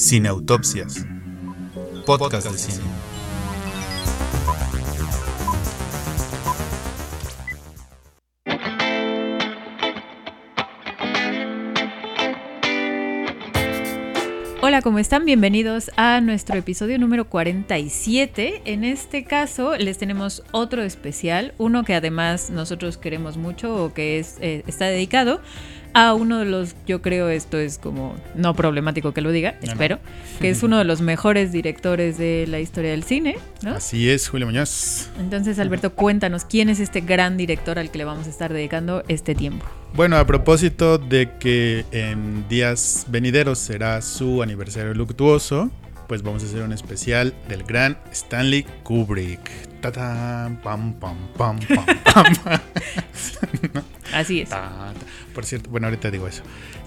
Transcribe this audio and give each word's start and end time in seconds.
Cineautopsias. 0.00 1.06
Podcast 2.06 2.50
de 2.50 2.56
cine. 2.56 2.84
Hola, 14.62 14.80
¿cómo 14.80 14.98
están? 14.98 15.26
Bienvenidos 15.26 15.90
a 15.96 16.22
nuestro 16.22 16.56
episodio 16.56 16.98
número 16.98 17.28
47. 17.28 18.62
En 18.64 18.84
este 18.84 19.24
caso 19.24 19.76
les 19.76 19.98
tenemos 19.98 20.42
otro 20.52 20.82
especial, 20.82 21.52
uno 21.58 21.84
que 21.84 21.94
además 21.94 22.48
nosotros 22.48 22.96
queremos 22.96 23.36
mucho 23.36 23.84
o 23.84 23.92
que 23.92 24.18
es, 24.18 24.38
eh, 24.40 24.62
está 24.66 24.86
dedicado 24.86 25.42
a 25.94 26.14
uno 26.14 26.38
de 26.38 26.44
los, 26.44 26.74
yo 26.86 27.02
creo 27.02 27.28
esto 27.28 27.58
es 27.58 27.78
como 27.78 28.14
no 28.34 28.54
problemático 28.54 29.12
que 29.12 29.20
lo 29.20 29.30
diga, 29.32 29.52
No, 29.60 29.66
no. 29.66 29.72
espero, 29.72 29.98
que 30.40 30.50
es 30.50 30.62
uno 30.62 30.78
de 30.78 30.84
los 30.84 31.00
mejores 31.00 31.52
directores 31.52 32.18
de 32.18 32.46
la 32.48 32.60
historia 32.60 32.90
del 32.92 33.02
cine, 33.04 33.38
¿no? 33.62 33.72
Así 33.74 34.08
es, 34.08 34.28
Julio 34.28 34.46
Muñoz. 34.46 35.08
Entonces, 35.18 35.58
Alberto, 35.58 35.94
cuéntanos 35.94 36.44
quién 36.44 36.68
es 36.68 36.80
este 36.80 37.00
gran 37.00 37.36
director 37.36 37.78
al 37.78 37.90
que 37.90 37.98
le 37.98 38.04
vamos 38.04 38.26
a 38.26 38.30
estar 38.30 38.52
dedicando 38.52 39.02
este 39.08 39.34
tiempo. 39.34 39.64
Bueno, 39.94 40.16
a 40.16 40.26
propósito 40.26 40.98
de 40.98 41.30
que 41.40 41.84
en 41.90 42.48
días 42.48 43.06
venideros 43.08 43.58
será 43.58 44.00
su 44.02 44.42
aniversario 44.42 44.94
luctuoso, 44.94 45.70
pues 46.06 46.22
vamos 46.22 46.42
a 46.42 46.46
hacer 46.46 46.62
un 46.62 46.72
especial 46.72 47.34
del 47.48 47.64
gran 47.64 47.98
Stanley 48.12 48.64
Kubrick. 48.84 49.69
Pam, 49.80 50.56
pam, 50.62 50.94
pam, 50.94 51.16
pam, 51.36 51.58
pam. 52.12 52.60
Así 54.12 54.40
es. 54.40 54.50
Ta. 54.50 54.92
Por 55.34 55.44
cierto, 55.44 55.70
bueno, 55.70 55.86
ahorita 55.86 56.10
digo 56.10 56.28
eso. 56.28 56.42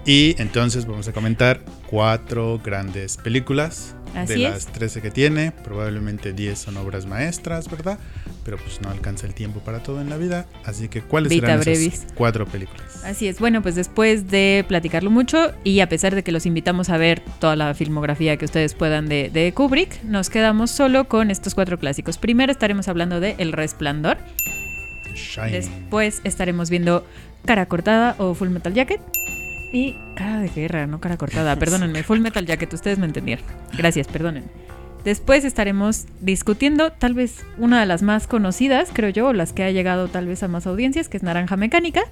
Y 0.06 0.36
entonces 0.42 0.86
vamos 0.86 1.08
a 1.08 1.14
comentar 1.14 1.62
cuatro 1.90 2.60
grandes 2.64 3.18
películas. 3.18 3.96
Así 4.16 4.34
de 4.34 4.46
es. 4.46 4.52
las 4.52 4.68
13 4.68 5.02
que 5.02 5.12
tiene, 5.12 5.52
probablemente 5.52 6.34
10 6.34 6.58
son 6.58 6.78
obras 6.78 7.06
maestras, 7.06 7.70
¿verdad? 7.70 7.98
Pero 8.46 8.58
pues 8.58 8.82
no 8.82 8.90
alcanza 8.90 9.26
el 9.26 9.34
tiempo 9.34 9.60
para 9.62 9.82
todo 9.82 10.02
en 10.02 10.10
la 10.10 10.18
vida. 10.18 10.46
Así 10.66 10.88
que, 10.88 11.02
¿cuáles 11.02 11.30
Vita 11.30 11.48
serán 11.48 11.62
brevis. 11.62 11.94
esas 11.94 12.12
cuatro 12.14 12.46
películas? 12.46 13.04
Así 13.04 13.28
es, 13.28 13.40
bueno, 13.40 13.62
pues 13.62 13.76
después 13.76 14.30
de 14.30 14.66
platicarlo 14.68 15.10
mucho 15.10 15.54
y 15.64 15.80
a 15.80 15.90
pesar 15.90 16.16
de 16.16 16.24
que 16.24 16.32
los 16.32 16.46
invitamos 16.46 16.90
a 16.90 16.98
ver 16.98 17.22
toda 17.40 17.56
la 17.56 17.74
filmografía 17.74 18.38
que 18.38 18.46
ustedes 18.46 18.74
puedan 18.74 19.08
de, 19.08 19.30
de 19.30 19.52
Kubrick, 19.54 20.04
nos 20.04 20.30
quedamos 20.30 20.72
solo 20.72 21.08
con 21.08 21.32
estos 21.32 21.56
cuatro 21.56 21.80
clásicos. 21.80 22.18
Primero 22.18 22.52
estaremos 22.52 22.88
hablando 22.88 23.20
de 23.20 23.36
El 23.38 23.52
Resplandor, 23.52 24.18
Shine. 25.16 25.52
después 25.52 26.22
estaremos 26.24 26.70
viendo 26.70 27.06
Cara 27.46 27.66
Cortada 27.66 28.16
o 28.18 28.34
Full 28.34 28.50
Metal 28.50 28.74
Jacket 28.74 29.02
y 29.74 29.98
Cara 30.16 30.40
de 30.40 30.48
Guerra, 30.50 30.88
no 30.88 31.02
Cara 31.02 31.18
Cortada, 31.18 31.58
perdónenme, 31.58 32.04
Full 32.04 32.20
Metal 32.20 32.46
Jacket, 32.46 32.72
ustedes 32.74 33.00
me 33.00 33.08
entendieron. 33.08 33.44
Gracias, 33.76 34.08
perdonen. 34.08 34.46
Después 35.04 35.44
estaremos 35.44 36.06
discutiendo 36.22 36.92
tal 36.94 37.14
vez 37.14 37.44
una 37.58 37.82
de 37.82 37.86
las 37.86 38.04
más 38.04 38.26
conocidas, 38.28 38.90
creo 38.94 39.10
yo, 39.10 39.28
o 39.28 39.34
las 39.34 39.52
que 39.52 39.64
ha 39.64 39.72
llegado 39.72 40.08
tal 40.08 40.28
vez 40.28 40.44
a 40.44 40.48
más 40.48 40.66
audiencias, 40.66 41.10
que 41.10 41.18
es 41.18 41.24
Naranja 41.24 41.58
Mecánica. 41.58 42.04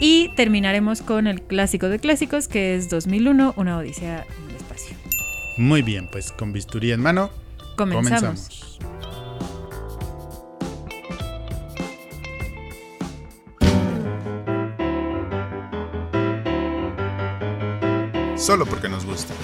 Y 0.00 0.30
terminaremos 0.36 1.00
con 1.00 1.28
el 1.28 1.40
clásico 1.40 1.88
de 1.88 1.98
clásicos, 1.98 2.48
que 2.48 2.74
es 2.74 2.90
2001, 2.90 3.54
Una 3.56 3.78
Odisea 3.78 4.26
en 4.38 4.50
el 4.50 4.56
Espacio. 4.56 4.96
Muy 5.56 5.80
bien, 5.80 6.08
pues 6.12 6.32
con 6.32 6.52
bisturí 6.52 6.92
en 6.92 7.00
mano, 7.00 7.30
Comenzamos. 7.76 8.10
comenzamos. 8.10 8.78
Solo 18.46 18.64
porque 18.64 18.88
nos 18.88 19.04
gusta. 19.04 19.34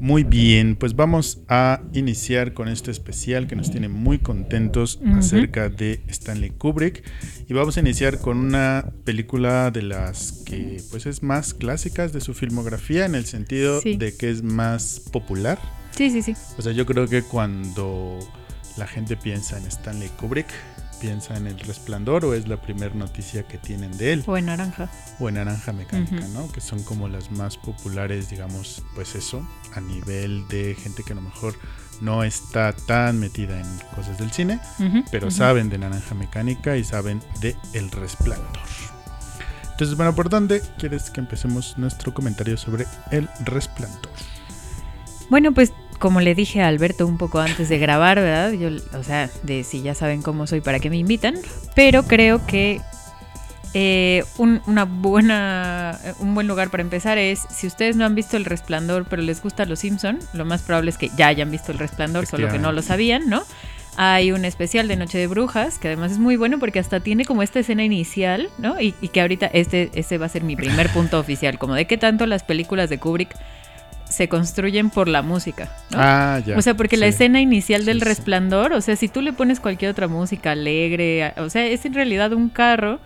Muy 0.00 0.24
bien, 0.24 0.74
pues 0.76 0.96
vamos 0.96 1.42
a 1.48 1.82
iniciar 1.92 2.52
con 2.54 2.68
este 2.68 2.90
especial 2.90 3.46
que 3.46 3.54
nos 3.54 3.70
tiene 3.70 3.88
muy 3.88 4.18
contentos 4.18 4.98
acerca 5.16 5.68
de 5.68 6.02
Stanley 6.08 6.50
Kubrick 6.50 7.04
y 7.48 7.52
vamos 7.54 7.76
a 7.76 7.80
iniciar 7.80 8.18
con 8.18 8.38
una 8.38 8.92
película 9.04 9.70
de 9.70 9.82
las 9.82 10.42
que 10.44 10.82
pues 10.90 11.06
es 11.06 11.22
más 11.22 11.54
clásicas 11.54 12.12
de 12.12 12.20
su 12.20 12.34
filmografía 12.34 13.06
en 13.06 13.14
el 13.14 13.24
sentido 13.26 13.80
Sí. 13.82 13.96
de 13.96 14.16
que 14.16 14.30
es 14.30 14.42
más 14.42 15.00
popular. 15.12 15.58
Sí, 15.96 16.10
sí, 16.10 16.22
sí. 16.22 16.34
O 16.58 16.62
sea, 16.62 16.72
yo 16.72 16.86
creo 16.86 17.06
que 17.06 17.22
cuando 17.22 18.18
la 18.80 18.86
gente 18.86 19.14
piensa 19.14 19.58
en 19.58 19.66
Stanley 19.66 20.08
Kubrick, 20.08 20.48
piensa 21.02 21.36
en 21.36 21.46
El 21.46 21.58
Resplandor 21.60 22.24
o 22.24 22.32
es 22.32 22.48
la 22.48 22.56
primera 22.62 22.94
noticia 22.94 23.42
que 23.46 23.58
tienen 23.58 23.94
de 23.98 24.14
él 24.14 24.24
O 24.26 24.38
en 24.38 24.46
Naranja. 24.46 24.88
o 25.18 25.28
en 25.28 25.34
Naranja 25.34 25.72
Mecánica. 25.74 26.26
¿no? 26.32 26.50
Que 26.50 26.62
son 26.62 26.82
como 26.82 27.06
las 27.06 27.30
más 27.30 27.58
populares, 27.58 28.30
digamos, 28.30 28.82
pues 28.94 29.14
eso, 29.14 29.46
a 29.74 29.80
nivel 29.82 30.48
de 30.48 30.74
gente 30.82 31.02
que 31.04 31.12
a 31.12 31.16
lo 31.16 31.20
mejor 31.20 31.54
no 32.00 32.24
está 32.24 32.72
tan 32.72 33.20
metida 33.20 33.60
en 33.60 33.66
cosas 33.94 34.16
del 34.18 34.30
cine, 34.30 34.58
pero 35.10 35.30
saben 35.30 35.68
de 35.68 35.76
Naranja 35.76 36.14
Mecánica 36.14 36.78
y 36.78 36.84
saben 36.84 37.20
de 37.42 37.54
El 37.74 37.90
Resplandor. 37.90 38.48
Entonces, 39.72 39.94
bueno, 39.94 40.14
¿por 40.14 40.30
dónde 40.30 40.62
quieres 40.78 41.10
que 41.10 41.20
empecemos 41.20 41.76
nuestro 41.76 42.14
comentario 42.14 42.56
sobre 42.56 42.86
El 43.10 43.28
Resplandor? 43.44 44.10
Bueno, 45.28 45.52
pues 45.52 45.72
como 46.00 46.20
le 46.20 46.34
dije 46.34 46.62
a 46.62 46.68
Alberto 46.68 47.06
un 47.06 47.18
poco 47.18 47.38
antes 47.40 47.68
de 47.68 47.78
grabar, 47.78 48.18
¿verdad? 48.18 48.52
Yo, 48.52 48.70
o 48.98 49.04
sea, 49.04 49.30
de 49.42 49.62
si 49.62 49.82
ya 49.82 49.94
saben 49.94 50.22
cómo 50.22 50.46
soy, 50.46 50.62
para 50.62 50.80
qué 50.80 50.88
me 50.88 50.96
invitan. 50.96 51.34
Pero 51.76 52.04
creo 52.04 52.44
que 52.46 52.80
eh, 53.74 54.24
un, 54.38 54.62
una 54.66 54.86
buena, 54.86 56.00
un 56.18 56.34
buen 56.34 56.48
lugar 56.48 56.70
para 56.70 56.82
empezar 56.82 57.18
es, 57.18 57.46
si 57.50 57.66
ustedes 57.66 57.96
no 57.96 58.06
han 58.06 58.14
visto 58.14 58.38
El 58.38 58.46
Resplandor, 58.46 59.04
pero 59.08 59.20
les 59.20 59.42
gusta 59.42 59.66
Los 59.66 59.80
Simpson, 59.80 60.18
lo 60.32 60.46
más 60.46 60.62
probable 60.62 60.90
es 60.90 60.96
que 60.96 61.10
ya 61.18 61.28
hayan 61.28 61.50
visto 61.50 61.70
El 61.70 61.78
Resplandor, 61.78 62.26
solo 62.26 62.48
que 62.48 62.58
no 62.58 62.72
lo 62.72 62.80
sabían, 62.80 63.28
¿no? 63.28 63.42
Hay 63.96 64.32
un 64.32 64.46
especial 64.46 64.88
de 64.88 64.96
Noche 64.96 65.18
de 65.18 65.26
Brujas, 65.26 65.78
que 65.78 65.88
además 65.88 66.12
es 66.12 66.18
muy 66.18 66.36
bueno 66.36 66.58
porque 66.58 66.78
hasta 66.78 67.00
tiene 67.00 67.26
como 67.26 67.42
esta 67.42 67.60
escena 67.60 67.84
inicial, 67.84 68.48
¿no? 68.56 68.80
Y, 68.80 68.94
y 69.02 69.08
que 69.08 69.20
ahorita 69.20 69.46
este, 69.46 69.90
este 69.92 70.16
va 70.16 70.26
a 70.26 70.30
ser 70.30 70.44
mi 70.44 70.56
primer 70.56 70.88
punto 70.94 71.18
oficial, 71.20 71.58
como 71.58 71.74
de 71.74 71.86
qué 71.86 71.98
tanto 71.98 72.24
las 72.24 72.42
películas 72.42 72.88
de 72.88 72.98
Kubrick 72.98 73.36
se 74.10 74.28
construyen 74.28 74.90
por 74.90 75.08
la 75.08 75.22
música, 75.22 75.70
¿no? 75.90 75.98
Ah, 75.98 76.40
ya. 76.44 76.58
O 76.58 76.62
sea, 76.62 76.74
porque 76.74 76.96
la 76.98 77.06
escena 77.06 77.40
inicial 77.40 77.84
del 77.86 78.00
Sí, 78.00 78.04
resplandor, 78.04 78.72
o 78.74 78.80
sea, 78.82 78.96
si 78.96 79.08
tú 79.08 79.22
le 79.22 79.32
pones 79.32 79.60
cualquier 79.60 79.90
otra 79.92 80.08
música 80.08 80.50
alegre, 80.52 81.32
o 81.38 81.48
sea, 81.48 81.64
es 81.66 81.84
en 81.86 81.94
realidad 81.94 82.32
un 82.34 82.48
carro, 82.50 82.98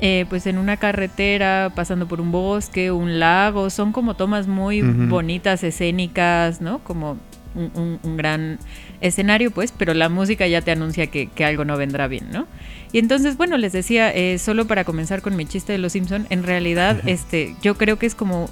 eh, 0.00 0.26
pues 0.28 0.46
en 0.46 0.58
una 0.58 0.76
carretera, 0.76 1.72
pasando 1.74 2.06
por 2.08 2.20
un 2.20 2.32
bosque, 2.32 2.90
un 2.90 3.18
lago, 3.18 3.70
son 3.70 3.92
como 3.92 4.14
tomas 4.14 4.46
muy 4.48 4.82
bonitas, 4.82 5.62
escénicas, 5.62 6.60
¿no? 6.60 6.80
Como 6.80 7.16
un, 7.54 7.70
un- 7.74 7.98
un 8.02 8.16
gran 8.16 8.58
escenario, 9.00 9.50
pues, 9.50 9.72
pero 9.76 9.92
la 9.94 10.08
música 10.08 10.46
ya 10.46 10.62
te 10.62 10.70
anuncia 10.70 11.06
que, 11.08 11.26
que 11.28 11.44
algo 11.44 11.64
no 11.64 11.76
vendrá 11.76 12.06
bien, 12.08 12.26
¿no? 12.32 12.46
Y 12.92 12.98
entonces, 12.98 13.36
bueno, 13.36 13.56
les 13.56 13.72
decía, 13.72 14.12
eh, 14.12 14.38
solo 14.38 14.66
para 14.66 14.84
comenzar 14.84 15.22
con 15.22 15.36
mi 15.36 15.46
chiste 15.46 15.72
de 15.72 15.78
Los 15.78 15.92
Simpson, 15.92 16.26
en 16.30 16.42
realidad, 16.44 17.00
este, 17.06 17.54
yo 17.62 17.76
creo 17.76 17.98
que 17.98 18.06
es 18.06 18.14
como 18.14 18.48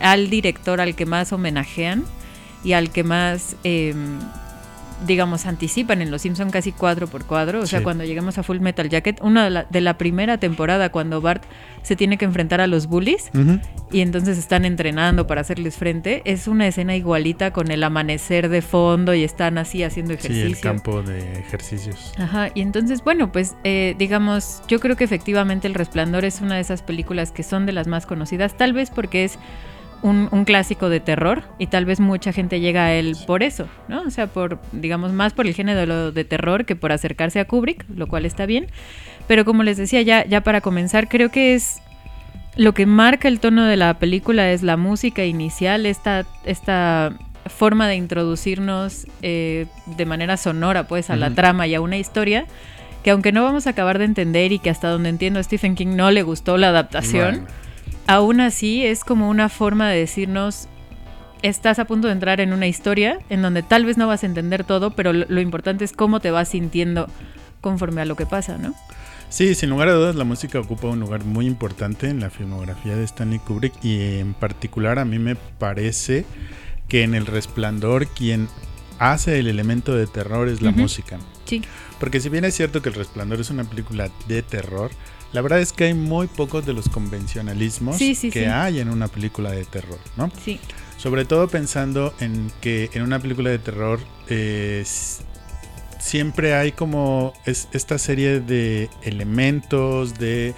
al 0.00 0.30
director 0.30 0.80
al 0.80 0.94
que 0.94 1.06
más 1.06 1.32
homenajean 1.32 2.04
y 2.64 2.72
al 2.72 2.90
que 2.90 3.04
más, 3.04 3.56
eh, 3.64 3.94
digamos, 5.06 5.46
anticipan 5.46 6.02
en 6.02 6.10
Los 6.10 6.22
Simpson 6.22 6.50
casi 6.50 6.72
cuadro 6.72 7.06
por 7.06 7.24
cuadro. 7.24 7.60
O 7.60 7.66
sea, 7.66 7.78
Sí. 7.78 7.84
cuando 7.84 8.02
llegamos 8.04 8.36
a 8.36 8.42
Full 8.42 8.58
Metal 8.58 8.88
Jacket, 8.88 9.20
una 9.22 9.44
de 9.44 9.50
la, 9.50 9.64
de 9.70 9.80
la 9.80 9.96
primera 9.96 10.38
temporada, 10.38 10.90
cuando 10.90 11.20
Bart 11.20 11.44
se 11.82 11.94
tiene 11.94 12.18
que 12.18 12.24
enfrentar 12.24 12.60
a 12.60 12.66
los 12.66 12.88
bullies 12.88 13.30
y 13.92 14.00
entonces 14.00 14.36
están 14.38 14.64
entrenando 14.64 15.28
para 15.28 15.40
hacerles 15.42 15.76
frente, 15.76 16.20
es 16.24 16.48
una 16.48 16.66
escena 16.66 16.96
igualita 16.96 17.52
con 17.52 17.70
el 17.70 17.84
amanecer 17.84 18.48
de 18.48 18.60
fondo 18.60 19.14
y 19.14 19.22
están 19.22 19.56
así 19.56 19.84
haciendo 19.84 20.14
Sí, 20.14 20.18
ejercicio. 20.18 20.46
el 20.48 20.58
campo 20.58 21.02
de 21.02 21.38
ejercicios. 21.38 22.12
Ajá, 22.18 22.48
y 22.54 22.60
entonces, 22.62 23.04
bueno, 23.04 23.30
pues 23.30 23.54
eh, 23.62 23.94
digamos, 24.00 24.62
yo 24.66 24.80
creo 24.80 24.96
que 24.96 25.04
efectivamente 25.04 25.68
El 25.68 25.74
Resplandor 25.74 26.24
es 26.24 26.40
una 26.40 26.56
de 26.56 26.60
esas 26.60 26.82
películas 26.82 27.30
que 27.30 27.44
son 27.44 27.66
de 27.66 27.72
las 27.72 27.86
más 27.86 28.04
conocidas, 28.04 28.56
tal 28.56 28.72
vez 28.72 28.90
porque 28.90 29.22
es 29.24 29.38
un, 30.02 30.28
un 30.30 30.44
clásico 30.44 30.88
de 30.88 31.00
terror 31.00 31.42
y 31.58 31.66
tal 31.66 31.84
vez 31.84 32.00
mucha 32.00 32.32
gente 32.32 32.60
llega 32.60 32.86
a 32.86 32.92
él 32.92 33.16
por 33.26 33.42
eso, 33.42 33.68
¿no? 33.88 34.02
O 34.02 34.10
sea, 34.10 34.26
por, 34.26 34.58
digamos, 34.72 35.12
más 35.12 35.32
por 35.32 35.46
el 35.46 35.54
género 35.54 36.12
de 36.12 36.24
terror 36.24 36.64
que 36.64 36.76
por 36.76 36.92
acercarse 36.92 37.40
a 37.40 37.46
Kubrick, 37.46 37.84
lo 37.94 38.06
cual 38.06 38.24
está 38.24 38.46
bien. 38.46 38.68
Pero 39.26 39.44
como 39.44 39.62
les 39.62 39.76
decía, 39.76 40.02
ya, 40.02 40.24
ya 40.24 40.42
para 40.42 40.60
comenzar, 40.60 41.08
creo 41.08 41.30
que 41.30 41.54
es 41.54 41.80
lo 42.56 42.74
que 42.74 42.86
marca 42.86 43.28
el 43.28 43.40
tono 43.40 43.64
de 43.64 43.76
la 43.76 43.98
película 43.98 44.50
es 44.50 44.62
la 44.62 44.76
música 44.76 45.24
inicial, 45.24 45.86
esta, 45.86 46.26
esta 46.44 47.12
forma 47.46 47.88
de 47.88 47.96
introducirnos 47.96 49.06
eh, 49.22 49.66
de 49.86 50.06
manera 50.06 50.36
sonora 50.36 50.86
pues 50.86 51.08
a 51.10 51.16
la 51.16 51.30
trama 51.30 51.66
y 51.66 51.74
a 51.74 51.80
una 51.80 51.96
historia 51.96 52.46
que 53.02 53.10
aunque 53.10 53.32
no 53.32 53.44
vamos 53.44 53.66
a 53.66 53.70
acabar 53.70 53.98
de 53.98 54.04
entender 54.04 54.52
y 54.52 54.58
que 54.58 54.70
hasta 54.70 54.88
donde 54.88 55.08
entiendo 55.08 55.38
a 55.38 55.42
Stephen 55.42 55.74
King 55.74 55.94
no 55.94 56.10
le 56.10 56.22
gustó 56.22 56.56
la 56.56 56.68
adaptación, 56.68 57.30
Bueno, 57.30 57.46
aún 58.08 58.40
así 58.40 58.84
es 58.84 59.04
como 59.04 59.28
una 59.28 59.48
forma 59.48 59.88
de 59.88 59.98
decirnos 59.98 60.66
estás 61.42 61.78
a 61.78 61.84
punto 61.84 62.08
de 62.08 62.14
entrar 62.14 62.40
en 62.40 62.52
una 62.52 62.66
historia 62.66 63.20
en 63.28 63.42
donde 63.42 63.62
tal 63.62 63.84
vez 63.84 63.96
no 63.96 64.08
vas 64.08 64.24
a 64.24 64.26
entender 64.26 64.64
todo, 64.64 64.90
pero 64.90 65.12
lo, 65.12 65.26
lo 65.28 65.40
importante 65.40 65.84
es 65.84 65.92
cómo 65.92 66.18
te 66.18 66.32
vas 66.32 66.48
sintiendo 66.48 67.06
conforme 67.60 68.00
a 68.00 68.06
lo 68.06 68.16
que 68.16 68.26
pasa, 68.26 68.58
¿no? 68.58 68.74
Sí, 69.28 69.54
sin 69.54 69.68
lugar 69.68 69.88
a 69.88 69.92
dudas 69.92 70.16
la 70.16 70.24
música 70.24 70.58
ocupa 70.58 70.88
un 70.88 71.00
lugar 71.00 71.24
muy 71.24 71.46
importante 71.46 72.08
en 72.08 72.18
la 72.18 72.30
filmografía 72.30 72.96
de 72.96 73.04
Stanley 73.04 73.40
Kubrick 73.40 73.84
y 73.84 74.18
en 74.18 74.32
particular 74.32 74.98
a 74.98 75.04
mí 75.04 75.18
me 75.18 75.36
parece 75.36 76.24
que 76.88 77.02
en 77.02 77.14
El 77.14 77.26
Resplandor 77.26 78.06
quien 78.06 78.48
hace 78.98 79.38
el 79.38 79.46
elemento 79.46 79.94
de 79.94 80.06
terror 80.06 80.48
es 80.48 80.62
la 80.62 80.70
música. 80.70 81.18
Sí. 81.44 81.62
Porque 82.00 82.20
si 82.20 82.30
bien 82.30 82.46
es 82.46 82.54
cierto 82.54 82.80
que 82.80 82.88
El 82.88 82.94
Resplandor 82.94 83.38
es 83.40 83.50
una 83.50 83.64
película 83.64 84.10
de 84.26 84.42
terror, 84.42 84.90
la 85.32 85.42
verdad 85.42 85.60
es 85.60 85.72
que 85.72 85.84
hay 85.84 85.94
muy 85.94 86.26
pocos 86.26 86.64
de 86.64 86.72
los 86.72 86.88
convencionalismos 86.88 87.98
que 87.98 88.48
hay 88.48 88.80
en 88.80 88.88
una 88.88 89.08
película 89.08 89.50
de 89.50 89.64
terror, 89.64 89.98
¿no? 90.16 90.30
Sí. 90.44 90.58
Sobre 90.96 91.24
todo 91.24 91.48
pensando 91.48 92.14
en 92.20 92.50
que 92.60 92.90
en 92.94 93.02
una 93.02 93.18
película 93.20 93.50
de 93.50 93.58
terror 93.58 94.00
eh, 94.28 94.84
siempre 96.00 96.54
hay 96.54 96.72
como 96.72 97.34
esta 97.44 97.98
serie 97.98 98.40
de 98.40 98.88
elementos 99.02 100.14
de 100.18 100.54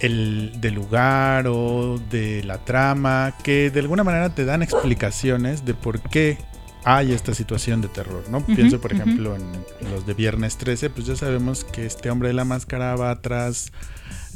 el, 0.00 0.52
del 0.60 0.74
lugar 0.74 1.46
o 1.46 1.98
de 2.10 2.42
la 2.44 2.58
trama 2.58 3.34
que 3.42 3.70
de 3.70 3.80
alguna 3.80 4.04
manera 4.04 4.34
te 4.34 4.44
dan 4.44 4.62
explicaciones 4.62 5.64
de 5.64 5.74
por 5.74 6.00
qué 6.00 6.38
hay 6.84 7.12
esta 7.12 7.34
situación 7.34 7.80
de 7.80 7.88
terror, 7.88 8.24
¿no? 8.30 8.44
Pienso, 8.44 8.80
por 8.80 8.92
ejemplo, 8.92 9.36
en 9.36 9.90
los 9.90 10.06
de 10.06 10.14
Viernes 10.14 10.56
13, 10.56 10.90
pues 10.90 11.06
ya 11.06 11.16
sabemos 11.16 11.64
que 11.64 11.86
este 11.86 12.10
hombre 12.10 12.28
de 12.28 12.34
la 12.34 12.44
máscara 12.44 12.96
va 12.96 13.10
atrás 13.10 13.72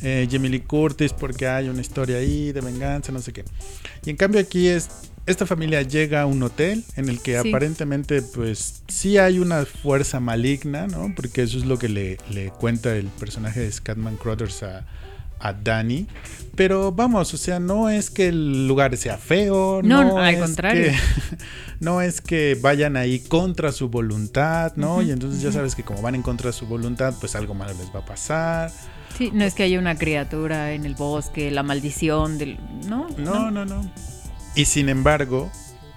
eh, 0.03 0.29
Lee 0.31 0.61
Curtis 0.61 1.13
porque 1.13 1.47
hay 1.47 1.69
una 1.69 1.81
historia 1.81 2.19
ahí 2.19 2.53
de 2.53 2.61
venganza, 2.61 3.13
no 3.13 3.21
sé 3.21 3.33
qué. 3.33 3.45
Y 4.05 4.11
en 4.11 4.17
cambio 4.17 4.41
aquí 4.41 4.69
es, 4.69 4.89
esta 5.27 5.47
familia 5.47 5.83
llega 5.83 6.23
a 6.23 6.27
un 6.27 6.43
hotel 6.43 6.85
en 6.97 7.09
el 7.09 7.21
que 7.21 7.39
aparentemente 7.39 8.21
pues 8.23 8.83
sí 8.89 9.17
hay 9.19 9.39
una 9.39 9.65
fuerza 9.65 10.21
maligna, 10.21 10.87
¿no? 10.87 11.13
Porque 11.17 11.43
eso 11.43 11.59
es 11.59 11.65
lo 11.65 11.79
que 11.79 11.89
le, 11.89 12.19
le 12.31 12.51
cuenta 12.51 12.95
el 12.95 13.07
personaje 13.07 13.61
de 13.61 13.73
Scatman 13.73 14.17
Crothers 14.17 14.63
a, 14.63 14.87
a 15.45 15.53
Danny. 15.53 16.09
Pero 16.57 16.93
vamos, 16.93 17.35
o 17.35 17.37
sea, 17.37 17.59
no 17.59 17.91
es 17.91 18.11
que 18.11 18.29
el 18.29 18.67
lugar 18.69 18.97
sea 18.97 19.19
feo, 19.19 19.81
no, 19.83 20.19
al 20.19 20.39
contrario. 20.39 20.93
no 21.81 22.01
es 22.01 22.21
que 22.21 22.57
vayan 22.61 22.97
ahí 22.97 23.19
contra 23.19 23.73
su 23.73 23.89
voluntad, 23.89 24.73
¿no? 24.77 25.03
y 25.03 25.11
entonces 25.11 25.43
ya 25.43 25.51
sabes 25.51 25.75
que 25.75 25.83
como 25.83 26.01
van 26.01 26.15
en 26.15 26.23
contra 26.23 26.51
de 26.51 26.53
su 26.53 26.67
voluntad, 26.67 27.13
pues 27.19 27.35
algo 27.35 27.55
malo 27.55 27.75
les 27.75 27.93
va 27.95 28.01
a 28.01 28.05
pasar. 28.05 28.71
Sí, 29.19 29.31
no 29.33 29.45
es 29.45 29.55
que 29.55 29.65
haya 29.65 29.79
una 29.79 29.97
criatura 29.97 30.73
en 30.73 30.85
el 30.85 30.95
bosque, 30.95 31.51
la 31.51 31.63
maldición 31.63 32.39
del... 32.39 32.59
No, 32.87 33.09
no, 33.19 33.51
no, 33.51 33.65
no. 33.65 33.91
Y 34.55 34.65
sin 34.67 34.89
embargo, 34.89 35.51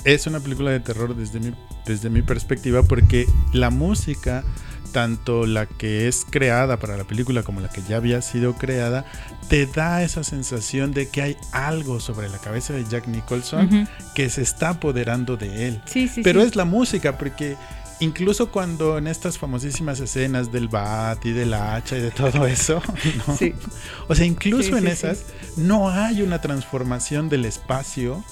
es 0.06 0.26
una 0.26 0.40
película 0.40 0.72
de 0.72 0.80
terror 0.80 1.16
desde 1.16 1.40
mi, 1.40 1.54
desde 1.86 2.10
mi 2.10 2.24
perspectiva 2.24 2.82
porque 2.84 3.28
la 3.54 3.70
música 3.70 4.44
tanto 4.92 5.46
la 5.46 5.66
que 5.66 6.08
es 6.08 6.26
creada 6.30 6.78
para 6.78 6.98
la 6.98 7.04
película 7.04 7.44
como 7.44 7.62
la 7.62 7.70
que 7.70 7.82
ya 7.88 7.98
había 7.98 8.22
sido 8.22 8.56
creada, 8.56 9.06
te 9.50 9.66
da 9.66 10.04
esa 10.04 10.24
sensación 10.24 10.92
de 10.92 11.10
que 11.10 11.22
hay 11.22 11.38
algo 11.52 12.00
sobre 12.00 12.30
la 12.30 12.38
cabeza 12.40 12.74
de 12.74 12.86
Jack 12.86 13.08
Nicholson 13.08 13.88
que 14.16 14.30
se 14.30 14.42
está 14.42 14.70
apoderando 14.70 15.38
de 15.38 15.68
él. 15.68 15.82
Sí, 15.86 16.08
sí, 16.08 16.22
Pero 16.24 16.42
es 16.42 16.56
la 16.56 16.66
música, 16.66 17.18
porque 17.18 17.56
incluso 18.00 18.52
cuando 18.52 18.98
en 18.98 19.08
estas 19.08 19.38
famosísimas 19.38 20.00
escenas 20.00 20.52
del 20.52 20.68
bat 20.68 21.26
y 21.26 21.32
del 21.32 21.54
hacha 21.54 21.98
y 21.98 22.02
de 22.02 22.12
todo 22.12 22.46
eso, 22.46 22.82
sí. 23.38 23.54
o 24.08 24.16
sea, 24.16 24.26
incluso 24.26 24.78
en 24.78 24.88
esas 24.88 25.26
no 25.56 25.90
hay 25.90 26.22
una 26.22 26.42
transformación 26.42 27.30
del 27.30 27.46
espacio. 27.46 28.24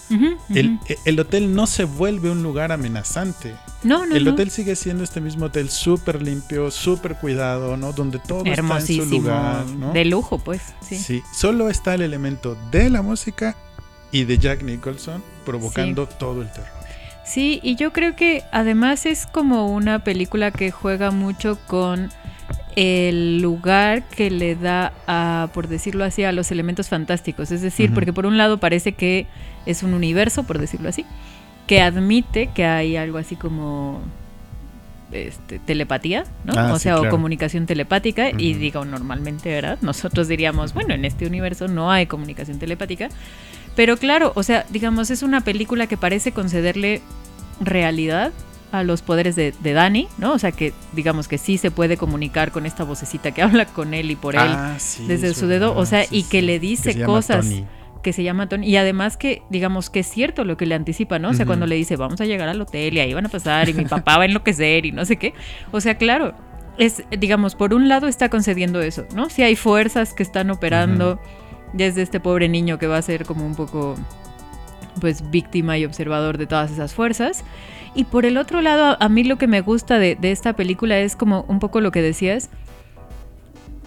El, 0.49 0.79
el, 1.05 1.19
hotel 1.19 1.53
no 1.53 1.67
se 1.67 1.85
vuelve 1.85 2.29
un 2.29 2.43
lugar 2.43 2.71
amenazante. 2.71 3.55
No, 3.85 4.05
no. 4.05 4.15
El 4.15 4.27
hotel 4.27 4.49
sigue 4.49 4.75
siendo 4.75 5.03
este 5.03 5.21
mismo 5.21 5.45
hotel 5.45 5.69
súper 5.69 6.21
limpio, 6.21 6.71
súper 6.71 7.15
cuidado, 7.15 7.77
¿no? 7.77 7.93
Donde 7.93 8.19
todo 8.19 8.43
está 8.43 8.79
en 8.79 8.87
su 8.87 9.05
lugar, 9.05 9.65
¿no? 9.67 9.93
De 9.93 10.05
lujo, 10.05 10.39
pues. 10.39 10.73
Sí. 10.81 10.97
sí. 10.97 11.23
Solo 11.33 11.69
está 11.69 11.93
el 11.93 12.01
elemento 12.01 12.57
de 12.71 12.89
la 12.89 13.03
música 13.03 13.55
y 14.11 14.23
de 14.23 14.39
Jack 14.39 14.63
Nicholson 14.63 15.23
provocando 15.45 16.07
todo 16.07 16.41
el 16.41 16.51
terror. 16.51 16.69
Sí, 17.25 17.59
y 17.63 17.75
yo 17.75 17.91
creo 17.93 18.15
que 18.15 18.43
además 18.51 19.05
es 19.05 19.27
como 19.27 19.71
una 19.73 20.03
película 20.03 20.51
que 20.51 20.71
juega 20.71 21.11
mucho 21.11 21.57
con 21.67 22.11
el 22.75 23.41
lugar 23.41 24.07
que 24.09 24.29
le 24.29 24.55
da 24.55 24.93
a, 25.07 25.49
por 25.53 25.67
decirlo 25.67 26.03
así, 26.03 26.23
a 26.23 26.31
los 26.31 26.51
elementos 26.51 26.89
fantásticos. 26.89 27.51
Es 27.51 27.61
decir, 27.61 27.93
porque 27.93 28.13
por 28.13 28.25
un 28.25 28.37
lado 28.37 28.59
parece 28.59 28.93
que 28.93 29.27
es 29.65 29.83
un 29.83 29.93
universo, 29.93 30.43
por 30.43 30.59
decirlo 30.59 30.89
así, 30.89 31.05
que 31.67 31.81
admite 31.81 32.47
que 32.53 32.65
hay 32.65 32.97
algo 32.97 33.17
así 33.17 33.35
como 33.35 34.01
este, 35.11 35.59
telepatía, 35.59 36.25
¿no? 36.43 36.53
Ah, 36.57 36.73
o 36.73 36.79
sea, 36.79 36.99
o 36.99 37.09
comunicación 37.09 37.65
telepática. 37.65 38.29
Y 38.37 38.53
digo, 38.53 38.85
normalmente, 38.85 39.49
¿verdad? 39.49 39.77
Nosotros 39.81 40.27
diríamos, 40.27 40.73
bueno, 40.73 40.93
en 40.93 41.05
este 41.05 41.25
universo 41.25 41.67
no 41.67 41.91
hay 41.91 42.05
comunicación 42.05 42.59
telepática. 42.59 43.09
Pero 43.75 43.97
claro, 43.97 44.31
o 44.35 44.43
sea, 44.43 44.65
digamos, 44.69 45.09
es 45.11 45.21
una 45.21 45.41
película 45.41 45.87
que 45.87 45.97
parece 45.97 46.31
concederle 46.31 47.01
realidad 47.59 48.31
a 48.71 48.83
los 48.83 49.01
poderes 49.01 49.35
de, 49.35 49.53
de 49.59 49.73
Dani, 49.73 50.07
¿no? 50.17 50.33
O 50.33 50.39
sea, 50.39 50.51
que 50.51 50.73
digamos 50.93 51.27
que 51.27 51.37
sí 51.37 51.57
se 51.57 51.71
puede 51.71 51.97
comunicar 51.97 52.51
con 52.51 52.65
esta 52.65 52.83
vocecita 52.83 53.31
que 53.31 53.41
habla 53.43 53.65
con 53.65 53.93
él 53.93 54.11
y 54.11 54.15
por 54.15 54.35
él 54.35 54.41
ah, 54.43 54.77
desde 55.07 55.33
su 55.33 55.47
dedo, 55.47 55.75
o 55.75 55.85
sea, 55.85 56.05
y 56.09 56.23
que 56.23 56.41
le 56.41 56.59
dice 56.59 57.03
cosas 57.03 57.47
que 58.05 58.13
se 58.13 58.21
llama 58.21 58.47
Tony. 58.47 58.67
Y 58.67 58.77
además 58.77 59.17
que, 59.17 59.41
digamos, 59.49 59.89
que 59.89 60.01
es 60.01 60.07
cierto 60.07 60.43
lo 60.43 60.57
que 60.57 60.67
le 60.67 60.75
anticipa, 60.75 61.17
¿no? 61.17 61.29
O 61.29 61.33
sea, 61.33 61.47
cuando 61.47 61.65
le 61.65 61.75
dice, 61.75 61.95
vamos 61.95 62.21
a 62.21 62.25
llegar 62.25 62.47
al 62.47 62.61
hotel 62.61 62.93
y 62.93 62.99
ahí 62.99 63.11
van 63.15 63.25
a 63.25 63.29
pasar 63.29 63.67
y 63.67 63.73
mi 63.73 63.85
papá 63.85 64.17
va 64.17 64.21
a 64.21 64.25
enloquecer 64.27 64.85
y 64.85 64.91
no 64.91 65.05
sé 65.05 65.15
qué. 65.15 65.33
O 65.71 65.81
sea, 65.81 65.97
claro, 65.97 66.35
es, 66.77 67.03
digamos, 67.09 67.55
por 67.55 67.73
un 67.73 67.89
lado 67.89 68.07
está 68.07 68.29
concediendo 68.29 68.79
eso, 68.79 69.07
¿no? 69.15 69.31
Si 69.31 69.41
hay 69.41 69.55
fuerzas 69.55 70.13
que 70.13 70.21
están 70.21 70.51
operando 70.51 71.19
desde 71.73 72.03
este 72.03 72.19
pobre 72.19 72.47
niño 72.47 72.77
que 72.77 72.85
va 72.85 72.97
a 72.97 73.01
ser 73.01 73.25
como 73.25 73.43
un 73.43 73.55
poco 73.55 73.95
pues 75.01 75.31
víctima 75.31 75.79
y 75.79 75.85
observador 75.85 76.37
de 76.37 76.45
todas 76.45 76.69
esas 76.71 76.93
fuerzas. 76.93 77.43
Y 77.95 78.03
por 78.03 78.27
el 78.27 78.37
otro 78.37 78.61
lado, 78.61 78.97
a 78.99 79.09
mí 79.09 79.23
lo 79.23 79.39
que 79.39 79.47
me 79.47 79.61
gusta 79.61 79.97
de, 79.97 80.15
esta 80.21 80.53
película 80.53 80.99
es 80.99 81.15
como 81.15 81.43
un 81.47 81.57
poco 81.57 81.81
lo 81.81 81.91
que 81.91 82.03
decías. 82.03 82.51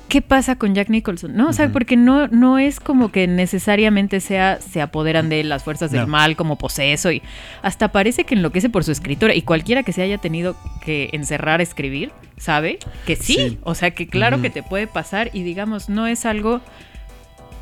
¿Qué 0.08 0.22
pasa 0.22 0.56
con 0.56 0.75
Jack 0.75 0.88
Nicholson? 0.88 1.37
¿No? 1.37 1.49
O 1.49 1.52
sea, 1.52 1.70
porque 1.70 1.96
no, 1.96 2.28
no 2.28 2.58
es 2.58 2.81
como 2.81 3.12
que 3.12 3.26
necesariamente 3.26 4.20
sea, 4.20 4.60
se 4.60 4.81
apoderan 4.81 5.28
de 5.28 5.40
él 5.40 5.49
las 5.49 5.64
fuerzas 5.64 5.90
del 5.90 6.06
mal 6.06 6.34
como 6.37 6.56
poseso 6.56 7.12
y 7.12 7.22
hasta 7.62 7.93
parece 7.93 8.25
que 8.25 8.34
enloquece 8.34 8.70
por 8.70 8.84
su 8.84 8.93
escritura 8.93 9.34
y 9.34 9.43
cualquiera 9.43 9.82
que 9.82 9.93
se 9.93 10.02
haya 10.02 10.19
tenido 10.19 10.56
que 10.82 11.10
encerrar 11.12 11.61
a 11.61 11.62
escribir, 11.62 12.12
sabe 12.38 12.78
que 13.06 13.16
sí. 13.16 13.59
O 13.64 13.75
sea, 13.75 13.90
que 13.90 14.06
claro 14.06 14.40
que 14.40 14.50
te 14.50 14.62
puede 14.62 14.87
pasar 14.87 15.30
y 15.35 15.42
digamos, 15.42 15.88
no 15.88 16.06
es 16.06 16.25
algo 16.25 16.62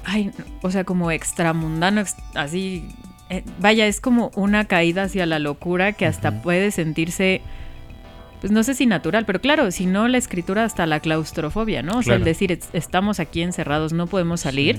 ay, 0.06 0.30
o 0.62 0.70
sea, 0.70 0.84
como 0.84 1.10
extramundano, 1.10 2.04
así, 2.34 2.88
eh, 3.28 3.42
vaya, 3.58 3.86
es 3.86 4.00
como 4.00 4.30
una 4.36 4.64
caída 4.64 5.04
hacia 5.04 5.26
la 5.26 5.38
locura 5.38 5.92
que 5.92 6.06
hasta 6.06 6.42
puede 6.42 6.70
sentirse, 6.70 7.42
pues 8.46 8.52
no 8.52 8.62
sé 8.62 8.74
si 8.74 8.86
natural, 8.86 9.26
pero 9.26 9.40
claro, 9.40 9.72
si 9.72 9.86
no 9.86 10.06
la 10.06 10.18
escritura 10.18 10.62
hasta 10.62 10.86
la 10.86 11.00
claustrofobia, 11.00 11.82
¿no? 11.82 11.98
O 11.98 12.02
sea, 12.04 12.14
el 12.14 12.22
decir, 12.22 12.56
estamos 12.72 13.18
aquí 13.18 13.42
encerrados, 13.42 13.92
no 13.92 14.06
podemos 14.06 14.40
salir. 14.40 14.78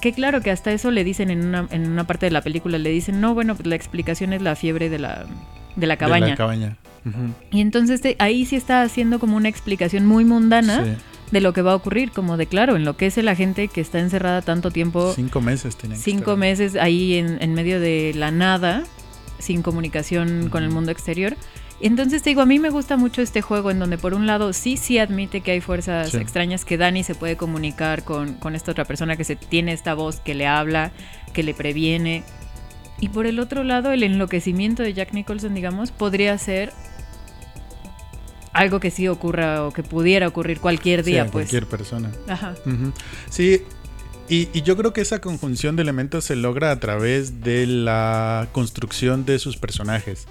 Que 0.00 0.12
claro 0.12 0.40
que 0.40 0.50
hasta 0.50 0.72
eso 0.72 0.90
le 0.90 1.04
dicen 1.04 1.30
en 1.30 1.46
una, 1.46 1.68
en 1.70 1.88
una 1.88 2.08
parte 2.08 2.26
de 2.26 2.32
la 2.32 2.42
película, 2.42 2.76
le 2.76 2.90
dicen, 2.90 3.20
no, 3.20 3.34
bueno, 3.34 3.54
pues 3.54 3.68
la 3.68 3.76
explicación 3.76 4.32
es 4.32 4.42
la 4.42 4.56
fiebre 4.56 4.88
de 4.88 4.98
la, 4.98 5.26
de 5.76 5.86
la 5.86 5.96
cabaña. 5.96 6.24
De 6.24 6.30
la 6.32 6.36
cabaña. 6.36 6.76
Y 7.52 7.60
entonces 7.60 8.00
ahí 8.18 8.44
sí 8.46 8.56
está 8.56 8.82
haciendo 8.82 9.20
como 9.20 9.36
una 9.36 9.48
explicación 9.48 10.04
muy 10.04 10.24
mundana. 10.24 10.84
Sí 10.84 10.90
de 11.30 11.40
lo 11.40 11.52
que 11.52 11.62
va 11.62 11.72
a 11.72 11.76
ocurrir, 11.76 12.10
como 12.10 12.36
de 12.36 12.46
claro, 12.46 12.76
enloquece 12.76 13.22
la 13.22 13.34
gente 13.34 13.68
que 13.68 13.80
está 13.80 13.98
encerrada 13.98 14.42
tanto 14.42 14.70
tiempo. 14.70 15.12
Cinco 15.14 15.40
meses 15.40 15.76
tienen. 15.76 15.98
Cinco 15.98 16.36
meses 16.36 16.74
ahí 16.76 17.14
en, 17.14 17.52
medio 17.54 17.80
de 17.80 18.12
la 18.14 18.30
nada, 18.30 18.84
sin 19.38 19.62
comunicación 19.62 20.48
con 20.48 20.64
el 20.64 20.70
mundo 20.70 20.90
exterior. 20.90 21.36
Entonces 21.80 22.22
te 22.22 22.30
digo, 22.30 22.42
a 22.42 22.46
mí 22.46 22.58
me 22.58 22.70
gusta 22.70 22.96
mucho 22.96 23.22
este 23.22 23.40
juego 23.40 23.70
en 23.70 23.78
donde 23.78 23.98
por 23.98 24.14
un 24.14 24.26
lado 24.26 24.52
sí, 24.52 24.76
sí 24.76 24.98
admite 24.98 25.42
que 25.42 25.52
hay 25.52 25.60
fuerzas 25.60 26.14
extrañas, 26.14 26.64
que 26.64 26.76
Dani 26.76 27.04
se 27.04 27.14
puede 27.14 27.36
comunicar 27.36 28.04
con, 28.04 28.34
con 28.34 28.56
esta 28.56 28.72
otra 28.72 28.84
persona 28.84 29.16
que 29.16 29.24
se 29.24 29.36
tiene 29.36 29.72
esta 29.72 29.94
voz 29.94 30.18
que 30.20 30.34
le 30.34 30.46
habla, 30.46 30.90
que 31.32 31.42
le 31.42 31.54
previene. 31.54 32.24
Y 33.00 33.10
por 33.10 33.26
el 33.26 33.38
otro 33.38 33.62
lado, 33.62 33.92
el 33.92 34.02
enloquecimiento 34.02 34.82
de 34.82 34.92
Jack 34.92 35.12
Nicholson, 35.12 35.54
digamos, 35.54 35.92
podría 35.92 36.36
ser 36.36 36.72
algo 38.52 38.80
que 38.80 38.90
sí 38.90 39.06
ocurra 39.06 39.64
o 39.64 39.70
que 39.70 39.84
pudiera 39.84 40.26
ocurrir 40.26 40.58
cualquier 40.58 41.04
día, 41.04 41.26
pues. 41.26 41.48
Cualquier 41.48 41.66
persona. 41.66 42.10
Ajá. 42.26 42.54
Sí, 43.30 43.62
y, 44.28 44.62
yo 44.62 44.76
creo 44.76 44.92
que 44.92 45.00
esa 45.00 45.20
conjunción 45.20 45.76
de 45.76 45.82
elementos 45.82 46.24
se 46.24 46.36
logra 46.36 46.70
a 46.70 46.80
través 46.80 47.40
de 47.42 47.66
la 47.66 48.48
construcción 48.52 49.24
de 49.24 49.38
sus 49.38 49.56
personajes. 49.56 50.26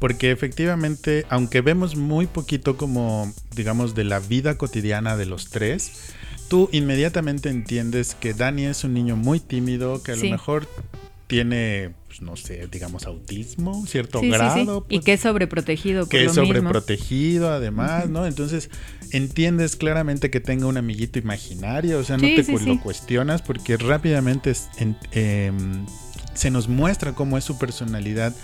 Porque 0.00 0.30
efectivamente, 0.30 1.26
aunque 1.28 1.60
vemos 1.60 1.96
muy 1.96 2.26
poquito 2.26 2.76
como, 2.76 3.32
digamos, 3.54 3.94
de 3.94 4.04
la 4.04 4.20
vida 4.20 4.56
cotidiana 4.56 5.16
de 5.16 5.26
los 5.26 5.50
tres, 5.50 6.12
tú 6.48 6.68
inmediatamente 6.72 7.50
entiendes 7.50 8.14
que 8.18 8.34
Dani 8.34 8.64
es 8.64 8.84
un 8.84 8.94
niño 8.94 9.16
muy 9.16 9.40
tímido, 9.40 10.02
que 10.02 10.12
a 10.12 10.16
lo 10.16 10.24
mejor 10.24 10.66
tiene, 11.32 11.94
pues, 12.08 12.20
no 12.20 12.36
sé, 12.36 12.66
digamos 12.70 13.06
autismo, 13.06 13.86
cierto 13.86 14.20
Sí, 14.20 14.26
sí, 14.26 14.32
sí. 14.32 14.36
grado. 14.36 14.84
Y 14.90 14.96
pues, 14.96 15.04
que 15.06 15.12
es 15.14 15.20
sobreprotegido 15.20 16.06
que 16.06 16.24
es 16.24 16.30
mismo. 16.36 16.44
sobreprotegido 16.46 17.50
además, 17.50 18.10
¿no? 18.10 18.26
Entonces 18.26 18.68
entiendes 19.12 19.76
claramente 19.76 20.30
que 20.30 20.40
tenga 20.40 20.66
un 20.66 20.76
amiguito 20.76 21.18
imaginario, 21.18 21.98
o 21.98 22.04
sea, 22.04 22.16
no 22.18 22.22
te 22.22 22.42
lo 22.66 22.80
cuestionas 22.82 23.40
porque 23.40 23.78
rápidamente 23.78 24.50
es- 24.50 24.68
en- 24.76 24.96
em, 25.12 25.86
se 26.34 26.50
nos 26.50 26.68
muestra 26.68 27.14
cómo 27.14 27.38
es 27.38 27.44
su 27.44 27.58
personalidad 27.58 28.34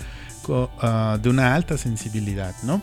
ah, 0.81 1.19
de 1.23 1.29
una 1.29 1.55
alta 1.55 1.77
sensibilidad, 1.77 2.55
¿no? 2.63 2.81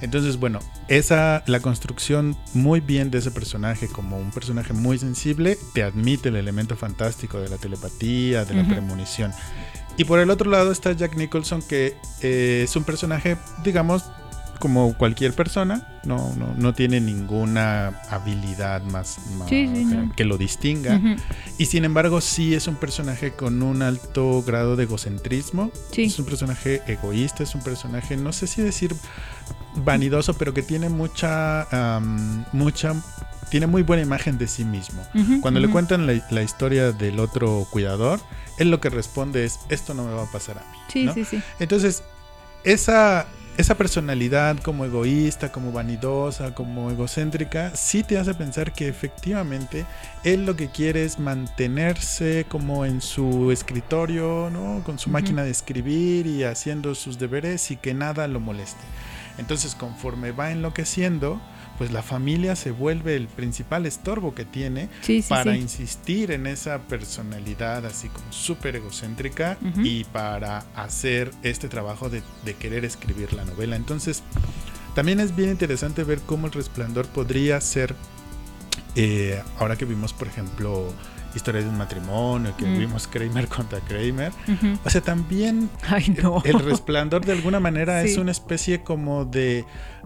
Entonces, 0.00 0.38
bueno, 0.38 0.60
esa, 0.88 1.42
la 1.46 1.60
construcción 1.60 2.36
muy 2.54 2.80
bien 2.80 3.10
de 3.10 3.18
ese 3.18 3.30
personaje 3.30 3.88
como 3.88 4.18
un 4.18 4.30
personaje 4.30 4.72
muy 4.72 4.98
sensible, 4.98 5.58
te 5.74 5.82
admite 5.82 6.28
el 6.28 6.36
elemento 6.36 6.76
fantástico 6.76 7.40
de 7.40 7.48
la 7.48 7.56
telepatía, 7.56 8.44
de 8.44 8.54
la 8.54 8.68
premonición. 8.68 9.32
Y 9.96 10.04
por 10.04 10.20
el 10.20 10.30
otro 10.30 10.50
lado 10.50 10.70
está 10.70 10.92
Jack 10.92 11.16
Nicholson, 11.16 11.60
que 11.62 11.96
eh, 12.22 12.62
es 12.64 12.76
un 12.76 12.84
personaje, 12.84 13.36
digamos, 13.64 14.04
como 14.58 14.94
cualquier 14.94 15.32
persona, 15.32 15.86
no, 16.04 16.34
no, 16.36 16.54
no 16.56 16.74
tiene 16.74 17.00
ninguna 17.00 17.88
habilidad 18.10 18.82
más, 18.82 19.18
más, 19.36 19.48
Sí, 19.48 19.68
sí, 19.72 19.84
no. 19.84 20.12
que 20.16 20.24
lo 20.24 20.38
distinga. 20.38 21.00
Y 21.58 21.66
sin 21.66 21.84
embargo, 21.84 22.20
sí 22.20 22.54
es 22.54 22.66
un 22.66 22.76
personaje 22.76 23.32
con 23.32 23.62
un 23.62 23.82
alto 23.82 24.42
grado 24.46 24.76
de 24.76 24.84
egocentrismo. 24.84 25.70
Sí. 25.92 26.04
Es 26.04 26.18
un 26.18 26.24
personaje 26.26 26.82
egoísta, 26.86 27.42
es 27.42 27.54
un 27.54 27.62
personaje, 27.62 28.16
no 28.16 28.32
sé 28.32 28.46
si 28.46 28.62
decir 28.62 28.94
vanidoso, 29.76 30.34
pero 30.34 30.54
que 30.54 30.62
tiene 30.62 30.88
mucha, 30.88 31.66
mucha, 32.52 32.94
tiene 33.50 33.66
muy 33.66 33.82
buena 33.82 34.02
imagen 34.02 34.38
de 34.38 34.48
sí 34.48 34.64
mismo. 34.64 35.02
Cuando 35.40 35.60
le 35.60 35.68
cuentan 35.68 36.06
la, 36.06 36.20
la 36.30 36.42
historia 36.42 36.92
del 36.92 37.20
otro 37.20 37.66
cuidador, 37.70 38.20
él 38.58 38.70
lo 38.70 38.80
que 38.80 38.90
responde 38.90 39.44
es, 39.44 39.60
esto 39.68 39.94
no 39.94 40.04
me 40.04 40.12
va 40.12 40.24
a 40.24 40.32
pasar 40.32 40.58
a 40.58 40.60
mí. 40.60 40.78
Sí, 40.88 41.04
¿no? 41.04 41.14
sí, 41.14 41.24
sí. 41.24 41.40
Entonces, 41.60 42.02
esa, 42.64 43.26
esa 43.58 43.74
personalidad 43.76 44.56
como 44.58 44.84
egoísta, 44.84 45.50
como 45.50 45.72
vanidosa, 45.72 46.54
como 46.54 46.92
egocéntrica, 46.92 47.74
sí 47.74 48.04
te 48.04 48.16
hace 48.16 48.32
pensar 48.32 48.72
que 48.72 48.86
efectivamente 48.86 49.84
él 50.22 50.46
lo 50.46 50.54
que 50.54 50.68
quiere 50.68 51.04
es 51.04 51.18
mantenerse 51.18 52.46
como 52.48 52.86
en 52.86 53.00
su 53.00 53.50
escritorio, 53.50 54.48
¿no? 54.48 54.84
Con 54.84 55.00
su 55.00 55.10
máquina 55.10 55.42
de 55.42 55.50
escribir 55.50 56.28
y 56.28 56.44
haciendo 56.44 56.94
sus 56.94 57.18
deberes 57.18 57.72
y 57.72 57.76
que 57.76 57.94
nada 57.94 58.28
lo 58.28 58.38
moleste. 58.38 58.84
Entonces, 59.38 59.74
conforme 59.74 60.30
va 60.30 60.52
enloqueciendo, 60.52 61.40
pues 61.78 61.92
la 61.92 62.02
familia 62.02 62.56
se 62.56 62.72
vuelve 62.72 63.14
el 63.14 63.28
principal 63.28 63.86
estorbo 63.86 64.34
que 64.34 64.44
tiene 64.44 64.88
Sí, 65.00 65.22
sí, 65.22 65.28
para 65.28 65.54
sí. 65.54 65.60
insistir 65.60 66.32
en 66.32 66.46
esa 66.48 66.78
personalidad 66.80 67.86
así 67.86 68.08
como 68.08 68.32
súper 68.32 68.76
egocéntrica 68.76 69.56
y 69.82 70.02
para 70.04 70.64
hacer 70.74 71.30
este 71.44 71.68
trabajo 71.68 72.10
de, 72.10 72.22
de 72.44 72.54
querer 72.54 72.84
escribir 72.84 73.32
la 73.32 73.44
novela. 73.44 73.76
Entonces, 73.76 74.22
también 74.94 75.20
es 75.20 75.36
bien 75.36 75.50
interesante 75.50 76.02
ver 76.02 76.18
cómo 76.26 76.46
el 76.48 76.52
resplandor 76.52 77.06
podría 77.06 77.60
ser, 77.60 77.94
eh, 78.96 79.40
ahora 79.58 79.76
que 79.76 79.84
vimos, 79.84 80.12
por 80.12 80.26
ejemplo, 80.26 80.92
historias 81.34 81.64
de 81.64 81.70
un 81.70 81.78
matrimonio, 81.78 82.54
que 82.56 82.64
Mm. 82.66 82.78
vimos 82.78 83.06
Kramer 83.06 83.46
contra 83.56 83.80
Kramer, 83.80 84.32
o 84.84 84.90
sea, 84.90 85.00
también 85.00 85.68
Ay, 85.88 86.14
no. 86.22 86.42
el 86.44 86.58
resplandor 86.60 87.24
de 87.24 87.32
alguna 87.32 87.60
manera 87.60 88.02
es 88.04 88.16
una 88.16 88.30
especie 88.32 88.82
como 88.82 89.24
de 89.24 89.64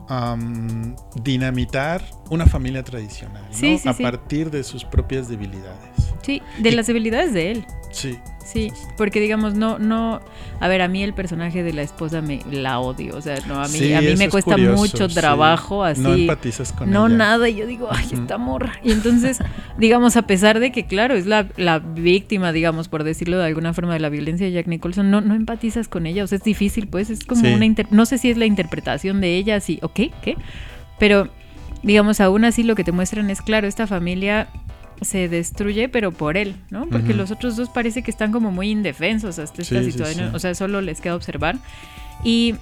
am, 0.09 0.95
dinamitar 1.23 2.03
una 2.33 2.47
familia 2.47 2.83
tradicional, 2.83 3.43
¿no? 3.51 3.57
Sí, 3.57 3.79
sí, 3.79 3.89
a 3.89 3.93
sí. 3.93 4.03
partir 4.03 4.51
de 4.51 4.63
sus 4.65 4.85
propias 4.85 5.29
debilidades. 5.29 6.13
Sí, 6.23 6.41
de 6.59 6.71
Y- 6.71 6.75
las 6.75 6.87
debilidades 6.87 7.33
de 7.33 7.51
él. 7.53 7.65
Sí, 7.91 8.19
Sí, 8.45 8.73
porque 8.97 9.21
digamos, 9.21 9.55
no, 9.55 9.79
no, 9.79 10.21
a 10.59 10.67
ver, 10.69 10.83
a 10.83 10.89
mí 10.89 11.03
el 11.05 11.15
personaje 11.15 11.63
de 11.63 11.73
la 11.73 11.83
esposa 11.83 12.21
me 12.23 12.41
la 12.51 12.81
odio, 12.81 13.17
o 13.17 13.21
sea, 13.23 13.37
no, 13.47 13.63
a 13.63 13.69
mí, 13.69 13.79
Sí, 13.79 13.95
a 13.95 14.01
mí 14.01 14.17
me 14.17 14.25
es 14.25 14.31
cuesta 14.33 14.51
curioso, 14.57 14.77
mucho 14.83 15.09
sí. 15.09 15.15
trabajo 15.15 15.85
así. 15.85 16.01
no 16.01 16.13
empatizas 16.13 16.73
con 16.73 16.91
no 16.91 17.07
ella. 17.07 17.17
nada, 17.17 17.49
y 17.49 17.55
yo 17.55 17.67
digo, 17.69 17.87
ay, 17.91 18.09
esta 18.13 18.39
morra. 18.39 18.73
Y 18.83 18.91
entonces, 18.91 19.39
digamos, 19.79 20.17
a 20.17 20.23
pesar 20.23 20.59
de 20.59 20.73
que, 20.73 20.87
claro, 20.87 21.15
es 21.15 21.27
la, 21.27 21.47
la 21.57 21.79
víctima, 21.79 22.51
digamos, 22.53 22.89
por 22.89 23.05
decirlo 23.05 23.39
de 23.39 23.47
alguna 23.47 23.75
forma, 23.75 23.93
de 23.95 24.01
la 24.01 24.09
violencia 24.09 24.45
de 24.45 24.53
Jack 24.53 24.67
Nicholson, 24.67 25.09
no, 25.11 25.21
no 25.21 25.35
empatizas 25.37 25.87
con 25.87 26.07
ella, 26.07 26.25
o 26.25 26.27
sea, 26.27 26.37
es 26.37 26.45
difícil, 26.45 26.89
pues, 26.89 27.11
es 27.11 27.25
como 27.25 27.43
Sí. 27.43 27.55
una, 27.55 27.65
inter- 27.65 27.87
no 27.93 28.07
sé 28.07 28.19
si 28.19 28.29
es 28.29 28.37
la 28.37 28.47
interpretación 28.47 29.21
de 29.21 29.37
ella, 29.37 29.57
así, 29.57 29.79
ok, 29.83 30.01
¿qué? 30.21 30.37
Pero, 30.99 31.29
digamos, 31.83 32.21
aún 32.21 32.45
así 32.45 32.63
lo 32.63 32.75
que 32.75 32.85
te 32.85 32.93
muestran 32.93 33.31
es, 33.31 33.43
claro, 33.43 33.67
esta 33.67 33.87
familia 33.87 34.49
se 35.01 35.29
destruye, 35.29 35.89
pero 35.89 36.13
por 36.13 36.37
él, 36.37 36.55
¿no? 36.71 36.87
Porque 36.89 37.09
Ujú. 37.11 37.19
los 37.19 37.31
otros 37.33 37.57
dos 37.57 37.69
parece 37.71 38.03
que 38.03 38.11
están 38.11 38.31
como 38.31 38.53
muy 38.53 38.71
indefensos 38.71 39.39
hasta 39.41 39.63
esta 39.63 39.79
Sí, 39.81 39.85
sí, 39.87 39.93
situación, 39.93 40.31
sí. 40.31 40.37
o 40.37 40.39
sea, 40.39 40.55
solo 40.55 40.81
les 40.81 41.01
queda 41.01 41.17
observar. 41.17 41.57
Y, 42.23 42.55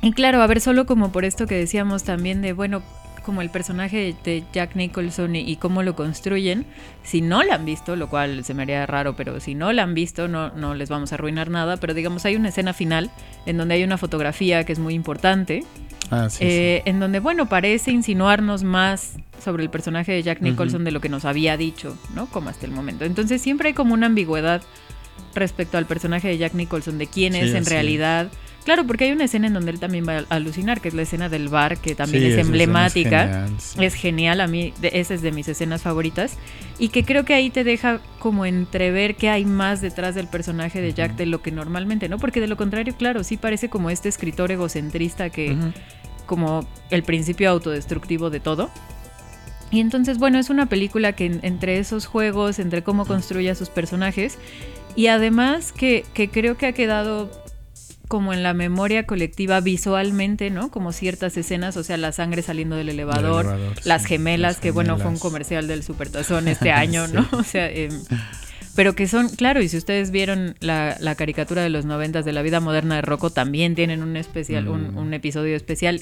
y 0.00 0.12
claro, 0.12 0.42
a 0.42 0.46
ver, 0.46 0.60
solo 0.60 0.86
como 0.86 1.10
por 1.10 1.24
esto 1.24 1.46
que 1.48 1.56
decíamos 1.56 2.04
también 2.04 2.40
de, 2.40 2.52
bueno, 2.52 2.82
como 3.24 3.42
el 3.42 3.50
personaje 3.50 4.14
de 4.22 4.44
Jack 4.52 4.76
Nicholson 4.76 5.34
y, 5.34 5.40
y 5.40 5.56
cómo 5.56 5.82
lo 5.82 5.96
construyen, 5.96 6.64
si 7.02 7.20
no 7.20 7.42
la 7.42 7.56
han 7.56 7.64
visto, 7.64 7.96
lo 7.96 8.08
cual 8.08 8.44
se 8.44 8.54
me 8.54 8.62
haría 8.62 8.86
raro, 8.86 9.16
pero 9.16 9.40
si 9.40 9.56
no 9.56 9.72
la 9.72 9.82
han 9.82 9.94
visto, 9.94 10.28
no, 10.28 10.50
no 10.50 10.76
les 10.76 10.88
vamos 10.88 11.10
a 11.10 11.16
arruinar 11.16 11.50
nada, 11.50 11.78
pero 11.78 11.92
digamos, 11.94 12.24
hay 12.24 12.36
una 12.36 12.50
escena 12.50 12.72
final 12.72 13.10
en 13.44 13.56
donde 13.56 13.74
hay 13.74 13.82
una 13.82 13.98
fotografía 13.98 14.62
que 14.62 14.72
es 14.72 14.78
muy 14.78 14.94
importante, 14.94 15.64
Ah, 16.10 16.28
sí, 16.30 16.38
eh, 16.44 16.82
en 16.84 17.00
donde, 17.00 17.20
bueno, 17.20 17.48
parece 17.48 17.90
insinuarnos 17.90 18.62
más 18.62 19.16
sobre 19.42 19.62
el 19.62 19.70
personaje 19.70 20.12
de 20.12 20.22
Jack 20.22 20.40
Nicholson 20.40 20.84
de 20.84 20.90
lo 20.90 21.00
que 21.00 21.08
nos 21.08 21.24
había 21.24 21.56
dicho, 21.56 21.96
¿no? 22.14 22.26
Como 22.26 22.48
hasta 22.48 22.66
el 22.66 22.72
momento. 22.72 23.04
Entonces 23.04 23.40
siempre 23.42 23.68
hay 23.68 23.74
como 23.74 23.94
una 23.94 24.06
ambigüedad 24.06 24.62
respecto 25.34 25.78
al 25.78 25.86
personaje 25.86 26.28
de 26.28 26.38
Jack 26.38 26.54
Nicholson, 26.54 26.98
de 26.98 27.06
quién 27.06 27.32
Sí, 27.34 27.40
es 27.40 27.54
en 27.54 27.66
realidad. 27.66 28.28
Claro, 28.66 28.84
porque 28.86 29.04
hay 29.04 29.12
una 29.12 29.24
escena 29.24 29.46
en 29.46 29.54
donde 29.54 29.70
él 29.70 29.78
también 29.78 30.04
va 30.06 30.18
a 30.18 30.24
alucinar, 30.28 30.80
que 30.80 30.88
es 30.88 30.94
la 30.94 31.02
escena 31.02 31.28
del 31.28 31.48
bar, 31.48 31.78
que 31.78 31.94
también 31.94 32.24
Sí, 32.24 32.32
es 32.32 32.38
emblemática. 32.38 33.20
genial, 33.22 33.50
sí. 33.58 33.84
Es 33.84 33.94
genial, 33.94 34.40
a 34.40 34.48
mí 34.48 34.74
de- 34.80 34.90
esa 34.94 35.14
es 35.14 35.22
de 35.22 35.30
mis 35.30 35.46
escenas 35.46 35.82
favoritas 35.82 36.36
y 36.78 36.88
que 36.88 37.04
creo 37.04 37.24
que 37.24 37.32
ahí 37.32 37.48
te 37.48 37.62
deja 37.62 38.00
como 38.18 38.44
entrever 38.44 39.14
que 39.14 39.30
hay 39.30 39.44
más 39.44 39.80
detrás 39.80 40.16
del 40.16 40.26
personaje 40.26 40.80
de 40.80 40.92
Jack 40.92 41.14
de 41.14 41.26
lo 41.26 41.40
que 41.42 41.52
normalmente, 41.52 42.08
¿no? 42.08 42.18
Porque 42.18 42.40
de 42.40 42.48
lo 42.48 42.56
contrario, 42.56 42.94
claro, 42.98 43.22
sí 43.22 43.36
parece 43.36 43.68
como 43.70 43.88
este 43.88 44.08
escritor 44.08 44.50
egocentrista 44.50 45.30
que 45.30 45.56
como 46.26 46.66
el 46.90 47.04
principio 47.04 47.48
autodestructivo 47.50 48.30
de 48.30 48.40
todo. 48.40 48.68
Y 49.70 49.78
entonces, 49.78 50.18
bueno, 50.18 50.38
es 50.40 50.50
una 50.50 50.66
película 50.66 51.12
que 51.12 51.26
en- 51.26 51.38
entre 51.42 51.78
esos 51.78 52.06
juegos, 52.06 52.58
entre 52.58 52.82
cómo 52.82 53.06
construye 53.06 53.48
a 53.50 53.54
sus 53.54 53.68
personajes, 53.68 54.38
y 54.96 55.06
además 55.06 55.70
que, 55.72 56.04
que 56.14 56.28
creo 56.30 56.56
que 56.56 56.66
ha 56.66 56.72
quedado 56.72 57.30
como 58.08 58.32
en 58.32 58.42
la 58.42 58.54
memoria 58.54 59.04
colectiva 59.06 59.60
visualmente, 59.60 60.50
¿no? 60.50 60.70
Como 60.70 60.92
ciertas 60.92 61.36
escenas, 61.36 61.76
o 61.76 61.82
sea, 61.82 61.96
la 61.96 62.12
sangre 62.12 62.42
saliendo 62.42 62.76
del 62.76 62.88
elevador, 62.88 63.46
elevador, 63.46 63.74
las 63.84 64.02
sí, 64.02 64.08
gemelas, 64.08 64.54
las 64.54 64.60
que 64.60 64.70
bueno, 64.70 64.96
fue 64.98 65.08
un 65.10 65.18
comercial 65.18 65.66
del 65.66 65.82
Supertazón 65.82 66.48
este 66.48 66.70
año, 66.72 67.06
Sí. 67.06 67.12
¿no? 67.14 67.28
O 67.32 67.42
sea, 67.42 67.68
em, 67.70 67.90
pero 68.76 68.94
que 68.94 69.08
son, 69.08 69.28
claro, 69.30 69.60
y 69.62 69.68
si 69.68 69.76
ustedes 69.76 70.10
vieron 70.12 70.54
la, 70.60 70.96
la 71.00 71.14
caricatura 71.16 71.62
de 71.62 71.70
los 71.70 71.84
noventas 71.84 72.24
de 72.24 72.32
la 72.32 72.42
vida 72.42 72.60
moderna 72.60 72.96
de 72.96 73.02
Rocco, 73.02 73.30
también 73.30 73.74
tienen 73.74 74.02
un 74.02 74.16
especial, 74.16 74.68
un, 74.68 74.92
Mm. 74.94 74.98
un 74.98 75.14
episodio 75.14 75.56
especial, 75.56 76.00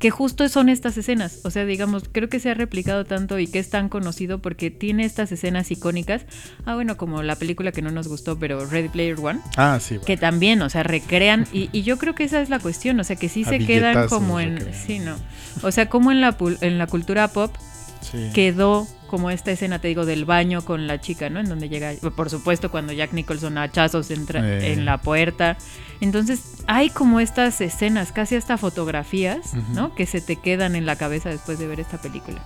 que 0.00 0.10
justo 0.10 0.48
son 0.48 0.68
estas 0.68 0.96
escenas. 0.98 1.40
O 1.44 1.50
sea, 1.50 1.64
digamos, 1.64 2.04
creo 2.10 2.28
que 2.28 2.40
se 2.40 2.50
ha 2.50 2.54
replicado 2.54 3.04
tanto 3.04 3.38
y 3.38 3.46
que 3.46 3.58
es 3.60 3.70
tan 3.70 3.88
conocido 3.88 4.40
porque 4.40 4.70
tiene 4.70 5.04
estas 5.04 5.30
escenas 5.32 5.70
icónicas. 5.70 6.26
Ah, 6.66 6.74
bueno, 6.74 6.96
como 6.96 7.22
la 7.22 7.36
película 7.36 7.70
que 7.70 7.82
no 7.82 7.90
nos 7.90 8.08
gustó, 8.08 8.38
pero 8.38 8.64
Ready 8.66 8.88
Player 8.88 9.16
One 9.20 9.40
Ah, 9.56 9.78
sí. 9.80 9.94
bueno. 9.94 10.06
que 10.06 10.16
también, 10.16 10.62
o 10.62 10.70
sea, 10.70 10.82
recrean, 10.82 11.46
y, 11.52 11.68
y 11.72 11.82
yo 11.82 11.98
creo 11.98 12.14
que 12.14 12.24
esa 12.24 12.40
es 12.40 12.48
la 12.48 12.58
cuestión, 12.58 12.98
o 12.98 13.04
sea, 13.04 13.16
que 13.16 13.28
sí 13.28 13.44
A 13.44 13.48
se 13.50 13.58
quedan 13.60 14.08
como 14.08 14.40
en, 14.40 14.56
recrean. 14.56 14.74
sí, 14.86 14.98
no, 14.98 15.16
o 15.62 15.70
sea, 15.70 15.88
como 15.88 16.10
en 16.10 16.20
la, 16.20 16.36
pul- 16.38 16.58
en 16.62 16.78
la 16.78 16.86
cultura 16.86 17.28
pop 17.28 17.54
Sí. 18.00 18.30
quedó 18.34 18.86
como 19.08 19.30
esta 19.30 19.50
escena, 19.52 19.78
te 19.80 19.88
digo, 19.88 20.04
del 20.06 20.24
baño 20.24 20.64
con 20.64 20.86
la 20.86 21.00
chica, 21.00 21.30
¿no? 21.30 21.40
En 21.40 21.48
donde 21.48 21.68
llega, 21.68 21.92
por 22.16 22.30
supuesto, 22.30 22.70
cuando 22.70 22.92
Jack 22.92 23.12
Nicholson 23.12 23.58
a 23.58 23.62
hachazos 23.64 24.10
entra 24.10 24.40
Eh. 24.58 24.72
en 24.72 24.84
la 24.84 24.98
puerta. 24.98 25.56
Entonces, 26.00 26.40
hay 26.66 26.90
como 26.90 27.20
estas 27.20 27.60
escenas, 27.60 28.10
casi 28.12 28.34
hasta 28.36 28.58
fotografías. 28.58 29.52
¿no? 29.72 29.94
Que 29.94 30.06
se 30.06 30.20
te 30.20 30.36
quedan 30.36 30.74
en 30.76 30.86
la 30.86 30.96
cabeza 30.96 31.28
después 31.28 31.58
de 31.58 31.66
ver 31.66 31.80
esta 31.80 31.98
película. 32.00 32.42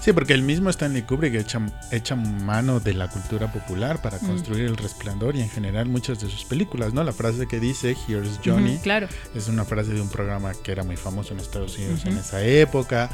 Sí, 0.00 0.12
porque 0.12 0.32
el 0.32 0.42
mismo 0.42 0.68
Stanley 0.70 1.02
Kubrick 1.02 1.34
echa, 1.34 1.60
echa 1.92 2.16
mano 2.16 2.80
de 2.80 2.92
la 2.92 3.08
cultura 3.08 3.52
popular 3.52 4.02
para 4.02 4.18
Mm. 4.18 4.26
construir 4.26 4.64
El 4.64 4.76
Resplandor 4.76 5.36
y 5.36 5.42
en 5.42 5.48
general 5.48 5.86
muchas 5.88 6.20
de 6.20 6.28
sus 6.28 6.44
películas, 6.44 6.92
¿no? 6.92 7.04
La 7.04 7.12
frase 7.12 7.46
que 7.46 7.60
dice 7.60 7.96
Here's 8.08 8.40
Johnny 8.44 8.78
claro. 8.78 9.06
es 9.34 9.48
una 9.48 9.64
frase 9.64 9.92
de 9.92 10.00
un 10.00 10.08
programa 10.08 10.52
que 10.64 10.72
era 10.72 10.82
muy 10.82 10.96
famoso 10.96 11.34
en 11.34 11.40
Estados 11.40 11.76
Unidos 11.78 12.04
en 12.04 12.16
esa 12.18 12.42
época. 12.44 13.10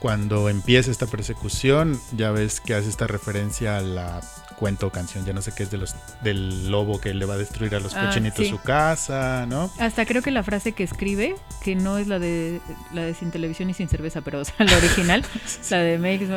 Cuando 0.00 0.48
empieza 0.48 0.90
esta 0.90 1.06
persecución, 1.06 1.96
ya 2.16 2.32
ves 2.32 2.41
que 2.60 2.74
hace 2.74 2.88
esta 2.88 3.06
referencia 3.06 3.78
a 3.78 3.80
la 3.80 4.20
cuento 4.58 4.86
o 4.86 4.90
canción, 4.90 5.24
ya 5.24 5.32
no 5.32 5.42
sé 5.42 5.50
qué 5.56 5.64
es 5.64 5.72
de 5.72 5.78
los 5.78 5.96
del 6.22 6.70
lobo 6.70 7.00
que 7.00 7.12
le 7.14 7.24
va 7.24 7.34
a 7.34 7.36
destruir 7.36 7.74
a 7.74 7.80
los 7.80 7.96
Ah, 7.96 8.06
cochinitos 8.06 8.44
sí. 8.44 8.48
su 8.50 8.60
casa, 8.60 9.44
¿no? 9.48 9.68
Hasta 9.80 10.06
creo 10.06 10.22
que 10.22 10.30
la 10.30 10.44
frase 10.44 10.70
que 10.70 10.84
escribe, 10.84 11.34
que 11.64 11.74
no 11.74 11.98
es 11.98 12.06
la 12.06 12.20
de 12.20 12.60
la 12.92 13.02
de 13.02 13.14
sin 13.14 13.32
televisión 13.32 13.70
y 13.70 13.74
sin 13.74 13.88
cerveza, 13.88 14.20
pero 14.20 14.38
o 14.40 14.44
sea, 14.44 14.54
la 14.64 14.76
original, 14.76 15.24
la 15.70 15.78
de 15.78 15.98
Makes 15.98 16.32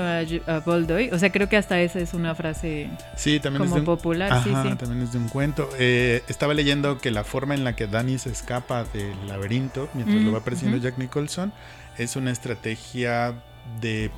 a, 0.48 0.56
a 0.56 0.60
Bold 0.62 0.92
Boy, 0.92 1.10
o 1.12 1.20
sea, 1.20 1.32
creo 1.32 1.50
que 1.50 1.58
hasta 1.58 1.80
esa 1.82 2.00
es 2.00 2.16
una 2.16 2.34
frase 2.34 2.90
Sí, 3.16 3.40
también 3.40 3.62
es 3.64 3.70
como 3.70 3.76
de 3.76 3.82
un, 3.82 3.86
popular, 3.86 4.32
Ajá, 4.32 4.44
sí, 4.44 4.50
sí. 4.72 4.76
también 4.76 5.04
es 5.04 5.12
de 5.12 5.18
un 5.20 5.30
cuento. 5.30 5.70
Eh, 5.78 6.24
estaba 6.28 6.56
leyendo 6.56 6.98
que 6.98 7.12
la 7.12 7.24
forma 7.26 7.54
en 7.54 7.64
la 7.64 7.76
que 7.76 7.86
Danny 7.86 8.18
se 8.18 8.32
escapa 8.32 8.86
del 8.86 9.28
laberinto 9.28 9.88
mientras 9.94 10.20
Mm, 10.20 10.26
lo 10.26 10.32
va 10.32 10.44
persiguiendo. 10.44 10.82
Jack 10.84 10.98
Nicholson 10.98 11.54
es 12.00 12.16
una 12.16 12.32
estrategia 12.32 13.36
de 13.82 14.10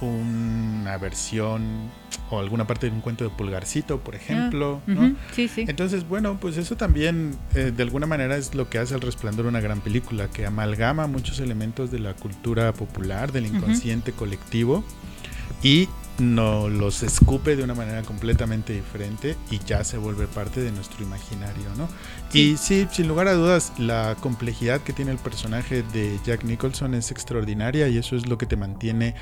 una 0.00 0.96
versión 0.98 1.90
o 2.30 2.38
alguna 2.38 2.66
parte 2.66 2.88
de 2.88 2.92
un 2.92 3.00
cuento 3.00 3.24
de 3.24 3.30
Pulgarcito, 3.30 4.00
por 4.00 4.14
ejemplo. 4.14 4.80
¿no? 4.86 5.14
Sí, 5.32 5.48
sí. 5.48 5.64
Entonces, 5.66 6.06
bueno, 6.06 6.38
pues 6.40 6.56
eso 6.56 6.76
también 6.76 7.36
eh, 7.54 7.72
de 7.74 7.82
alguna 7.82 8.06
manera 8.06 8.36
es 8.36 8.54
lo 8.54 8.68
que 8.68 8.78
hace 8.78 8.94
El 8.94 9.00
Resplandor 9.00 9.46
una 9.46 9.60
gran 9.60 9.80
película, 9.80 10.28
que 10.28 10.46
amalgama 10.46 11.06
muchos 11.06 11.40
elementos 11.40 11.90
de 11.90 12.00
la 12.00 12.14
cultura 12.14 12.72
popular, 12.72 13.32
del 13.32 13.46
inconsciente 13.46 14.12
colectivo 14.12 14.84
y 15.62 15.88
no 16.18 16.68
los 16.68 17.02
escupe 17.02 17.56
de 17.56 17.62
una 17.62 17.74
manera 17.74 18.02
completamente 18.02 18.72
diferente 18.72 19.36
y 19.50 19.60
ya 19.60 19.84
se 19.84 19.98
vuelve 19.98 20.26
parte 20.26 20.60
de 20.60 20.72
nuestro 20.72 21.04
imaginario, 21.04 21.64
¿no? 21.76 21.88
Y 22.32 22.56
sí, 22.58 22.86
sin 22.90 23.08
lugar 23.08 23.26
a 23.28 23.32
dudas, 23.32 23.72
la 23.78 24.14
complejidad 24.20 24.80
que 24.82 24.92
tiene 24.92 25.12
el 25.12 25.18
personaje 25.18 25.82
de 25.82 26.18
Jack 26.24 26.44
Nicholson 26.44 26.94
es 26.94 27.10
extraordinaria 27.10 27.88
y 27.88 27.96
eso 27.96 28.16
es 28.16 28.28
lo 28.28 28.36
que 28.36 28.44
te 28.46 28.56
mantiene 28.56 29.14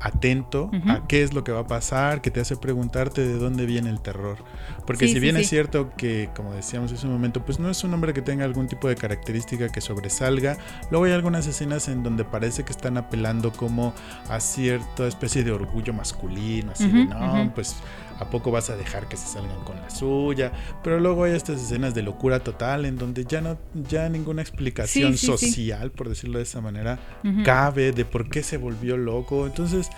atento 0.00 0.70
a 0.88 1.06
qué 1.06 1.22
es 1.22 1.34
lo 1.34 1.44
que 1.44 1.52
va 1.52 1.60
a 1.60 1.66
pasar, 1.66 2.20
que 2.20 2.30
te 2.30 2.40
hace 2.40 2.56
preguntarte 2.56 3.26
de 3.26 3.38
dónde 3.38 3.66
viene 3.66 3.90
el 3.90 4.00
terror. 4.00 4.38
Porque 4.86 5.06
Sí, 5.06 5.14
si 5.14 5.20
bien 5.20 5.36
sí. 5.36 5.42
es 5.42 5.48
cierto 5.48 5.92
que, 5.96 6.30
como 6.34 6.52
decíamos 6.54 6.90
hace 6.92 7.06
un 7.06 7.12
momento, 7.12 7.44
pues 7.44 7.58
no 7.58 7.70
es 7.70 7.84
un 7.84 7.92
hombre 7.94 8.12
que 8.14 8.22
tenga 8.22 8.44
algún 8.44 8.66
tipo 8.66 8.88
de 8.88 8.96
característica 8.96 9.68
que 9.68 9.80
sobresalga, 9.80 10.56
luego 10.90 11.04
hay 11.04 11.12
algunas 11.12 11.46
escenas 11.46 11.88
en 11.88 12.02
donde 12.02 12.24
parece 12.24 12.64
que 12.64 12.72
están 12.72 12.96
apelando 12.96 13.52
como 13.52 13.94
a 14.28 14.40
cierta 14.40 15.06
especie 15.06 15.44
de 15.44 15.52
orgullo 15.52 15.92
masculino, 15.92 16.72
así 16.72 16.88
de, 16.88 17.04
no, 17.04 17.52
pues 17.54 17.76
a 18.18 18.30
poco 18.30 18.50
vas 18.50 18.70
a 18.70 18.76
dejar 18.76 19.08
que 19.08 19.16
se 19.16 19.26
salgan 19.26 19.60
con 19.64 19.76
la 19.76 19.90
suya, 19.90 20.52
pero 20.82 21.00
luego 21.00 21.24
hay 21.24 21.32
estas 21.32 21.60
escenas 21.60 21.94
de 21.94 22.02
locura 22.02 22.40
total 22.40 22.84
en 22.84 22.96
donde 22.96 23.24
ya 23.24 23.40
no 23.40 23.58
ya 23.88 24.08
ninguna 24.08 24.42
explicación 24.42 25.12
Sí, 25.12 25.18
sí, 25.18 25.38
sí. 25.38 25.46
social, 25.50 25.90
por 25.90 26.08
decirlo 26.08 26.38
de 26.38 26.44
esa 26.44 26.60
manera, 26.60 26.98
cabe 27.44 27.92
de 27.92 28.04
por 28.04 28.28
qué 28.28 28.42
se 28.42 28.56
volvió 28.56 28.96
loco. 28.96 29.46
Entonces, 29.46 29.88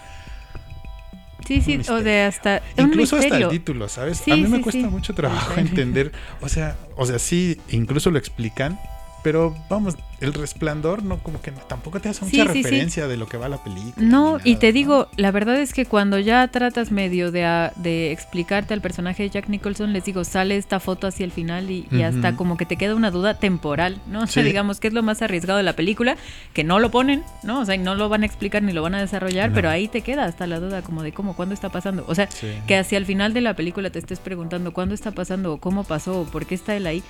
Sí, 1.46 1.60
sí, 1.60 1.80
o 1.90 2.02
de 2.02 2.22
hasta 2.22 2.60
incluso 2.76 3.14
un 3.16 3.22
hasta 3.22 3.36
el 3.38 3.48
título, 3.48 3.88
¿sabes? 3.88 4.18
Sí, 4.18 4.32
a 4.32 4.36
mí 4.36 4.48
me 4.48 4.60
cuesta 4.60 4.80
sí. 4.80 4.86
mucho 4.88 5.14
trabajo 5.14 5.54
entender, 5.60 6.10
o 6.40 6.48
sea, 6.48 6.76
o 6.96 7.06
sea, 7.06 7.20
sí, 7.20 7.60
incluso 7.70 8.10
lo 8.10 8.18
explican, 8.18 8.80
pero 9.26 9.56
vamos, 9.68 9.96
el 10.20 10.32
resplandor 10.34 11.02
no 11.02 11.18
como 11.18 11.40
que 11.42 11.50
tampoco 11.50 11.98
te 11.98 12.08
hace 12.08 12.24
mucha 12.24 12.30
sí, 12.30 12.48
sí. 12.52 12.62
referencia 12.62 13.08
de 13.08 13.16
lo 13.16 13.26
que 13.26 13.36
va 13.36 13.48
la 13.48 13.56
película. 13.64 13.92
No, 14.06 14.38
y 14.44 14.54
te 14.54 14.70
digo, 14.72 15.08
la 15.16 15.32
verdad 15.32 15.56
es 15.60 15.72
que 15.74 15.84
cuando 15.84 16.20
ya 16.20 16.46
tratas 16.46 16.92
medio 16.92 17.32
de, 17.32 17.44
a- 17.44 17.72
de 17.74 18.12
explicarte 18.12 18.72
al 18.72 18.80
personaje 18.80 19.24
de 19.24 19.30
Jack 19.30 19.48
Nicholson, 19.48 19.92
les 19.92 20.04
digo, 20.04 20.22
sale 20.22 20.56
esta 20.56 20.78
foto 20.78 21.08
hacia 21.08 21.24
el 21.24 21.32
final 21.32 21.72
y, 21.72 21.88
y 21.90 22.02
hasta 22.02 22.36
como 22.36 22.56
que 22.56 22.66
te 22.66 22.76
queda 22.76 22.94
una 22.94 23.10
duda 23.10 23.34
temporal, 23.34 24.00
¿no? 24.06 24.20
O 24.22 24.26
sea, 24.28 24.44
digamos 24.44 24.78
que 24.78 24.86
es 24.86 24.94
lo 24.94 25.02
más 25.02 25.22
arriesgado 25.22 25.56
de 25.56 25.64
la 25.64 25.72
película, 25.72 26.16
que 26.52 26.62
no 26.62 26.78
lo 26.78 26.92
ponen, 26.92 27.24
¿no? 27.42 27.58
O 27.58 27.64
sea, 27.64 27.74
y 27.74 27.78
no 27.78 27.96
lo 27.96 28.08
van 28.08 28.22
a 28.22 28.26
explicar 28.26 28.62
ni 28.62 28.72
lo 28.72 28.82
van 28.82 28.94
a 28.94 29.00
desarrollar, 29.00 29.48
No. 29.48 29.56
pero 29.56 29.70
ahí 29.70 29.88
te 29.88 30.02
queda 30.02 30.26
hasta 30.26 30.46
la 30.46 30.60
duda 30.60 30.82
como 30.82 31.02
de 31.02 31.10
cómo, 31.10 31.34
cuándo 31.34 31.52
está 31.52 31.68
pasando. 31.70 32.04
O 32.06 32.14
sea, 32.14 32.28
que 32.68 32.76
hacia 32.76 32.96
el 32.96 33.06
final 33.06 33.34
de 33.34 33.40
la 33.40 33.54
película 33.54 33.90
te 33.90 33.98
estés 33.98 34.20
preguntando 34.20 34.72
cuándo 34.72 34.94
está 34.94 35.10
pasando, 35.10 35.54
o 35.54 35.56
cómo 35.58 35.82
pasó, 35.82 36.20
o 36.20 36.24
por 36.26 36.46
qué 36.46 36.54
está 36.54 36.76
él 36.76 36.86
ahí. 36.86 37.02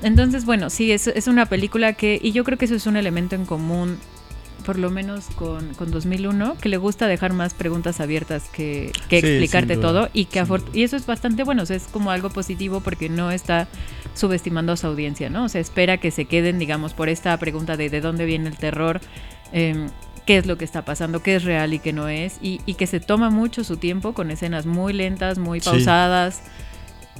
Entonces, 0.00 0.44
bueno, 0.44 0.70
sí, 0.70 0.92
es, 0.92 1.08
es 1.08 1.26
una 1.26 1.46
película 1.48 1.94
que, 1.94 2.18
y 2.22 2.32
yo 2.32 2.44
creo 2.44 2.58
que 2.58 2.66
eso 2.66 2.74
es 2.76 2.86
un 2.86 2.96
elemento 2.96 3.34
en 3.36 3.46
común, 3.46 3.98
por 4.64 4.78
lo 4.78 4.90
menos 4.90 5.30
con, 5.30 5.74
con 5.74 5.90
2001, 5.90 6.58
que 6.60 6.68
le 6.68 6.76
gusta 6.76 7.06
dejar 7.06 7.32
más 7.32 7.54
preguntas 7.54 8.00
abiertas 8.00 8.48
que, 8.50 8.92
que 9.08 9.20
Sí, 9.20 9.26
explicarte 9.26 9.76
duda, 9.76 9.78
todo, 9.78 10.10
y, 10.12 10.26
que 10.26 10.44
y 10.74 10.82
eso 10.82 10.96
es 10.96 11.06
bastante 11.06 11.44
bueno, 11.44 11.62
o 11.62 11.66
sea, 11.66 11.76
es 11.76 11.88
como 11.88 12.10
algo 12.10 12.30
positivo 12.30 12.80
porque 12.80 13.08
no 13.08 13.30
está 13.30 13.68
subestimando 14.14 14.72
a 14.72 14.76
su 14.76 14.86
audiencia, 14.86 15.30
¿no? 15.30 15.44
O 15.44 15.48
sea, 15.48 15.60
espera 15.60 15.98
que 15.98 16.10
se 16.10 16.26
queden, 16.26 16.58
digamos, 16.58 16.94
por 16.94 17.08
esta 17.08 17.36
pregunta 17.38 17.76
de 17.76 17.88
de 17.90 18.00
dónde 18.00 18.24
viene 18.26 18.48
el 18.48 18.58
terror. 18.58 19.00
em, 19.52 19.90
qué 20.26 20.36
es 20.38 20.46
lo 20.46 20.58
que 20.58 20.64
está 20.66 20.84
pasando, 20.84 21.22
qué 21.22 21.36
es 21.36 21.44
real 21.44 21.72
y 21.72 21.80
qué 21.80 21.92
no 21.94 22.08
es, 22.08 22.36
y, 22.42 22.60
y 22.66 22.74
que 22.74 22.86
se 22.86 23.00
toma 23.00 23.30
mucho 23.30 23.64
su 23.64 23.78
tiempo 23.78 24.12
con 24.12 24.30
escenas 24.30 24.66
muy 24.66 24.92
lentas, 24.92 25.38
muy 25.38 25.60
Sí. 25.60 25.68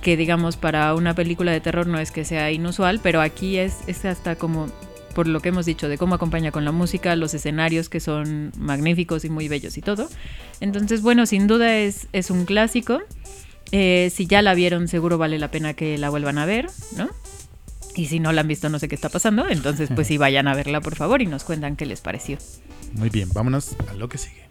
Que 0.03 0.17
digamos 0.17 0.57
para 0.57 0.95
una 0.95 1.15
película 1.15 1.53
de 1.53 1.61
terror 1.61 1.87
no 1.87 1.99
es 1.99 2.11
que 2.11 2.25
sea 2.25 2.51
inusual, 2.51 3.01
pero 3.03 3.21
aquí 3.21 3.59
es, 3.59 3.77
es 3.87 4.05
hasta 4.05 4.37
como 4.37 4.69
por 5.15 5.27
lo 5.27 5.41
que 5.41 5.49
hemos 5.49 5.67
dicho 5.67 5.89
de 5.89 5.99
cómo 5.99 6.15
acompaña 6.15 6.53
con 6.53 6.65
la 6.65 6.71
música, 6.71 7.17
los 7.17 7.35
escenarios 7.35 7.89
que 7.89 7.99
son 7.99 8.53
magníficos 8.57 9.25
y 9.25 9.31
muy 9.31 9.49
bellos 9.49 9.77
y 9.77 9.83
todo. 9.83 10.09
Entonces, 10.61 11.03
bueno, 11.03 11.27
sin 11.27 11.49
duda 11.49 11.77
es, 11.77 12.07
es 12.13 12.31
un 12.31 12.45
clásico. 12.45 13.01
Eh, 13.73 14.11
si 14.15 14.27
ya 14.27 14.43
la 14.43 14.55
vieron, 14.55 14.87
seguro 14.87 15.19
vale 15.19 15.39
la 15.39 15.51
pena 15.51 15.75
que 15.75 15.99
la 15.99 16.11
vuelvan 16.11 16.39
a 16.39 16.47
ver, 16.47 16.69
¿no? 16.97 17.09
Y 17.97 18.07
si 18.07 18.21
no 18.21 18.33
la 18.33 18.43
han 18.43 18.49
visto, 18.49 18.69
no 18.69 18.79
sé 18.79 18.87
qué 18.87 18.95
está 18.95 19.09
pasando. 19.09 19.49
Entonces, 19.49 19.91
pues 19.93 20.07
sí, 20.07 20.19
vayan 20.19 20.47
a 20.47 20.55
verla, 20.55 20.81
por 20.81 20.95
favor, 20.95 21.21
y 21.21 21.27
nos 21.27 21.43
cuentan 21.43 21.75
qué 21.75 21.85
les 21.85 22.01
pareció. 22.01 22.39
Muy 22.93 23.11
bien, 23.11 23.29
vámonos 23.33 23.77
a 23.91 23.95
lo 23.95 24.09
que 24.09 24.19
sigue. 24.19 24.48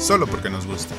Solo 0.00 0.26
porque 0.26 0.50
nos 0.50 0.66
gusta. 0.66 0.94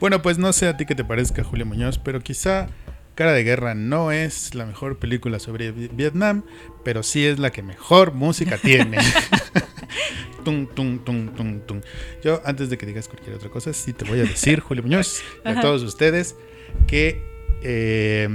Bueno, 0.00 0.22
pues 0.22 0.38
no 0.38 0.52
sé 0.52 0.68
a 0.68 0.76
ti 0.76 0.86
qué 0.86 0.94
te 0.94 1.04
parezca, 1.04 1.42
Julio 1.42 1.66
Muñoz, 1.66 1.98
pero 1.98 2.20
quizá 2.20 2.68
Cara 3.16 3.32
de 3.32 3.42
Guerra 3.42 3.74
no 3.74 4.12
es 4.12 4.54
la 4.54 4.64
mejor 4.64 4.98
película 4.98 5.40
sobre 5.40 5.72
Vi- 5.72 5.90
Vietnam, 5.92 6.44
pero 6.84 7.02
sí 7.02 7.26
es 7.26 7.38
la 7.40 7.50
que 7.50 7.62
mejor 7.62 8.12
música 8.12 8.58
tiene. 8.58 8.98
tum, 10.48 10.66
tum, 10.66 10.98
tum, 11.04 11.28
tum, 11.34 11.60
tum. 11.60 11.80
Yo, 12.22 12.40
antes 12.44 12.70
de 12.70 12.78
que 12.78 12.86
digas 12.86 13.06
cualquier 13.08 13.36
otra 13.36 13.50
cosa, 13.50 13.72
sí 13.72 13.92
te 13.92 14.04
voy 14.06 14.20
a 14.20 14.22
decir, 14.24 14.60
Julio 14.60 14.82
Muñoz, 14.82 15.22
y 15.44 15.48
a 15.48 15.60
todos 15.60 15.82
ustedes, 15.82 16.36
que 16.86 17.22
eh, 17.62 18.28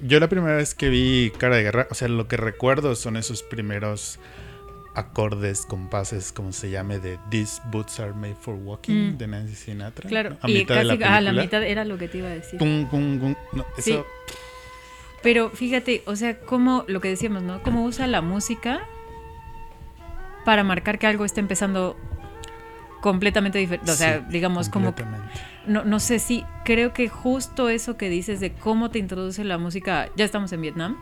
yo 0.00 0.20
la 0.20 0.28
primera 0.28 0.56
vez 0.56 0.74
que 0.74 0.88
vi 0.90 1.32
Cara 1.38 1.56
de 1.56 1.62
Guerra, 1.62 1.86
o 1.90 1.94
sea, 1.94 2.08
lo 2.08 2.28
que 2.28 2.36
recuerdo 2.36 2.94
son 2.94 3.16
esos 3.16 3.42
primeros 3.42 4.18
acordes, 4.94 5.66
compases, 5.66 6.32
como 6.32 6.52
se 6.52 6.70
llame, 6.70 6.98
de 6.98 7.18
These 7.30 7.60
Boots 7.70 8.00
Are 8.00 8.12
Made 8.12 8.36
for 8.40 8.54
Walking, 8.54 9.12
Mm. 9.14 9.18
de 9.18 9.26
Nancy 9.26 9.54
Sinatra. 9.54 10.08
Claro, 10.08 10.36
a 10.40 10.50
y 10.50 10.54
mitad 10.54 10.74
de 10.76 10.84
la 10.84 10.92
a 10.94 10.96
la 10.96 11.30
película. 11.30 11.42
mitad 11.42 11.62
era 11.64 11.84
lo 11.84 11.98
que 11.98 12.08
te 12.08 12.18
iba 12.18 12.28
a 12.28 12.34
decir. 12.34 12.60
No, 12.62 13.66
Sí. 13.78 13.98
Pero 15.22 15.50
fíjate, 15.50 16.02
o 16.06 16.14
sea, 16.16 16.38
como 16.40 16.84
lo 16.88 17.00
que 17.00 17.08
decíamos, 17.08 17.42
¿no? 17.42 17.62
Cómo 17.62 17.84
usa 17.84 18.06
la 18.06 18.20
música 18.22 18.86
para 20.46 20.64
marcar 20.64 20.98
que 20.98 21.06
algo 21.06 21.26
está 21.26 21.40
empezando 21.40 21.96
completamente 23.02 23.58
diferente. 23.58 23.90
O 23.90 23.94
sea, 23.94 24.18
sí, 24.20 24.24
digamos, 24.30 24.68
como 24.70 24.94
que- 24.94 25.04
no, 25.66 25.84
no 25.84 26.00
sé 26.00 26.18
si 26.18 26.44
creo 26.64 26.92
que 26.92 27.08
justo 27.08 27.68
eso 27.68 27.96
que 27.96 28.08
dices 28.08 28.40
de 28.40 28.52
cómo 28.52 28.90
te 28.90 28.98
introduce 28.98 29.44
la 29.44 29.58
música, 29.58 30.08
ya 30.16 30.24
estamos 30.24 30.52
en 30.52 30.60
Vietnam, 30.62 30.96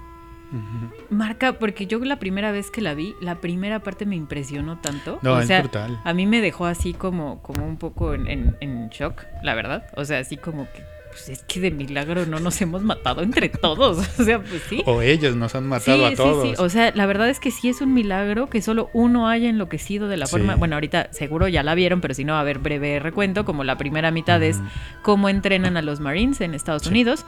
marca, 1.10 1.54
porque 1.54 1.86
yo 1.86 1.98
la 1.98 2.16
primera 2.20 2.52
vez 2.52 2.70
que 2.70 2.80
la 2.80 2.94
vi, 2.94 3.14
la 3.20 3.36
primera 3.40 3.80
parte 3.80 4.06
me 4.06 4.14
impresionó 4.16 4.78
tanto. 4.78 5.18
No, 5.22 5.34
o 5.34 5.40
es 5.40 5.48
sea, 5.48 5.60
brutal. 5.60 6.00
a 6.04 6.12
mí 6.14 6.26
me 6.26 6.40
dejó 6.40 6.66
así 6.66 6.94
como, 6.94 7.42
como 7.42 7.66
un 7.66 7.76
poco 7.76 8.14
en, 8.14 8.28
en- 8.28 8.56
en 8.60 8.88
shock, 8.90 9.22
la 9.42 9.54
verdad. 9.54 9.86
O 9.96 10.04
sea, 10.04 10.20
así 10.20 10.36
como 10.36 10.64
que, 10.72 10.82
pues 11.14 11.28
es 11.28 11.44
que 11.44 11.60
de 11.60 11.70
milagro 11.70 12.26
no 12.26 12.40
nos 12.40 12.60
hemos 12.60 12.82
matado 12.82 13.22
entre 13.22 13.48
todos. 13.48 13.98
O 14.18 14.24
sea, 14.24 14.40
pues 14.40 14.62
sí. 14.68 14.82
O 14.86 15.00
ellos 15.00 15.36
nos 15.36 15.54
han 15.54 15.66
matado 15.66 16.04
a 16.06 16.14
todos. 16.14 16.42
Sí, 16.42 16.48
sí, 16.50 16.54
o 16.58 16.68
sea, 16.68 16.92
la 16.94 17.06
verdad 17.06 17.28
es 17.30 17.40
que 17.40 17.50
sí 17.50 17.68
es 17.68 17.80
un 17.80 17.94
milagro 17.94 18.50
que 18.50 18.60
solo 18.60 18.90
uno 18.92 19.28
haya 19.28 19.48
enloquecido 19.48 20.08
de 20.08 20.16
la 20.16 20.26
forma. 20.26 20.56
Bueno, 20.56 20.76
ahorita 20.76 21.08
seguro 21.12 21.48
ya 21.48 21.62
la 21.62 21.74
vieron, 21.74 22.00
pero 22.00 22.14
si 22.14 22.24
no, 22.24 22.36
a 22.36 22.42
ver, 22.42 22.58
breve 22.58 22.98
recuento. 22.98 23.44
Como 23.44 23.64
la 23.64 23.78
primera 23.78 24.10
mitad 24.10 24.42
es 24.42 24.56
Ujú. 24.58 24.66
cómo 25.02 25.28
entrenan 25.28 25.76
a 25.76 25.82
los 25.82 26.00
Marines 26.00 26.40
en 26.40 26.54
Estados. 26.54 26.86
Unidos 26.86 27.24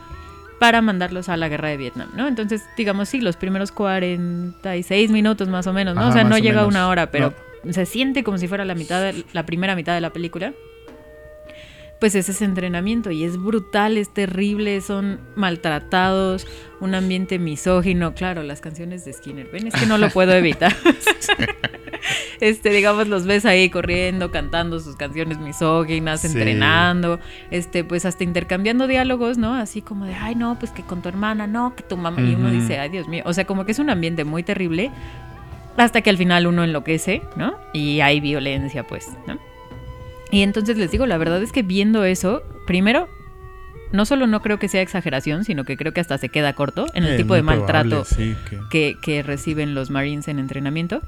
para 0.58 0.80
mandarlos 0.82 1.28
a 1.28 1.36
la 1.36 1.48
guerra 1.48 1.68
de 1.68 1.76
Vietnam, 1.76 2.08
¿no? 2.16 2.26
Entonces, 2.28 2.62
digamos, 2.76 3.08
sí, 3.10 3.20
los 3.20 3.36
primeros 3.36 3.72
46 3.72 5.10
minutos 5.10 5.48
más 5.48 5.66
o 5.66 5.72
menos, 5.72 5.94
¿no? 5.94 6.00
Ajá, 6.02 6.10
o 6.10 6.12
sea, 6.12 6.24
no 6.24 6.38
llega 6.38 6.62
a 6.62 6.66
una 6.66 6.88
hora, 6.88 7.10
pero 7.10 7.34
se 7.70 7.86
siente 7.86 8.24
como 8.24 8.38
si 8.38 8.48
fuera 8.48 8.64
la 8.64 8.74
mitad, 8.74 9.00
de- 9.02 9.24
la 9.32 9.44
primera 9.46 9.74
mitad 9.76 9.94
de 9.94 10.00
la 10.00 10.10
película. 10.12 10.52
Pues 12.00 12.14
es 12.14 12.28
ese 12.28 12.44
entrenamiento 12.44 13.10
y 13.10 13.24
es 13.24 13.38
brutal, 13.42 13.96
es 13.96 14.12
terrible, 14.12 14.80
son 14.82 15.18
maltratados, 15.34 16.46
un 16.80 16.94
ambiente 16.94 17.38
misógino, 17.38 18.14
claro, 18.14 18.42
las 18.42 18.60
canciones 18.60 19.04
de 19.06 19.14
Skinner, 19.14 19.48
ven, 19.50 19.68
es 19.68 19.74
que 19.74 19.86
no 19.86 19.96
lo 19.96 20.10
puedo 20.10 20.32
evitar. 20.34 20.76
este, 22.40 22.70
digamos, 22.70 23.08
los 23.08 23.24
ves 23.26 23.46
ahí 23.46 23.70
corriendo, 23.70 24.30
cantando 24.30 24.78
sus 24.80 24.96
canciones 24.96 25.38
misóginas, 25.38 26.20
Sí. 26.20 26.26
entrenando, 26.28 27.18
este, 27.50 27.82
pues 27.84 28.04
hasta 28.04 28.24
intercambiando 28.24 28.86
diálogos, 28.86 29.38
¿no? 29.38 29.54
Así 29.54 29.80
como 29.82 30.04
de, 30.04 30.14
ay, 30.14 30.34
no, 30.34 30.58
pues 30.58 30.70
que 30.72 30.82
con 30.82 31.02
tu 31.02 31.08
hermana, 31.08 31.46
no, 31.46 31.74
que 31.74 31.82
tu 31.82 31.96
mamá. 31.96 32.20
Y 32.20 32.34
uno 32.34 32.50
dice, 32.50 32.78
ay, 32.78 32.90
Dios 32.90 33.08
mío. 33.08 33.22
O 33.26 33.32
sea, 33.32 33.46
como 33.46 33.64
que 33.64 33.72
es 33.72 33.78
un 33.78 33.90
ambiente 33.90 34.24
muy 34.24 34.42
terrible 34.42 34.90
hasta 35.76 36.00
que 36.02 36.10
al 36.10 36.16
final 36.18 36.46
uno 36.46 36.62
enloquece, 36.64 37.22
¿no? 37.36 37.56
Y 37.72 38.00
hay 38.00 38.20
violencia, 38.20 38.82
pues, 38.86 39.08
¿no? 39.26 39.38
Y 40.30 40.42
entonces 40.42 40.76
les 40.76 40.90
digo, 40.90 41.06
la 41.06 41.18
verdad 41.18 41.42
es 41.42 41.52
que 41.52 41.62
viendo 41.62 42.04
eso, 42.04 42.42
primero, 42.66 43.08
no 43.92 44.04
solo 44.04 44.26
no 44.26 44.42
creo 44.42 44.58
que 44.58 44.68
sea 44.68 44.82
exageración, 44.82 45.44
sino 45.44 45.64
que 45.64 45.76
creo 45.76 45.92
que 45.92 46.00
hasta 46.00 46.18
se 46.18 46.28
queda 46.28 46.52
corto 46.54 46.86
en 46.94 47.04
el 47.04 47.14
Eh, 47.14 47.16
tipo 47.18 47.34
de 47.34 47.42
probable, 47.42 47.64
maltrato 47.66 48.04
sí, 48.04 48.34
que- 48.50 48.58
que, 48.70 48.96
que 49.00 49.22
reciben 49.22 49.74
los 49.74 49.90
Marines 49.90 50.26
en 50.28 50.38
entrenamiento. 50.40 51.00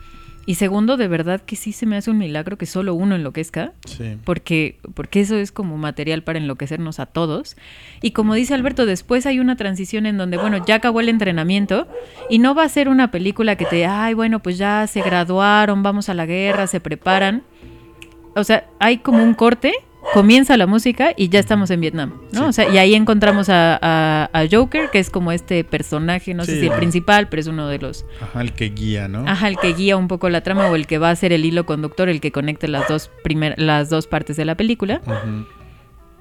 Y 0.47 0.55
segundo, 0.55 0.97
de 0.97 1.09
verdad 1.09 1.43
que 1.43 1.57
sí 1.57 1.73
se 1.73 1.85
me 1.85 1.97
hace 1.99 2.11
un 2.11 2.17
milagro 2.17 2.57
que 2.57 2.65
solo 2.65 2.95
uno 2.95 3.17
enloquezca, 3.17 3.73
sí. 3.85 4.17
porque, 4.25 4.79
porque 4.95 5.21
eso 5.21 5.37
es 5.37 5.53
como 5.53 5.77
material 5.77 6.23
para 6.23 6.39
enloquecernos 6.39 7.01
a 7.01 7.05
todos. 7.07 7.55
Y 8.01 8.13
como 8.13 8.33
dice 8.33 8.55
Alberto, 8.55 8.87
después 8.87 9.27
hay 9.27 9.41
una 9.41 9.57
transición 9.57 10.07
en 10.07 10.17
donde, 10.17 10.39
bueno, 10.39 10.65
ya 10.65 10.77
acabó 10.77 11.01
el 11.01 11.11
entrenamiento 11.11 11.87
y 12.31 12.39
no 12.39 12.55
va 12.55 12.63
a 12.63 12.69
ser 12.71 12.89
una 12.89 13.11
película 13.11 13.57
que 13.57 13.67
te, 13.67 13.85
ay, 13.85 14.15
bueno, 14.15 14.39
pues 14.39 14.57
ya 14.57 14.87
se 14.87 15.03
graduaron, 15.03 15.83
vamos 15.83 16.09
a 16.09 16.15
la 16.15 16.25
guerra, 16.25 16.67
se 16.67 16.81
preparan. 16.81 17.43
O 18.35 18.45
sea, 18.45 18.67
hay 18.79 18.99
como 18.99 19.23
un 19.23 19.35
corte, 19.35 19.73
comienza 20.15 20.57
la 20.57 20.67
música 20.67 21.13
y 21.17 21.29
ya 21.29 21.39
estamos 21.41 21.71
en 21.71 21.81
Vietnam, 21.81 22.15
¿no? 22.33 22.41
Sí. 22.45 22.49
O 22.49 22.53
sea, 22.53 22.69
y 22.73 22.79
ahí 22.79 22.95
encontramos 22.95 23.49
a, 23.49 23.79
a- 23.83 24.31
a 24.33 24.47
Joker, 24.51 24.91
que 24.91 24.99
es 25.01 25.11
como 25.11 25.33
este 25.33 25.65
personaje, 25.65 26.33
no 26.35 26.45
sé 26.45 26.61
si 26.61 26.67
el 26.67 26.73
principal, 26.73 27.29
pero 27.29 27.41
es 27.41 27.47
uno 27.47 27.69
de 27.69 27.79
los 27.79 28.05
Ajá, 28.21 28.41
el 28.41 28.53
que 28.53 28.71
guía, 28.71 29.09
¿no? 29.09 29.25
Ajá, 29.29 29.49
el 29.49 29.59
que 29.59 29.73
guía 29.75 29.97
un 29.97 30.09
poco 30.09 30.29
la 30.31 30.43
trama 30.43 30.71
o 30.71 30.77
el 30.77 30.87
que 30.87 30.99
va 30.99 31.11
a 31.11 31.17
ser 31.17 31.33
el 31.33 31.45
hilo 31.45 31.67
conductor, 31.67 32.09
el 32.09 32.21
que 32.21 32.33
conecte 32.33 32.69
las 32.69 32.87
dos, 32.89 33.11
primer, 33.23 33.55
las 33.59 33.91
dos 33.91 34.07
partes 34.07 34.37
de 34.37 34.45
la 34.45 34.55
película. 34.57 35.01
Ujú. 35.05 35.47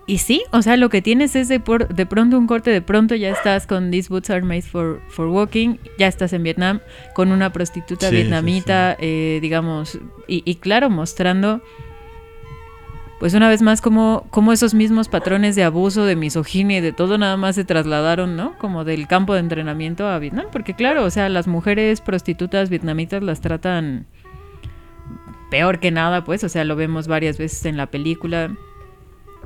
Y 0.09 0.19
sí, 0.19 0.43
o 0.51 0.61
sea, 0.61 0.77
lo 0.77 0.87
que 0.89 1.01
tienes 1.01 1.35
es 1.35 1.49
de, 1.49 1.59
por- 1.59 1.89
de 1.93 2.05
pronto 2.05 2.37
un 2.37 2.47
corte, 2.47 2.71
de 2.71 2.81
pronto 2.81 3.13
ya 3.15 3.29
estás 3.29 3.67
con 3.67 3.91
These 3.91 4.07
Boots 4.09 4.29
Are 4.29 4.41
Made 4.41 4.61
for, 4.61 5.01
for 5.09 5.27
Walking, 5.27 5.75
ya 5.99 6.07
estás 6.07 6.31
en 6.31 6.43
Vietnam 6.43 6.79
con 7.13 7.31
una 7.31 7.51
prostituta 7.51 8.09
sí, 8.09 8.15
vietnamita, 8.15 8.95
eh, 8.99 9.39
digamos, 9.41 9.99
y, 10.25 10.43
y 10.45 10.55
claro, 10.55 10.89
mostrando, 10.89 11.61
pues 13.19 13.33
una 13.33 13.49
vez 13.49 13.61
más, 13.61 13.81
como, 13.81 14.27
como 14.29 14.53
esos 14.53 14.73
mismos 14.73 15.09
patrones 15.09 15.55
de 15.55 15.63
abuso, 15.63 16.05
de 16.05 16.15
misoginia 16.15 16.77
y 16.77 16.81
de 16.81 16.93
todo 16.93 17.17
nada 17.17 17.35
más 17.35 17.55
se 17.55 17.65
trasladaron, 17.65 18.35
¿no? 18.35 18.57
Como 18.59 18.83
del 18.83 19.07
campo 19.07 19.33
de 19.33 19.39
entrenamiento 19.39 20.07
a 20.07 20.19
Vietnam, 20.19 20.47
porque 20.51 20.75
claro, 20.75 21.03
o 21.03 21.09
sea, 21.09 21.27
las 21.29 21.47
mujeres 21.47 22.01
prostitutas 22.01 22.69
vietnamitas 22.69 23.23
las 23.23 23.41
tratan 23.41 24.05
peor 25.49 25.79
que 25.79 25.91
nada, 25.91 26.23
pues, 26.23 26.43
o 26.43 26.49
sea, 26.49 26.63
lo 26.63 26.75
vemos 26.75 27.07
varias 27.07 27.37
veces 27.37 27.65
en 27.65 27.77
la 27.77 27.87
película. 27.87 28.55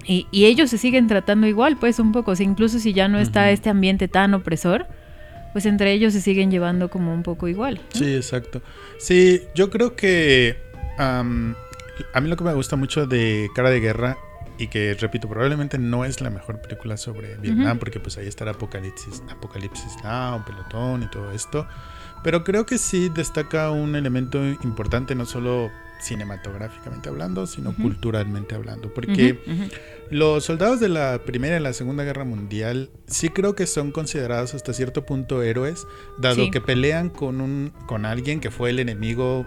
Y, 0.06 0.28
y 0.32 0.46
ellos 0.46 0.70
se 0.70 0.78
siguen 0.78 1.08
tratando 1.08 1.48
igual, 1.48 1.78
pues 1.78 2.00
un 2.00 2.12
poco, 2.12 2.32
o 2.32 2.36
sea, 2.36 2.46
incluso 2.46 2.80
si 2.80 2.92
ya 2.92 3.08
no 3.08 3.20
está 3.20 3.52
este 3.52 3.70
ambiente 3.70 4.08
tan 4.08 4.34
opresor, 4.34 4.88
pues 5.54 5.66
entre 5.66 5.94
ellos 5.94 6.14
se 6.14 6.22
siguen 6.22 6.52
llevando 6.52 6.90
como 6.90 7.14
un 7.14 7.24
poco 7.24 7.48
igual. 7.48 7.76
¿no? 7.76 8.00
Sí, 8.00 8.16
exacto. 8.16 8.62
Sí, 8.98 9.42
yo 9.54 9.70
creo 9.70 9.96
que 9.96 10.58
a 12.14 12.22
mí 12.22 12.30
lo 12.30 12.36
que 12.38 12.44
me 12.44 12.54
gusta 12.54 12.76
mucho 12.76 13.08
de 13.08 13.50
Cara 13.56 13.70
de 13.70 13.80
Guerra 13.80 14.18
y 14.58 14.68
que 14.68 14.94
repito, 14.94 15.28
probablemente 15.28 15.78
no 15.78 16.06
es 16.06 16.22
la 16.22 16.30
mejor 16.30 16.62
película 16.62 16.98
sobre 16.98 17.36
Vietnam 17.38 17.80
porque 17.80 18.00
pues 18.00 18.18
ahí 18.18 18.28
está 18.28 18.48
Apocalipsis, 18.50 19.24
Apocalipsis 19.30 19.96
Now, 20.04 20.44
Pelotón 20.46 21.04
y 21.04 21.08
todo 21.10 21.32
esto, 21.32 21.66
pero 22.24 22.44
creo 22.44 22.66
que 22.66 22.78
sí 22.78 23.10
destaca 23.10 23.72
un 23.72 23.96
elemento 23.96 24.44
importante 24.46 25.16
no 25.16 25.26
solo 25.26 25.72
cinematográficamente 26.02 27.10
hablando, 27.10 27.46
sino 27.48 27.76
culturalmente 27.76 28.56
hablando, 28.56 28.92
porque 28.94 29.40
los 30.10 30.44
soldados 30.46 30.80
de 30.80 30.90
la 30.90 31.20
Primera 31.26 31.58
y 31.58 31.60
la 31.60 31.74
Segunda 31.74 32.04
Guerra 32.04 32.26
Mundial 32.26 32.90
sí 33.08 33.30
creo 33.30 33.56
que 33.56 33.66
son 33.68 33.92
considerados 33.92 34.54
hasta 34.54 34.74
cierto 34.74 35.06
punto 35.06 35.42
héroes, 35.44 35.86
dado 36.20 36.36
Sí. 36.36 36.52
que 36.52 36.60
pelean 36.62 37.10
con 37.10 37.40
un 37.42 37.72
con 37.88 38.06
alguien 38.06 38.40
que 38.40 38.50
fue 38.52 38.72
el 38.72 38.80
enemigo 38.80 39.46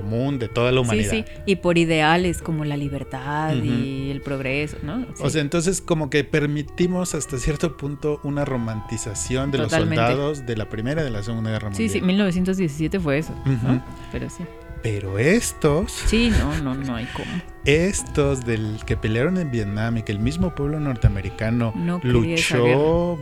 común 0.00 0.38
de 0.38 0.48
toda 0.48 0.70
la 0.72 0.80
Sí, 0.80 0.84
humanidad. 0.84 1.10
sí, 1.10 1.24
y 1.46 1.56
por 1.56 1.78
ideales 1.78 2.42
como 2.42 2.64
la 2.64 2.76
libertad 2.76 3.54
y 3.54 4.10
el 4.10 4.20
progreso, 4.20 4.76
¿no? 4.82 5.06
O 5.20 5.24
Sí. 5.26 5.30
sea, 5.30 5.40
entonces 5.42 5.80
como 5.80 6.10
que 6.10 6.24
permitimos 6.24 7.14
hasta 7.14 7.38
cierto 7.38 7.76
punto 7.76 8.20
una 8.24 8.44
romantización 8.44 9.50
de 9.50 9.58
Totalmente. 9.58 9.96
los 9.96 10.10
soldados 10.10 10.46
de 10.46 10.56
la 10.56 10.68
Primera 10.68 11.02
y 11.02 11.04
de 11.04 11.10
la 11.10 11.22
Segunda 11.22 11.50
Guerra 11.50 11.68
sí, 11.72 11.82
Mundial. 11.84 11.90
sí, 11.90 12.00
1917 12.06 13.00
fue 13.00 13.18
eso, 13.18 13.34
¿no? 13.44 13.82
Pero 14.12 14.28
sí. 14.30 14.44
Pero 14.82 15.18
estos, 15.18 15.90
Sí, 15.90 16.30
no, 16.30 16.56
no, 16.62 16.74
no 16.74 16.94
hay 16.94 17.06
cómo. 17.06 17.26
estos 17.64 18.44
del 18.44 18.78
que 18.86 18.96
pelearon 18.96 19.36
en 19.38 19.50
Vietnam 19.50 19.96
y 19.96 20.02
que 20.02 20.12
el 20.12 20.20
mismo 20.20 20.54
pueblo 20.54 20.78
norteamericano 20.78 21.72
No 21.74 21.98
luchó. 22.04 23.18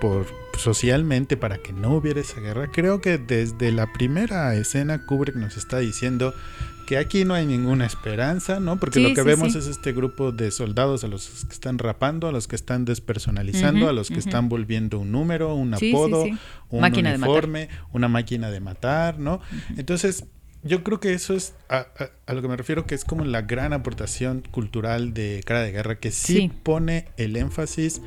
Por 0.00 0.26
socialmente 0.58 1.36
para 1.36 1.58
que 1.58 1.72
no 1.72 1.92
hubiera 1.94 2.20
esa 2.20 2.40
guerra. 2.40 2.68
Creo 2.72 3.00
que 3.00 3.18
desde 3.18 3.72
la 3.72 3.92
primera 3.92 4.54
escena 4.54 5.06
Kubrick 5.06 5.36
nos 5.36 5.56
está 5.56 5.78
diciendo 5.78 6.34
que 6.86 6.96
aquí 6.96 7.24
no 7.24 7.34
hay 7.34 7.44
ninguna 7.46 7.84
esperanza, 7.84 8.60
¿no? 8.60 8.78
Porque 8.80 8.98
Sí, 8.98 9.02
lo 9.02 9.10
que 9.14 9.20
sí, 9.20 9.26
vemos 9.26 9.52
sí. 9.52 9.58
es 9.58 9.66
este 9.66 9.92
grupo 9.92 10.32
de 10.32 10.50
soldados 10.50 11.04
a 11.04 11.08
los 11.08 11.44
que 11.46 11.52
están 11.52 11.78
rapando, 11.78 12.28
a 12.28 12.32
los 12.32 12.48
que 12.48 12.56
están 12.56 12.84
despersonalizando, 12.86 13.88
a 13.88 13.92
los 13.92 14.08
que 14.08 14.18
están 14.18 14.48
volviendo 14.48 14.98
un 14.98 15.12
número, 15.12 15.54
un 15.54 15.74
apodo, 15.74 16.24
un 16.70 16.80
Máquina 16.80 17.14
uniforme, 17.14 17.68
una 17.92 18.08
máquina 18.08 18.50
de 18.50 18.60
matar, 18.60 19.18
¿no? 19.18 19.40
Entonces, 19.76 20.24
yo 20.64 20.82
creo 20.82 20.98
que 20.98 21.12
eso 21.12 21.34
es 21.34 21.54
a, 21.68 21.76
a- 21.98 22.10
a 22.26 22.32
lo 22.32 22.40
que 22.42 22.48
me 22.48 22.56
refiero, 22.56 22.86
que 22.86 22.94
es 22.94 23.04
como 23.04 23.24
la 23.24 23.42
gran 23.42 23.72
aportación 23.74 24.42
cultural 24.50 25.12
de 25.14 25.42
Cara 25.44 25.60
de 25.60 25.72
Guerra, 25.72 25.96
que 26.00 26.10
sí, 26.10 26.34
Sí. 26.36 26.52
pone 26.62 27.06
el 27.18 27.36
énfasis 27.36 28.00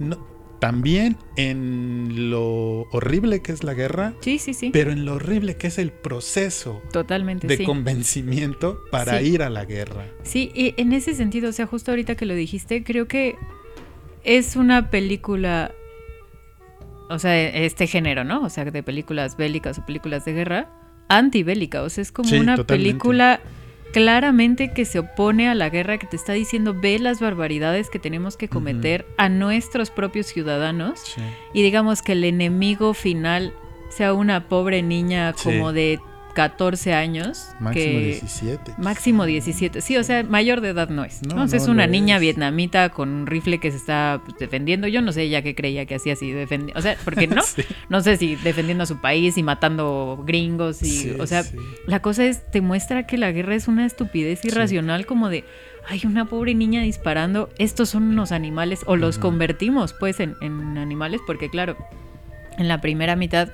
no- 0.00 0.33
también 0.66 1.16
en 1.36 2.30
lo 2.30 2.82
horrible 2.92 3.42
que 3.42 3.52
es 3.52 3.64
la 3.64 3.74
guerra, 3.74 4.14
Sí, 4.20 4.38
sí, 4.38 4.54
sí. 4.54 4.70
pero 4.72 4.92
en 4.92 5.04
lo 5.04 5.14
horrible 5.14 5.56
que 5.56 5.66
es 5.66 5.78
el 5.78 5.90
proceso 5.92 6.80
Totalmente, 6.92 7.46
de 7.46 7.56
sí. 7.58 7.64
convencimiento 7.64 8.80
para 8.90 9.18
Sí. 9.20 9.26
ir 9.26 9.42
a 9.42 9.50
la 9.50 9.64
guerra. 9.64 10.06
Sí, 10.22 10.50
y 10.54 10.74
en 10.76 10.92
ese 10.92 11.14
sentido, 11.14 11.50
o 11.50 11.52
sea, 11.52 11.66
justo 11.66 11.90
ahorita 11.92 12.14
que 12.14 12.26
lo 12.26 12.34
dijiste, 12.34 12.82
creo 12.84 13.06
que 13.08 13.36
es 14.24 14.56
una 14.56 14.90
película, 14.90 15.72
o 17.10 17.18
sea, 17.18 17.38
este 17.38 17.86
género, 17.86 18.24
¿no? 18.24 18.42
O 18.42 18.48
sea, 18.48 18.64
de 18.64 18.82
películas 18.82 19.36
bélicas 19.36 19.78
o 19.78 19.84
películas 19.86 20.24
de 20.24 20.32
guerra, 20.32 20.70
antibélica, 21.08 21.82
o 21.82 21.90
sea, 21.90 22.02
es 22.02 22.10
como 22.12 22.28
Sí, 22.30 22.36
una 22.38 22.56
totalmente. 22.56 22.90
película 22.92 23.40
claramente 23.94 24.72
que 24.72 24.84
se 24.84 24.98
opone 24.98 25.48
a 25.48 25.54
la 25.54 25.70
guerra, 25.70 25.98
que 25.98 26.08
te 26.08 26.16
está 26.16 26.32
diciendo, 26.32 26.74
ve 26.74 26.98
las 26.98 27.20
barbaridades 27.20 27.88
que 27.90 28.00
tenemos 28.00 28.36
que 28.36 28.48
cometer 28.48 29.06
a 29.16 29.28
nuestros 29.28 29.90
propios 29.90 30.26
ciudadanos 30.26 30.98
Sí. 31.00 31.22
y 31.52 31.62
digamos 31.62 32.02
que 32.02 32.12
el 32.12 32.24
enemigo 32.24 32.92
final 32.92 33.54
sea 33.90 34.12
una 34.12 34.48
pobre 34.48 34.82
niña 34.82 35.32
Sí. 35.36 35.44
como 35.44 35.72
de 35.72 36.00
14 36.34 36.92
años. 36.92 37.48
Máximo 37.60 37.98
que, 37.98 38.04
17. 38.04 38.74
Máximo 38.78 39.24
17. 39.24 39.80
Sí, 39.80 39.96
o 39.96 40.04
sea, 40.04 40.22
mayor 40.24 40.60
de 40.60 40.70
edad 40.70 40.88
no 40.88 41.04
es. 41.04 41.22
No, 41.26 41.36
No, 41.36 41.44
es 41.44 41.68
una 41.68 41.86
niña 41.86 42.16
es. 42.16 42.20
vietnamita 42.20 42.90
con 42.90 43.08
un 43.08 43.26
rifle 43.26 43.58
que 43.60 43.70
se 43.70 43.76
está 43.76 44.20
pues, 44.24 44.38
defendiendo. 44.38 44.88
Yo 44.88 45.00
no 45.00 45.12
sé 45.12 45.28
ya 45.28 45.42
qué 45.42 45.54
creía 45.54 45.86
que 45.86 45.94
hacía 45.94 46.14
así 46.14 46.30
defendiendo. 46.32 46.78
O 46.78 46.82
sea, 46.82 46.96
porque 47.04 47.26
no. 47.26 47.42
Sí. 47.54 47.62
No 47.88 48.00
sé 48.00 48.16
si 48.16 48.34
defendiendo 48.36 48.82
a 48.84 48.86
su 48.86 49.00
país 49.00 49.38
y 49.38 49.42
matando 49.42 50.22
gringos 50.26 50.82
y. 50.82 50.86
Sí, 50.86 51.16
o 51.18 51.26
sea, 51.26 51.44
sí. 51.44 51.56
la 51.86 52.00
cosa 52.02 52.24
es, 52.24 52.50
te 52.50 52.60
muestra 52.60 53.06
que 53.06 53.16
la 53.16 53.30
guerra 53.30 53.54
es 53.54 53.68
una 53.68 53.86
estupidez 53.86 54.44
irracional, 54.44 55.06
como 55.06 55.28
de. 55.28 55.44
Hay 55.86 56.02
una 56.04 56.24
pobre 56.24 56.54
niña 56.54 56.82
disparando. 56.82 57.50
Estos 57.58 57.90
son 57.90 58.04
unos 58.04 58.32
animales. 58.32 58.80
O 58.86 58.96
los 58.96 59.18
convertimos, 59.18 59.92
pues, 59.92 60.18
en, 60.18 60.34
en 60.40 60.78
animales. 60.78 61.20
Porque, 61.26 61.48
claro, 61.50 61.76
en 62.58 62.66
la 62.66 62.80
primera 62.80 63.14
mitad. 63.14 63.50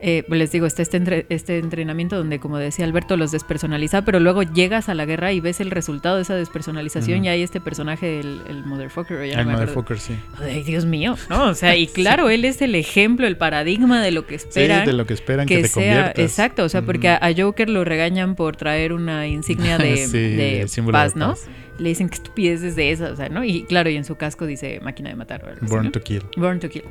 Eh, 0.00 0.24
les 0.28 0.52
digo, 0.52 0.66
está 0.66 0.82
este, 0.82 0.96
entre- 0.96 1.26
este 1.28 1.58
entrenamiento 1.58 2.16
donde, 2.16 2.38
como 2.38 2.58
decía 2.58 2.84
Alberto, 2.84 3.16
los 3.16 3.32
despersonaliza, 3.32 4.02
pero 4.04 4.20
luego 4.20 4.42
llegas 4.42 4.88
a 4.88 4.94
la 4.94 5.04
guerra 5.06 5.32
y 5.32 5.40
ves 5.40 5.60
el 5.60 5.70
resultado 5.70 6.16
de 6.16 6.22
esa 6.22 6.36
despersonalización 6.36 7.24
y 7.24 7.28
hay 7.28 7.42
este 7.42 7.60
personaje, 7.60 8.20
el, 8.20 8.40
el 8.48 8.64
motherfucker, 8.64 9.26
ya 9.28 9.40
El 9.40 9.46
motherfucker, 9.46 9.98
sí. 9.98 10.14
Ay, 10.40 10.62
Dios 10.62 10.84
mío, 10.84 11.16
¿no? 11.28 11.48
O 11.48 11.54
sea, 11.54 11.76
y 11.76 11.86
claro, 11.88 12.30
él 12.30 12.44
es 12.44 12.62
el 12.62 12.74
ejemplo, 12.74 13.26
el 13.26 13.36
paradigma 13.36 14.02
de 14.02 14.10
lo 14.12 14.26
que 14.26 14.38
Sí, 14.38 14.46
esperan. 14.48 14.86
de 14.86 14.92
lo 14.92 15.06
que 15.06 15.14
esperan 15.14 15.46
que, 15.46 15.56
que 15.56 15.62
te 15.62 15.68
sea, 15.68 15.74
conviertas. 15.96 16.24
exacto, 16.24 16.64
o 16.64 16.68
sea, 16.68 16.82
porque 16.82 17.08
a, 17.08 17.16
a 17.16 17.32
Joker 17.36 17.68
lo 17.68 17.84
regañan 17.84 18.34
por 18.36 18.56
traer 18.56 18.92
una 18.92 19.26
insignia 19.26 19.78
de, 19.78 19.96
Sí, 20.68 20.82
paz, 20.92 21.16
¿no? 21.16 21.34
Le 21.78 21.90
dicen 21.90 22.08
que 22.08 22.16
estupideces 22.16 22.74
de 22.74 22.90
esa, 22.90 23.12
o 23.12 23.16
sea, 23.16 23.28
¿no? 23.28 23.44
Y 23.44 23.62
claro, 23.62 23.88
y 23.88 23.96
en 23.96 24.04
su 24.04 24.16
casco 24.16 24.46
dice 24.46 24.80
máquina 24.82 25.10
de 25.10 25.14
matar. 25.16 25.44
o 25.44 25.46
algo 25.46 25.58
así, 25.62 25.70
Born 25.70 25.84
¿no? 25.86 25.90
to 25.92 26.00
Kill. 26.00 26.22
Born 26.36 26.58
to 26.58 26.68
Kill. 26.68 26.82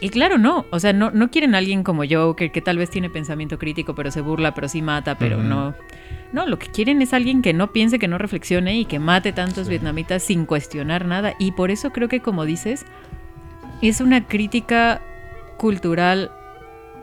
Y 0.00 0.10
claro, 0.10 0.38
no, 0.38 0.64
o 0.70 0.78
sea, 0.78 0.92
no, 0.92 1.10
no 1.10 1.28
quieren 1.30 1.54
a 1.54 1.58
alguien 1.58 1.82
como 1.82 2.02
Joker 2.08 2.52
que 2.52 2.60
tal 2.60 2.78
vez 2.78 2.88
tiene 2.88 3.10
pensamiento 3.10 3.58
crítico, 3.58 3.94
pero 3.96 4.10
se 4.12 4.20
burla, 4.20 4.54
pero 4.54 4.68
sí 4.68 4.80
mata, 4.80 5.18
pero 5.18 5.42
no. 5.42 5.74
No, 6.32 6.46
lo 6.46 6.58
que 6.58 6.68
quieren 6.68 7.02
es 7.02 7.12
alguien 7.14 7.42
que 7.42 7.52
no 7.52 7.72
piense, 7.72 7.98
que 7.98 8.06
no 8.06 8.16
reflexione 8.18 8.78
y 8.78 8.84
que 8.84 8.98
mate 9.00 9.32
tantos 9.32 9.64
Sí. 9.66 9.70
vietnamitas 9.70 10.22
sin 10.22 10.44
cuestionar 10.46 11.04
nada. 11.06 11.34
Y 11.38 11.52
por 11.52 11.70
eso 11.72 11.90
creo 11.90 12.06
que, 12.08 12.20
como 12.20 12.44
dices, 12.44 12.84
es 13.82 14.00
una 14.00 14.26
crítica 14.26 15.00
cultural 15.56 16.30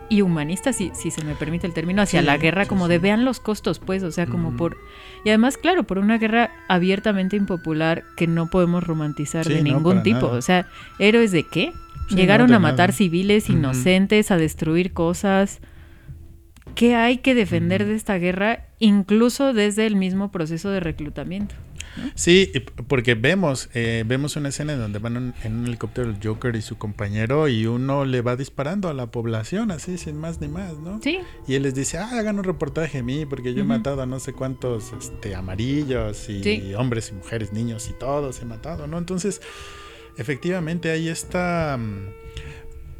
y 0.07 0.21
humanista, 0.21 0.71
si, 0.71 0.91
si 0.93 1.09
se 1.11 1.23
me 1.25 1.33
permite 1.35 1.65
el 1.67 1.73
término, 1.73 2.01
hacia 2.03 2.19
Sí, 2.21 2.25
la 2.25 2.37
guerra, 2.37 2.65
como 2.67 2.85
sí. 2.85 2.91
de 2.91 2.99
vean 2.99 3.25
los 3.25 3.39
costos, 3.39 3.79
pues, 3.79 4.03
o 4.03 4.11
sea, 4.11 4.27
como 4.27 4.55
por... 4.55 4.77
Y 5.25 5.29
además, 5.29 5.57
claro, 5.57 5.83
por 5.83 5.97
una 5.97 6.17
guerra 6.19 6.51
abiertamente 6.69 7.35
impopular 7.35 8.03
que 8.15 8.27
no 8.27 8.47
podemos 8.47 8.83
romantizar 8.85 9.45
Sí, 9.45 9.53
de 9.55 9.63
ningún 9.63 10.03
tipo. 10.03 10.19
nada. 10.27 10.37
O 10.37 10.41
sea, 10.43 10.67
héroes 10.99 11.31
de 11.31 11.43
qué? 11.43 11.73
Sí, 12.09 12.15
Llegaron 12.15 12.49
no, 12.49 12.57
a 12.57 12.59
matar 12.59 12.89
nada. 12.89 12.97
civiles 12.97 13.49
inocentes, 13.49 14.31
a 14.31 14.37
destruir 14.37 14.93
cosas. 14.93 15.59
¿Qué 16.75 16.95
hay 16.95 17.19
que 17.19 17.35
defender 17.35 17.85
de 17.85 17.95
esta 17.95 18.17
guerra, 18.17 18.65
incluso 18.79 19.53
desde 19.53 19.85
el 19.87 19.95
mismo 19.95 20.31
proceso 20.31 20.69
de 20.69 20.79
reclutamiento? 20.81 21.55
Sí, 22.13 22.51
porque 22.87 23.15
vemos, 23.15 23.69
eh, 23.73 24.03
vemos 24.05 24.35
una 24.35 24.49
escena 24.49 24.73
en 24.73 24.79
donde 24.79 24.99
van 24.99 25.33
en 25.45 25.55
un 25.55 25.65
helicóptero 25.67 26.09
el 26.09 26.17
Joker 26.21 26.53
y 26.57 26.61
su 26.61 26.77
compañero 26.77 27.47
y 27.47 27.67
uno 27.67 28.03
le 28.03 28.21
va 28.21 28.35
disparando 28.35 28.89
a 28.89 28.93
la 28.93 29.07
población 29.11 29.71
así 29.71 29.97
sin 29.97 30.17
más 30.17 30.41
ni 30.41 30.49
más, 30.49 30.73
¿no? 30.77 30.99
Sí, 31.01 31.19
Y 31.47 31.53
él 31.53 31.63
les 31.63 31.73
dice, 31.73 31.97
ah, 31.97 32.09
hagan 32.11 32.37
un 32.37 32.43
reportaje 32.43 32.97
de 32.97 33.03
mí 33.03 33.25
porque 33.25 33.53
yo 33.53 33.61
he 33.61 33.65
matado 33.65 34.01
a 34.01 34.05
no 34.05 34.19
sé 34.19 34.33
cuántos 34.33 34.91
este, 34.91 35.33
amarillos 35.35 36.27
y 36.29 36.43
Sí. 36.43 36.73
hombres 36.73 37.11
y 37.11 37.13
mujeres, 37.15 37.53
niños 37.53 37.89
y 37.89 37.93
todos 37.97 38.41
he 38.41 38.45
matado, 38.45 38.87
¿no? 38.87 38.97
Entonces, 38.97 39.39
efectivamente 40.17 40.91
ahí 40.91 41.07
está... 41.09 41.77
mm, 41.79 42.07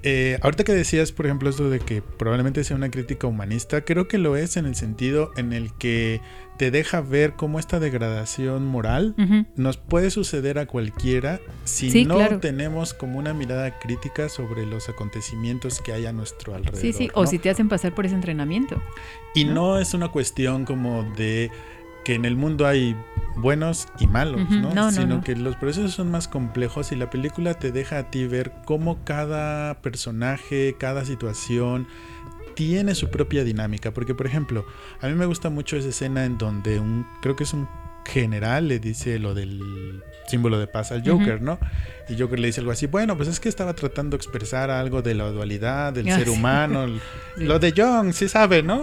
eh, 0.07 0.37
ahorita 0.43 0.63
que 0.63 0.73
decías, 0.73 1.11
por 1.11 1.25
ejemplo, 1.25 1.49
esto 1.49 1.67
de 1.71 1.79
que 1.79 2.03
probablemente 2.03 2.63
sea 2.63 2.77
una 2.77 2.91
crítica 2.91 3.25
humanista, 3.25 3.81
creo 3.81 4.07
que 4.07 4.19
lo 4.19 4.35
es 4.37 4.55
en 4.55 4.67
el 4.67 4.75
sentido 4.75 5.31
en 5.35 5.51
el 5.51 5.73
que 5.73 6.21
te 6.59 6.69
deja 6.69 7.01
ver 7.01 7.33
cómo 7.33 7.57
esta 7.57 7.79
degradación 7.79 8.67
moral 8.67 9.15
nos 9.55 9.77
puede 9.77 10.11
suceder 10.11 10.59
a 10.59 10.67
cualquiera 10.67 11.39
si 11.63 11.89
Sí, 11.89 12.05
no 12.05 12.15
claro. 12.17 12.39
tenemos 12.39 12.93
como 12.93 13.17
una 13.17 13.33
mirada 13.33 13.79
crítica 13.79 14.29
sobre 14.29 14.65
los 14.67 14.89
acontecimientos 14.89 15.81
que 15.81 15.91
hay 15.91 16.05
a 16.05 16.13
nuestro 16.13 16.53
alrededor. 16.53 16.79
sí, 16.79 16.93
sí. 16.93 17.09
O 17.15 17.23
¿no? 17.23 17.27
si 17.27 17.39
te 17.39 17.49
hacen 17.49 17.67
pasar 17.67 17.95
por 17.95 18.05
ese 18.05 18.13
entrenamiento. 18.15 18.79
Y 19.33 19.45
¿no? 19.45 19.53
no 19.55 19.79
es 19.79 19.95
una 19.95 20.09
cuestión 20.09 20.65
como 20.65 21.03
de 21.17 21.49
que 22.05 22.13
en 22.13 22.23
el 22.23 22.37
mundo 22.37 22.65
hay 22.65 22.95
buenos 23.35 23.89
y 23.99 24.07
malos, 24.07 24.49
¿no? 24.49 24.73
no, 24.73 24.73
no, 24.73 24.91
Sino 24.91 25.17
no. 25.17 25.21
que 25.21 25.35
los 25.35 25.57
procesos 25.57 25.91
son 25.93 26.09
más 26.09 26.29
complejos 26.29 26.91
y 26.93 26.95
la 26.95 27.09
película 27.09 27.55
te 27.55 27.71
deja 27.73 27.97
a 27.97 28.11
ti 28.11 28.25
ver 28.27 28.53
cómo 28.63 29.03
cada 29.03 29.81
personaje, 29.81 30.75
cada 30.79 31.03
situación 31.03 31.87
tiene 32.53 32.95
su 32.95 33.09
propia 33.09 33.43
dinámica. 33.43 33.91
Porque, 33.93 34.15
por 34.15 34.27
ejemplo, 34.27 34.65
a 35.01 35.07
mí 35.07 35.13
me 35.15 35.25
gusta 35.25 35.49
mucho 35.49 35.75
esa 35.75 35.89
escena 35.89 36.23
en 36.23 36.37
donde 36.37 36.79
un, 36.79 37.05
creo 37.21 37.35
que 37.35 37.43
es 37.43 37.53
un 37.53 37.67
general 38.05 38.67
le 38.67 38.79
dice 38.79 39.19
lo 39.19 39.33
del 39.33 40.03
símbolo 40.27 40.57
de 40.59 40.67
paz 40.67 40.91
al 40.91 41.07
Joker, 41.07 41.41
¿no? 41.41 41.59
Y 42.09 42.19
Joker 42.19 42.39
le 42.39 42.47
dice 42.47 42.59
algo 42.61 42.71
así, 42.71 42.87
bueno, 42.87 43.15
pues 43.17 43.29
es 43.29 43.39
que 43.39 43.49
estaba 43.49 43.73
tratando 43.73 44.15
de 44.17 44.21
expresar 44.23 44.69
algo 44.71 45.01
de 45.01 45.13
la 45.15 45.25
dualidad, 45.29 45.93
del 45.93 46.09
Ah, 46.09 46.15
ser 46.17 46.25
sí. 46.25 46.29
humano, 46.31 46.85
lo 47.37 47.59
de 47.59 47.71
Young, 47.73 48.13
sí 48.13 48.27
sabe, 48.27 48.63
¿no? 48.63 48.81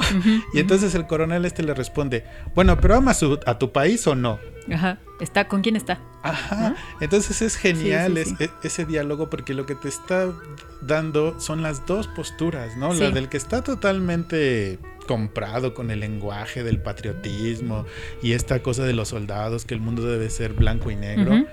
Y 0.55 0.59
entonces 0.61 0.95
el 0.95 1.07
coronel 1.07 1.45
este 1.45 1.63
le 1.63 1.75
responde, 1.75 2.25
bueno, 2.55 2.81
pero 2.81 2.97
amas 2.97 3.23
a 3.47 3.59
tu 3.59 3.73
país 3.73 4.07
o 4.07 4.15
no? 4.15 4.39
Ajá. 4.73 4.99
¿Está? 5.21 5.47
¿Con 5.49 5.63
quién 5.63 5.75
está? 5.77 6.01
Ajá. 6.23 6.75
Entonces 7.01 7.43
es 7.43 7.57
genial 7.57 8.17
Sí, 8.17 8.25
sí, 8.25 8.37
es- 8.39 8.41
e- 8.49 8.51
ese 8.65 8.85
diálogo 8.85 9.29
porque 9.31 9.55
lo 9.55 9.67
que 9.67 9.75
te 9.75 9.89
está 9.89 10.33
dando 10.81 11.39
son 11.41 11.63
las 11.63 11.87
dos 11.87 12.07
posturas, 12.09 12.77
¿no? 12.77 12.93
La 12.95 13.11
del 13.11 13.29
que 13.29 13.37
está 13.37 13.63
totalmente 13.63 14.79
comprado 15.13 15.75
con 15.75 15.91
el 15.91 16.01
lenguaje 16.01 16.65
del 16.65 16.81
patriotismo 16.81 17.85
y 18.23 18.33
esta 18.33 18.63
cosa 18.63 18.85
de 18.85 18.95
los 18.95 19.09
soldados, 19.09 19.67
que 19.67 19.75
el 19.75 19.81
mundo 19.81 20.07
debe 20.07 20.31
ser 20.31 20.55
blanco 20.55 20.91
y 20.91 20.97
negro. 20.97 21.45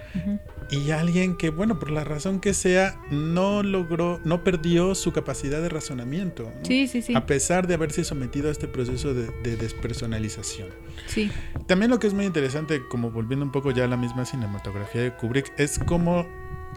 Y 0.72 0.92
alguien 0.92 1.36
que, 1.36 1.50
bueno, 1.50 1.78
por 1.78 1.92
la 1.92 2.06
razón 2.06 2.40
que 2.40 2.54
sea, 2.54 2.98
no 3.12 3.62
logró, 3.62 4.22
no 4.24 4.46
perdió 4.46 4.96
su 4.96 5.12
capacidad 5.12 5.62
de 5.62 5.68
razonamiento. 5.68 6.44
¿no? 6.44 6.64
Sí, 6.66 6.88
sí, 6.88 7.02
sí. 7.02 7.14
A 7.16 7.26
pesar 7.26 7.68
de 7.68 7.74
haberse 7.74 8.06
sometido 8.06 8.48
a 8.48 8.52
este 8.54 8.70
proceso 8.70 9.14
de, 9.14 9.30
de 9.44 9.58
despersonalización. 9.58 10.70
Sí. 11.08 11.30
También 11.68 11.92
lo 11.92 12.00
que 12.00 12.08
es 12.08 12.14
muy 12.14 12.24
interesante, 12.24 12.82
como 12.90 13.12
volviendo 13.12 13.44
un 13.44 13.52
poco 13.52 13.72
ya 13.72 13.84
a 13.84 13.88
la 13.90 13.98
misma 13.98 14.24
cinematografía 14.24 15.02
de 15.02 15.12
Kubrick, 15.12 15.52
es 15.58 15.80
como 15.80 16.26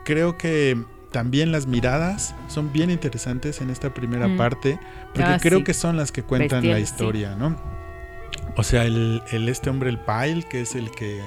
creo 0.05 0.37
que 0.37 0.83
también 1.13 1.53
las 1.53 1.67
miradas 1.67 2.35
son 2.49 2.73
bien 2.73 2.91
interesantes 2.91 3.61
en 3.61 3.71
esta 3.71 3.95
primera 3.95 4.27
Mm. 4.29 4.37
parte, 4.37 4.79
porque 5.15 5.23
Ah, 5.23 5.39
creo 5.41 5.59
sí. 5.59 5.65
que 5.65 5.75
son 5.75 5.97
las 5.97 6.11
que 6.11 6.23
cuentan 6.23 6.69
la 6.69 6.77
sí. 6.77 6.83
historia, 6.83 7.37
¿no? 7.37 7.57
O 8.57 8.63
sea, 8.63 8.85
el, 8.85 9.23
el 9.31 9.49
este 9.49 9.71
hombre, 9.71 9.91
el 9.91 9.99
Pyle, 10.01 10.43
que 10.49 10.63
es 10.63 10.75
el 10.75 10.91
que- 10.91 11.23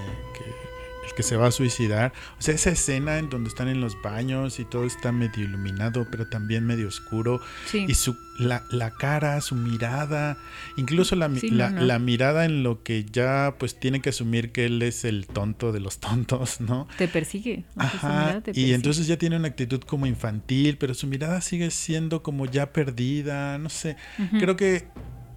el 1.07 1.13
que 1.15 1.23
se 1.23 1.35
va 1.37 1.47
a 1.47 1.51
suicidar. 1.51 2.13
O 2.39 2.41
sea, 2.41 2.53
esa 2.55 2.71
escena 2.71 3.17
en 3.17 3.29
donde 3.29 3.49
están 3.49 3.67
en 3.67 3.81
los 3.81 4.01
baños 4.01 4.59
y 4.59 4.65
todo 4.65 4.85
está 4.85 5.11
medio 5.11 5.43
iluminado, 5.43 6.07
pero 6.11 6.27
también 6.27 6.65
medio 6.65 6.87
oscuro. 6.87 7.41
Sí. 7.65 7.85
Y 7.87 7.93
su, 7.95 8.15
la, 8.39 8.63
la 8.71 8.91
cara, 8.91 9.39
su 9.41 9.55
mirada, 9.55 10.37
incluso 10.77 11.15
la, 11.15 11.29
Sí, 11.35 11.49
la, 11.49 11.69
no. 11.69 11.81
la 11.81 11.99
mirada 11.99 12.45
en 12.45 12.63
lo 12.63 12.83
que 12.83 13.05
ya 13.05 13.55
pues 13.57 13.79
tiene 13.79 14.01
que 14.01 14.09
asumir 14.09 14.51
que 14.51 14.65
él 14.65 14.81
es 14.81 15.05
el 15.05 15.27
tonto 15.27 15.71
de 15.71 15.79
los 15.79 15.99
tontos, 15.99 16.61
¿no? 16.61 16.87
Te 16.97 17.07
persigue. 17.07 17.63
Ajá, 17.75 18.41
y 18.53 18.73
entonces 18.73 19.07
ya 19.07 19.17
tiene 19.17 19.35
una 19.37 19.47
actitud 19.47 19.81
como 19.81 20.05
infantil, 20.05 20.77
pero 20.77 20.93
su 20.93 21.07
mirada 21.07 21.41
sigue 21.41 21.71
siendo 21.71 22.23
como 22.23 22.45
ya 22.45 22.71
perdida, 22.71 23.57
no 23.57 23.69
sé. 23.69 23.95
Creo 24.39 24.55
que 24.55 24.87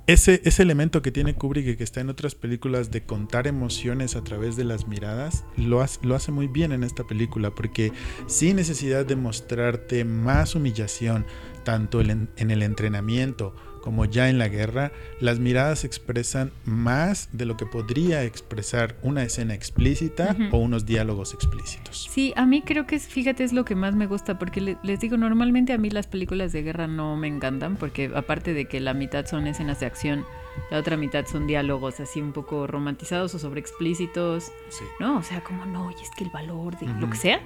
ese, 0.08 0.40
ese 0.44 0.62
elemento 0.62 1.02
que 1.02 1.12
tiene 1.12 1.34
Kubrick 1.34 1.66
y 1.68 1.76
que 1.76 1.84
está 1.84 2.00
en 2.00 2.08
otras 2.08 2.34
películas 2.34 2.90
de 2.90 3.04
contar 3.04 3.46
emociones 3.46 4.16
a 4.16 4.24
través 4.24 4.56
de 4.56 4.64
las 4.64 4.88
miradas, 4.88 5.44
lo 5.58 5.82
hace, 5.82 6.00
lo 6.02 6.14
hace 6.14 6.32
muy 6.32 6.48
bien 6.48 6.72
en 6.72 6.82
esta 6.82 7.04
película, 7.04 7.50
porque 7.50 7.92
sin 8.26 8.56
necesidad 8.56 9.04
de 9.04 9.16
mostrarte 9.16 10.06
más 10.06 10.54
humillación, 10.54 11.26
tanto 11.62 12.00
en, 12.00 12.30
en 12.38 12.50
el 12.50 12.62
entrenamiento 12.62 13.54
como 13.80 14.04
ya 14.04 14.28
en 14.28 14.38
la 14.38 14.48
guerra, 14.48 14.92
las 15.20 15.38
miradas 15.38 15.84
expresan 15.84 16.50
más 16.64 17.28
de 17.32 17.44
lo 17.46 17.56
que 17.56 17.66
podría 17.66 18.22
expresar 18.24 18.96
una 19.02 19.22
escena 19.22 19.54
explícita 19.54 20.36
o 20.52 20.58
unos 20.58 20.86
diálogos 20.86 21.34
explícitos. 21.34 22.08
Sí, 22.10 22.32
a 22.36 22.46
mí 22.46 22.62
creo 22.62 22.86
que 22.86 22.96
es, 22.96 23.06
fíjate, 23.06 23.44
es 23.44 23.52
lo 23.52 23.64
que 23.64 23.74
más 23.74 23.94
me 23.94 24.06
gusta, 24.06 24.38
porque 24.38 24.60
le- 24.60 24.76
les 24.82 25.00
digo, 25.00 25.16
normalmente 25.16 25.72
a 25.72 25.78
mí 25.78 25.90
las 25.90 26.06
películas 26.06 26.52
de 26.52 26.62
guerra 26.62 26.86
no 26.86 27.16
me 27.16 27.28
encantan, 27.28 27.76
porque 27.76 28.10
aparte 28.14 28.54
de 28.54 28.66
que 28.66 28.80
la 28.80 28.94
mitad 28.94 29.26
son 29.26 29.46
escenas 29.46 29.80
de 29.80 29.86
acción, 29.86 30.24
la 30.70 30.78
otra 30.78 30.96
mitad 30.96 31.26
son 31.26 31.46
diálogos 31.46 32.00
así 32.00 32.20
un 32.20 32.32
poco 32.32 32.66
romantizados 32.66 33.34
o 33.34 33.38
sobre 33.38 33.60
explícitos, 33.60 34.52
Sí. 34.68 34.84
¿no? 35.00 35.18
O 35.18 35.22
sea, 35.22 35.42
como 35.42 35.64
no, 35.66 35.90
y 35.90 35.94
es 35.94 36.10
que 36.16 36.24
el 36.24 36.30
valor 36.30 36.78
de 36.78 36.86
lo 36.86 37.08
que 37.10 37.16
sea. 37.16 37.40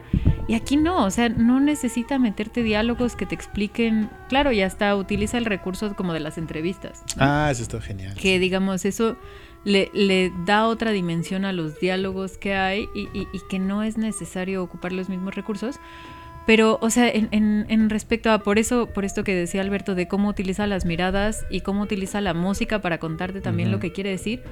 Y 0.49 0.55
aquí 0.55 0.77
no, 0.77 1.05
o 1.05 1.11
sea, 1.11 1.29
no 1.29 1.61
necesita 1.61 2.19
meterte 2.19 2.63
diálogos 2.63 3.15
que 3.15 3.27
te 3.27 3.35
expliquen, 3.35 4.11
claro, 4.29 4.51
y 4.53 4.61
hasta 4.63 4.95
utiliza 4.97 5.39
el 5.39 5.45
recurso 5.45 5.95
como 5.95 6.13
de 6.13 6.21
las 6.21 6.37
entrevistas. 6.39 7.03
¿no? 7.17 7.25
Ah, 7.25 7.49
eso 7.51 7.63
está 7.63 7.81
genial. 7.81 8.15
que 8.15 8.39
digamos 8.39 8.85
eso 8.85 9.17
le, 9.65 9.91
le 9.95 10.33
da 10.45 10.67
otra 10.67 10.91
dimensión 10.91 11.45
a 11.45 11.53
los 11.53 11.79
diálogos 11.79 12.37
que 12.39 12.55
hay 12.57 12.89
y, 12.95 13.03
y- 13.17 13.29
y 13.33 13.41
que 13.49 13.61
no 13.61 13.85
es 13.85 13.97
necesario 13.97 14.63
ocupar 14.65 14.93
los 14.93 15.09
mismos 15.09 15.35
recursos. 15.37 15.77
Pero, 16.47 16.79
o 16.83 16.91
sea, 16.91 17.09
en, 17.09 17.29
en- 17.31 17.67
en 17.69 17.89
respecto 17.89 18.31
a 18.33 18.43
por 18.43 18.59
eso, 18.59 18.87
por 18.87 19.05
esto 19.05 19.23
que 19.23 19.35
decía 19.35 19.61
Alberto, 19.61 19.95
de 19.95 20.09
cómo 20.09 20.29
utiliza 20.29 20.67
las 20.67 20.85
miradas 20.85 21.47
y 21.51 21.61
cómo 21.61 21.83
utiliza 21.83 22.21
la 22.21 22.35
música 22.35 22.81
para 22.81 22.99
contarte 22.99 23.41
también 23.41 23.71
lo 23.71 23.79
que 23.79 23.93
quiere 23.93 24.11
decir. 24.11 24.43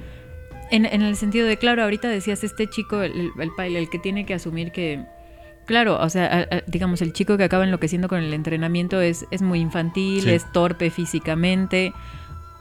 En, 0.69 0.85
en 0.85 1.01
el 1.01 1.17
sentido 1.17 1.45
de, 1.47 1.57
claro, 1.57 1.83
ahorita 1.83 2.07
decías 2.07 2.45
este 2.45 2.67
chico, 2.69 3.01
el, 3.01 3.31
el, 3.37 3.75
el 3.75 3.89
que 3.89 3.99
tiene 3.99 4.25
que 4.25 4.33
asumir 4.33 4.71
que, 4.71 5.03
claro, 5.65 5.97
o 5.99 6.09
sea, 6.09 6.27
a- 6.49 6.55
a- 6.55 6.63
digamos, 6.65 7.01
el 7.01 7.11
chico 7.11 7.35
que 7.35 7.43
acaba 7.43 7.65
enloqueciendo 7.65 8.07
con 8.07 8.19
el 8.23 8.33
entrenamiento 8.33 9.01
es, 9.01 9.25
es 9.29 9.41
muy 9.41 9.59
infantil, 9.59 10.21
Sí. 10.23 10.29
es 10.29 10.49
torpe 10.53 10.91
físicamente. 10.91 11.91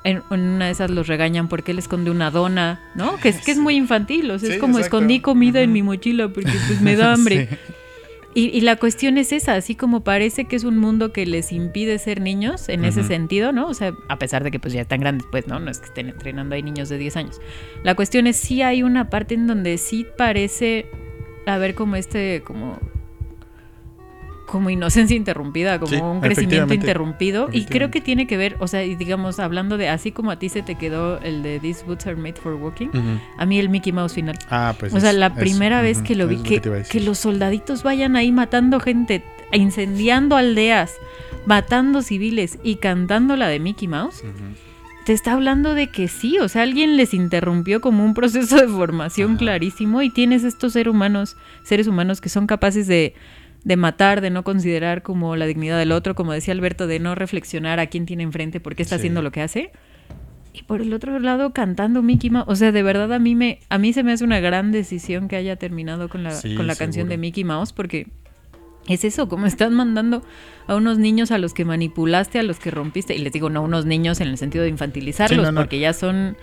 En, 0.03 0.23
una 0.31 0.65
de 0.67 0.71
esas 0.73 0.91
los 0.91 1.07
regañan 1.07 1.47
porque 1.49 1.71
él 1.73 1.79
esconde 1.79 2.11
una 2.11 2.31
dona, 2.33 2.81
¿no? 2.97 3.17
Que 3.19 3.29
es, 3.29 3.45
que 3.45 3.53
es 3.53 3.59
muy 3.59 3.77
infantil, 3.77 4.31
o 4.33 4.39
sea, 4.41 4.49
Sí, 4.49 4.55
es 4.55 4.61
como 4.61 4.79
exacto. 4.79 4.97
escondí 4.97 5.21
comida 5.21 5.61
en 5.61 5.73
mi 5.73 5.83
mochila 5.83 6.27
porque 6.29 6.51
pues 6.67 6.81
me 6.81 6.97
da 6.97 7.13
hambre. 7.15 7.47
Sí. 7.49 7.57
Y, 8.33 8.47
y 8.57 8.61
la 8.61 8.77
cuestión 8.77 9.19
es 9.19 9.33
esa, 9.33 9.55
así 9.55 9.75
como 9.75 10.05
parece 10.05 10.45
que 10.45 10.55
es 10.55 10.63
un 10.63 10.79
mundo 10.79 11.13
que 11.13 11.27
les 11.27 11.51
impide 11.51 11.99
ser 11.99 12.21
niños 12.21 12.69
en 12.69 12.85
ese 12.85 13.03
sentido, 13.03 13.51
¿no? 13.51 13.67
O 13.67 13.75
sea, 13.75 13.93
a 14.09 14.19
pesar 14.19 14.45
de 14.45 14.53
que 14.53 14.61
pues 14.61 14.73
ya 14.73 14.83
están 14.83 15.01
grandes, 15.01 15.27
pues, 15.33 15.49
¿no? 15.49 15.59
No 15.59 15.69
es 15.69 15.81
que 15.81 15.87
estén 15.87 16.09
entrenando 16.09 16.55
ahí 16.55 16.63
niños 16.63 16.89
de 16.89 16.99
10 16.99 17.17
años. 17.17 17.41
La 17.83 17.97
cuestión 17.97 18.29
es 18.29 18.37
sí 18.37 18.63
hay 18.63 18.85
una 18.85 19.11
parte 19.11 19.35
en 19.35 19.49
donde 19.49 19.79
sí 19.79 20.07
parece 20.17 20.87
haber 21.45 21.75
como 21.75 21.97
este, 21.97 22.43
como 22.45 22.79
como 24.51 24.69
inocencia 24.71 25.17
interrumpida, 25.17 25.79
como 25.79 25.91
Sí, 25.93 26.01
un 26.01 26.21
crecimiento 26.21 26.75
interrumpido. 26.75 27.49
Y 27.53 27.65
creo 27.67 27.91
que 27.91 28.01
tiene 28.01 28.27
que 28.27 28.37
ver, 28.37 28.57
o 28.59 28.67
sea, 28.67 28.85
y 28.85 28.97
digamos, 28.97 29.39
hablando 29.39 29.77
de 29.79 29.89
así 29.89 30.11
como 30.13 30.31
a 30.31 30.39
ti 30.39 30.49
se 30.49 30.63
te 30.63 30.75
quedó 30.75 31.19
el 31.21 31.43
de 31.43 31.61
These 31.61 31.85
Boots 31.87 32.07
Are 32.07 32.17
Made 32.17 32.35
for 32.35 32.55
Walking, 32.55 32.89
a 33.39 33.47
mí 33.47 33.59
el 33.59 33.69
Mickey 33.69 33.93
Mouse 33.93 34.15
final. 34.15 34.37
Ah, 34.51 34.75
pues 34.79 34.93
O 34.93 35.01
sea, 35.01 35.11
es- 35.11 35.17
la 35.17 35.29
es- 35.29 35.33
primera 35.35 35.81
vez 35.83 36.03
que 36.03 36.15
lo 36.17 36.27
vi, 36.27 36.37
que, 36.39 37.01
los 37.01 37.19
soldaditos 37.19 37.83
vayan 37.83 38.17
ahí 38.17 38.33
matando 38.33 38.81
gente, 38.81 39.23
incendiando 39.53 40.37
aldeas, 40.37 40.95
matando 41.47 42.03
civiles 42.03 42.59
y 42.63 42.77
cantando 42.77 43.37
la 43.37 43.49
de 43.49 43.61
Mickey 43.61 43.89
Mouse, 43.89 44.23
te 45.05 45.13
está 45.15 45.33
hablando 45.33 45.75
de 45.75 45.89
que 45.91 46.09
sí, 46.09 46.39
o 46.39 46.49
sea, 46.49 46.63
alguien 46.63 46.97
les 46.97 47.15
interrumpió 47.15 47.81
como 47.81 48.05
un 48.05 48.15
proceso 48.15 48.57
de 48.57 48.69
formación 48.69 49.31
Ajá. 49.31 49.39
clarísimo 49.39 50.03
y 50.03 50.11
tienes 50.11 50.45
estos 50.45 50.75
seres 50.75 50.91
humanos, 50.93 51.37
seres 51.63 51.87
humanos 51.87 52.21
que 52.21 52.29
son 52.29 52.47
capaces 52.47 52.87
de, 52.87 53.15
de 53.65 53.77
matar, 53.77 54.21
de 54.21 54.31
no 54.31 54.43
considerar 54.45 55.03
como 55.03 55.37
la 55.37 55.47
dignidad 55.47 55.79
del 55.79 55.93
otro, 55.93 56.15
como 56.15 56.33
decía 56.33 56.53
Alberto, 56.55 56.87
de 56.87 56.99
no 56.99 57.15
reflexionar 57.15 57.79
a 57.81 57.87
quién 57.89 58.07
tiene 58.07 58.23
enfrente, 58.23 58.59
por 58.61 58.75
qué 58.75 58.83
está 58.83 58.97
Sí. 58.97 59.01
haciendo 59.01 59.23
lo 59.23 59.31
que 59.33 59.43
hace. 59.43 59.71
Y 60.53 60.63
por 60.65 60.81
el 60.81 60.93
otro 60.93 61.19
lado 61.21 61.53
cantando 61.53 62.03
Mickey 62.03 62.29
Mouse, 62.31 62.47
o 62.49 62.57
sea, 62.57 62.73
de 62.73 62.83
verdad 62.83 63.13
a 63.13 63.19
mí 63.21 63.35
me 63.37 63.61
a 63.69 63.79
mí 63.79 63.93
se 63.93 64.03
me 64.03 64.13
hace 64.13 64.25
una 64.25 64.41
gran 64.41 64.73
decisión 64.73 65.29
que 65.29 65.37
haya 65.37 65.57
terminado 65.57 66.09
con 66.09 66.23
la 66.25 66.33
Sí, 66.33 66.55
con 66.57 66.67
la 66.67 66.75
canción 66.75 67.09
de 67.09 67.19
Mickey 67.19 67.45
Mouse 67.45 67.73
porque 67.73 68.09
es 68.89 69.05
eso, 69.05 69.29
como 69.29 69.47
están 69.47 69.75
mandando 69.75 70.25
a 70.67 70.75
unos 70.75 70.99
niños 70.99 71.31
a 71.31 71.39
los 71.39 71.55
que 71.55 71.65
manipulaste, 71.65 72.39
a 72.41 72.43
los 72.43 72.59
que 72.59 72.71
rompiste, 72.73 73.15
y 73.15 73.19
les 73.19 73.33
digo 73.33 73.49
no 73.51 73.63
unos 73.63 73.87
niños 73.87 74.21
en 74.21 74.29
el 74.29 74.39
sentido 74.39 74.65
de 74.65 74.71
infantilizarlos, 74.71 75.39
Sí, 75.39 75.45
no, 75.47 75.53
no. 75.53 75.61
porque 75.61 75.79
ya 75.79 75.93
son 75.93 76.37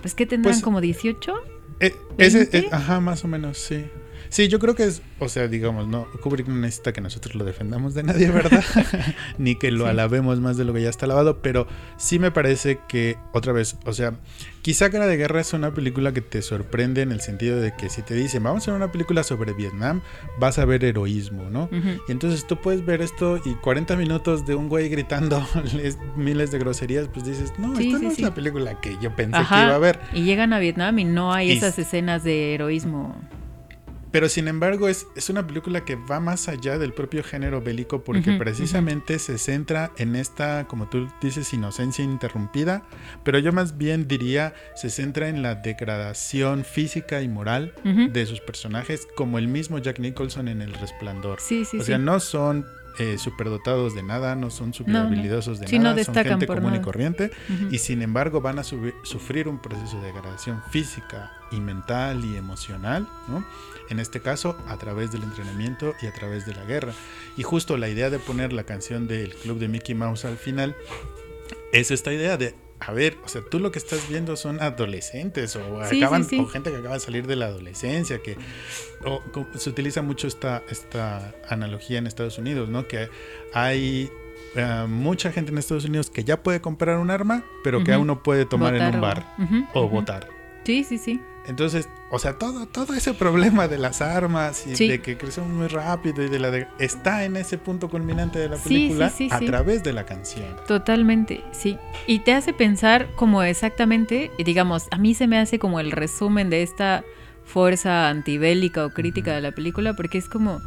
pues 0.00 0.14
que 0.14 0.26
tendrán 0.26 0.54
Pues, 0.54 0.62
como 0.64 0.80
18. 0.80 1.34
Eh, 1.80 1.94
ese, 2.18 2.48
eh, 2.58 2.68
ajá, 2.72 2.98
más 3.00 3.24
o 3.24 3.28
menos, 3.28 3.58
sí. 3.58 3.84
Sí, 4.30 4.48
yo 4.48 4.58
creo 4.60 4.74
que 4.76 4.84
es, 4.84 5.02
o 5.18 5.28
sea, 5.28 5.48
digamos, 5.48 5.88
no, 5.88 6.06
Kubrick 6.22 6.46
no 6.46 6.54
necesita 6.54 6.92
que 6.92 7.00
nosotros 7.00 7.34
lo 7.34 7.44
defendamos 7.44 7.94
de 7.94 8.04
nadie, 8.04 8.30
¿verdad? 8.30 8.62
Ni 9.38 9.56
que 9.56 9.70
lo 9.72 9.84
Sí. 9.84 9.90
alabemos 9.90 10.40
más 10.40 10.56
de 10.56 10.64
lo 10.64 10.72
que 10.72 10.82
ya 10.82 10.88
está 10.88 11.06
alabado, 11.06 11.42
pero 11.42 11.66
sí 11.96 12.18
me 12.18 12.30
parece 12.30 12.78
que, 12.88 13.16
otra 13.32 13.52
vez, 13.52 13.76
o 13.86 13.92
sea, 13.92 14.14
quizá 14.62 14.88
Cara 14.90 15.06
de 15.08 15.16
Guerra 15.16 15.40
es 15.40 15.52
una 15.52 15.74
película 15.74 16.12
que 16.12 16.20
te 16.20 16.42
sorprende 16.42 17.02
en 17.02 17.10
el 17.12 17.20
sentido 17.20 17.60
de 17.60 17.74
que 17.74 17.88
si 17.90 18.02
te 18.02 18.14
dicen, 18.14 18.42
vamos 18.44 18.60
a 18.60 18.62
hacer 18.64 18.74
una 18.74 18.92
película 18.92 19.24
sobre 19.24 19.52
Vietnam, 19.52 20.00
vas 20.38 20.58
a 20.60 20.64
ver 20.64 20.84
heroísmo, 20.84 21.50
¿no? 21.50 21.68
Y 22.08 22.12
entonces 22.12 22.46
tú 22.46 22.56
puedes 22.60 22.86
ver 22.86 23.02
esto 23.02 23.40
y 23.44 23.54
40 23.56 23.96
minutos 23.96 24.46
de 24.46 24.54
un 24.54 24.68
güey 24.68 24.88
gritando 24.88 25.44
miles 26.16 26.50
de 26.52 26.58
groserías, 26.60 27.08
pues 27.08 27.24
dices, 27.26 27.52
no, 27.58 27.74
Sí, 27.76 27.88
esta 27.88 27.98
sí, 27.98 28.04
no 28.04 28.10
es 28.12 28.20
la 28.20 28.32
película 28.34 28.80
que 28.80 28.96
yo 29.02 29.14
pensé 29.16 29.36
Ajá. 29.38 29.56
que 29.62 29.66
iba 29.66 29.74
a 29.74 29.78
ver. 29.78 29.98
Y 30.12 30.22
llegan 30.22 30.52
a 30.52 30.60
Vietnam 30.60 30.98
y 31.00 31.04
no 31.04 31.32
hay 31.32 31.50
Y- 31.50 31.56
esas 31.56 31.78
escenas 31.80 32.22
de 32.22 32.54
heroísmo. 32.54 33.20
Pero 34.12 34.28
sin 34.28 34.48
embargo 34.48 34.88
es, 34.88 35.06
es 35.16 35.30
una 35.30 35.46
película 35.46 35.84
que 35.84 35.94
va 35.94 36.18
más 36.20 36.48
allá 36.48 36.78
del 36.78 36.92
propio 36.92 37.22
género 37.22 37.60
bélico 37.60 38.02
porque 38.02 38.30
Ujú, 38.30 38.38
precisamente 38.38 39.18
se 39.18 39.38
centra 39.38 39.92
en 39.98 40.16
esta, 40.16 40.66
como 40.66 40.88
tú 40.88 41.08
dices, 41.20 41.52
inocencia 41.52 42.04
interrumpida, 42.04 42.82
pero 43.24 43.38
yo 43.38 43.52
más 43.52 43.78
bien 43.78 44.08
diría 44.08 44.54
se 44.74 44.90
centra 44.90 45.28
en 45.28 45.42
la 45.42 45.54
degradación 45.54 46.64
física 46.64 47.22
y 47.22 47.28
moral 47.28 47.72
Ujú. 47.84 48.10
de 48.12 48.26
sus 48.26 48.40
personajes, 48.40 49.06
como 49.16 49.38
el 49.38 49.48
mismo 49.48 49.78
Jack 49.78 49.98
Nicholson 50.00 50.48
en 50.48 50.62
El 50.62 50.72
Resplandor. 50.74 51.38
Sí, 51.40 51.64
sí, 51.64 51.76
o 51.78 51.80
sí. 51.80 51.86
sea, 51.86 51.98
no 51.98 52.20
son 52.20 52.66
eh, 52.98 53.16
superdotados 53.18 53.94
de 53.94 54.02
nada, 54.02 54.34
no 54.34 54.50
son 54.50 54.74
super 54.74 54.94
No, 54.94 55.08
de 55.08 55.16
Sí, 55.68 55.78
no 55.78 55.84
nada, 55.90 56.04
son 56.04 56.14
gente 56.14 56.46
común 56.46 56.64
y 56.64 56.66
nada. 56.72 56.82
corriente 56.82 57.30
Ujú. 57.48 57.68
y 57.72 57.78
sin 57.78 58.02
embargo 58.02 58.40
van 58.40 58.58
a 58.58 58.64
sufrir 58.64 59.46
un 59.48 59.58
proceso 59.60 59.98
de 60.00 60.06
degradación 60.08 60.60
física 60.70 61.32
y 61.52 61.60
mental 61.60 62.24
y 62.24 62.36
emocional, 62.36 63.06
¿no? 63.28 63.44
En 63.90 63.98
este 63.98 64.20
caso, 64.20 64.56
a 64.68 64.76
través 64.78 65.10
del 65.12 65.22
entrenamiento 65.24 65.94
y 66.00 66.06
a 66.06 66.12
través 66.12 66.46
de 66.46 66.54
la 66.54 66.64
guerra. 66.64 66.92
Y 67.36 67.42
justo 67.42 67.76
la 67.76 67.88
idea 67.88 68.08
de 68.08 68.18
poner 68.18 68.52
la 68.52 68.64
canción 68.64 69.06
del 69.08 69.34
club 69.34 69.58
de 69.58 69.68
Mickey 69.68 69.94
Mouse 69.94 70.24
al 70.24 70.36
final 70.38 70.76
es 71.72 71.90
esta 71.90 72.12
idea 72.12 72.36
de, 72.36 72.54
a 72.78 72.92
ver, 72.92 73.16
o 73.24 73.28
sea, 73.28 73.42
tú 73.50 73.58
lo 73.58 73.72
que 73.72 73.78
estás 73.78 74.08
viendo 74.08 74.36
son 74.36 74.60
adolescentes 74.62 75.56
o, 75.56 75.84
Sí, 75.86 75.98
acaban, 76.02 76.22
sí, 76.24 76.36
sí. 76.36 76.40
o 76.40 76.46
gente 76.46 76.70
que 76.70 76.76
acaba 76.76 76.94
de 76.94 77.00
salir 77.00 77.26
de 77.26 77.36
la 77.36 77.46
adolescencia, 77.46 78.22
que 78.22 78.36
o 79.04 79.20
se 79.56 79.70
utiliza 79.70 80.02
mucho 80.02 80.26
esta, 80.28 80.62
esta 80.70 81.34
analogía 81.48 81.98
en 81.98 82.06
Estados 82.06 82.38
Unidos, 82.38 82.68
¿no? 82.68 82.86
Que 82.88 83.08
hay 83.52 84.08
eh, 84.56 84.86
mucha 84.88 85.32
gente 85.32 85.50
en 85.52 85.58
Estados 85.58 85.84
Unidos 85.84 86.10
que 86.10 86.24
ya 86.24 86.42
puede 86.42 86.60
comprar 86.60 86.98
un 86.98 87.10
arma, 87.10 87.44
pero 87.64 87.78
que 87.84 87.90
Ujú. 87.90 87.98
aún 87.98 88.06
no 88.06 88.22
puede 88.22 88.46
tomar 88.46 88.74
en 88.74 88.80
Votar 88.84 88.94
un 88.94 88.98
o- 88.98 89.02
bar 89.02 89.34
o 89.74 89.88
votar. 89.88 90.28
Sí, 90.64 90.84
sí, 90.84 90.98
sí. 90.98 91.20
Entonces, 91.50 91.88
o 92.10 92.18
sea, 92.18 92.38
todo, 92.38 92.66
todo 92.66 92.94
ese 92.94 93.12
problema 93.12 93.68
de 93.68 93.76
las 93.76 94.00
armas 94.00 94.66
y 94.66 94.76
Sí. 94.76 94.88
de 94.88 95.02
que 95.02 95.18
crecemos 95.18 95.50
muy 95.50 95.66
rápido 95.66 96.22
y 96.22 96.28
de 96.28 96.38
la 96.38 96.50
de- 96.50 96.68
está 96.78 97.24
en 97.24 97.36
ese 97.36 97.58
punto 97.58 97.90
culminante 97.90 98.38
de 98.38 98.48
la 98.48 98.56
película 98.56 99.10
sí, 99.10 99.28
sí, 99.28 99.34
a 99.34 99.40
través 99.40 99.82
de 99.82 99.92
la 99.92 100.06
canción. 100.06 100.46
Totalmente, 100.66 101.42
sí. 101.52 101.76
Y 102.06 102.20
te 102.20 102.32
hace 102.32 102.52
pensar 102.52 103.08
como 103.16 103.42
exactamente, 103.42 104.30
digamos, 104.38 104.86
a 104.92 104.96
mí 104.96 105.12
se 105.14 105.26
me 105.26 105.38
hace 105.38 105.58
como 105.58 105.80
el 105.80 105.90
resumen 105.90 106.48
de 106.50 106.62
esta 106.62 107.04
fuerza 107.44 108.08
antibélica 108.08 108.86
o 108.86 108.90
crítica 108.90 109.34
de 109.34 109.40
la 109.40 109.50
película, 109.52 109.94
porque 109.94 110.18
es 110.18 110.28
como, 110.28 110.60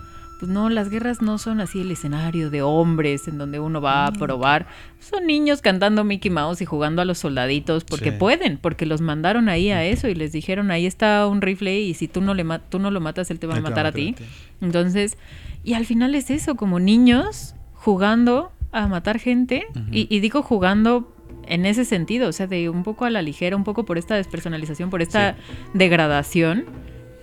pues 0.44 0.52
no, 0.52 0.68
las 0.70 0.90
guerras 0.90 1.22
no 1.22 1.38
son 1.38 1.62
así 1.62 1.80
el 1.80 1.92
escenario 1.92 2.50
de 2.50 2.62
hombres 2.62 3.30
en 3.30 3.38
donde 3.38 3.62
uno 3.62 3.80
va 3.80 4.08
a 4.08 4.12
Mm. 4.12 4.16
probar. 4.20 4.68
Son 5.00 5.26
niños 5.26 5.62
cantando 5.62 6.04
Mickey 6.04 6.30
Mouse 6.30 6.60
y 6.62 6.66
jugando 6.66 7.02
a 7.02 7.06
los 7.06 7.20
soldaditos 7.20 7.86
porque 7.86 8.12
Sí. 8.12 8.18
pueden, 8.20 8.58
porque 8.58 8.86
los 8.86 9.00
mandaron 9.00 9.48
ahí 9.48 9.72
a 9.72 9.86
eso 9.86 10.10
y 10.10 10.16
les 10.16 10.34
dijeron, 10.34 10.70
ahí 10.70 10.86
está 10.86 11.26
un 11.28 11.40
rifle 11.42 11.80
y 11.80 11.94
si 11.94 12.10
tú 12.10 12.20
no, 12.20 12.34
le 12.34 12.44
tú 12.68 12.78
no 12.80 12.92
lo 12.92 13.00
matas, 13.00 13.32
él 13.32 13.40
te 13.40 13.48
va 13.48 13.56
a 13.56 13.62
matar 13.62 13.86
a 13.86 13.94
ti. 13.94 14.16
Entonces, 14.60 15.18
y 15.64 15.76
al 15.76 15.86
final 15.86 16.14
es 16.14 16.30
eso, 16.30 16.56
como 16.56 16.78
niños 16.82 17.56
jugando 17.74 18.52
a 18.74 18.88
matar 18.90 19.20
gente, 19.20 19.66
y 19.92 20.20
digo 20.20 20.42
jugando 20.42 21.16
en 21.48 21.66
ese 21.66 21.86
sentido, 21.86 22.28
o 22.28 22.34
sea, 22.34 22.48
de 22.48 22.68
un 22.68 22.84
poco 22.84 23.06
a 23.06 23.10
la 23.10 23.22
ligera, 23.22 23.56
un 23.56 23.64
poco 23.64 23.86
por 23.86 23.98
esta 23.98 24.16
despersonalización, 24.16 24.90
por 24.90 25.02
esta 25.02 25.38
degradación, 25.74 26.66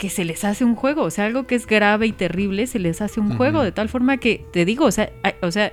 que 0.00 0.08
se 0.10 0.24
les 0.24 0.44
hace 0.44 0.64
un 0.64 0.74
juego, 0.74 1.02
o 1.02 1.10
sea, 1.10 1.26
algo 1.26 1.46
que 1.46 1.54
es 1.54 1.66
grave 1.66 2.06
y 2.06 2.12
terrible, 2.12 2.66
se 2.66 2.78
les 2.78 3.00
hace 3.02 3.20
un 3.20 3.36
juego, 3.36 3.62
de 3.62 3.70
tal 3.70 3.88
forma 3.90 4.16
que, 4.16 4.44
te 4.52 4.64
digo, 4.64 4.86
o 4.86 4.90
sea, 4.90 5.10
hay- 5.22 5.34
o 5.42 5.50
sea, 5.52 5.72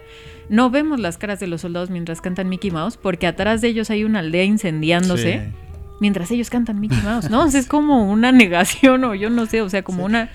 no 0.50 0.70
vemos 0.70 1.00
las 1.00 1.18
caras 1.18 1.40
de 1.40 1.48
los 1.48 1.62
soldados 1.62 1.90
mientras 1.90 2.20
cantan 2.22 2.50
Mickey 2.50 2.70
Mouse, 2.70 2.98
porque 2.98 3.26
atrás 3.26 3.62
de 3.62 3.70
ellos 3.70 3.90
hay 3.90 4.04
una 4.04 4.20
aldea 4.20 4.44
incendiándose 4.44 5.40
Sí. 5.46 5.54
mientras 6.02 6.30
ellos 6.32 6.50
cantan 6.50 6.80
Mickey 6.82 7.00
Mouse, 7.04 7.30
¿no? 7.30 7.46
O 7.46 7.50
sea, 7.50 7.60
es 7.62 7.68
como 7.68 8.12
una 8.12 8.32
negación 8.34 9.04
o 9.06 9.16
yo 9.16 9.30
no 9.30 9.46
sé, 9.46 9.62
o 9.62 9.70
sea, 9.70 9.82
como 9.82 10.00
Sí. 10.00 10.04
una... 10.06 10.30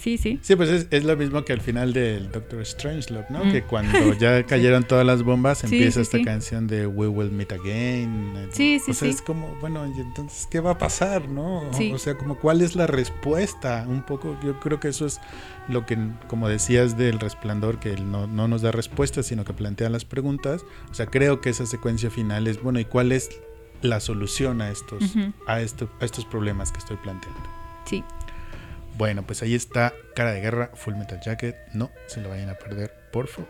Sí, 0.00 0.16
sí. 0.16 0.38
Sí, 0.42 0.54
pues 0.54 0.68
es, 0.68 0.86
es 0.90 1.04
lo 1.04 1.16
mismo 1.16 1.44
que 1.44 1.52
al 1.52 1.60
final 1.60 1.92
del 1.92 2.30
Doctor 2.30 2.64
Strangelove, 2.64 3.26
¿no? 3.30 3.44
Mm. 3.44 3.52
Que 3.52 3.62
cuando 3.64 4.12
ya 4.14 4.42
cayeron 4.46 4.84
todas 4.84 5.04
las 5.04 5.22
bombas, 5.24 5.58
Sí, 5.58 5.66
empieza 5.66 5.96
sí, 5.96 6.00
esta 6.02 6.18
sí. 6.18 6.24
canción 6.24 6.66
de 6.68 6.86
We 6.86 7.08
Will 7.08 7.30
Meet 7.32 7.52
Again. 7.52 8.48
Sí, 8.52 8.78
sí, 8.78 8.92
O 8.92 8.94
sea, 8.94 9.08
sí. 9.08 9.14
es 9.14 9.22
como, 9.22 9.48
bueno, 9.60 9.84
entonces, 9.84 10.46
¿qué 10.50 10.60
va 10.60 10.70
a 10.72 10.78
pasar, 10.78 11.28
no? 11.28 11.62
Sí. 11.72 11.92
O 11.92 11.98
sea, 11.98 12.16
como, 12.16 12.38
¿cuál 12.38 12.62
es 12.62 12.76
la 12.76 12.86
respuesta? 12.86 13.84
Un 13.88 14.02
poco, 14.02 14.38
yo 14.44 14.60
creo 14.60 14.78
que 14.78 14.88
eso 14.88 15.04
es 15.06 15.20
lo 15.68 15.84
que, 15.84 15.98
como 16.28 16.48
decías 16.48 16.96
del 16.96 17.18
resplandor, 17.18 17.80
que 17.80 17.92
él 17.92 18.10
no, 18.10 18.26
no 18.26 18.46
nos 18.48 18.62
da 18.62 18.70
respuestas, 18.70 19.26
sino 19.26 19.44
que 19.44 19.52
plantea 19.52 19.88
las 19.90 20.04
preguntas. 20.04 20.64
O 20.90 20.94
sea, 20.94 21.06
creo 21.06 21.40
que 21.40 21.50
esa 21.50 21.66
secuencia 21.66 22.08
final 22.10 22.46
es, 22.46 22.62
bueno, 22.62 22.78
¿y 22.78 22.84
cuál 22.84 23.10
es 23.12 23.30
la 23.82 24.00
solución 24.00 24.60
a 24.60 24.70
estos, 24.70 25.02
a, 25.46 25.60
esto, 25.60 25.90
a 26.00 26.04
estos 26.04 26.24
problemas 26.24 26.72
que 26.72 26.78
estoy 26.78 26.96
planteando? 26.98 27.40
Sí. 27.84 28.04
Bueno, 28.98 29.22
pues 29.22 29.42
ahí 29.42 29.54
está 29.54 29.94
Cara 30.16 30.32
de 30.32 30.40
Guerra, 30.40 30.72
Full 30.74 30.96
Metal 30.96 31.20
Jacket. 31.20 31.54
No 31.72 31.92
se 32.08 32.20
lo 32.20 32.30
vayan 32.30 32.50
a 32.50 32.54
perder, 32.54 32.92
por 33.12 33.28
favor. 33.28 33.48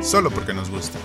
Solo 0.00 0.30
porque 0.30 0.54
nos 0.54 0.70
gusta. 0.70 1.00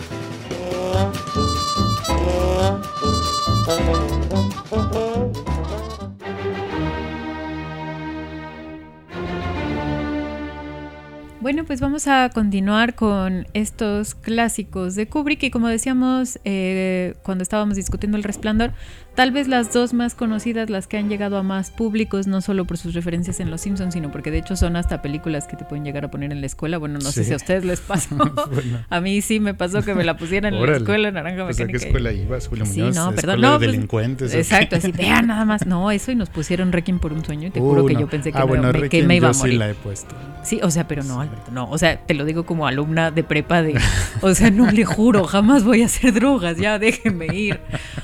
Bueno, 11.45 11.63
pues 11.63 11.79
vamos 11.79 12.07
a 12.07 12.31
continuar 12.33 12.95
con 12.95 13.45
estos 13.53 14.15
clásicos 14.15 14.95
de 14.95 15.07
Kubrick 15.07 15.43
y 15.43 15.51
como 15.51 15.67
decíamos 15.67 16.39
eh, 16.43 17.13
cuando 17.21 17.43
estábamos 17.43 17.75
discutiendo 17.75 18.17
El 18.17 18.23
Resplandor, 18.23 18.73
tal 19.15 19.31
vez 19.31 19.47
las 19.47 19.73
dos 19.73 19.93
más 19.93 20.13
conocidas, 20.15 20.69
las 20.69 20.87
que 20.87 20.97
han 20.97 21.09
llegado 21.09 21.37
a 21.37 21.43
más 21.43 21.71
públicos, 21.71 22.27
no 22.27 22.41
solo 22.41 22.65
por 22.65 22.77
sus 22.77 22.93
referencias 22.93 23.39
en 23.39 23.49
Los 23.49 23.61
Simpsons, 23.61 23.93
sino 23.93 24.11
porque 24.11 24.31
de 24.31 24.37
hecho 24.39 24.55
son 24.55 24.75
hasta 24.75 25.01
películas 25.01 25.47
que 25.47 25.55
te 25.55 25.65
pueden 25.65 25.83
llegar 25.85 26.05
a 26.05 26.11
poner 26.11 26.31
en 26.31 26.41
la 26.41 26.47
escuela. 26.47 26.77
Bueno, 26.77 26.99
no 27.01 27.11
sé 27.11 27.23
si 27.23 27.33
a 27.33 27.37
ustedes 27.37 27.63
les 27.65 27.79
pasó. 27.81 28.15
Bueno. 28.55 28.79
a 28.89 29.01
mí 29.01 29.21
sí 29.21 29.39
me 29.39 29.53
pasó 29.53 29.81
que 29.81 29.95
me 29.95 30.03
la 30.03 30.17
pusieran 30.17 30.53
en 30.53 30.65
la 30.65 30.77
escuela, 30.77 31.11
Naranja 31.11 31.45
Pues, 31.45 31.57
¿A 31.57 31.59
qué 31.59 31.65
Mecánica. 31.73 31.87
escuela 31.87 32.11
ibas, 32.13 32.47
Julio 32.47 32.65
Sí, 32.65 32.79
no, 32.81 32.87
¿Escuela 32.87 33.11
perdón, 33.15 33.35
de 33.41 33.47
no, 33.47 33.57
pues, 33.57 33.71
delincuentes. 33.71 34.33
Exacto, 34.33 34.75
así, 34.75 34.91
vean 34.91 35.27
nada 35.27 35.45
más. 35.45 35.65
No, 35.65 35.89
eso 35.91 36.11
y 36.11 36.15
nos 36.15 36.29
pusieron 36.29 36.71
Requiem 36.71 36.99
por 36.99 37.13
un 37.13 37.23
sueño 37.25 37.47
y 37.47 37.51
te 37.51 37.59
Uh, 37.59 37.63
juro 37.69 37.85
que 37.85 37.93
no. 37.93 38.01
yo 38.01 38.07
pensé 38.07 38.31
que, 38.31 38.37
ah, 38.37 38.41
me, 38.41 38.47
bueno, 38.47 38.71
me- 38.71 38.89
que 38.89 39.03
me 39.03 39.15
iba 39.15 39.29
a 39.29 39.33
morir. 39.33 39.53
sí 39.53 39.57
la 39.57 39.69
he 39.69 39.73
puesto. 39.73 40.15
Sí, 40.43 40.59
o 40.61 40.69
sea, 40.69 40.87
pero 40.87 41.03
no, 41.03 41.21
Alberto, 41.21 41.51
no. 41.51 41.69
O 41.71 41.77
sea, 41.77 41.97
te 42.05 42.13
lo 42.13 42.23
digo 42.25 42.45
como 42.45 42.67
alumna 42.67 43.09
de 43.11 43.23
prepa 43.23 43.61
de, 43.63 43.79
o 44.21 44.33
sea, 44.35 44.51
no 44.51 44.69
le 44.71 44.85
juro, 44.85 45.23
jamás 45.25 45.63
voy 45.63 45.81
a 45.81 45.85
hacer 45.87 46.13
drogas, 46.13 46.57
ya 46.57 46.77
déjenme 46.77 47.27
ir. 47.33 47.59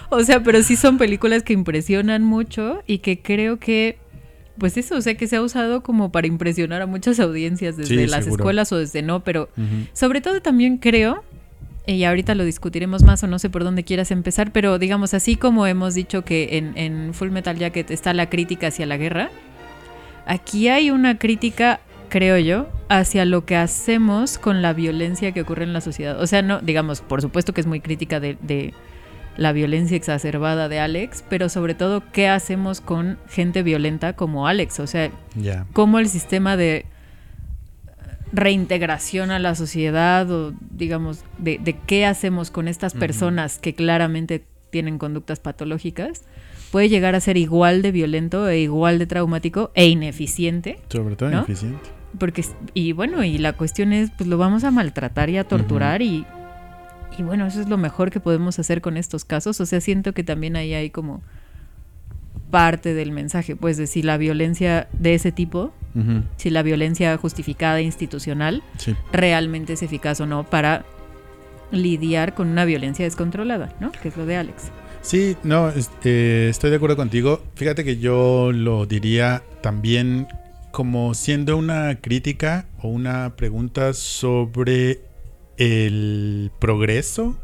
O 0.09 0.23
sea, 0.23 0.41
pero 0.41 0.63
sí 0.63 0.75
son 0.75 0.97
películas 1.01 1.41
que 1.41 1.53
impresionan 1.53 2.23
mucho 2.23 2.83
y 2.85 2.99
que 2.99 3.19
creo 3.21 3.57
que, 3.57 3.97
pues 4.59 4.77
eso, 4.77 4.95
o 4.97 5.01
sea, 5.01 5.15
que 5.15 5.25
se 5.25 5.37
ha 5.37 5.41
usado 5.41 5.81
como 5.81 6.11
para 6.11 6.27
impresionar 6.27 6.83
a 6.83 6.85
muchas 6.85 7.19
audiencias 7.19 7.75
desde 7.75 7.95
Sí, 7.97 8.07
las 8.07 8.25
seguro. 8.25 8.43
escuelas 8.43 8.71
o 8.71 8.77
desde 8.77 9.01
no, 9.01 9.23
pero 9.23 9.49
sobre 9.93 10.21
todo 10.21 10.41
también 10.41 10.77
creo, 10.77 11.23
y 11.87 12.03
ahorita 12.03 12.35
lo 12.35 12.45
discutiremos 12.45 13.01
más 13.01 13.23
o 13.23 13.27
no 13.27 13.39
sé 13.39 13.49
por 13.49 13.63
dónde 13.63 13.83
quieras 13.83 14.11
empezar, 14.11 14.51
pero 14.51 14.77
digamos, 14.77 15.15
así 15.15 15.35
como 15.37 15.65
hemos 15.65 15.95
dicho 15.95 16.23
que 16.23 16.57
en, 16.57 16.77
en 16.77 17.15
Full 17.15 17.31
Metal 17.31 17.57
Jacket 17.57 17.89
está 17.89 18.13
la 18.13 18.29
crítica 18.29 18.67
hacia 18.67 18.85
la 18.85 18.97
guerra, 18.97 19.31
aquí 20.27 20.67
hay 20.67 20.91
una 20.91 21.17
crítica, 21.17 21.79
creo 22.09 22.37
yo, 22.37 22.69
hacia 22.89 23.25
lo 23.25 23.45
que 23.45 23.55
hacemos 23.55 24.37
con 24.37 24.61
la 24.61 24.73
violencia 24.73 25.31
que 25.31 25.41
ocurre 25.41 25.63
en 25.63 25.73
la 25.73 25.81
sociedad. 25.81 26.21
O 26.21 26.27
sea, 26.27 26.43
no, 26.43 26.59
digamos, 26.61 27.01
por 27.01 27.21
supuesto 27.23 27.53
que 27.53 27.61
es 27.61 27.67
muy 27.67 27.79
crítica 27.79 28.19
de, 28.19 28.37
de, 28.41 28.73
la 29.37 29.53
violencia 29.53 29.95
exacerbada 29.97 30.67
de 30.69 30.79
Alex, 30.79 31.23
pero 31.29 31.47
sobre 31.49 31.73
todo 31.73 32.03
qué 32.11 32.27
hacemos 32.27 32.81
con 32.81 33.17
gente 33.29 33.63
violenta 33.63 34.13
como 34.13 34.47
Alex, 34.47 34.79
o 34.79 34.87
sea, 34.87 35.09
cómo 35.73 35.99
el 35.99 36.09
sistema 36.09 36.57
de 36.57 36.85
reintegración 38.33 39.31
a 39.31 39.39
la 39.39 39.55
sociedad 39.55 40.29
o 40.31 40.53
digamos 40.71 41.23
de, 41.37 41.59
de 41.61 41.73
qué 41.85 42.05
hacemos 42.05 42.49
con 42.49 42.67
estas 42.67 42.93
personas 42.93 43.57
que 43.59 43.75
claramente 43.75 44.45
tienen 44.69 44.97
conductas 44.97 45.39
patológicas 45.41 46.23
puede 46.71 46.87
llegar 46.87 47.13
a 47.15 47.19
ser 47.19 47.35
igual 47.35 47.81
de 47.81 47.91
violento 47.91 48.47
e 48.47 48.59
igual 48.61 48.99
de 48.99 49.05
traumático 49.05 49.71
e 49.75 49.87
ineficiente 49.87 50.79
Sobre 50.87 51.17
todo 51.17 51.29
¿No? 51.29 51.37
ineficiente. 51.39 51.89
porque 52.17 52.45
y 52.73 52.93
bueno 52.93 53.21
y 53.25 53.37
la 53.37 53.51
cuestión 53.53 53.91
es 53.91 54.11
pues 54.11 54.29
lo 54.29 54.37
vamos 54.37 54.63
a 54.63 54.71
maltratar 54.71 55.29
y 55.29 55.37
a 55.37 55.43
torturar 55.43 56.01
y 56.01 56.25
y 57.21 57.23
bueno 57.23 57.45
eso 57.47 57.61
es 57.61 57.69
lo 57.69 57.77
mejor 57.77 58.09
que 58.11 58.19
podemos 58.19 58.57
hacer 58.59 58.81
con 58.81 58.97
estos 58.97 59.23
casos 59.25 59.61
o 59.61 59.65
sea 59.65 59.79
siento 59.79 60.13
que 60.13 60.23
también 60.23 60.55
ahí 60.55 60.73
hay 60.73 60.89
como 60.89 61.21
parte 62.49 62.93
del 62.93 63.11
mensaje 63.11 63.55
pues 63.55 63.77
de 63.77 63.87
si 63.87 64.01
la 64.01 64.17
violencia 64.17 64.87
de 64.93 65.13
ese 65.13 65.31
tipo 65.31 65.71
si 66.37 66.49
la 66.49 66.63
violencia 66.63 67.17
justificada 67.17 67.81
institucional 67.81 68.63
Sí. 68.77 68.95
realmente 69.11 69.73
es 69.73 69.83
eficaz 69.83 70.19
o 70.21 70.25
no 70.25 70.43
para 70.45 70.85
lidiar 71.71 72.33
con 72.33 72.47
una 72.49 72.65
violencia 72.65 73.05
descontrolada, 73.05 73.73
¿no? 73.79 73.91
Que 73.93 74.07
es 74.09 74.17
lo 74.17 74.25
de 74.25 74.35
Alex. 74.37 74.71
Sí, 75.01 75.35
no, 75.43 75.69
es- 75.69 75.89
eh, 76.03 76.47
estoy 76.49 76.69
de 76.69 76.75
acuerdo 76.77 76.95
contigo. 76.97 77.41
Fíjate 77.55 77.83
que 77.85 77.97
yo 77.97 78.51
lo 78.53 78.85
diría 78.85 79.41
también 79.61 80.27
como 80.71 81.13
siendo 81.13 81.55
una 81.57 81.95
crítica 82.01 82.65
o 82.81 82.87
una 82.89 83.35
pregunta 83.35 83.93
sobre 83.93 84.99
el 85.57 86.51
progreso 86.59 87.37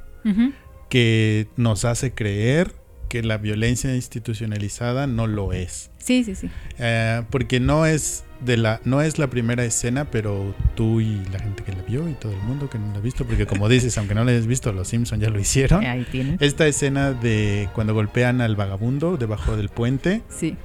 que 0.89 1.47
nos 1.55 1.85
hace 1.85 2.13
creer 2.13 2.73
que 3.09 3.23
la 3.23 3.37
violencia 3.37 3.95
institucionalizada 3.95 5.07
no 5.07 5.27
lo 5.27 5.53
es. 5.53 5.91
Sí, 5.97 6.23
sí, 6.23 6.35
sí. 6.35 6.49
Eh, 6.77 7.23
porque 7.29 7.59
no 7.59 7.85
es 7.85 8.25
de 8.45 8.57
la 8.57 8.81
no 8.83 9.01
es 9.01 9.17
la 9.17 9.29
primera 9.29 9.63
escena, 9.63 10.11
pero 10.11 10.53
tú 10.75 10.99
y 11.01 11.23
la 11.31 11.39
gente 11.39 11.63
que 11.63 11.71
la 11.71 11.81
vio 11.83 12.07
y 12.09 12.13
todo 12.13 12.33
el 12.33 12.41
mundo 12.41 12.69
que 12.69 12.77
no 12.77 12.91
la 12.91 12.97
ha 12.97 13.01
visto, 13.01 13.25
porque 13.25 13.45
como 13.45 13.69
dices, 13.69 13.97
aunque 13.97 14.13
no 14.13 14.23
la 14.25 14.31
hayas 14.31 14.47
visto, 14.47 14.71
los 14.73 14.89
Simpson 14.89 15.19
ya 15.21 15.29
lo 15.29 15.39
hicieron. 15.39 15.85
Ahí 15.85 16.05
tienen. 16.11 16.37
Esta 16.41 16.67
escena 16.67 17.13
de 17.13 17.69
cuando 17.73 17.93
golpean 17.93 18.41
al 18.41 18.55
vagabundo 18.55 19.17
debajo 19.17 19.55
del 19.55 19.69
puente, 19.69 20.21
Sí. 20.29 20.57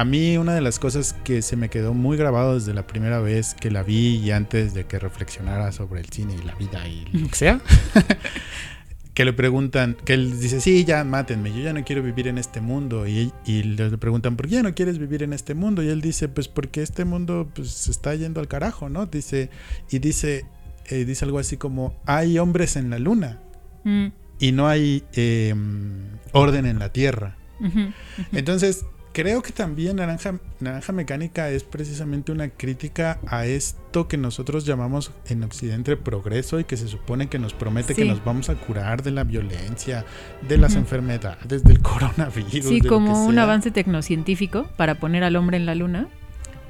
A 0.00 0.04
mí 0.04 0.38
una 0.38 0.54
de 0.54 0.60
las 0.60 0.78
cosas 0.78 1.14
que 1.24 1.42
se 1.42 1.56
me 1.56 1.68
quedó 1.68 1.92
muy 1.92 2.16
grabado 2.16 2.54
desde 2.54 2.72
la 2.72 2.86
primera 2.86 3.20
vez 3.20 3.54
que 3.54 3.70
la 3.70 3.82
vi 3.82 4.16
y 4.16 4.30
antes 4.30 4.72
de 4.72 4.84
que 4.84 4.98
reflexionara 4.98 5.72
sobre 5.72 6.00
el 6.00 6.08
cine 6.08 6.34
y 6.40 6.46
la 6.46 6.54
vida 6.54 6.88
y 6.88 7.04
lo 7.12 7.28
que 7.28 7.34
sea, 7.34 7.60
que 9.14 9.24
le 9.24 9.32
preguntan, 9.32 9.96
que 10.04 10.14
él 10.14 10.40
dice, 10.40 10.60
sí, 10.60 10.84
ya 10.84 11.04
mátenme, 11.04 11.52
yo 11.52 11.60
ya 11.62 11.72
no 11.72 11.84
quiero 11.84 12.02
vivir 12.02 12.28
en 12.28 12.38
este 12.38 12.62
mundo. 12.62 13.06
Y, 13.06 13.30
y 13.44 13.62
le 13.62 13.98
preguntan, 13.98 14.36
¿por 14.36 14.48
qué 14.48 14.54
ya 14.54 14.62
no 14.62 14.74
quieres 14.74 14.98
vivir 14.98 15.22
en 15.22 15.34
este 15.34 15.54
mundo? 15.54 15.82
Y 15.82 15.88
él 15.88 16.00
dice, 16.00 16.28
pues 16.28 16.48
porque 16.48 16.82
este 16.82 17.04
mundo 17.04 17.50
pues, 17.54 17.70
se 17.70 17.90
está 17.90 18.14
yendo 18.14 18.40
al 18.40 18.48
carajo, 18.48 18.88
¿no? 18.88 19.04
Dice, 19.04 19.50
y 19.90 19.98
dice, 19.98 20.46
eh, 20.86 21.04
dice 21.04 21.26
algo 21.26 21.38
así 21.38 21.58
como, 21.58 21.94
hay 22.06 22.38
hombres 22.38 22.76
en 22.76 22.88
la 22.88 22.98
luna 22.98 23.38
Mm, 23.84 24.06
y 24.38 24.52
no 24.52 24.68
hay 24.68 25.04
eh, 25.14 25.54
orden 26.32 26.66
en 26.66 26.78
la 26.78 26.92
tierra. 26.92 27.36
Entonces, 28.32 28.86
creo 29.12 29.42
que 29.42 29.52
también 29.52 29.96
Naranja, 29.96 30.34
Naranja 30.60 30.92
Mecánica 30.92 31.50
es 31.50 31.64
precisamente 31.64 32.32
una 32.32 32.48
crítica 32.48 33.18
a 33.26 33.44
esto 33.46 34.06
que 34.08 34.16
nosotros 34.16 34.64
llamamos 34.64 35.10
en 35.28 35.42
Occidente 35.42 35.96
progreso 35.96 36.60
y 36.60 36.64
que 36.64 36.76
se 36.76 36.86
supone 36.88 37.28
que 37.28 37.38
nos 37.38 37.52
promete 37.54 37.94
que 37.94 38.04
nos 38.04 38.24
vamos 38.24 38.48
a 38.50 38.54
curar 38.54 39.02
de 39.02 39.10
la 39.10 39.24
violencia, 39.24 40.04
de 40.48 40.58
las 40.58 40.72
Ujú. 40.72 40.80
enfermedades, 40.80 41.64
del 41.64 41.80
coronavirus. 41.80 42.50
Sí, 42.52 42.60
de 42.62 42.76
lo 42.78 42.82
que 42.82 42.88
como 42.88 43.24
un 43.26 43.34
sea. 43.34 43.42
avance 43.42 43.70
tecnocientífico 43.70 44.68
para 44.76 44.96
poner 44.96 45.24
al 45.24 45.36
hombre 45.36 45.56
en 45.56 45.66
la 45.66 45.74
luna. 45.74 46.08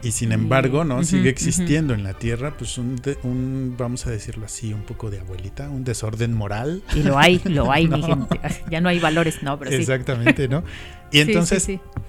Y 0.02 0.12
sin 0.12 0.32
embargo, 0.32 0.82
¿no? 0.82 1.04
Sigue 1.04 1.28
existiendo 1.28 1.92
en 1.92 2.04
la 2.04 2.14
Tierra, 2.14 2.54
pues 2.56 2.78
un, 2.78 2.96
de- 2.96 3.18
un, 3.22 3.74
vamos 3.76 4.06
a 4.06 4.10
decirlo 4.10 4.46
así, 4.46 4.72
un 4.72 4.80
poco 4.80 5.10
de 5.10 5.20
abuelita, 5.20 5.68
un 5.68 5.84
desorden 5.84 6.32
moral. 6.32 6.82
Y 6.96 7.02
lo 7.02 7.18
hay, 7.18 7.38
lo 7.44 7.70
hay, 7.70 7.86
mi 7.88 8.02
gente. 8.02 8.40
Ya 8.70 8.80
no 8.80 8.88
hay 8.88 8.98
valores, 8.98 9.42
no, 9.42 9.58
pero 9.58 9.70
sí. 9.70 9.76
Exactamente, 9.76 10.48
¿no? 10.48 10.64
Y 11.12 11.18
entonces, 11.20 11.62
sí, 11.62 11.74
sí. 11.74 11.99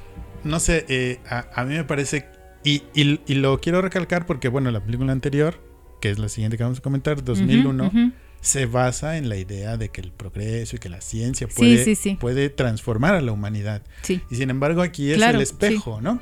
No 0.44 0.60
sé, 0.60 0.86
eh, 0.90 1.20
a, 1.30 1.46
a 1.54 1.66
mí 1.66 1.76
me 1.76 1.84
parece, 1.84 2.26
y, 2.64 2.84
y- 2.94 3.20
y 3.28 3.36
lo 3.36 3.60
quiero 3.60 3.82
recalcar 3.82 4.26
porque, 4.26 4.48
bueno, 4.50 4.72
la 4.72 4.84
película 4.84 5.12
anterior, 5.12 5.60
que 6.02 6.10
es 6.10 6.20
la 6.20 6.30
siguiente 6.30 6.58
que 6.58 6.64
vamos 6.64 6.80
a 6.80 6.82
comentar, 6.82 7.24
2001, 7.24 7.88
Ujú, 7.88 7.98
ujú. 7.98 8.12
se 8.42 8.66
basa 8.66 9.18
en 9.18 9.30
la 9.30 9.38
idea 9.38 9.78
de 9.78 9.90
que 9.90 10.02
el 10.02 10.12
progreso 10.12 10.76
y 10.76 10.80
que 10.80 10.90
la 10.90 11.00
ciencia 11.00 11.48
puede, 11.48 11.84
sí, 11.86 11.94
sí. 11.94 12.18
puede 12.20 12.50
transformar 12.50 13.14
a 13.14 13.22
la 13.22 13.32
humanidad. 13.32 13.84
Sí. 14.02 14.20
Y 14.32 14.36
sin 14.36 14.50
embargo 14.50 14.82
aquí 14.82 15.12
es 15.12 15.18
Claro, 15.18 15.38
el 15.38 15.44
espejo, 15.44 16.02
¿no? 16.02 16.20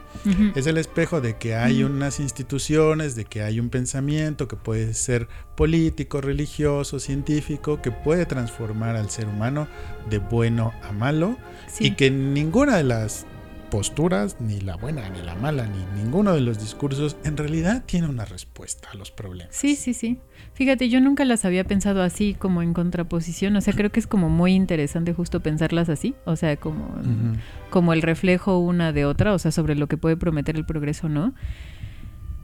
Es 0.54 0.68
el 0.68 0.78
espejo 0.78 1.22
de 1.22 1.38
que 1.38 1.56
hay 1.56 1.84
unas 1.84 2.20
instituciones, 2.20 3.16
de 3.16 3.24
que 3.24 3.42
hay 3.42 3.62
un 3.62 3.70
pensamiento 3.70 4.50
que 4.50 4.58
puede 4.58 4.94
ser 4.96 5.30
político, 5.56 6.20
religioso, 6.20 7.00
científico, 7.00 7.82
que 7.82 7.92
puede 7.92 8.26
transformar 8.26 8.98
al 8.98 9.10
ser 9.10 9.28
humano 9.28 9.70
de 10.10 10.18
bueno 10.18 10.74
a 10.84 10.92
malo 10.92 11.38
y 11.80 11.92
que 11.92 12.12
ninguna 12.12 12.76
de 12.76 12.84
las 12.84 13.26
posturas, 13.70 14.38
ni 14.40 14.60
la 14.60 14.76
buena 14.76 15.10
ni 15.10 15.22
la 15.22 15.36
mala, 15.36 15.68
ni 15.68 16.02
ninguno 16.02 16.34
de 16.34 16.42
los 16.42 16.60
discursos, 16.60 17.18
en 17.24 17.38
realidad 17.38 17.84
tiene 17.86 18.08
una 18.08 18.26
respuesta 18.26 18.90
a 18.92 18.96
los 18.96 19.12
problemas. 19.12 19.56
Sí, 19.56 19.76
sí, 19.76 19.94
sí. 19.94 20.20
Fíjate, 20.54 20.90
yo 20.90 21.00
nunca 21.00 21.26
las 21.26 21.46
había 21.46 21.64
pensado 21.64 22.02
así, 22.02 22.34
como 22.34 22.62
en 22.62 22.74
contraposición. 22.74 23.56
O 23.56 23.62
sea, 23.62 23.74
creo 23.74 23.92
que 23.92 24.00
es 24.00 24.08
como 24.08 24.30
muy 24.30 24.54
interesante 24.54 25.14
justo 25.14 25.40
pensarlas 25.42 25.90
así. 25.90 26.16
O 26.26 26.36
sea, 26.36 26.58
como, 26.58 26.96
como 27.70 27.94
el 27.94 28.02
reflejo 28.02 28.60
una 28.60 28.92
de 28.92 29.06
otra, 29.06 29.34
o 29.34 29.40
sea, 29.40 29.52
sobre 29.52 29.76
lo 29.76 29.88
que 29.88 29.98
puede 29.98 30.18
prometer 30.18 30.56
el 30.56 30.66
progreso, 30.66 31.08
¿no? 31.08 31.34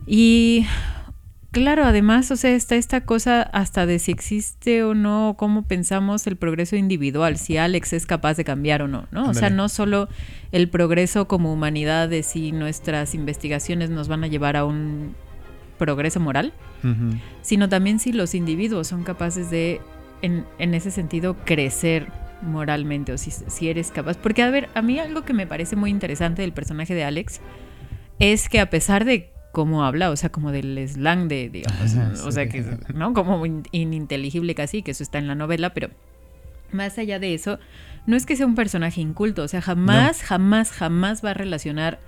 Y 0.07 0.65
claro, 1.55 1.85
además, 1.85 2.31
o 2.31 2.35
sea, 2.35 2.51
está 2.53 2.75
esta 2.75 3.05
cosa 3.05 3.41
hasta 3.41 3.85
de 3.85 3.97
si 3.99 4.11
existe 4.11 4.83
o 4.83 4.93
no, 4.93 5.35
cómo 5.37 5.61
pensamos 5.61 6.27
el 6.27 6.35
progreso 6.35 6.75
individual, 6.75 7.37
si 7.37 7.55
Alex 7.55 7.93
es 7.93 8.05
capaz 8.05 8.35
de 8.35 8.43
cambiar 8.43 8.81
o 8.81 8.89
no, 8.89 9.07
¿no? 9.11 9.29
O 9.29 9.33
sea, 9.33 9.49
no 9.49 9.69
solo 9.69 10.09
el 10.51 10.67
progreso 10.67 11.29
como 11.29 11.53
humanidad 11.53 12.09
de 12.09 12.23
si 12.23 12.51
nuestras 12.51 13.15
investigaciones 13.15 13.89
nos 13.89 14.09
van 14.09 14.25
a 14.25 14.27
llevar 14.27 14.57
a 14.57 14.65
un 14.65 15.15
progreso 15.77 16.19
moral, 16.19 16.51
sino 17.41 17.69
también 17.69 17.99
si 17.99 18.11
los 18.11 18.35
individuos 18.35 18.87
son 18.87 19.05
capaces 19.05 19.49
de, 19.49 19.79
en, 20.21 20.45
en 20.59 20.73
ese 20.73 20.91
sentido, 20.91 21.37
crecer 21.45 22.11
moralmente 22.41 23.13
o 23.13 23.17
si, 23.17 23.31
si 23.31 23.69
eres 23.69 23.91
capaz. 23.91 24.17
Porque, 24.17 24.43
a 24.43 24.49
ver, 24.49 24.67
a 24.73 24.81
mí 24.81 24.99
algo 24.99 25.23
que 25.23 25.31
me 25.31 25.47
parece 25.47 25.77
muy 25.77 25.89
interesante 25.89 26.41
del 26.41 26.51
personaje 26.51 26.93
de 26.93 27.05
Alex 27.05 27.39
es 28.19 28.49
que 28.49 28.59
a 28.59 28.69
pesar 28.69 29.05
de 29.05 29.34
cómo 29.55 29.85
habla, 29.85 30.09
o 30.11 30.15
sea, 30.17 30.29
como 30.29 30.51
del 30.51 30.77
slang 30.87 31.29
de, 31.29 31.49
digamos, 31.49 31.95
o 32.25 32.31
sea, 32.31 32.47
que, 32.49 32.61
¿no? 32.93 33.13
Como 33.13 33.45
in- 33.45 33.63
ininteligible 33.71 34.53
casi, 34.53 34.83
que 34.83 34.91
eso 34.91 35.01
está 35.01 35.17
en 35.17 35.27
la 35.27 35.35
novela, 35.35 35.73
pero 35.73 35.89
más 36.73 36.97
allá 36.97 37.19
de 37.19 37.33
eso, 37.33 37.57
no 38.05 38.17
es 38.17 38.25
que 38.25 38.35
sea 38.35 38.45
un 38.45 38.55
personaje 38.55 38.99
inculto, 38.99 39.43
o 39.43 39.47
sea, 39.47 39.61
jamás, 39.61 40.21
jamás, 40.21 40.71
jamás 40.71 41.23
va 41.23 41.29
a 41.31 41.33
relacionar 41.33 41.99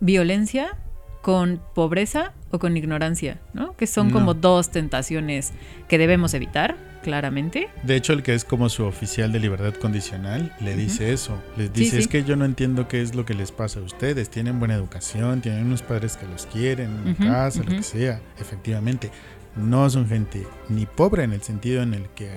violencia 0.00 0.76
con 1.22 1.60
pobreza 1.74 2.32
o 2.50 2.58
con 2.58 2.76
ignorancia, 2.76 3.40
¿no? 3.54 3.74
Que 3.76 3.86
son 3.86 4.08
No. 4.08 4.12
como 4.12 4.34
dos 4.34 4.70
tentaciones 4.70 5.52
que 5.88 5.96
debemos 5.96 6.34
evitar, 6.34 6.76
claramente. 7.04 7.68
De 7.82 7.94
hecho, 7.94 8.12
el 8.12 8.22
que 8.22 8.34
es 8.34 8.44
como 8.44 8.68
su 8.68 8.84
oficial 8.84 9.30
de 9.30 9.38
libertad 9.38 9.74
condicional 9.74 10.52
le 10.60 10.74
dice 10.74 11.12
eso. 11.12 11.40
Les 11.56 11.72
dice, 11.72 11.92
sí. 11.92 11.98
es 11.98 12.08
que 12.08 12.24
yo 12.24 12.34
no 12.34 12.44
entiendo 12.44 12.88
qué 12.88 13.02
es 13.02 13.14
lo 13.14 13.24
que 13.24 13.34
les 13.34 13.52
pasa 13.52 13.78
a 13.78 13.82
ustedes. 13.82 14.30
Tienen 14.30 14.58
buena 14.58 14.74
educación, 14.74 15.40
tienen 15.40 15.66
unos 15.66 15.82
padres 15.82 16.16
que 16.16 16.26
los 16.26 16.46
quieren, 16.46 16.90
una 16.90 17.32
casa, 17.32 17.62
lo 17.62 17.70
que 17.70 17.82
sea. 17.82 18.20
Efectivamente, 18.40 19.10
no 19.54 19.88
son 19.90 20.08
gente 20.08 20.46
ni 20.68 20.86
pobre 20.86 21.22
en 21.22 21.32
el 21.32 21.42
sentido 21.42 21.82
en 21.82 21.94
el 21.94 22.08
que 22.08 22.30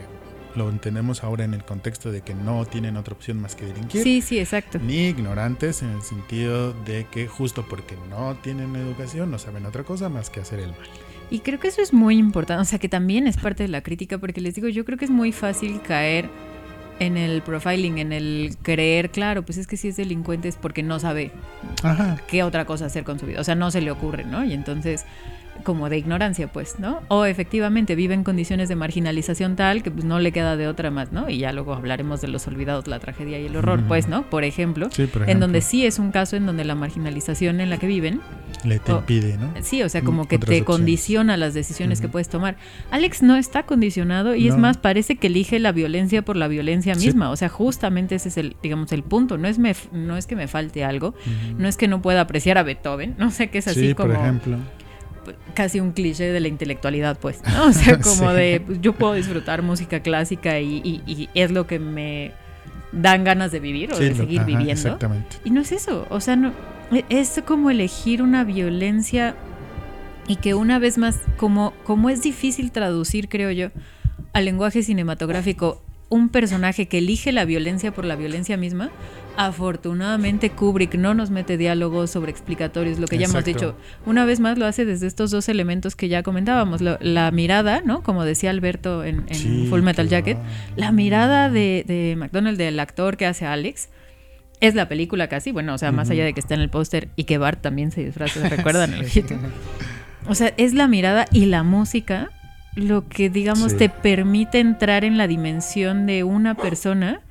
lo 0.56 0.70
entendemos 0.70 1.24
ahora 1.24 1.46
en 1.46 1.54
el 1.54 1.64
contexto 1.64 2.12
de 2.12 2.22
que 2.22 2.34
no 2.34 2.66
tienen 2.66 2.98
otra 2.98 3.14
opción 3.14 3.40
más 3.40 3.56
que 3.56 3.66
delinquir. 3.66 4.04
Sí, 4.04 4.22
sí, 4.22 4.40
exacto. 4.40 4.80
Ni 4.80 5.08
ignorantes 5.08 5.84
en 5.84 5.90
el 5.90 6.02
sentido 6.02 6.74
de 6.84 7.06
que 7.06 7.28
justo 7.28 7.66
porque 7.70 7.96
no 8.10 8.36
tienen 8.42 8.76
educación 8.76 9.32
no 9.32 9.40
saben 9.40 9.66
otra 9.66 9.84
cosa 9.84 10.10
más 10.10 10.30
que 10.30 10.42
hacer 10.42 10.60
el 10.60 10.72
mal. 10.72 10.90
Y 11.30 11.40
creo 11.40 11.60
que 11.60 11.68
eso 11.68 11.82
es 11.82 11.94
muy 11.94 12.18
importante, 12.18 12.62
o 12.62 12.66
sea, 12.66 12.80
que 12.80 12.90
también 12.90 13.28
es 13.28 13.38
parte 13.38 13.64
de 13.64 13.70
la 13.70 13.82
crítica, 13.82 14.18
porque 14.18 14.40
les 14.40 14.56
digo, 14.56 14.70
yo 14.70 14.86
creo 14.86 14.98
que 14.98 15.06
es 15.06 15.12
muy 15.12 15.32
fácil 15.32 15.82
caer 15.82 16.30
en 17.00 17.18
el 17.18 17.42
profiling, 17.42 17.98
en 17.98 18.14
el 18.14 18.56
creer, 18.62 19.12
claro, 19.12 19.44
pues 19.44 19.58
es 19.58 19.68
que 19.68 19.78
si 19.78 19.90
es 19.90 19.98
delincuente 19.98 20.48
es 20.48 20.56
porque 20.56 20.84
no 20.84 21.00
sabe 21.00 21.32
Ajá. 21.84 22.18
qué 22.28 22.44
otra 22.44 22.66
cosa 22.66 22.86
hacer 22.86 23.04
con 23.04 23.20
su 23.20 23.26
vida, 23.26 23.42
o 23.42 23.44
sea, 23.44 23.56
no 23.56 23.72
se 23.72 23.82
le 23.82 23.92
ocurre, 23.92 24.24
¿no? 24.24 24.44
Y 24.44 24.54
entonces 24.54 25.06
como 25.64 25.90
de 25.90 25.98
ignorancia, 25.98 26.48
pues, 26.52 26.80
¿no? 26.80 27.02
O 27.10 27.26
efectivamente 27.26 27.96
vive 27.96 28.14
en 28.14 28.24
condiciones 28.24 28.70
de 28.70 28.76
marginalización 28.76 29.56
tal 29.56 29.84
que 29.84 29.92
pues, 29.92 30.06
no 30.06 30.20
le 30.20 30.32
queda 30.32 30.56
de 30.58 30.68
otra 30.68 30.92
más, 30.92 31.12
¿no? 31.12 31.30
Y 31.30 31.40
ya 31.40 31.52
luego 31.52 31.74
hablaremos 31.74 32.22
de 32.22 32.28
los 32.28 32.48
olvidados, 32.48 32.88
la 32.88 33.00
tragedia 33.00 33.40
y 33.40 33.46
el 33.46 33.56
horror, 33.56 33.82
pues, 33.88 34.08
¿no? 34.08 34.30
Por 34.30 34.44
ejemplo, 34.44 34.90
Sí, 34.92 35.06
por 35.08 35.30
en 35.30 35.40
donde 35.40 35.62
sí 35.62 35.86
es 35.86 36.00
un 36.00 36.12
caso 36.12 36.36
en 36.36 36.46
donde 36.46 36.64
la 36.66 36.76
marginalización 36.76 37.60
en 37.62 37.70
la 37.70 37.78
que 37.78 37.88
viven, 37.88 38.22
Le 38.64 38.80
te 38.80 38.92
o- 38.94 39.00
impide, 39.00 39.38
¿no? 39.38 39.54
sí, 39.62 39.84
o 39.84 39.90
sea, 39.90 40.02
Mm, 40.02 40.06
como 40.06 40.28
que 40.28 40.36
otras 40.38 40.50
te 40.58 40.64
condiciona 40.64 41.38
las 41.38 41.54
decisiones 41.54 42.02
que 42.02 42.08
puedes 42.08 42.30
tomar. 42.30 42.58
Alex 42.92 43.22
no 43.24 43.36
está 43.36 43.64
condicionado 43.64 44.36
y 44.36 44.48
es 44.48 44.58
más, 44.58 44.78
parece 44.78 45.16
que 45.18 45.28
elige 45.28 45.60
la 45.60 45.72
violencia 45.72 46.24
por 46.24 46.36
la 46.36 46.48
violencia 46.48 46.96
Sí. 46.96 47.06
misma. 47.08 47.30
O 47.30 47.36
sea, 47.36 47.50
justamente 47.50 48.16
ese 48.16 48.30
es 48.30 48.38
el, 48.38 48.56
digamos, 48.64 48.92
el 48.92 49.04
punto. 49.04 49.38
No 49.38 49.48
es, 49.48 49.60
me, 49.60 49.76
no 49.92 50.18
es 50.18 50.26
que 50.28 50.36
me 50.36 50.48
falte 50.48 50.84
algo, 50.84 51.14
no 51.58 51.68
es 51.68 51.78
que 51.78 51.88
no 51.88 52.02
pueda 52.02 52.22
apreciar 52.22 52.58
a 52.58 52.64
Beethoven, 52.64 53.16
no 53.18 53.32
sé 53.32 53.50
que 53.50 53.58
es 53.60 53.68
así 53.68 53.90
sí, 53.90 53.94
como 53.94 54.14
por 54.14 54.22
ejemplo. 54.24 54.58
Casi 55.54 55.80
un 55.80 55.92
cliché 55.92 56.26
de 56.32 56.40
la 56.40 56.48
intelectualidad, 56.48 57.18
pues, 57.20 57.42
¿no? 57.52 57.66
O 57.68 57.72
sea, 57.74 58.00
como 58.02 58.30
Sí. 58.32 58.36
de 58.38 58.62
pues, 58.66 58.82
yo 58.82 58.94
puedo 58.94 59.14
disfrutar 59.14 59.62
música 59.62 60.02
clásica 60.02 60.60
y, 60.60 60.78
y- 60.84 61.02
y 61.08 61.30
es 61.34 61.52
lo 61.52 61.68
que 61.68 61.80
me 61.80 62.32
dan 62.92 63.24
ganas 63.24 63.52
de 63.52 63.60
vivir 63.60 63.92
o 63.92 63.96
Sí, 63.96 64.04
de 64.06 64.10
lo- 64.12 64.16
seguir 64.16 64.40
ajá, 64.40 64.48
viviendo. 64.48 64.72
Exactamente. 64.74 65.38
Y 65.44 65.52
no 65.52 65.62
es 65.62 65.72
eso, 65.72 66.06
o 66.10 66.20
sea, 66.22 66.36
no 66.36 66.54
e- 66.92 67.06
es 67.10 67.42
como 67.46 67.70
elegir 67.70 68.22
una 68.22 68.44
violencia 68.44 69.36
y 70.28 70.38
que 70.38 70.54
una 70.54 70.80
vez 70.80 70.98
más, 70.98 71.20
como, 71.38 71.74
como 71.84 72.10
es 72.10 72.22
difícil 72.22 72.72
traducir, 72.72 73.30
creo 73.30 73.52
yo, 73.52 73.70
al 74.34 74.46
lenguaje 74.46 74.84
cinematográfico 74.84 75.82
un 76.10 76.30
personaje 76.30 76.88
que 76.88 77.00
elige 77.00 77.32
la 77.34 77.44
violencia 77.46 77.94
por 77.94 78.06
la 78.06 78.16
violencia 78.16 78.56
misma, 78.58 78.90
afortunadamente 79.38 80.50
Kubrick 80.50 80.96
no 80.96 81.14
nos 81.14 81.30
mete 81.30 81.58
diálogos 81.58 82.12
sobre 82.12 82.32
explicatorios, 82.32 83.00
lo 83.00 83.08
que 83.08 83.18
ya 83.18 83.26
hemos 83.28 83.46
dicho. 83.46 83.76
Una 84.06 84.26
vez 84.26 84.40
más 84.40 84.58
lo 84.58 84.66
hace 84.66 84.84
desde 84.86 85.08
estos 85.08 85.32
dos 85.32 85.48
elementos 85.50 85.96
que 85.96 86.10
ya 86.10 86.24
comentábamos, 86.24 86.82
la 86.82 87.32
mirada, 87.32 87.82
¿no? 87.86 88.04
Como 88.04 88.26
decía 88.26 88.50
Alberto 88.50 89.04
en, 89.04 89.26
en 89.28 89.36
Sí, 89.36 89.68
Full 89.70 89.82
Metal 89.82 90.10
Jacket, 90.10 90.38
la 90.76 90.92
mirada 90.92 91.50
de, 91.50 91.84
de 91.88 92.16
McDonald, 92.18 92.58
del 92.58 92.80
actor 92.80 93.16
que 93.18 93.26
hace 93.26 93.46
a 93.46 93.54
Alex, 93.54 93.90
es 94.60 94.74
la 94.74 94.90
película 94.90 95.28
casi, 95.28 95.52
bueno, 95.52 95.76
o 95.76 95.78
sea, 95.78 95.92
más 95.92 96.10
allá 96.10 96.26
de 96.26 96.34
que 96.34 96.40
está 96.40 96.56
en 96.56 96.62
el 96.62 96.70
póster 96.70 97.10
y 97.16 97.26
que 97.26 97.38
Bart 97.38 97.62
también 97.62 97.92
se 97.92 98.04
disfraza, 98.04 98.42
¿se 98.42 98.50
recuerdan? 98.58 98.94
el 98.94 99.06
ojito? 99.06 99.36
O 100.28 100.34
sea, 100.36 100.52
es 100.58 100.74
la 100.74 100.88
mirada 100.88 101.26
y 101.32 101.46
la 101.46 101.62
música 101.64 102.32
lo 102.76 103.08
que, 103.08 103.30
digamos, 103.30 103.72
Sí. 103.72 103.78
te 103.78 103.90
permite 103.90 104.60
entrar 104.60 105.04
en 105.04 105.18
la 105.18 105.28
dimensión 105.28 106.06
de 106.06 106.24
una 106.24 106.56
persona 106.56 107.22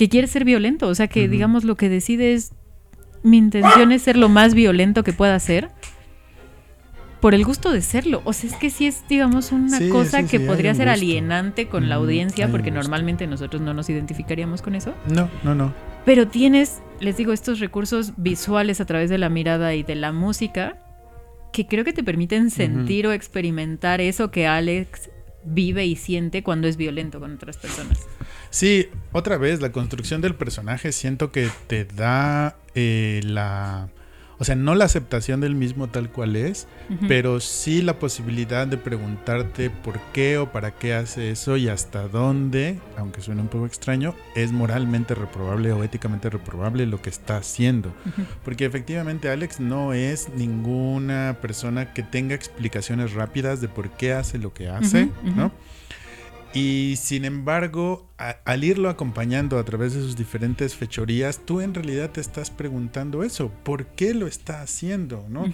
que 0.00 0.08
quiere 0.08 0.28
ser 0.28 0.46
violento. 0.46 0.88
O 0.88 0.94
sea, 0.94 1.08
que, 1.08 1.28
digamos, 1.28 1.64
lo 1.64 1.74
que 1.76 1.90
decide 1.90 2.32
es, 2.32 2.52
mi 3.22 3.36
intención 3.36 3.92
es 3.92 4.00
ser 4.00 4.16
lo 4.16 4.30
más 4.30 4.54
violento 4.54 5.04
que 5.04 5.12
pueda 5.12 5.38
ser 5.38 5.68
por 7.20 7.34
el 7.34 7.44
gusto 7.44 7.70
de 7.70 7.82
serlo. 7.82 8.22
O 8.24 8.32
sea, 8.32 8.48
es 8.48 8.56
que 8.56 8.70
sí 8.70 8.86
es, 8.86 9.04
digamos, 9.10 9.52
una 9.52 9.76
Sí, 9.76 9.90
cosa 9.90 10.22
sí, 10.22 10.28
que 10.28 10.38
sí, 10.38 10.46
podría 10.46 10.74
ser 10.74 10.88
alienante 10.88 11.68
con 11.68 11.90
la 11.90 11.96
audiencia, 11.96 12.48
porque 12.50 12.70
normalmente 12.70 13.26
nosotros 13.26 13.60
no 13.60 13.74
nos 13.74 13.90
identificaríamos 13.90 14.62
con 14.62 14.74
eso. 14.74 14.94
No, 15.14 15.28
no, 15.44 15.54
no. 15.54 15.74
Pero 16.06 16.26
tienes, 16.26 16.80
les 16.98 17.18
digo, 17.18 17.34
estos 17.34 17.60
recursos 17.60 18.14
visuales 18.16 18.80
a 18.80 18.86
través 18.86 19.10
de 19.10 19.18
la 19.18 19.28
mirada 19.28 19.74
y 19.74 19.82
de 19.82 19.96
la 19.96 20.12
música 20.12 20.78
que 21.52 21.66
creo 21.66 21.84
que 21.84 21.92
te 21.92 22.02
permiten 22.02 22.50
sentir 22.50 23.06
o 23.06 23.12
experimentar 23.12 24.00
eso 24.00 24.30
que 24.30 24.46
Alex 24.46 25.10
vive 25.44 25.84
y 25.84 25.96
siente 25.96 26.42
cuando 26.42 26.68
es 26.68 26.78
violento 26.78 27.20
con 27.20 27.34
otras 27.34 27.58
personas. 27.58 28.06
Sí, 28.50 28.88
otra 29.12 29.38
vez, 29.38 29.60
la 29.60 29.72
construcción 29.72 30.20
del 30.20 30.34
personaje 30.34 30.92
siento 30.92 31.32
que 31.32 31.48
te 31.66 31.84
da 31.84 32.56
eh, 32.74 33.20
la... 33.24 33.88
O 34.38 34.44
sea, 34.44 34.56
no 34.56 34.74
la 34.74 34.86
aceptación 34.86 35.42
del 35.42 35.54
mismo 35.54 35.88
tal 35.88 36.08
cual 36.08 36.34
es, 36.34 36.66
pero 37.08 37.40
sí 37.40 37.82
la 37.82 37.98
posibilidad 37.98 38.66
de 38.66 38.78
preguntarte 38.78 39.68
por 39.68 40.00
qué 40.14 40.38
o 40.38 40.50
para 40.50 40.70
qué 40.70 40.94
hace 40.94 41.30
eso 41.30 41.58
y 41.58 41.68
hasta 41.68 42.08
dónde, 42.08 42.78
aunque 42.96 43.20
suene 43.20 43.42
un 43.42 43.48
poco 43.48 43.66
extraño, 43.66 44.14
es 44.34 44.50
moralmente 44.50 45.14
reprobable 45.14 45.72
o 45.72 45.84
éticamente 45.84 46.30
reprobable 46.30 46.86
lo 46.86 47.02
que 47.02 47.10
está 47.10 47.36
haciendo. 47.36 47.92
Porque 48.42 48.64
efectivamente 48.64 49.28
Alex 49.28 49.60
no 49.60 49.92
es 49.92 50.30
ninguna 50.30 51.36
persona 51.42 51.92
que 51.92 52.02
tenga 52.02 52.34
explicaciones 52.34 53.12
rápidas 53.12 53.60
de 53.60 53.68
por 53.68 53.90
qué 53.90 54.14
hace 54.14 54.38
lo 54.38 54.54
que 54.54 54.70
hace. 54.70 55.10
¿no? 55.22 55.52
Y 56.52 56.94
sin 56.96 57.24
embargo, 57.24 58.08
a- 58.18 58.36
al 58.44 58.64
irlo 58.64 58.88
acompañando 58.88 59.58
a 59.58 59.64
través 59.64 59.94
de 59.94 60.00
sus 60.00 60.16
diferentes 60.16 60.74
fechorías, 60.74 61.40
tú 61.46 61.60
en 61.60 61.74
realidad 61.74 62.10
te 62.10 62.20
estás 62.20 62.50
preguntando 62.50 63.22
eso, 63.22 63.52
¿por 63.62 63.86
qué 63.86 64.14
lo 64.14 64.26
está 64.26 64.60
haciendo? 64.62 65.24
¿no? 65.28 65.44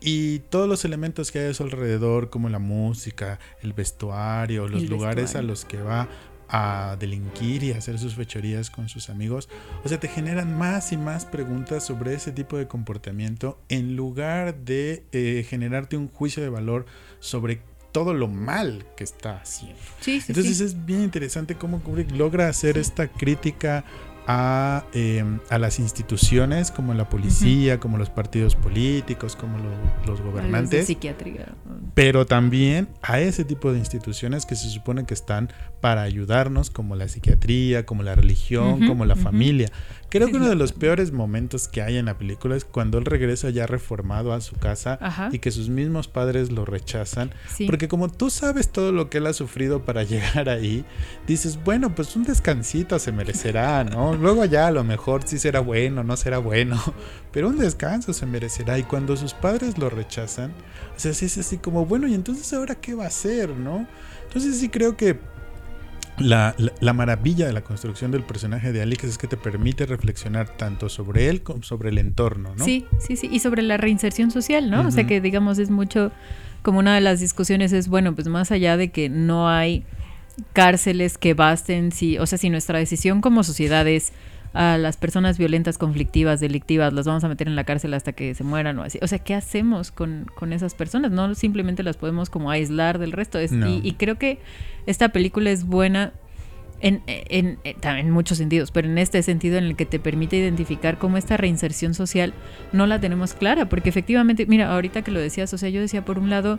Y 0.00 0.40
todos 0.50 0.68
los 0.68 0.84
elementos 0.84 1.30
que 1.30 1.38
hay 1.38 1.50
a 1.50 1.54
su 1.54 1.62
alrededor, 1.62 2.28
como 2.28 2.48
la 2.48 2.58
música, 2.58 3.38
el 3.62 3.72
vestuario, 3.72 4.66
los 4.66 4.82
El 4.82 4.88
lugares 4.90 5.24
vestuario. 5.26 5.46
a 5.48 5.50
los 5.52 5.64
que 5.64 5.80
va 5.80 6.08
a 6.54 6.96
delinquir 6.98 7.62
y 7.62 7.70
hacer 7.70 7.98
sus 7.98 8.14
fechorías 8.16 8.68
con 8.68 8.88
sus 8.88 9.08
amigos, 9.10 9.48
o 9.84 9.88
sea, 9.88 9.98
te 10.00 10.08
generan 10.08 10.58
más 10.58 10.92
y 10.92 10.96
más 10.98 11.24
preguntas 11.24 11.86
sobre 11.86 12.12
ese 12.14 12.30
tipo 12.32 12.58
de 12.58 12.66
comportamiento 12.66 13.58
en 13.70 13.94
lugar 13.96 14.56
de 14.56 15.04
eh, 15.12 15.46
generarte 15.48 15.96
un 15.96 16.08
juicio 16.08 16.42
de 16.42 16.50
valor 16.50 16.84
sobre 17.20 17.62
todo 17.92 18.14
lo 18.14 18.26
mal 18.28 18.84
que 18.96 19.04
está 19.04 19.38
haciendo. 19.40 19.78
Sí, 20.00 20.20
sí, 20.20 20.26
Entonces 20.28 20.58
sí. 20.58 20.64
es 20.64 20.84
bien 20.86 21.02
interesante 21.02 21.54
cómo 21.54 21.80
Kubrick 21.82 22.10
logra 22.12 22.48
hacer 22.48 22.78
esta 22.78 23.08
crítica 23.08 23.84
a, 24.26 24.84
eh, 24.92 25.24
a 25.50 25.58
las 25.58 25.80
instituciones 25.80 26.70
como 26.70 26.94
la 26.94 27.08
policía, 27.08 27.80
como 27.80 27.98
los 27.98 28.08
partidos 28.08 28.54
políticos, 28.54 29.34
como 29.34 29.58
lo- 29.58 30.06
los 30.06 30.20
gobernantes, 30.20 30.86
psiquiatría. 30.86 31.54
pero 31.94 32.24
también 32.24 32.88
a 33.02 33.18
ese 33.18 33.44
tipo 33.44 33.72
de 33.72 33.80
instituciones 33.80 34.46
que 34.46 34.54
se 34.54 34.70
supone 34.70 35.04
que 35.06 35.14
están 35.14 35.50
para 35.80 36.02
ayudarnos, 36.02 36.70
como 36.70 36.94
la 36.94 37.08
psiquiatría, 37.08 37.84
como 37.84 38.04
la 38.04 38.14
religión, 38.14 38.86
como 38.86 39.04
la 39.06 39.16
familia. 39.16 39.70
Creo 40.12 40.28
que 40.28 40.36
uno 40.36 40.48
de 40.50 40.56
los 40.56 40.72
peores 40.72 41.10
momentos 41.10 41.68
que 41.68 41.80
hay 41.80 41.96
en 41.96 42.04
la 42.04 42.18
película 42.18 42.54
es 42.54 42.66
cuando 42.66 42.98
él 42.98 43.06
regresa 43.06 43.48
ya 43.48 43.66
reformado 43.66 44.34
a 44.34 44.42
su 44.42 44.56
casa 44.56 44.98
Ajá. 45.00 45.30
y 45.32 45.38
que 45.38 45.50
sus 45.50 45.70
mismos 45.70 46.06
padres 46.06 46.52
lo 46.52 46.66
rechazan 46.66 47.30
Sí. 47.48 47.64
porque 47.64 47.88
como 47.88 48.10
tú 48.10 48.28
sabes 48.28 48.68
todo 48.68 48.92
lo 48.92 49.08
que 49.08 49.18
él 49.18 49.26
ha 49.26 49.32
sufrido 49.32 49.86
para 49.86 50.02
llegar 50.42 50.50
ahí, 50.50 50.84
dices, 51.26 51.58
bueno, 51.64 51.94
pues 51.94 52.14
un 52.14 52.24
descansito 52.24 52.98
se 52.98 53.10
merecerá, 53.10 53.84
¿no? 53.84 54.14
Luego 54.14 54.44
ya 54.44 54.66
a 54.66 54.70
lo 54.70 54.84
mejor 54.84 55.22
sí 55.24 55.38
será 55.38 55.60
bueno, 55.60 56.04
no 56.04 56.16
será 56.18 56.36
bueno, 56.36 56.78
pero 57.32 57.48
un 57.48 57.58
descanso 57.58 58.12
se 58.12 58.26
merecerá. 58.26 58.78
Y 58.78 58.82
cuando 58.82 59.16
sus 59.16 59.32
padres 59.32 59.78
lo 59.78 59.88
rechazan, 59.88 60.50
o 60.94 61.00
sea, 61.00 61.14
sí 61.14 61.24
es 61.24 61.38
así 61.38 61.56
como, 61.56 61.86
bueno, 61.86 62.06
¿y 62.06 62.12
entonces 62.14 62.52
ahora 62.52 62.74
qué 62.74 62.94
va 62.94 63.04
a 63.04 63.08
hacer, 63.08 63.48
no? 63.48 63.86
Entonces 64.26 64.58
sí 64.58 64.68
creo 64.68 64.96
que 64.96 65.18
la, 66.18 66.54
la- 66.58 66.72
la 66.80 66.92
maravilla 66.92 67.46
de 67.46 67.52
la 67.52 67.62
construcción 67.62 68.10
del 68.10 68.22
personaje 68.22 68.72
de 68.72 68.82
Alex 68.82 69.04
es 69.04 69.18
que 69.18 69.26
te 69.28 69.36
permite 69.36 69.86
reflexionar 69.86 70.56
tanto 70.56 70.88
sobre 70.88 71.28
él 71.28 71.42
como 71.42 71.62
sobre 71.62 71.88
el 71.90 71.98
entorno, 71.98 72.54
¿no? 72.56 72.64
Sí, 72.64 72.86
sí, 72.98 73.16
sí. 73.16 73.28
Y 73.32 73.40
sobre 73.40 73.62
la 73.62 73.76
reinserción 73.76 74.30
social, 74.30 74.70
¿no? 74.70 74.86
O 74.86 74.90
sea 74.90 75.06
que 75.06 75.20
digamos 75.20 75.58
es 75.58 75.70
mucho, 75.70 76.12
como 76.62 76.78
una 76.78 76.94
de 76.94 77.00
las 77.00 77.20
discusiones 77.20 77.72
es, 77.72 77.88
bueno, 77.88 78.14
pues 78.14 78.28
más 78.28 78.50
allá 78.52 78.76
de 78.76 78.90
que 78.90 79.08
no 79.08 79.48
hay 79.48 79.84
cárceles 80.52 81.18
que 81.18 81.34
basten, 81.34 81.92
si, 81.92 82.18
o 82.18 82.26
sea, 82.26 82.38
si 82.38 82.50
nuestra 82.50 82.78
decisión 82.78 83.20
como 83.20 83.42
sociedad 83.44 83.86
es 83.86 84.12
a 84.54 84.76
las 84.78 84.96
personas 84.96 85.38
violentas, 85.38 85.78
conflictivas, 85.78 86.38
delictivas, 86.40 86.92
las 86.92 87.06
vamos 87.06 87.24
a 87.24 87.28
meter 87.28 87.48
en 87.48 87.56
la 87.56 87.64
cárcel 87.64 87.94
hasta 87.94 88.12
que 88.12 88.34
se 88.34 88.44
mueran 88.44 88.78
o 88.78 88.82
así. 88.82 88.98
O 89.02 89.06
sea, 89.06 89.18
¿qué 89.18 89.34
hacemos 89.34 89.90
con, 89.90 90.26
con 90.34 90.52
esas 90.52 90.74
personas? 90.74 91.10
No 91.10 91.34
simplemente 91.34 91.82
las 91.82 91.96
podemos 91.96 92.28
como 92.30 92.50
aislar 92.50 92.98
del 92.98 93.12
resto. 93.12 93.38
Es- 93.38 93.52
No. 93.52 93.68
y, 93.68 93.80
y 93.82 93.92
creo 93.92 94.18
que 94.18 94.38
esta 94.86 95.08
película 95.10 95.50
es 95.50 95.64
buena 95.64 96.12
en, 96.80 97.00
en, 97.06 97.58
en- 97.64 97.80
también 97.80 98.08
en 98.08 98.12
muchos 98.12 98.38
sentidos, 98.38 98.72
pero 98.72 98.88
en 98.88 98.98
este 98.98 99.22
sentido 99.22 99.56
en 99.56 99.64
el 99.64 99.76
que 99.76 99.86
te 99.86 99.98
permite 100.00 100.36
identificar 100.36 100.98
cómo 100.98 101.16
esta 101.16 101.36
reinserción 101.36 101.94
social 101.94 102.34
no 102.72 102.86
la 102.86 103.00
tenemos 103.00 103.34
clara, 103.34 103.68
porque 103.68 103.88
efectivamente, 103.88 104.46
mira, 104.46 104.72
ahorita 104.74 105.02
que 105.02 105.12
lo 105.12 105.20
decías, 105.20 105.54
o 105.54 105.58
sea, 105.58 105.68
yo 105.68 105.80
decía 105.80 106.04
por 106.04 106.18
un 106.18 106.28
lado, 106.28 106.58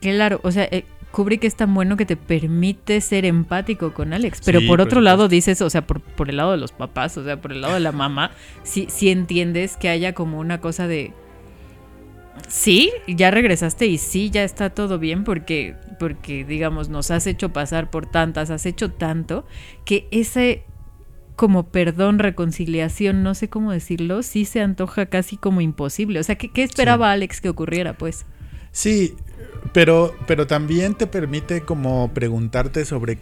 claro, 0.00 0.40
o 0.42 0.52
sea, 0.52 0.64
eh, 0.70 0.84
Kubrick 1.16 1.44
es 1.44 1.56
tan 1.56 1.72
bueno 1.72 1.96
que 1.96 2.04
te 2.04 2.14
permite 2.14 3.00
ser 3.00 3.24
empático 3.24 3.94
con 3.94 4.12
Alex, 4.12 4.42
pero 4.44 4.60
Sí, 4.60 4.66
por 4.66 4.82
otro 4.82 5.00
lado 5.00 5.28
dices, 5.28 5.62
o 5.62 5.70
sea, 5.70 5.86
por, 5.86 6.02
por 6.02 6.28
el 6.28 6.36
lado 6.36 6.50
de 6.50 6.58
los 6.58 6.72
papás, 6.72 7.16
o 7.16 7.24
sea, 7.24 7.40
por 7.40 7.52
el 7.52 7.62
lado 7.62 7.72
de 7.72 7.80
la 7.80 7.90
mamá, 7.90 8.32
sí, 8.64 8.86
sí 8.90 9.08
entiendes 9.08 9.78
que 9.78 9.88
haya 9.88 10.12
como 10.12 10.38
una 10.38 10.60
cosa 10.60 10.86
de... 10.86 11.14
Sí, 12.48 12.92
ya 13.08 13.30
regresaste 13.30 13.86
y 13.86 13.96
sí, 13.96 14.28
ya 14.28 14.44
está 14.44 14.68
todo 14.68 14.98
bien 14.98 15.24
porque, 15.24 15.74
porque, 15.98 16.44
digamos, 16.44 16.90
nos 16.90 17.10
has 17.10 17.26
hecho 17.26 17.50
pasar 17.50 17.88
por 17.88 18.04
tantas, 18.04 18.50
has 18.50 18.66
hecho 18.66 18.90
tanto, 18.90 19.46
que 19.86 20.08
ese 20.10 20.64
como 21.34 21.70
perdón, 21.70 22.18
reconciliación, 22.18 23.22
no 23.22 23.34
sé 23.34 23.48
cómo 23.48 23.72
decirlo, 23.72 24.22
sí 24.22 24.44
se 24.44 24.60
antoja 24.60 25.06
casi 25.06 25.38
como 25.38 25.62
imposible. 25.62 26.20
O 26.20 26.22
sea, 26.22 26.36
¿qué, 26.36 26.52
qué 26.52 26.62
esperaba 26.62 27.10
Alex 27.10 27.40
que 27.40 27.48
ocurriera, 27.48 27.96
pues? 27.96 28.26
Sí, 28.70 29.14
pero, 29.72 30.14
pero 30.26 30.46
también 30.46 30.94
te 30.94 31.06
permite 31.06 31.62
como 31.62 32.12
preguntarte 32.14 32.84
sobre 32.84 33.18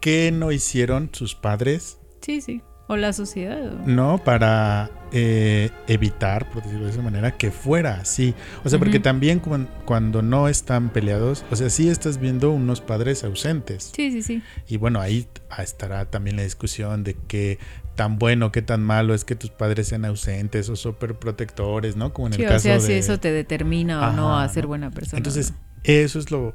qué 0.00 0.30
no 0.32 0.52
hicieron 0.52 1.10
sus 1.12 1.34
padres 1.34 1.98
Sí, 2.20 2.40
sí. 2.40 2.62
O 2.90 2.96
la 2.96 3.12
sociedad. 3.12 3.70
No, 3.84 4.22
para 4.24 4.90
eh, 5.12 5.70
evitar, 5.88 6.50
por 6.50 6.62
decirlo 6.62 6.86
de 6.86 6.92
esa 6.92 7.02
manera, 7.02 7.36
que 7.36 7.50
fuera 7.50 8.00
así. 8.00 8.34
O 8.64 8.70
sea, 8.70 8.78
porque 8.78 8.98
también 8.98 9.42
cuando 9.84 10.22
no 10.22 10.48
están 10.48 10.88
peleados, 10.88 11.44
o 11.50 11.56
sea, 11.56 11.68
sí 11.68 11.90
estás 11.90 12.18
viendo 12.18 12.50
unos 12.50 12.80
padres 12.80 13.24
ausentes. 13.24 13.92
Sí, 13.94 14.10
sí, 14.10 14.22
sí. 14.22 14.42
Y 14.68 14.78
bueno, 14.78 15.02
ahí 15.02 15.28
estará 15.58 16.06
también 16.06 16.36
la 16.36 16.44
discusión 16.44 17.04
de 17.04 17.14
qué 17.28 17.58
tan 17.94 18.18
bueno, 18.18 18.52
qué 18.52 18.62
tan 18.62 18.82
malo 18.82 19.12
es 19.12 19.26
que 19.26 19.34
tus 19.34 19.50
padres 19.50 19.88
sean 19.88 20.06
ausentes 20.06 20.70
o 20.70 20.76
súper 20.76 21.14
protectores, 21.14 21.94
¿no? 21.96 22.14
Como 22.14 22.28
en 22.28 22.34
el 22.34 22.46
caso 22.46 22.56
o 22.56 22.60
sea, 22.60 22.80
si 22.80 22.92
eso 22.92 23.18
te 23.20 23.32
determina 23.32 24.08
o 24.08 24.12
no 24.12 24.38
a 24.38 24.48
ser 24.48 24.66
buena 24.66 24.90
persona. 24.90 25.18
Entonces, 25.18 25.52
eso 25.84 26.18
es 26.18 26.30
lo, 26.30 26.54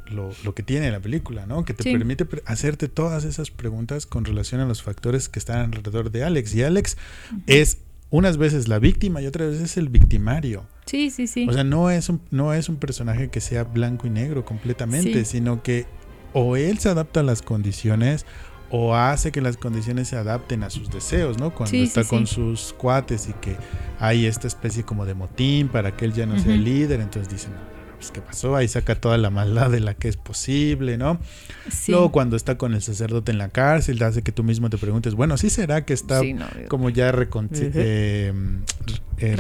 que 0.55 0.63
tiene 0.63 0.91
la 0.91 0.99
película, 0.99 1.45
¿no? 1.45 1.65
Que 1.65 1.73
te 1.73 1.83
permite 1.91 2.25
hacerte 2.45 2.87
todas 2.87 3.23
esas 3.23 3.51
preguntas 3.51 4.05
con 4.05 4.25
relación 4.25 4.61
a 4.61 4.65
los 4.65 4.83
factores 4.83 5.29
que 5.29 5.39
están 5.39 5.59
alrededor 5.59 6.11
de 6.11 6.23
Alex. 6.23 6.55
Y 6.55 6.63
Alex 6.63 6.97
es 7.47 7.79
unas 8.09 8.37
veces 8.37 8.67
la 8.67 8.79
víctima 8.79 9.21
y 9.21 9.27
otras 9.27 9.51
veces 9.51 9.77
el 9.77 9.89
victimario. 9.89 10.65
Sí, 10.85 11.09
sí, 11.09 11.27
sí. 11.27 11.47
O 11.49 11.53
sea, 11.53 11.63
no 11.63 11.89
es 11.89 12.09
un, 12.09 12.21
no 12.29 12.53
es 12.53 12.69
un 12.69 12.77
personaje 12.77 13.29
que 13.29 13.41
sea 13.41 13.63
blanco 13.63 14.07
y 14.07 14.09
negro 14.11 14.45
completamente, 14.45 15.25
sino 15.25 15.63
que 15.63 15.85
o 16.33 16.55
él 16.55 16.79
se 16.79 16.89
adapta 16.89 17.21
a 17.21 17.23
las 17.23 17.41
condiciones 17.41 18.25
o 18.69 18.95
hace 18.95 19.31
que 19.31 19.39
las 19.39 19.55
condiciones 19.55 20.07
se 20.07 20.15
adapten 20.15 20.63
a 20.63 20.69
sus 20.71 20.89
deseos, 20.89 21.37
¿no? 21.37 21.53
Cuando 21.53 21.77
está 21.77 22.03
con 22.03 22.25
sus 22.25 22.73
cuates 22.73 23.29
y 23.29 23.33
que 23.33 23.55
hay 23.99 24.25
esta 24.25 24.47
especie 24.47 24.83
como 24.83 25.05
de 25.05 25.13
motín 25.13 25.67
para 25.67 25.95
que 25.95 26.05
él 26.05 26.13
ya 26.13 26.25
no 26.25 26.39
sea 26.39 26.55
el 26.55 26.63
líder, 26.63 26.99
entonces 26.99 27.31
dicen, 27.31 27.51
pues, 28.03 28.11
¿qué 28.11 28.21
pasó? 28.21 28.55
Ahí 28.55 28.67
saca 28.67 28.95
toda 28.95 29.17
la 29.17 29.29
maldad 29.29 29.69
de 29.69 29.79
la 29.79 29.93
que 29.93 30.09
es 30.09 30.17
posible, 30.17 30.97
¿no? 30.97 31.19
Luego 31.87 32.11
cuando 32.11 32.35
está 32.35 32.57
con 32.57 32.73
el 32.73 32.81
sacerdote 32.81 33.31
en 33.31 33.37
la 33.37 33.47
cárcel, 33.47 34.03
hace 34.03 34.23
que 34.23 34.33
tú 34.33 34.43
mismo 34.43 34.69
te 34.69 34.77
preguntes, 34.77 35.15
bueno, 35.15 35.37
¿sí 35.37 35.49
será 35.49 35.85
que 35.85 35.93
está 35.93 36.19
como 36.67 36.89
ya 36.89 37.13
eh, 37.13 38.33
eh, 39.17 39.35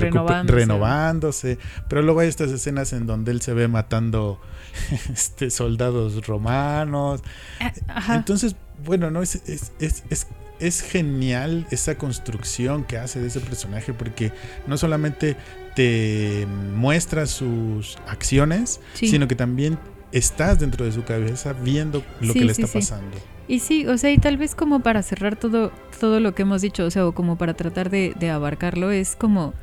renovándose. 0.45 1.57
Pero 1.89 2.01
luego 2.03 2.21
hay 2.21 2.29
estas 2.29 2.51
escenas 2.51 2.93
en 2.93 3.05
donde 3.05 3.31
él 3.31 3.41
se 3.41 3.53
ve 3.53 3.67
matando 3.67 4.39
este, 5.13 5.49
soldados 5.49 6.25
romanos. 6.25 7.21
Eh, 7.59 7.71
Entonces, 8.11 8.55
bueno, 8.85 9.11
no 9.11 9.21
es, 9.21 9.35
es, 9.45 9.73
es, 9.79 10.27
es 10.59 10.81
genial 10.81 11.67
esa 11.69 11.97
construcción 11.97 12.85
que 12.85 12.97
hace 12.97 13.19
de 13.19 13.27
ese 13.27 13.41
personaje 13.41 13.91
porque 13.91 14.31
no 14.67 14.77
solamente 14.77 15.35
te 15.75 16.47
muestra 16.75 17.25
sus 17.25 17.97
acciones, 18.07 18.79
sino 18.93 19.27
que 19.27 19.35
también 19.35 19.77
estás 20.11 20.59
dentro 20.59 20.85
de 20.85 20.91
su 20.91 21.03
cabeza 21.03 21.53
viendo 21.53 22.03
lo 22.21 22.33
que 22.33 22.45
le 22.45 22.51
está 22.51 22.67
pasando. 22.67 23.17
Y 23.47 23.59
sí, 23.59 23.85
o 23.87 23.97
sea, 23.97 24.11
y 24.11 24.17
tal 24.17 24.37
vez 24.37 24.55
como 24.55 24.79
para 24.79 25.01
cerrar 25.03 25.35
todo, 25.35 25.71
todo 25.99 26.19
lo 26.19 26.33
que 26.33 26.43
hemos 26.43 26.61
dicho, 26.61 26.85
o 26.85 26.91
sea, 26.91 27.05
o 27.05 27.11
como 27.13 27.37
para 27.37 27.55
tratar 27.55 27.89
de, 27.89 28.29
abarcarlo, 28.29 28.91
es 28.91 29.15
como, 29.15 29.53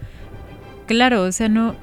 claro, 0.86 1.22
o 1.22 1.32
sea, 1.32 1.48
no, 1.48 1.74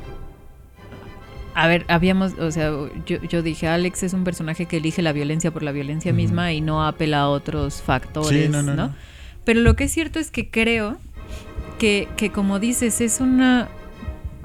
a 1.56 1.68
ver, 1.68 1.86
habíamos, 1.88 2.34
o 2.34 2.52
sea, 2.52 2.72
yo, 3.08 3.22
yo, 3.24 3.42
dije, 3.42 3.68
Alex 3.68 4.04
es 4.04 4.14
un 4.14 4.24
personaje 4.24 4.68
que 4.68 4.78
elige 4.78 5.02
la 5.02 5.12
violencia 5.12 5.50
por 5.50 5.64
la 5.64 5.72
violencia 5.72 6.14
misma 6.14 6.54
y 6.54 6.62
no 6.62 6.86
apela 6.86 7.22
a 7.22 7.30
otros 7.30 7.82
factores, 7.82 8.50
no, 8.52 8.62
no, 8.62 8.94
Pero 9.44 9.62
lo 9.62 9.76
que 9.76 9.86
es 9.86 9.92
cierto 9.92 10.20
es 10.20 10.30
que 10.30 10.52
creo 10.52 10.98
que, 11.80 12.08
que 12.16 12.32
como 12.32 12.60
dices, 12.60 13.02
es 13.02 13.22
una, 13.22 13.70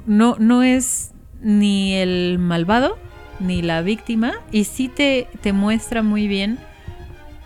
no, 0.05 0.35
no 0.39 0.63
es 0.63 1.11
ni 1.41 1.93
el 1.95 2.37
malvado 2.39 2.97
ni 3.39 3.61
la 3.61 3.81
víctima 3.81 4.33
y 4.51 4.63
sí 4.65 4.87
te, 4.87 5.27
te 5.41 5.53
muestra 5.53 6.03
muy 6.03 6.27
bien 6.27 6.59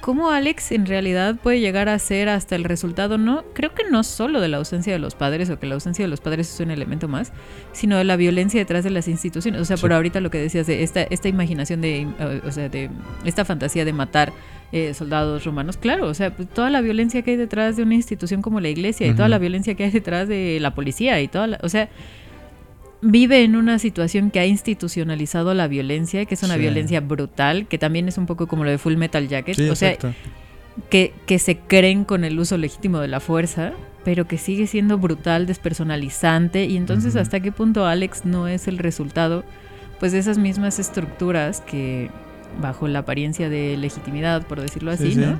cómo 0.07 0.29
Alex 0.29 0.71
en 0.71 0.85
realidad 0.85 1.35
puede 1.35 1.59
llegar 1.59 1.89
a 1.89 1.99
ser 1.99 2.29
hasta 2.29 2.55
el 2.55 2.63
resultado, 2.63 3.17
no, 3.17 3.43
creo 3.53 3.73
que 3.73 3.83
no 3.91 4.05
solo 4.05 4.39
de 4.39 4.47
la 4.47 4.55
ausencia 4.55 4.93
de 4.93 4.99
los 4.99 5.15
padres 5.15 5.49
o 5.49 5.59
que 5.59 5.67
la 5.67 5.73
ausencia 5.73 6.05
de 6.05 6.07
los 6.07 6.21
padres 6.21 6.53
es 6.53 6.59
un 6.61 6.71
elemento 6.71 7.09
más, 7.09 7.33
sino 7.73 7.97
de 7.97 8.05
la 8.05 8.15
violencia 8.15 8.57
detrás 8.57 8.85
de 8.85 8.89
las 8.89 9.09
instituciones. 9.09 9.59
O 9.59 9.65
sea, 9.65 9.75
por 9.75 9.91
ahorita 9.91 10.21
lo 10.21 10.29
que 10.29 10.37
decías 10.37 10.65
de 10.65 10.81
esta, 10.83 11.03
esta 11.03 11.27
imaginación 11.27 11.81
de, 11.81 12.07
o 12.45 12.51
sea, 12.53 12.69
de 12.69 12.89
esta 13.25 13.43
fantasía 13.43 13.83
de 13.83 13.91
matar 13.91 14.31
eh, 14.71 14.93
soldados 14.93 15.43
romanos, 15.43 15.75
claro, 15.75 16.07
o 16.07 16.13
sea, 16.13 16.33
pues, 16.33 16.47
toda 16.47 16.69
la 16.69 16.79
violencia 16.79 17.21
que 17.21 17.31
hay 17.31 17.37
detrás 17.37 17.75
de 17.75 17.83
una 17.83 17.95
institución 17.95 18.41
como 18.41 18.61
la 18.61 18.69
iglesia 18.69 19.07
y 19.07 19.13
toda 19.13 19.27
la 19.27 19.39
violencia 19.39 19.75
que 19.75 19.83
hay 19.83 19.91
detrás 19.91 20.29
de 20.29 20.59
la 20.61 20.73
policía 20.73 21.19
y 21.19 21.27
toda 21.27 21.47
la, 21.47 21.59
o 21.63 21.67
sea, 21.67 21.89
vive 23.01 23.43
en 23.43 23.55
una 23.55 23.79
situación 23.79 24.31
que 24.31 24.39
ha 24.39 24.45
institucionalizado 24.45 25.53
la 25.53 25.67
violencia, 25.67 26.25
que 26.25 26.35
es 26.35 26.43
una 26.43 26.57
violencia 26.57 26.99
brutal, 27.01 27.67
que 27.67 27.77
también 27.77 28.07
es 28.07 28.17
un 28.17 28.25
poco 28.25 28.47
como 28.47 28.63
lo 28.63 28.71
de 28.71 28.77
Full 28.77 28.95
Metal 28.95 29.27
Jacket, 29.27 29.59
o 29.69 29.75
sea, 29.75 29.97
que, 30.89 31.13
que 31.25 31.39
se 31.39 31.57
creen 31.57 32.03
con 32.03 32.23
el 32.23 32.39
uso 32.39 32.57
legítimo 32.57 32.99
de 32.99 33.07
la 33.07 33.19
fuerza, 33.19 33.73
pero 34.03 34.27
que 34.27 34.37
sigue 34.37 34.67
siendo 34.67 34.97
brutal, 34.97 35.45
despersonalizante, 35.45 36.65
y 36.65 36.77
entonces 36.77 37.15
hasta 37.15 37.39
qué 37.39 37.51
punto 37.51 37.85
Alex 37.85 38.25
no 38.25 38.47
es 38.47 38.67
el 38.67 38.77
resultado, 38.77 39.43
pues 39.99 40.11
de 40.11 40.19
esas 40.19 40.37
mismas 40.37 40.79
estructuras 40.79 41.61
que, 41.61 42.09
bajo 42.61 42.87
la 42.87 42.99
apariencia 42.99 43.49
de 43.49 43.77
legitimidad, 43.77 44.45
por 44.45 44.61
decirlo 44.61 44.91
así, 44.91 45.15
¿no? 45.15 45.39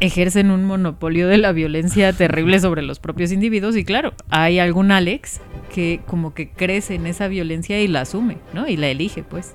Ejercen 0.00 0.50
un 0.50 0.64
monopolio 0.64 1.28
de 1.28 1.38
la 1.38 1.52
violencia 1.52 2.12
terrible 2.16 2.60
sobre 2.60 2.82
los 2.82 2.98
propios 2.98 3.32
individuos 3.32 3.76
y 3.76 3.84
claro, 3.84 4.14
hay 4.28 4.58
algún 4.58 4.92
Alex 4.92 5.40
que 5.74 6.00
como 6.06 6.34
que 6.34 6.50
crece 6.50 6.94
en 6.94 7.06
esa 7.06 7.28
violencia 7.28 7.80
y 7.80 7.88
la 7.88 8.02
asume, 8.02 8.38
¿no? 8.52 8.68
Y 8.68 8.76
la 8.76 8.88
elige, 8.88 9.22
pues. 9.22 9.54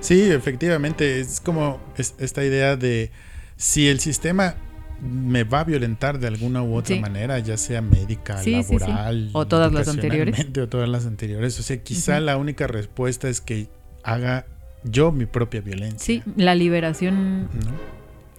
Sí, 0.00 0.30
efectivamente, 0.30 1.20
es 1.20 1.40
como 1.40 1.80
esta 1.96 2.44
idea 2.44 2.76
de 2.76 3.10
si 3.56 3.88
el 3.88 3.98
sistema 4.00 4.54
me 5.00 5.44
va 5.44 5.60
a 5.60 5.64
violentar 5.64 6.18
de 6.18 6.26
alguna 6.26 6.62
u 6.62 6.74
otra 6.74 6.96
manera, 7.00 7.38
ya 7.38 7.56
sea 7.56 7.82
médica, 7.82 8.42
laboral, 8.44 9.30
o 9.32 9.46
todas 9.46 9.72
las 9.72 9.88
anteriores, 9.88 10.46
o 10.60 10.68
todas 10.68 10.88
las 10.88 11.06
anteriores, 11.06 11.58
o 11.60 11.62
sea, 11.62 11.82
quizá 11.82 12.20
la 12.20 12.36
única 12.36 12.66
respuesta 12.66 13.28
es 13.28 13.40
que 13.40 13.68
haga 14.02 14.46
yo 14.84 15.12
mi 15.12 15.26
propia 15.26 15.60
violencia. 15.60 15.98
Sí, 15.98 16.22
la 16.36 16.54
liberación 16.54 17.48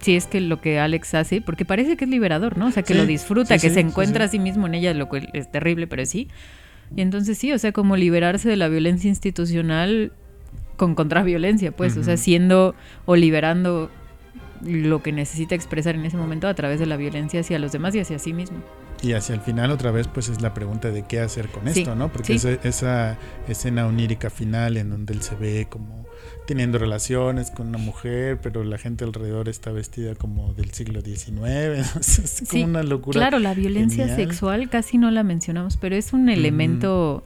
si 0.00 0.16
es 0.16 0.26
que 0.26 0.40
lo 0.40 0.60
que 0.60 0.78
Alex 0.78 1.14
hace, 1.14 1.40
porque 1.40 1.64
parece 1.64 1.96
que 1.96 2.04
es 2.04 2.10
liberador, 2.10 2.56
¿no? 2.56 2.66
O 2.66 2.70
sea, 2.70 2.82
que 2.82 2.94
lo 2.94 3.06
disfruta, 3.06 3.58
que 3.58 3.70
se 3.70 3.80
encuentra 3.80 4.24
a 4.24 4.28
sí 4.28 4.38
mismo 4.38 4.66
en 4.66 4.74
ella, 4.74 4.94
lo 4.94 5.08
cual 5.08 5.28
es 5.34 5.50
terrible, 5.50 5.86
pero 5.86 6.04
sí. 6.06 6.28
Y 6.96 7.02
entonces 7.02 7.38
sí, 7.38 7.52
o 7.52 7.58
sea, 7.58 7.72
como 7.72 7.96
liberarse 7.96 8.48
de 8.48 8.56
la 8.56 8.68
violencia 8.68 9.08
institucional 9.08 10.12
con 10.76 10.94
contraviolencia, 10.94 11.72
pues, 11.72 11.96
o 11.96 12.02
sea, 12.02 12.16
siendo 12.16 12.74
o 13.04 13.14
liberando 13.14 13.90
lo 14.64 15.02
que 15.02 15.12
necesita 15.12 15.54
expresar 15.54 15.94
en 15.94 16.04
ese 16.04 16.16
momento 16.16 16.48
a 16.48 16.54
través 16.54 16.80
de 16.80 16.86
la 16.86 16.96
violencia 16.96 17.40
hacia 17.40 17.58
los 17.58 17.72
demás 17.72 17.94
y 17.94 18.00
hacia 18.00 18.18
sí 18.18 18.32
mismo. 18.32 18.58
Y 19.02 19.12
hacia 19.12 19.34
el 19.34 19.40
final 19.40 19.70
otra 19.70 19.90
vez 19.90 20.08
pues 20.08 20.28
es 20.28 20.42
la 20.42 20.52
pregunta 20.52 20.90
de 20.90 21.04
qué 21.04 21.20
hacer 21.20 21.48
con 21.48 21.68
esto, 21.68 21.94
¿no? 21.94 22.12
Porque 22.12 22.34
esa 22.34 23.18
escena 23.48 23.86
onírica 23.86 24.28
final 24.28 24.76
en 24.76 24.90
donde 24.90 25.14
él 25.14 25.22
se 25.22 25.34
ve 25.36 25.66
como 25.70 25.99
teniendo 26.50 26.78
relaciones 26.78 27.52
con 27.52 27.68
una 27.68 27.78
mujer, 27.78 28.40
pero 28.42 28.64
la 28.64 28.76
gente 28.76 29.04
alrededor 29.04 29.48
está 29.48 29.70
vestida 29.70 30.16
como 30.16 30.52
del 30.54 30.72
siglo 30.72 31.00
XIX. 31.00 31.38
es 32.00 32.42
como 32.50 32.64
una 32.64 32.82
locura. 32.82 33.20
Claro, 33.20 33.38
la 33.38 33.54
violencia 33.54 34.12
sexual 34.16 34.68
casi 34.68 34.98
no 34.98 35.12
la 35.12 35.22
mencionamos, 35.22 35.76
pero 35.76 35.94
es 35.94 36.12
un 36.12 36.28
elemento 36.28 37.22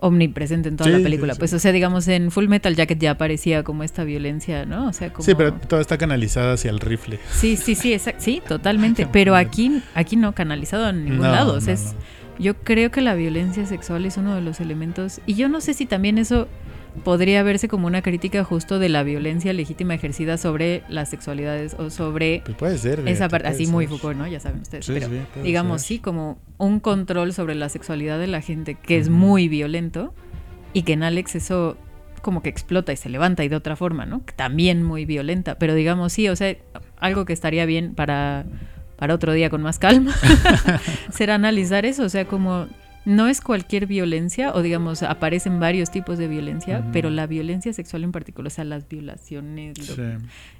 omnipresente 0.00 0.68
en 0.68 0.76
toda 0.76 0.90
la 0.90 0.98
película. 0.98 1.34
pues, 1.34 1.54
o 1.54 1.58
sea, 1.58 1.72
digamos, 1.72 2.06
en 2.08 2.30
Full 2.30 2.48
Metal 2.48 2.76
Jacket 2.76 2.98
ya 2.98 3.12
aparecía 3.12 3.64
como 3.64 3.84
esta 3.84 4.04
violencia, 4.04 4.66
¿no? 4.66 4.88
O 4.88 4.92
sea, 4.92 5.14
como... 5.14 5.24
Sí, 5.24 5.34
pero 5.34 5.54
todo 5.54 5.80
está 5.80 5.96
canalizado 5.96 6.52
hacia 6.52 6.70
el 6.70 6.78
rifle. 6.78 7.20
Sí, 7.30 7.56
sí, 7.56 7.74
sí, 7.74 7.98
sí, 8.18 8.42
totalmente. 8.46 9.06
pero 9.12 9.34
aquí, 9.34 9.82
aquí 9.94 10.16
no 10.16 10.34
canalizado 10.34 10.90
en 10.90 11.06
ningún 11.06 11.22
lado. 11.22 11.54
O 11.54 11.60
sea, 11.62 11.72
es, 11.72 11.94
yo 12.38 12.54
creo 12.58 12.90
que 12.90 13.00
la 13.00 13.14
violencia 13.14 13.64
sexual 13.64 14.04
es 14.04 14.18
uno 14.18 14.34
de 14.34 14.42
los 14.42 14.60
elementos. 14.60 15.22
Y 15.24 15.36
yo 15.36 15.48
no 15.48 15.62
sé 15.62 15.72
si 15.72 15.86
también 15.86 16.18
eso 16.18 16.48
podría 17.04 17.42
verse 17.42 17.68
como 17.68 17.86
una 17.86 18.02
crítica 18.02 18.44
justo 18.44 18.78
de 18.78 18.88
la 18.88 19.02
violencia 19.02 19.52
legítima 19.52 19.94
ejercida 19.94 20.36
sobre 20.36 20.82
las 20.88 21.10
sexualidades 21.10 21.74
o 21.78 21.90
sobre 21.90 22.42
pues 22.44 22.56
puede 22.56 22.78
ser, 22.78 23.06
esa 23.08 23.28
parte, 23.28 23.48
así 23.48 23.66
muy 23.66 23.86
Foucault, 23.86 24.16
¿no? 24.16 24.26
Ya 24.26 24.40
saben 24.40 24.60
ustedes, 24.60 24.86
pero 24.86 25.08
digamos 25.42 25.82
sí, 25.82 25.98
como 25.98 26.38
un 26.58 26.80
control 26.80 27.32
sobre 27.32 27.54
la 27.54 27.68
sexualidad 27.68 28.18
de 28.18 28.26
la 28.26 28.40
gente 28.40 28.74
que 28.74 28.98
es 28.98 29.08
muy 29.08 29.48
violento 29.48 30.14
y 30.72 30.82
que 30.82 30.92
en 30.92 31.02
Alex 31.02 31.34
eso 31.34 31.76
como 32.20 32.42
que 32.42 32.48
explota 32.48 32.92
y 32.92 32.96
se 32.96 33.08
levanta 33.08 33.42
y 33.42 33.48
de 33.48 33.56
otra 33.56 33.74
forma, 33.74 34.06
¿no? 34.06 34.22
También 34.36 34.82
muy 34.82 35.04
violenta, 35.04 35.58
pero 35.58 35.74
digamos 35.74 36.12
sí, 36.12 36.28
o 36.28 36.36
sea, 36.36 36.56
algo 36.98 37.24
que 37.24 37.32
estaría 37.32 37.66
bien 37.66 37.94
para 37.94 38.44
para 38.96 39.14
otro 39.14 39.32
día 39.32 39.50
con 39.50 39.62
más 39.62 39.80
calma 39.80 40.14
será 41.10 41.34
analizar 41.34 41.84
eso, 41.84 42.04
o 42.04 42.08
sea, 42.08 42.26
como 42.26 42.68
no 43.04 43.28
es 43.28 43.40
cualquier 43.40 43.86
violencia, 43.86 44.52
o 44.54 44.62
digamos, 44.62 45.02
aparecen 45.02 45.58
varios 45.58 45.90
tipos 45.90 46.18
de 46.18 46.28
violencia, 46.28 46.84
pero 46.92 47.10
la 47.10 47.26
violencia 47.26 47.72
sexual 47.72 48.04
en 48.04 48.12
particular, 48.12 48.46
o 48.46 48.50
sea, 48.50 48.64
las 48.64 48.88
violaciones, 48.88 49.76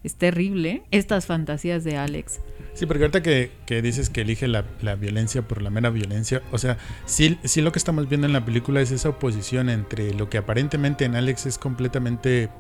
es 0.03 0.15
terrible. 0.17 0.83
Estas 0.91 1.27
fantasías 1.27 1.85
de 1.85 1.97
Alex. 1.97 2.41
Sí, 2.75 2.87
porque 2.87 3.05
ahorita 3.05 3.23
que, 3.23 3.83
dices 3.83 4.11
que 4.11 4.23
elige 4.23 4.49
la, 4.49 4.65
violencia 4.97 5.43
por 5.43 5.63
la 5.63 5.71
mera 5.71 5.91
violencia, 5.91 6.43
o 6.51 6.59
sea, 6.59 6.79
sí, 7.07 7.39
sí 7.45 7.61
lo 7.61 7.71
que 7.71 7.79
estamos 7.79 8.09
viendo 8.09 8.27
en 8.27 8.33
la 8.33 8.45
película 8.45 8.81
es 8.81 8.91
esa 8.91 9.11
oposición 9.11 9.69
entre 9.69 10.13
lo 10.15 10.29
que 10.29 10.39
aparentemente 10.39 11.05
en 11.05 11.15
Alex 11.15 11.47
es 11.47 11.59
completamente 11.59 12.51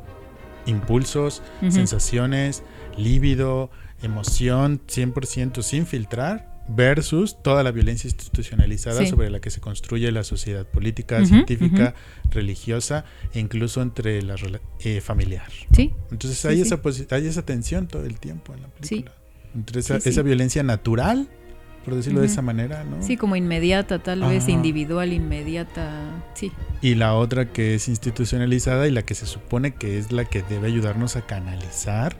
impulsos, 0.67 1.43
sensaciones, 1.69 2.63
líbido, 2.97 3.71
emoción 4.01 4.81
100% 4.87 5.63
sin 5.63 5.87
filtrar 5.87 6.52
versus 6.69 7.43
toda 7.43 7.63
la 7.63 7.71
violencia 7.73 8.09
institucionalizada 8.09 9.01
Sí. 9.01 9.09
sobre 9.09 9.31
la 9.31 9.41
que 9.41 9.51
se 9.51 9.61
construye 9.61 10.11
la 10.13 10.25
sociedad 10.25 10.65
política, 10.67 11.25
científica, 11.27 11.95
religiosa 12.31 13.05
e 13.35 13.41
incluso 13.41 13.83
entre 13.83 14.23
la 14.23 14.37
eh, 14.81 15.01
familiar. 15.01 15.49
¿no? 15.71 15.77
Sí, 15.77 15.93
Entonces 16.11 16.39
Sí, 16.39 16.49
hay, 16.49 16.57
sí. 16.65 16.75
Esa 16.75 17.15
hay 17.17 17.27
esa 17.27 17.43
tensión 17.45 17.89
todo 17.89 18.05
el 18.05 18.19
tiempo 18.21 18.55
en 18.55 18.63
la 18.63 18.69
película. 18.69 19.13
Entre 19.55 19.81
esa, 19.81 19.97
esa 19.97 20.23
violencia 20.23 20.63
natural, 20.63 21.29
por 21.85 21.95
decirlo 21.97 22.21
de 22.21 22.27
esa 22.27 22.43
manera, 22.43 22.85
¿no? 22.85 23.03
sí, 23.03 23.17
como 23.17 23.35
inmediata, 23.37 24.03
tal 24.03 24.21
vez, 24.23 24.49
individual, 24.49 25.13
inmediata. 25.13 26.25
Sí, 26.35 26.53
Y 26.81 26.95
la 26.95 27.15
otra 27.15 27.53
que 27.53 27.75
es 27.75 27.89
institucionalizada 27.89 28.87
y 28.87 28.93
la 28.93 29.03
que 29.03 29.15
se 29.15 29.27
supone 29.27 29.75
que 29.75 29.99
es 29.99 30.13
la 30.13 30.25
que 30.25 30.43
debe 30.43 30.69
ayudarnos 30.69 31.17
a 31.17 31.27
canalizar 31.27 32.17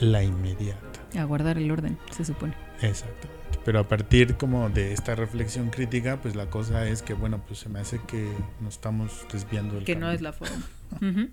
la 0.00 0.24
inmediata. 0.24 0.80
a 1.16 1.24
guardar 1.24 1.58
el 1.58 1.70
orden, 1.70 1.98
se 2.10 2.24
supone. 2.24 2.54
Exactamente. 2.82 3.35
Pero 3.66 3.80
a 3.80 3.84
partir 3.88 4.36
como 4.36 4.70
de 4.70 4.92
esta 4.92 5.16
reflexión 5.16 5.70
crítica, 5.70 6.20
pues 6.22 6.36
la 6.36 6.46
cosa 6.46 6.86
es 6.86 7.02
que, 7.02 7.14
bueno, 7.14 7.42
pues 7.44 7.58
se 7.58 7.68
me 7.68 7.80
hace 7.80 8.00
que 8.06 8.30
nos 8.60 8.74
estamos 8.74 9.26
desviando 9.32 9.74
del 9.74 9.82
Que 9.82 9.96
no 9.96 10.12
es 10.12 10.22
la 10.22 10.32
forma. 10.32 10.62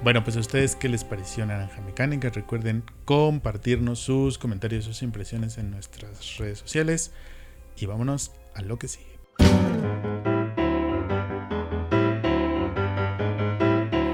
Bueno, 0.00 0.22
pues 0.22 0.36
a 0.36 0.40
ustedes 0.40 0.76
qué 0.76 0.88
les 0.88 1.02
pareció 1.02 1.44
Naranja 1.44 1.80
Mecánica. 1.80 2.30
Recuerden 2.30 2.84
compartirnos 3.04 3.98
sus 3.98 4.38
comentarios, 4.38 4.84
sus 4.84 5.02
impresiones 5.02 5.58
en 5.58 5.72
nuestras 5.72 6.36
redes 6.36 6.60
sociales. 6.60 7.10
Y 7.76 7.86
vámonos 7.86 8.30
a 8.54 8.62
lo 8.62 8.78
que 8.78 8.86
sigue. 8.86 9.18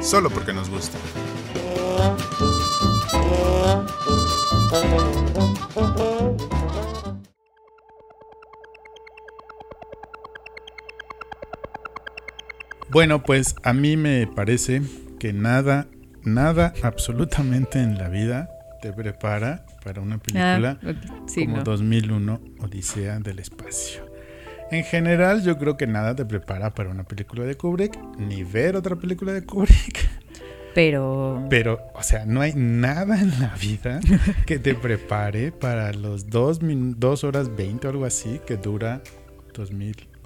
Solo 0.00 0.30
porque 0.30 0.54
nos 0.54 0.70
gusta. 0.70 0.96
Bueno, 12.94 13.24
pues 13.24 13.56
a 13.64 13.72
mí 13.72 13.96
me 13.96 14.28
parece 14.28 14.80
que 15.18 15.32
nada, 15.32 15.88
nada 16.22 16.72
absolutamente 16.84 17.80
en 17.80 17.98
la 17.98 18.08
vida 18.08 18.48
te 18.82 18.92
prepara 18.92 19.66
para 19.82 20.00
una 20.00 20.18
película 20.18 20.78
Ah, 20.80 20.92
sí, 21.26 21.44
como 21.44 21.56
no. 21.56 21.64
2001 21.64 22.40
Odisea 22.60 23.18
del 23.18 23.40
Espacio. 23.40 24.08
En 24.70 24.84
general, 24.84 25.42
yo 25.42 25.58
creo 25.58 25.76
que 25.76 25.88
nada 25.88 26.14
te 26.14 26.24
prepara 26.24 26.72
para 26.72 26.90
una 26.90 27.02
película 27.02 27.42
de 27.42 27.56
Kubrick, 27.56 27.98
ni 28.16 28.44
ver 28.44 28.76
otra 28.76 28.94
película 28.94 29.32
de 29.32 29.44
Kubrick. 29.44 30.08
Pero. 30.72 31.48
Pero, 31.50 31.80
o 31.94 32.02
sea, 32.04 32.26
no 32.26 32.42
hay 32.42 32.52
nada 32.54 33.20
en 33.20 33.40
la 33.40 33.56
vida 33.60 33.98
que 34.46 34.60
te 34.60 34.76
prepare 34.76 35.50
para 35.50 35.92
los 35.92 36.30
2 36.30 36.60
dos 36.96 37.24
horas 37.24 37.56
20 37.56 37.88
o 37.88 37.90
algo 37.90 38.04
así 38.04 38.40
que 38.46 38.56
dura 38.56 39.02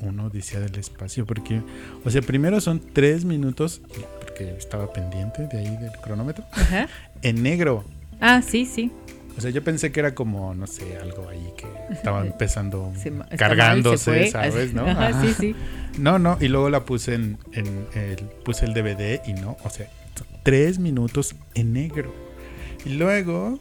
2001 0.00 0.24
Odisea 0.26 0.60
del 0.60 0.74
Espacio. 0.78 1.26
Porque, 1.26 1.62
o 2.04 2.10
sea, 2.10 2.22
primero 2.22 2.60
son 2.60 2.80
3 2.92 3.24
minutos, 3.24 3.80
porque 4.20 4.54
estaba 4.56 4.92
pendiente 4.92 5.46
de 5.46 5.58
ahí 5.58 5.76
del 5.76 5.92
cronómetro, 6.02 6.44
Ajá. 6.52 6.88
en 7.22 7.42
negro. 7.42 7.84
Ah, 8.20 8.42
sí, 8.42 8.64
sí. 8.66 8.90
O 9.36 9.40
sea, 9.40 9.50
yo 9.50 9.62
pensé 9.62 9.92
que 9.92 10.00
era 10.00 10.14
como, 10.16 10.52
no 10.54 10.66
sé, 10.66 10.96
algo 10.98 11.28
ahí 11.28 11.52
que 11.56 11.66
estaba 11.92 12.22
empezando 12.26 12.92
Se 13.00 13.10
está 13.10 13.36
cargándose. 13.36 14.30
¿sabes? 14.30 14.74
¿no? 14.74 14.84
Ajá, 14.86 15.08
Ajá. 15.08 15.22
sí, 15.24 15.32
sí. 15.38 15.54
No, 15.98 16.18
no, 16.18 16.36
y 16.40 16.48
luego 16.48 16.70
la 16.70 16.84
puse 16.84 17.14
en, 17.14 17.38
en 17.52 17.86
el, 17.94 18.16
puse 18.44 18.66
el 18.66 18.74
DVD 18.74 19.20
y 19.28 19.34
no, 19.34 19.56
o 19.64 19.70
sea, 19.70 19.88
tres 20.42 20.78
minutos 20.78 21.36
en 21.54 21.72
negro. 21.72 22.12
Y 22.84 22.90
luego 22.94 23.60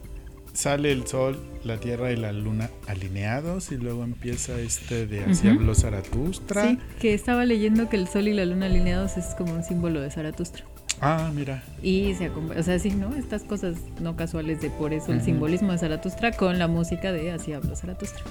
sale 0.57 0.91
el 0.91 1.05
sol, 1.05 1.37
la 1.63 1.77
tierra 1.79 2.11
y 2.11 2.15
la 2.15 2.31
luna 2.31 2.71
alineados 2.87 3.71
y 3.71 3.77
luego 3.77 4.03
empieza 4.03 4.59
este 4.59 5.05
de 5.05 5.23
Así 5.25 5.47
Ujú. 5.47 5.59
habló 5.59 5.75
Zaratustra. 5.75 6.63
Sí, 6.71 6.79
que 6.99 7.13
estaba 7.13 7.45
leyendo 7.45 7.89
que 7.89 7.95
el 7.97 8.07
sol 8.07 8.27
y 8.27 8.33
la 8.33 8.43
luna 8.43 8.65
alineados 8.65 9.17
es 9.17 9.35
como 9.37 9.53
un 9.53 9.63
símbolo 9.63 10.01
de 10.01 10.09
Zaratustra. 10.09 10.65
Ah, 10.99 11.29
mira. 11.31 11.63
Y 11.83 12.15
se 12.15 12.29
o 12.29 12.63
sea, 12.63 12.79
sí, 12.79 12.89
¿no? 12.89 13.13
Estas 13.15 13.43
cosas 13.43 13.75
no 14.01 14.15
casuales 14.15 14.59
de 14.59 14.71
por 14.71 14.93
eso 14.93 15.11
el 15.11 15.17
Ujú. 15.17 15.25
simbolismo 15.25 15.73
de 15.73 15.77
Zaratustra 15.77 16.31
con 16.31 16.57
la 16.57 16.67
música 16.67 17.11
de 17.13 17.31
Así 17.31 17.53
habló 17.53 17.75
Zaratustra. 17.75 18.23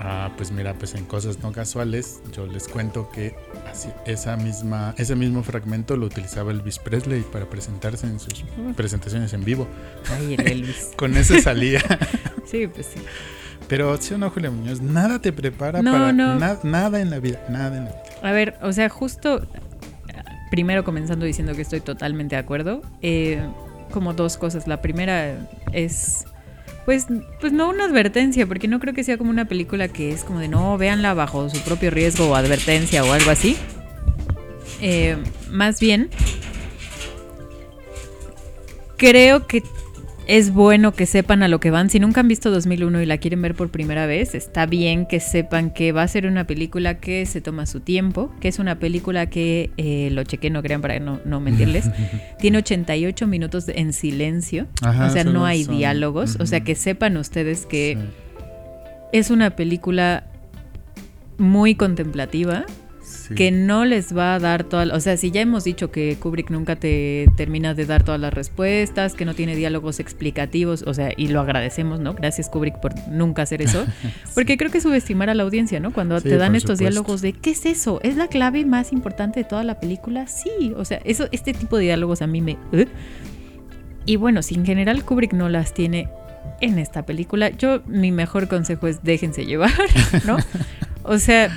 Ah, 0.00 0.30
pues 0.36 0.52
mira, 0.52 0.74
pues 0.74 0.94
en 0.94 1.04
cosas 1.04 1.40
no 1.40 1.50
casuales, 1.52 2.20
yo 2.32 2.46
les 2.46 2.68
cuento 2.68 3.10
que 3.10 3.34
así, 3.70 3.88
esa 4.06 4.36
misma, 4.36 4.94
ese 4.96 5.16
mismo 5.16 5.42
fragmento 5.42 5.96
lo 5.96 6.06
utilizaba 6.06 6.52
Elvis 6.52 6.78
Presley 6.78 7.22
para 7.22 7.46
presentarse 7.50 8.06
en 8.06 8.20
sus 8.20 8.44
presentaciones 8.76 9.32
en 9.32 9.44
vivo. 9.44 9.66
Ay, 10.16 10.34
el 10.34 10.46
Elvis. 10.46 10.90
Con 10.96 11.16
ese 11.16 11.40
salía. 11.42 11.80
Sí, 12.46 12.66
pues 12.66 12.86
sí. 12.86 13.00
Pero 13.68 13.94
sí 13.98 14.14
o 14.14 14.18
no, 14.18 14.30
Julia 14.30 14.50
Muñoz, 14.50 14.80
nada 14.80 15.18
te 15.20 15.34
prepara 15.34 15.82
No, 15.82 15.92
para 15.92 16.12
no. 16.14 16.36
na- 16.38 16.58
nada 16.62 16.98
en 17.00 17.10
la 17.10 17.18
vida, 17.18 17.44
nada 17.50 17.76
en 17.76 17.84
la 17.84 17.90
vida. 17.90 18.02
A 18.22 18.32
ver, 18.32 18.56
o 18.62 18.72
sea, 18.72 18.88
justo 18.88 19.46
primero 20.50 20.82
comenzando 20.82 21.26
diciendo 21.26 21.52
que 21.54 21.60
estoy 21.60 21.80
totalmente 21.80 22.36
de 22.36 22.40
acuerdo. 22.40 22.80
eh, 23.02 23.42
como 23.90 24.12
dos 24.14 24.36
cosas. 24.38 24.66
La 24.68 24.80
primera 24.82 25.48
es, 25.72 26.24
pues, 26.88 27.04
pues 27.38 27.52
no 27.52 27.68
una 27.68 27.84
advertencia, 27.84 28.46
porque 28.46 28.66
no 28.66 28.80
creo 28.80 28.94
que 28.94 29.04
sea 29.04 29.18
como 29.18 29.28
una 29.28 29.44
película 29.44 29.88
que 29.88 30.10
es 30.10 30.24
como 30.24 30.38
de 30.38 30.48
no, 30.48 30.78
véanla 30.78 31.12
bajo 31.12 31.50
su 31.50 31.60
propio 31.60 31.90
riesgo 31.90 32.30
o 32.30 32.34
advertencia 32.34 33.04
o 33.04 33.12
algo 33.12 33.30
así. 33.30 33.58
Eh, 34.80 35.18
más 35.50 35.80
bien, 35.80 36.08
creo 38.96 39.46
que 39.46 39.62
es 40.28 40.52
bueno 40.52 40.92
que 40.92 41.06
sepan 41.06 41.42
a 41.42 41.48
lo 41.48 41.58
que 41.58 41.70
van. 41.70 41.88
Si 41.90 41.98
nunca 41.98 42.20
han 42.20 42.28
visto 42.28 42.50
2001 42.50 43.00
y 43.02 43.06
la 43.06 43.16
quieren 43.16 43.40
ver 43.42 43.54
por 43.54 43.70
primera 43.70 44.06
vez, 44.06 44.34
está 44.34 44.66
bien 44.66 45.06
que 45.06 45.20
sepan 45.20 45.70
que 45.70 45.90
va 45.92 46.02
a 46.02 46.08
ser 46.08 46.26
una 46.26 46.46
película 46.46 46.98
que 47.00 47.24
se 47.26 47.40
toma 47.40 47.64
su 47.64 47.80
tiempo, 47.80 48.30
que 48.40 48.48
es 48.48 48.58
una 48.58 48.78
película 48.78 49.26
que, 49.30 49.70
eh, 49.78 50.10
lo 50.12 50.22
chequé, 50.24 50.50
no 50.50 50.62
crean 50.62 50.82
para 50.82 51.00
no, 51.00 51.18
no 51.24 51.40
mentirles, 51.40 51.90
tiene 52.38 52.58
88 52.58 53.26
minutos 53.26 53.68
en 53.68 53.92
silencio, 53.94 54.66
Ajá, 54.82 55.06
o 55.06 55.10
sea, 55.10 55.24
no 55.24 55.46
hay 55.46 55.64
son- 55.64 55.76
diálogos, 55.78 56.36
o 56.38 56.46
sea, 56.46 56.60
que 56.60 56.74
sepan 56.74 57.16
ustedes 57.16 57.64
que 57.66 57.96
Sí, 57.98 58.08
es 59.12 59.30
una 59.30 59.56
película 59.56 60.24
muy 61.38 61.74
contemplativa, 61.74 62.66
sí. 63.28 63.34
que 63.34 63.50
no 63.50 63.84
les 63.84 64.16
va 64.16 64.34
a 64.34 64.38
dar 64.38 64.64
toda, 64.64 64.94
o 64.94 65.00
sea, 65.00 65.16
si 65.16 65.30
ya 65.30 65.40
hemos 65.40 65.64
dicho 65.64 65.90
que 65.90 66.16
Kubrick 66.16 66.50
nunca 66.50 66.76
te 66.76 67.28
termina 67.36 67.74
de 67.74 67.86
dar 67.86 68.02
todas 68.02 68.20
las 68.20 68.32
respuestas, 68.34 69.14
que 69.14 69.24
no 69.24 69.34
tiene 69.34 69.54
diálogos 69.56 70.00
explicativos, 70.00 70.82
o 70.86 70.94
sea, 70.94 71.12
y 71.16 71.28
lo 71.28 71.40
agradecemos, 71.40 72.00
¿no? 72.00 72.14
Gracias 72.14 72.48
Kubrick 72.48 72.80
por 72.80 72.92
nunca 73.08 73.42
hacer 73.42 73.62
eso, 73.62 73.84
porque 74.34 74.56
creo 74.56 74.70
que 74.70 74.80
subestimar 74.80 75.30
a 75.30 75.34
la 75.34 75.42
audiencia, 75.44 75.78
¿no? 75.80 75.92
Cuando 75.92 76.18
Sí, 76.20 76.28
te 76.28 76.36
dan 76.36 76.54
estos 76.56 76.78
supuesto. 76.78 76.90
diálogos 76.90 77.20
de 77.22 77.32
¿qué 77.32 77.50
es 77.50 77.66
eso? 77.66 78.00
¿Es 78.02 78.16
la 78.16 78.28
clave 78.28 78.64
más 78.64 78.92
importante 78.92 79.40
de 79.40 79.44
toda 79.44 79.64
la 79.64 79.78
película? 79.80 80.26
Sí, 80.26 80.72
o 80.76 80.84
sea, 80.84 81.00
eso 81.04 81.28
este 81.32 81.52
tipo 81.52 81.76
de 81.76 81.84
diálogos 81.84 82.22
a 82.22 82.26
mí 82.26 82.40
me 82.40 82.56
¿eh? 82.72 82.86
Y 84.06 84.16
bueno, 84.16 84.42
si 84.42 84.54
en 84.54 84.64
general 84.64 85.04
Kubrick 85.04 85.34
no 85.34 85.48
las 85.48 85.74
tiene 85.74 86.08
en 86.60 86.78
esta 86.78 87.04
película, 87.04 87.50
yo 87.50 87.82
mi 87.86 88.10
mejor 88.10 88.48
consejo 88.48 88.86
es 88.86 89.02
déjense 89.04 89.44
llevar, 89.44 89.70
¿no? 90.26 90.38
O 91.04 91.18
sea, 91.18 91.50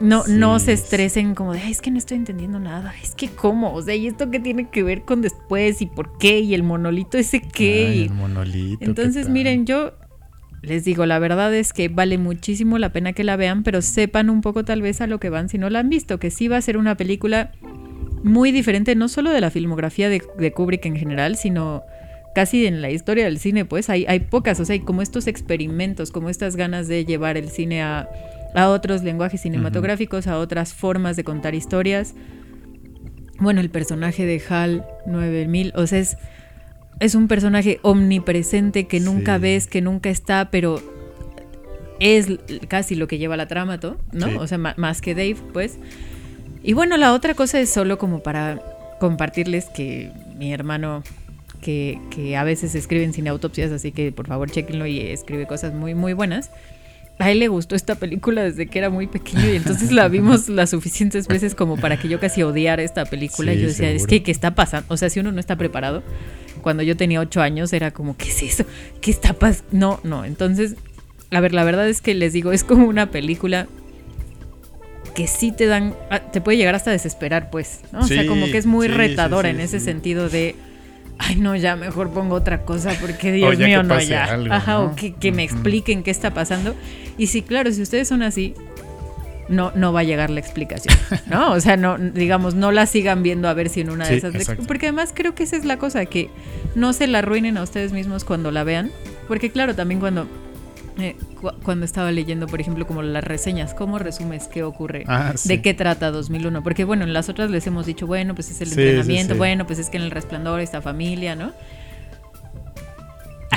no, 0.00 0.22
Sí, 0.24 0.32
no 0.32 0.58
se 0.58 0.72
estresen 0.72 1.34
como 1.34 1.52
de, 1.52 1.60
"Ay, 1.60 1.72
es 1.72 1.80
que 1.80 1.90
no 1.90 1.98
estoy 1.98 2.16
entendiendo 2.16 2.58
nada, 2.58 2.94
es 3.02 3.14
que 3.14 3.28
cómo, 3.28 3.72
o 3.74 3.82
sea, 3.82 3.94
¿y 3.94 4.06
esto 4.06 4.30
qué 4.30 4.40
tiene 4.40 4.68
que 4.68 4.82
ver 4.82 5.02
con 5.02 5.22
después 5.22 5.82
y 5.82 5.86
por 5.86 6.18
qué? 6.18 6.40
Y 6.40 6.54
el 6.54 6.62
monolito 6.62 7.18
ese 7.18 7.40
qué. 7.40 7.86
Ay, 7.88 8.02
el 8.04 8.10
monolito. 8.10 8.78
¿qué 8.78 8.84
Entonces, 8.84 9.28
miren, 9.28 9.66
yo 9.66 9.92
les 10.62 10.84
digo, 10.84 11.06
la 11.06 11.18
verdad 11.18 11.54
es 11.54 11.72
que 11.72 11.88
vale 11.88 12.18
muchísimo 12.18 12.78
la 12.78 12.92
pena 12.92 13.12
que 13.12 13.24
la 13.24 13.36
vean, 13.36 13.62
pero 13.62 13.82
sepan 13.82 14.30
un 14.30 14.40
poco 14.40 14.64
tal 14.64 14.82
vez 14.82 15.00
a 15.00 15.06
lo 15.06 15.20
que 15.20 15.30
van 15.30 15.48
si 15.48 15.58
no 15.58 15.70
la 15.70 15.80
han 15.80 15.88
visto, 15.88 16.18
que 16.18 16.30
sí 16.30 16.48
va 16.48 16.56
a 16.56 16.62
ser 16.62 16.76
una 16.76 16.96
película 16.96 17.52
muy 18.24 18.50
diferente, 18.50 18.94
no 18.96 19.08
solo 19.08 19.30
de 19.30 19.40
la 19.40 19.50
filmografía 19.50 20.08
de, 20.08 20.22
de 20.38 20.52
Kubrick 20.52 20.84
en 20.86 20.96
general, 20.96 21.36
sino 21.36 21.82
casi 22.34 22.66
en 22.66 22.82
la 22.82 22.90
historia 22.90 23.24
del 23.24 23.38
cine, 23.38 23.64
pues 23.64 23.88
hay, 23.90 24.04
hay 24.06 24.20
pocas, 24.20 24.60
o 24.60 24.64
sea, 24.64 24.74
hay 24.74 24.80
como 24.80 25.02
estos 25.02 25.26
experimentos, 25.26 26.10
como 26.10 26.28
estas 26.28 26.56
ganas 26.56 26.88
de 26.88 27.04
llevar 27.04 27.36
el 27.36 27.48
cine 27.48 27.82
a, 27.82 28.08
a 28.54 28.68
otros 28.68 29.02
lenguajes 29.02 29.42
cinematográficos, 29.42 30.26
a 30.26 30.38
otras 30.38 30.72
formas 30.74 31.16
de 31.16 31.24
contar 31.24 31.54
historias. 31.54 32.14
Bueno, 33.38 33.60
el 33.60 33.70
personaje 33.70 34.26
de 34.26 34.42
Hal 34.48 34.84
9000, 35.06 35.72
o 35.76 35.86
sea, 35.86 35.98
es, 36.00 36.16
es 37.00 37.14
un 37.14 37.28
personaje 37.28 37.78
omnipresente 37.82 38.86
que 38.86 39.00
nunca 39.00 39.36
Sí. 39.36 39.42
ves, 39.42 39.66
que 39.66 39.80
nunca 39.80 40.10
está, 40.10 40.50
pero 40.50 40.82
es 42.00 42.26
casi 42.68 42.94
lo 42.94 43.06
que 43.06 43.18
lleva 43.18 43.36
la 43.36 43.46
trama. 43.48 43.78
¿no? 44.12 44.28
Sí. 44.28 44.34
O 44.38 44.46
sea, 44.46 44.58
más 44.58 45.00
que 45.00 45.14
Dave, 45.14 45.36
pues. 45.52 45.78
Y 46.62 46.72
bueno, 46.72 46.96
la 46.96 47.12
otra 47.12 47.34
cosa 47.34 47.60
es 47.60 47.70
solo 47.70 47.98
como 47.98 48.22
para 48.22 48.60
compartirles 48.98 49.66
que 49.66 50.10
mi 50.36 50.52
hermano, 50.52 51.04
que, 51.60 52.00
que 52.10 52.36
a 52.36 52.42
veces 52.44 52.74
escribe 52.74 53.04
en 53.04 53.12
cine 53.12 53.30
autopsias, 53.30 53.70
así 53.70 53.92
que 53.92 54.10
por 54.10 54.26
favor 54.26 54.50
chequenlo 54.50 54.86
y 54.86 55.00
escribe 55.00 55.46
cosas 55.46 55.74
muy, 55.74 55.94
muy 55.94 56.12
buenas. 56.14 56.50
A 57.18 57.30
él 57.30 57.40
le 57.40 57.48
gustó 57.48 57.74
esta 57.74 57.96
película 57.96 58.44
desde 58.44 58.66
que 58.66 58.78
era 58.78 58.90
muy 58.90 59.08
pequeño 59.08 59.50
y 59.50 59.56
entonces 59.56 59.90
la 59.90 60.08
vimos 60.08 60.48
las 60.48 60.70
suficientes 60.70 61.26
veces 61.26 61.54
como 61.54 61.76
para 61.76 61.98
que 61.98 62.08
yo 62.08 62.20
casi 62.20 62.42
odiara 62.42 62.82
esta 62.82 63.04
película. 63.04 63.52
Sí, 63.52 63.58
y 63.58 63.62
yo 63.62 63.68
decía, 63.68 63.90
es 63.90 64.06
que, 64.06 64.22
¿qué 64.22 64.30
está 64.30 64.54
pasando? 64.54 64.86
O 64.92 64.96
sea, 64.96 65.10
si 65.10 65.18
uno 65.18 65.32
no 65.32 65.40
está 65.40 65.56
preparado, 65.56 66.02
cuando 66.62 66.82
yo 66.82 66.96
tenía 66.96 67.20
ocho 67.20 67.40
años 67.40 67.72
era 67.72 67.90
como, 67.90 68.16
¿qué 68.16 68.28
es 68.28 68.42
eso? 68.42 68.64
¿Qué 69.00 69.10
está 69.10 69.32
pasando? 69.32 69.68
No, 69.72 70.00
no, 70.04 70.24
entonces 70.24 70.76
a 71.30 71.40
ver, 71.40 71.52
la 71.52 71.64
verdad 71.64 71.88
es 71.88 72.00
que 72.00 72.14
les 72.14 72.32
digo, 72.32 72.52
es 72.52 72.64
como 72.64 72.86
una 72.86 73.10
película 73.10 73.66
que 75.14 75.26
sí 75.26 75.52
te 75.52 75.66
dan, 75.66 75.94
ah, 76.10 76.20
te 76.20 76.40
puede 76.40 76.56
llegar 76.56 76.74
hasta 76.74 76.90
a 76.90 76.92
desesperar, 76.92 77.50
pues, 77.50 77.80
¿no? 77.92 78.00
o 78.00 78.06
sea, 78.06 78.26
como 78.26 78.46
que 78.46 78.58
es 78.58 78.66
muy 78.66 78.86
sí, 78.86 78.94
retadora 78.94 79.50
en 79.50 79.60
ese 79.60 79.80
sentido 79.80 80.28
de, 80.28 80.54
ay, 81.18 81.36
no, 81.36 81.56
ya 81.56 81.76
mejor 81.76 82.10
pongo 82.10 82.36
otra 82.36 82.62
cosa 82.62 82.92
porque 83.00 83.32
Dios 83.32 83.58
mío, 83.58 83.82
no, 83.82 84.00
ya. 84.00 84.24
algo, 84.24 84.52
Ajá, 84.52 84.72
¿no? 84.74 84.84
o 84.86 84.94
que, 84.96 85.14
que 85.14 85.32
me 85.32 85.44
expliquen 85.44 86.02
qué 86.02 86.10
está 86.10 86.32
pasando. 86.32 86.74
Y 87.16 87.26
sí, 87.26 87.42
claro, 87.42 87.72
si 87.72 87.82
ustedes 87.82 88.08
son 88.08 88.22
así, 88.22 88.54
no, 89.48 89.72
no 89.74 89.92
va 89.92 90.00
a 90.00 90.04
llegar 90.04 90.30
la 90.30 90.40
explicación, 90.40 90.94
¿no? 91.26 91.52
O 91.52 91.60
sea, 91.60 91.76
no, 91.76 91.98
digamos, 91.98 92.54
no 92.54 92.70
la 92.70 92.86
sigan 92.86 93.22
viendo 93.22 93.48
a 93.48 93.54
ver 93.54 93.68
si 93.68 93.80
en 93.80 93.90
una 93.90 94.06
de 94.06 94.18
esas... 94.18 94.34
exacto. 94.34 94.64
Porque 94.66 94.86
además 94.86 95.12
creo 95.14 95.34
que 95.34 95.42
esa 95.42 95.56
es 95.56 95.64
la 95.64 95.78
cosa, 95.78 96.06
que 96.06 96.30
no 96.74 96.92
se 96.92 97.06
la 97.06 97.18
arruinen 97.18 97.56
a 97.56 97.62
ustedes 97.62 97.92
mismos 97.92 98.24
cuando 98.24 98.50
la 98.50 98.64
vean. 98.64 98.90
Porque 99.26 99.50
claro, 99.50 99.74
también 99.74 100.00
cuando... 100.00 100.28
eh, 100.98 101.16
cu- 101.40 101.52
cuando 101.62 101.84
estaba 101.84 102.10
leyendo, 102.12 102.46
por 102.46 102.60
ejemplo, 102.60 102.86
como 102.86 103.02
las 103.02 103.24
reseñas, 103.24 103.72
¿cómo 103.74 103.98
resumes 103.98 104.48
qué 104.48 104.62
ocurre? 104.64 105.04
Ah, 105.06 105.32
sí. 105.36 105.48
¿De 105.48 105.62
qué 105.62 105.72
trata 105.74 106.10
2001? 106.10 106.62
Porque 106.62 106.84
bueno, 106.84 107.04
en 107.04 107.12
las 107.12 107.28
otras 107.28 107.50
les 107.50 107.66
hemos 107.66 107.86
dicho, 107.86 108.06
bueno, 108.06 108.34
pues 108.34 108.50
es 108.50 108.60
el 108.60 108.68
Sí, 108.68 108.80
entrenamiento, 108.80 109.34
sí. 109.34 109.38
bueno, 109.38 109.66
pues 109.66 109.78
es 109.78 109.90
que 109.90 109.96
en 109.96 110.02
el 110.04 110.10
resplandor 110.10 110.60
esta 110.60 110.82
familia, 110.82 111.34
¿no? 111.36 111.52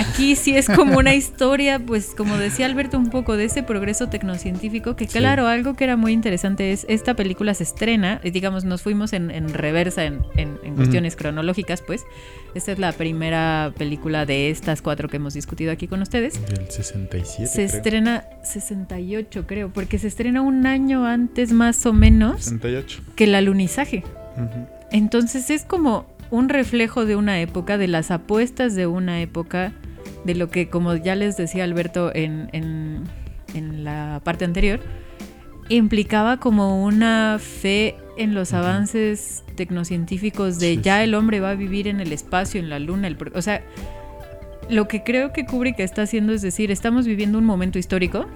Aquí 0.02 0.36
sí 0.36 0.56
es 0.56 0.68
como 0.68 0.97
una 0.97 1.14
historia, 1.14 1.80
pues 1.80 2.14
como 2.16 2.38
decía 2.38 2.66
Alberto, 2.66 2.97
un 2.97 3.10
poco 3.10 3.38
de 3.38 3.45
ese 3.45 3.64
progreso 3.64 4.08
tecnocientífico, 4.10 4.95
que 4.95 5.08
Sí. 5.08 5.18
claro, 5.20 5.47
algo 5.47 5.76
que 5.76 5.84
era 5.84 5.95
muy 5.97 6.12
interesante 6.14 6.72
es, 6.72 6.86
esta 6.89 7.14
película 7.16 7.54
se 7.54 7.64
estrena, 7.64 8.20
digamos, 8.24 8.66
nos 8.66 8.82
fuimos 8.82 9.14
en, 9.14 9.32
en 9.32 9.54
reversa 9.54 10.04
en, 10.06 10.22
en- 10.36 10.58
en 10.64 10.76
cuestiones 10.76 11.16
cronológicas, 11.16 11.82
pues. 11.82 12.04
Esta 12.56 12.72
es 12.74 12.80
la 12.80 12.91
primera 12.91 13.72
película 13.78 14.26
de 14.26 14.49
estas 14.49 14.82
cuatro 14.82 15.08
que 15.08 15.18
hemos 15.18 15.34
discutido 15.34 15.72
aquí 15.72 15.88
con 15.88 16.02
ustedes. 16.02 16.34
Del 16.47 16.70
67. 16.70 17.47
Se 17.47 17.66
creo. 17.66 17.78
estrena 17.78 18.24
68, 18.43 19.45
creo, 19.47 19.70
porque 19.72 19.97
se 19.99 20.08
estrena 20.08 20.41
un 20.41 20.66
año 20.68 21.06
antes 21.06 21.54
más 21.54 21.86
o 21.86 21.93
menos 21.93 22.43
68. 22.43 23.02
que 23.16 23.24
el 23.26 23.36
alunizaje. 23.36 24.04
Entonces 24.91 25.49
es 25.49 25.64
como 25.64 26.06
un 26.30 26.49
reflejo 26.49 27.06
de 27.06 27.16
una 27.16 27.39
época, 27.41 27.78
de 27.78 27.88
las 27.88 28.12
apuestas 28.12 28.76
de 28.76 28.88
una 28.88 29.22
época, 29.22 29.74
de 30.26 30.36
lo 30.36 30.49
que, 30.49 30.69
como 30.69 30.95
ya 30.95 31.15
les 31.15 31.38
decía 31.38 31.63
Alberto 31.63 32.11
en, 32.13 32.49
en- 32.53 33.03
en 33.53 33.84
la 33.84 34.22
parte 34.24 34.45
anterior, 34.45 34.80
implicaba 35.69 36.38
como 36.38 36.84
una 36.84 37.38
fe 37.39 37.95
en 38.17 38.34
los 38.34 38.53
avances 38.53 39.43
tecnocientíficos 39.55 40.59
de 40.59 40.76
Sí, 40.76 40.82
ya 40.82 40.97
sí. 40.97 41.03
el 41.05 41.15
hombre 41.15 41.39
va 41.39 41.51
a 41.51 41.55
vivir 41.55 41.88
en 41.88 41.99
el 42.01 42.11
espacio, 42.11 42.59
en 42.59 42.69
la 42.69 42.80
luna, 42.80 43.07
el 43.07 43.17
o 43.34 43.41
sea, 43.41 43.61
lo 44.69 44.88
que 44.88 45.03
creo 45.03 45.34
que 45.34 45.45
Kubrick 45.45 45.80
está 45.80 46.03
haciendo 46.03 46.32
es 46.34 46.41
decir, 46.41 46.72
estamos 46.72 47.05
viviendo 47.05 47.38
un 47.38 47.45
momento 47.45 47.78
histórico, 47.80 48.28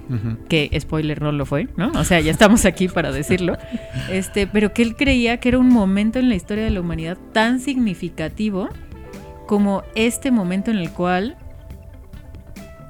que 0.48 0.70
spoiler 0.80 1.22
no 1.22 1.32
lo 1.32 1.46
fue, 1.46 1.68
¿no? 1.76 1.90
O 1.94 2.04
sea, 2.04 2.20
ya 2.20 2.30
estamos 2.30 2.64
aquí 2.66 2.88
para 2.88 3.10
decirlo. 3.12 3.56
Este, 4.10 4.46
pero 4.46 4.72
que 4.74 4.82
él 4.82 4.96
creía 4.96 5.38
que 5.38 5.48
era 5.48 5.58
un 5.58 5.68
momento 5.68 6.18
en 6.18 6.28
la 6.28 6.34
historia 6.34 6.64
de 6.64 6.70
la 6.70 6.80
humanidad 6.80 7.16
tan 7.32 7.58
significativo 7.60 8.68
como 9.46 9.82
este 9.94 10.30
momento 10.30 10.70
en 10.70 10.78
el 10.78 10.90
cual 10.90 11.36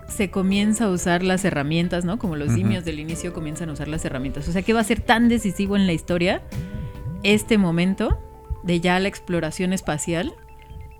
se 0.08 0.30
comienza 0.30 0.84
a 0.84 0.90
usar 0.90 1.22
las 1.22 1.44
herramientas, 1.44 2.04
¿no? 2.04 2.18
Como 2.18 2.36
los 2.36 2.52
simios 2.52 2.84
del 2.84 3.00
inicio 3.00 3.32
comienzan 3.32 3.70
a 3.70 3.72
usar 3.72 3.88
las 3.88 4.04
herramientas. 4.04 4.48
O 4.48 4.52
sea, 4.52 4.62
que 4.62 4.72
va 4.72 4.80
a 4.80 4.84
ser 4.84 5.00
tan 5.00 5.28
decisivo 5.28 5.76
en 5.76 5.86
la 5.86 5.92
historia 5.92 6.42
este 7.22 7.58
momento 7.58 8.18
de 8.62 8.80
ya 8.80 8.98
la 9.00 9.08
exploración 9.08 9.72
espacial 9.72 10.34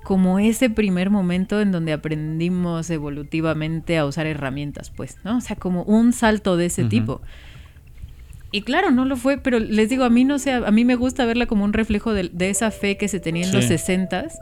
como 0.02 0.38
ese 0.38 0.70
primer 0.70 1.10
momento 1.10 1.60
en 1.60 1.72
donde 1.72 1.92
aprendimos 1.92 2.90
evolutivamente 2.90 3.98
a 3.98 4.06
usar 4.06 4.26
herramientas, 4.26 4.90
pues, 4.90 5.16
¿no? 5.24 5.38
O 5.38 5.40
sea, 5.40 5.56
como 5.56 5.82
un 5.82 6.12
salto 6.12 6.56
de 6.56 6.66
ese 6.66 6.84
tipo. 6.84 7.20
Y 8.52 8.62
claro, 8.62 8.92
no 8.92 9.04
lo 9.04 9.16
fue, 9.16 9.38
pero 9.38 9.58
les 9.58 9.88
digo, 9.88 10.04
a 10.04 10.10
mí 10.10 10.24
no 10.24 10.38
sé, 10.38 10.52
a 10.52 10.70
mí 10.70 10.84
me 10.84 10.94
gusta 10.94 11.26
verla 11.26 11.46
como 11.46 11.64
un 11.64 11.72
reflejo 11.72 12.14
de, 12.14 12.30
esa 12.48 12.70
fe 12.70 12.96
que 12.96 13.08
se 13.08 13.18
tenía 13.18 13.46
en 13.46 13.52
los 13.52 13.64
60s 13.64 14.32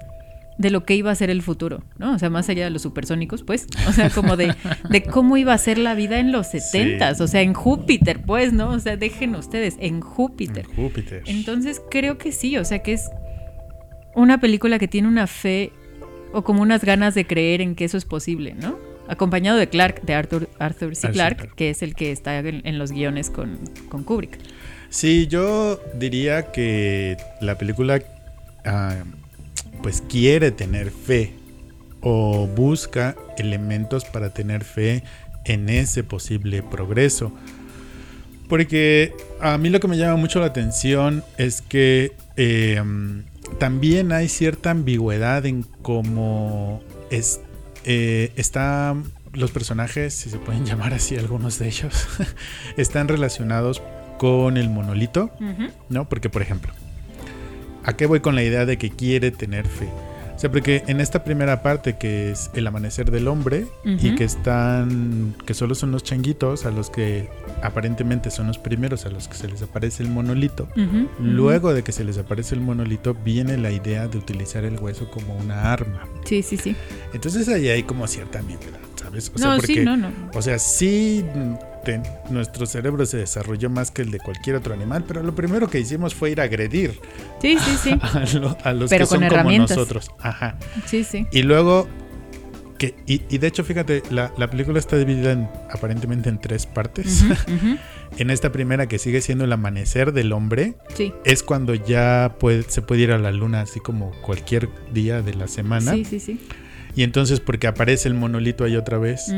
de 0.57 0.70
lo 0.70 0.84
que 0.84 0.94
iba 0.94 1.11
a 1.11 1.14
ser 1.14 1.30
el 1.30 1.42
futuro, 1.42 1.82
¿no? 1.98 2.14
O 2.14 2.18
sea, 2.18 2.30
más 2.30 2.48
allá 2.48 2.64
de 2.64 2.70
los 2.70 2.82
supersónicos, 2.82 3.42
pues, 3.42 3.66
o 3.88 3.92
sea, 3.92 4.11
como 4.11 4.36
de, 4.36 4.55
de 4.88 5.02
cómo 5.02 5.36
iba 5.36 5.52
a 5.52 5.59
ser 5.59 5.78
la 5.78 5.94
vida 5.94 6.18
en 6.18 6.32
los 6.32 6.48
70 6.48 7.12
o 7.18 7.26
sea, 7.26 7.42
en 7.42 7.55
Júpiter, 7.55 8.22
pues, 8.22 8.52
¿no? 8.52 8.70
O 8.70 8.78
sea, 8.78 8.96
dejen 8.96 9.34
ustedes, 9.34 9.76
en 9.80 10.00
Júpiter. 10.00 10.66
En 10.70 10.76
Júpiter. 10.76 11.22
Entonces 11.26 11.82
creo 11.90 12.18
que 12.18 12.32
sí, 12.32 12.57
o 12.57 12.64
sea 12.64 12.80
que 12.80 12.92
es 12.92 13.11
una 14.14 14.38
película 14.38 14.78
que 14.78 14.88
tiene 14.88 15.09
una 15.09 15.26
fe 15.26 15.72
o 16.32 16.42
como 16.42 16.62
unas 16.62 16.84
ganas 16.84 17.14
de 17.14 17.26
creer 17.26 17.61
en 17.61 17.74
que 17.74 17.84
eso 17.84 17.96
es 17.96 18.05
posible, 18.05 18.55
¿no? 18.55 18.78
Acompañado 19.09 19.59
de 19.59 19.68
Clark, 19.68 20.02
de 20.02 20.14
Arthur, 20.14 20.48
Arthur 20.59 20.96
C. 20.96 21.09
Arthur 21.09 21.14
Clarke, 21.14 21.55
que 21.57 21.70
es 21.70 21.82
el 21.82 21.94
que 21.94 22.11
está 22.11 22.38
en, 22.38 22.62
en 22.64 22.78
los 22.78 22.90
guiones 22.90 23.28
con, 23.28 23.59
con 23.88 24.02
Kubrick. 24.02 24.38
Sí, 24.88 25.26
yo 25.26 25.80
diría 25.98 26.52
que 26.52 27.16
la 27.40 27.59
película 27.59 28.00
ah, 28.64 29.05
pues 29.85 30.03
quiere 30.09 30.51
tener 30.51 30.91
fe 30.91 31.35
o 32.01 32.47
busca 32.47 33.16
elementos 33.37 34.07
para 34.07 34.32
tener 34.32 34.64
fe 34.64 35.05
en 35.45 35.68
ese 35.68 36.03
posible 36.03 36.62
progreso. 36.62 37.35
Porque 38.49 39.12
a 39.43 39.59
mí 39.59 39.68
lo 39.68 39.80
que 39.80 39.89
me 39.89 39.99
llama 39.99 40.16
mucho 40.16 40.41
la 40.41 40.47
atención 40.47 41.22
es 41.37 41.61
que 41.61 42.12
eh, 42.39 42.82
también 43.59 44.12
hay 44.12 44.30
cierta 44.30 44.70
ambigüedad 44.70 45.45
en 45.45 45.64
cómo 45.82 46.82
es, 47.11 47.43
eh, 47.85 48.32
están 48.37 49.05
los 49.35 49.51
personajes, 49.51 50.14
si 50.14 50.30
se 50.30 50.39
pueden 50.39 50.64
llamar 50.64 50.95
así 50.95 51.18
algunos 51.18 51.59
de 51.59 51.68
ellos, 51.68 52.09
están 52.78 53.07
relacionados 53.07 53.82
con 54.16 54.57
el 54.57 54.70
monolito, 54.70 55.30
¿no? 55.91 56.09
Porque, 56.09 56.30
por 56.30 56.41
ejemplo, 56.41 56.72
¿a 57.85 57.97
qué 57.97 58.07
voy 58.07 58.20
con 58.20 58.35
la 58.35 58.43
idea 58.43 58.66
de 58.66 58.78
que 58.78 58.91
quiere 58.91 59.30
tener 59.30 59.66
fe? 59.66 59.89
O 60.35 60.39
sea, 60.39 60.51
porque 60.51 60.82
en 60.89 61.01
esta 61.01 61.22
primera 61.22 61.62
parte 61.62 61.97
que 61.97 62.32
es 62.32 62.51
el 62.55 62.66
amanecer 62.66 63.11
del 63.12 63.28
hombre 63.28 63.66
y 63.85 64.16
que 64.16 64.24
están, 64.24 65.37
que 65.47 65.55
solo 65.55 65.76
son 65.76 65.93
los 65.93 66.03
changuitos 66.03 66.66
a 66.66 66.72
los 66.72 66.91
que 66.91 67.28
aparentemente 67.62 68.30
son 68.30 68.49
los 68.49 68.59
primeros 68.59 69.07
a 69.07 69.11
los 69.11 69.28
que 69.28 69.37
se 69.37 69.47
les 69.47 69.62
aparece 69.62 70.03
el 70.03 70.09
monolito. 70.09 70.68
Luego 71.20 71.72
de 71.72 71.85
que 71.85 71.93
se 71.93 72.03
les 72.03 72.18
aparece 72.18 72.57
el 72.57 72.62
monolito 72.62 73.14
viene 73.14 73.57
la 73.57 73.70
idea 73.70 74.09
de 74.09 74.18
utilizar 74.18 74.64
el 74.64 74.78
hueso 74.78 75.09
como 75.09 75.37
una 75.37 75.72
arma. 75.72 76.09
Sí, 76.24 76.43
sí, 76.43 76.57
sí. 76.57 76.74
Entonces 77.12 77.49
ahí 77.49 77.68
hay 77.68 77.85
como 77.85 78.09
cierta 78.09 78.41
ambigüedad, 78.41 78.80
¿sabes? 78.97 79.30
O 79.32 79.39
sea, 79.39 79.51
no, 79.51 79.57
porque 79.57 79.74
sí, 79.74 79.80
no, 79.85 79.97
no. 79.97 80.11
o 80.35 80.43
sea, 80.43 80.59
sí, 80.59 81.24
nuestro 82.30 82.66
cerebro 82.66 83.07
se 83.07 83.16
desarrolló 83.18 83.70
más 83.70 83.91
que 83.91 84.03
el 84.03 84.11
de 84.11 84.18
cualquier 84.18 84.57
otro 84.57 84.74
animal, 84.74 85.05
pero 85.07 85.22
lo 85.22 85.35
primero 85.35 85.68
que 85.68 85.80
hicimos 85.80 86.14
fue 86.14 86.30
ir 86.30 86.41
a 86.41 86.45
agredir 86.45 86.99
Sí, 87.41 87.57
sí, 87.59 87.76
sí. 87.82 87.99
a, 88.03 88.24
lo- 88.39 88.57
a 88.64 88.72
los 88.72 88.91
Pero 88.91 89.05
que 89.07 89.11
son 89.11 89.28
como 89.28 89.51
nosotros. 89.53 90.11
Ajá. 90.20 90.57
Sí, 90.87 91.05
sí. 91.05 91.26
Y 91.32 91.43
luego, 91.43 91.87
que, 92.78 92.95
y, 93.07 93.22
y 93.28 93.39
de 93.39 93.47
hecho, 93.47 93.62
fíjate, 93.64 94.03
la, 94.11 94.32
la 94.37 94.49
película 94.51 94.78
está 94.78 94.97
dividida 94.97 95.32
en, 95.32 95.49
aparentemente 95.70 96.28
en 96.28 96.41
tres 96.41 96.66
partes. 96.66 97.24
En 98.16 98.30
esta 98.30 98.53
primera, 98.53 98.87
que 98.87 98.99
sigue 99.01 99.20
siendo 99.20 99.45
el 99.45 99.53
amanecer 99.53 100.12
del 100.12 100.32
hombre, 100.32 100.74
Sí. 100.95 101.12
es 101.24 101.43
cuando 101.43 101.74
ya 101.74 102.37
puede, 102.39 102.62
se 102.62 102.80
puede 102.80 103.01
ir 103.03 103.11
a 103.11 103.18
la 103.18 103.32
luna 103.32 103.62
así 103.62 103.80
como 103.80 104.12
cualquier 104.22 104.68
día 104.93 105.20
de 105.20 105.35
la 105.35 105.49
semana. 105.49 105.91
Sí, 105.95 106.05
sí, 106.05 106.20
sí. 106.20 106.39
Y 106.95 107.03
entonces, 107.03 107.41
porque 107.41 107.66
aparece 107.66 108.07
el 108.07 108.14
monolito 108.14 108.62
ahí 108.62 108.76
otra 108.76 108.99
vez. 108.99 109.32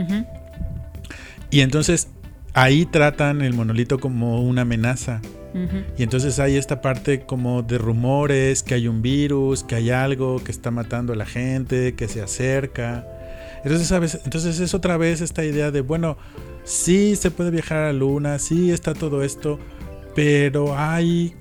Y 1.51 1.61
entonces 1.61 2.09
ahí 2.57 2.87
tratan 2.87 3.43
el 3.43 3.53
monolito 3.53 4.01
como 4.01 4.43
una 4.43 4.63
amenaza. 4.63 5.21
Y 5.97 6.03
entonces 6.03 6.39
hay 6.39 6.57
esta 6.57 6.83
parte 6.83 7.21
como 7.21 7.63
de 7.63 7.79
rumores, 7.79 8.63
que 8.63 8.75
hay 8.75 8.89
un 8.89 9.01
virus, 9.01 9.65
que 9.65 9.75
hay 9.75 9.89
algo 9.89 10.45
que 10.45 10.53
está 10.53 10.71
matando 10.71 11.15
a 11.15 11.17
la 11.17 11.25
gente, 11.25 11.95
que 11.95 12.09
se 12.09 12.21
acerca. 12.21 13.07
Entonces, 13.65 13.89
¿sabes? 13.89 14.21
Entonces 14.25 14.61
es 14.61 14.75
otra 14.75 14.99
vez 14.99 15.23
esta 15.23 15.47
idea 15.47 15.71
de, 15.71 15.81
bueno, 15.81 16.19
sí 16.63 17.17
se 17.17 17.31
puede 17.31 17.51
viajar 17.51 17.79
a 17.79 17.87
la 17.87 17.93
luna, 17.95 18.39
sí 18.39 18.71
está 18.71 18.93
todo 18.93 19.23
esto, 19.23 19.59
pero 20.15 20.77
hay 20.77 21.35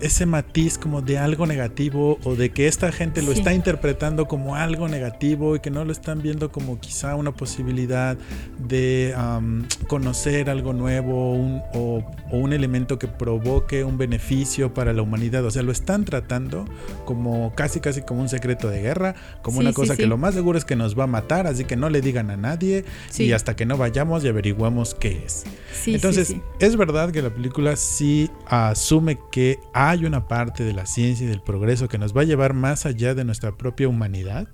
ese 0.00 0.26
matiz 0.26 0.78
como 0.78 1.00
de 1.02 1.18
algo 1.18 1.46
negativo 1.46 2.18
o 2.24 2.34
de 2.36 2.50
que 2.50 2.66
esta 2.68 2.92
gente 2.92 3.22
lo 3.22 3.32
Sí. 3.32 3.38
está 3.38 3.52
interpretando 3.54 4.26
como 4.26 4.56
algo 4.56 4.88
negativo 4.88 5.56
y 5.56 5.60
que 5.60 5.70
no 5.70 5.84
lo 5.84 5.92
están 5.92 6.22
viendo 6.22 6.50
como 6.52 6.78
quizá 6.80 7.14
una 7.16 7.32
posibilidad 7.32 8.16
de 8.58 9.14
am, 9.16 9.66
conocer 9.88 10.50
algo 10.50 10.72
nuevo 10.72 11.32
un- 11.34 11.60
o, 11.74 12.04
o 12.30 12.36
un 12.38 12.52
elemento 12.52 12.98
que 12.98 13.08
provoque 13.08 13.84
un 13.84 13.98
beneficio 13.98 14.72
para 14.74 14.92
la 14.92 15.02
humanidad. 15.02 15.44
O 15.44 15.50
sea, 15.50 15.62
lo 15.62 15.72
están 15.72 16.04
tratando 16.04 16.64
como 17.04 17.52
casi 17.54 17.80
casi 17.80 18.02
como 18.02 18.20
un 18.22 18.28
secreto 18.28 18.68
de 18.68 18.80
guerra, 18.82 19.14
como 19.42 19.56
Sí, 19.58 19.60
una 19.62 19.70
sí, 19.70 19.74
cosa 19.76 19.96
que 19.96 20.06
lo 20.06 20.16
más 20.18 20.34
seguro 20.34 20.58
es 20.58 20.64
que 20.64 20.76
nos 20.76 20.98
va 20.98 21.04
a 21.04 21.08
matar, 21.08 21.46
así 21.46 21.64
que 21.64 21.76
no 21.76 21.88
le 21.90 22.00
digan 22.00 22.30
a 22.30 22.36
nadie 22.36 22.84
y 23.18 23.32
hasta 23.32 23.56
que 23.56 23.66
no 23.66 23.76
vayamos 23.76 24.24
y 24.24 24.28
averiguamos 24.28 24.94
qué 24.94 25.22
es. 25.24 25.44
Entonces, 25.86 26.34
es 26.60 26.76
verdad 26.76 27.10
que 27.12 27.22
la 27.22 27.30
película 27.30 27.76
sí 27.76 28.30
asume 28.46 29.18
que 29.30 29.58
hay 29.74 30.04
una 30.04 30.28
parte 30.28 30.64
de 30.64 30.72
la 30.72 30.86
ciencia 30.86 31.26
y 31.26 31.28
del 31.30 31.40
progreso 31.40 31.88
que 31.88 31.98
nos 31.98 32.16
va 32.16 32.22
a 32.22 32.24
llevar 32.24 32.54
más 32.54 32.86
allá 32.86 33.14
de 33.14 33.24
nuestra 33.24 33.56
propia 33.56 33.88
humanidad 33.88 34.48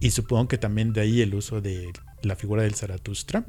y 0.00 0.10
supongo 0.10 0.48
que 0.48 0.58
también 0.58 0.92
de 0.92 1.00
ahí 1.00 1.20
el 1.20 1.34
uso 1.34 1.60
de 1.60 1.88
la 2.22 2.36
figura 2.36 2.62
del 2.62 2.74
Zaratustra, 2.74 3.44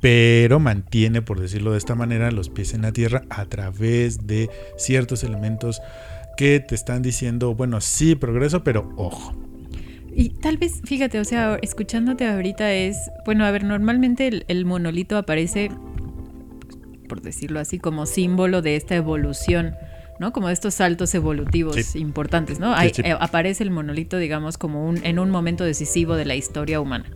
pero 0.00 0.60
mantiene, 0.60 1.22
por 1.22 1.40
decirlo 1.40 1.72
de 1.72 1.78
esta 1.78 1.94
manera, 1.94 2.30
los 2.30 2.48
pies 2.48 2.74
en 2.74 2.82
la 2.82 2.92
tierra 2.92 3.22
a 3.28 3.44
través 3.46 4.26
de 4.26 4.48
ciertos 4.76 5.24
elementos 5.24 5.80
que 6.36 6.60
te 6.60 6.74
están 6.74 7.02
diciendo, 7.02 7.54
bueno, 7.54 7.80
sí, 7.82 8.14
progreso, 8.14 8.64
pero 8.64 8.92
ojo. 8.96 9.34
Y 10.12 10.30
tal 10.30 10.56
vez, 10.56 10.80
fíjate, 10.84 11.20
o 11.20 11.24
sea, 11.24 11.58
escuchándote 11.62 12.26
ahorita 12.26 12.72
es, 12.72 13.10
bueno, 13.24 13.44
a 13.44 13.50
ver, 13.50 13.64
normalmente 13.64 14.26
el, 14.26 14.44
el 14.48 14.64
monolito 14.64 15.16
aparece, 15.16 15.70
por 17.10 17.20
decirlo 17.20 17.60
así, 17.60 17.78
como 17.78 18.06
símbolo 18.06 18.62
de 18.62 18.76
esta 18.76 18.94
evolución, 18.96 19.74
¿no? 20.20 20.32
Como 20.32 20.46
de 20.48 20.54
estos 20.54 20.74
saltos 20.74 21.14
evolutivos 21.14 21.76
Sí. 21.76 21.98
importantes, 21.98 22.58
¿no? 22.60 22.72
Hay- 22.74 22.94
sí. 22.94 23.02
eh, 23.04 23.16
aparece 23.18 23.64
el 23.64 23.70
monolito, 23.70 24.16
digamos, 24.18 24.56
como 24.58 24.86
un, 24.88 25.04
en 25.04 25.18
un 25.18 25.28
momento 25.30 25.64
decisivo 25.64 26.14
de 26.14 26.24
la 26.24 26.36
historia 26.36 26.80
humana. 26.80 27.06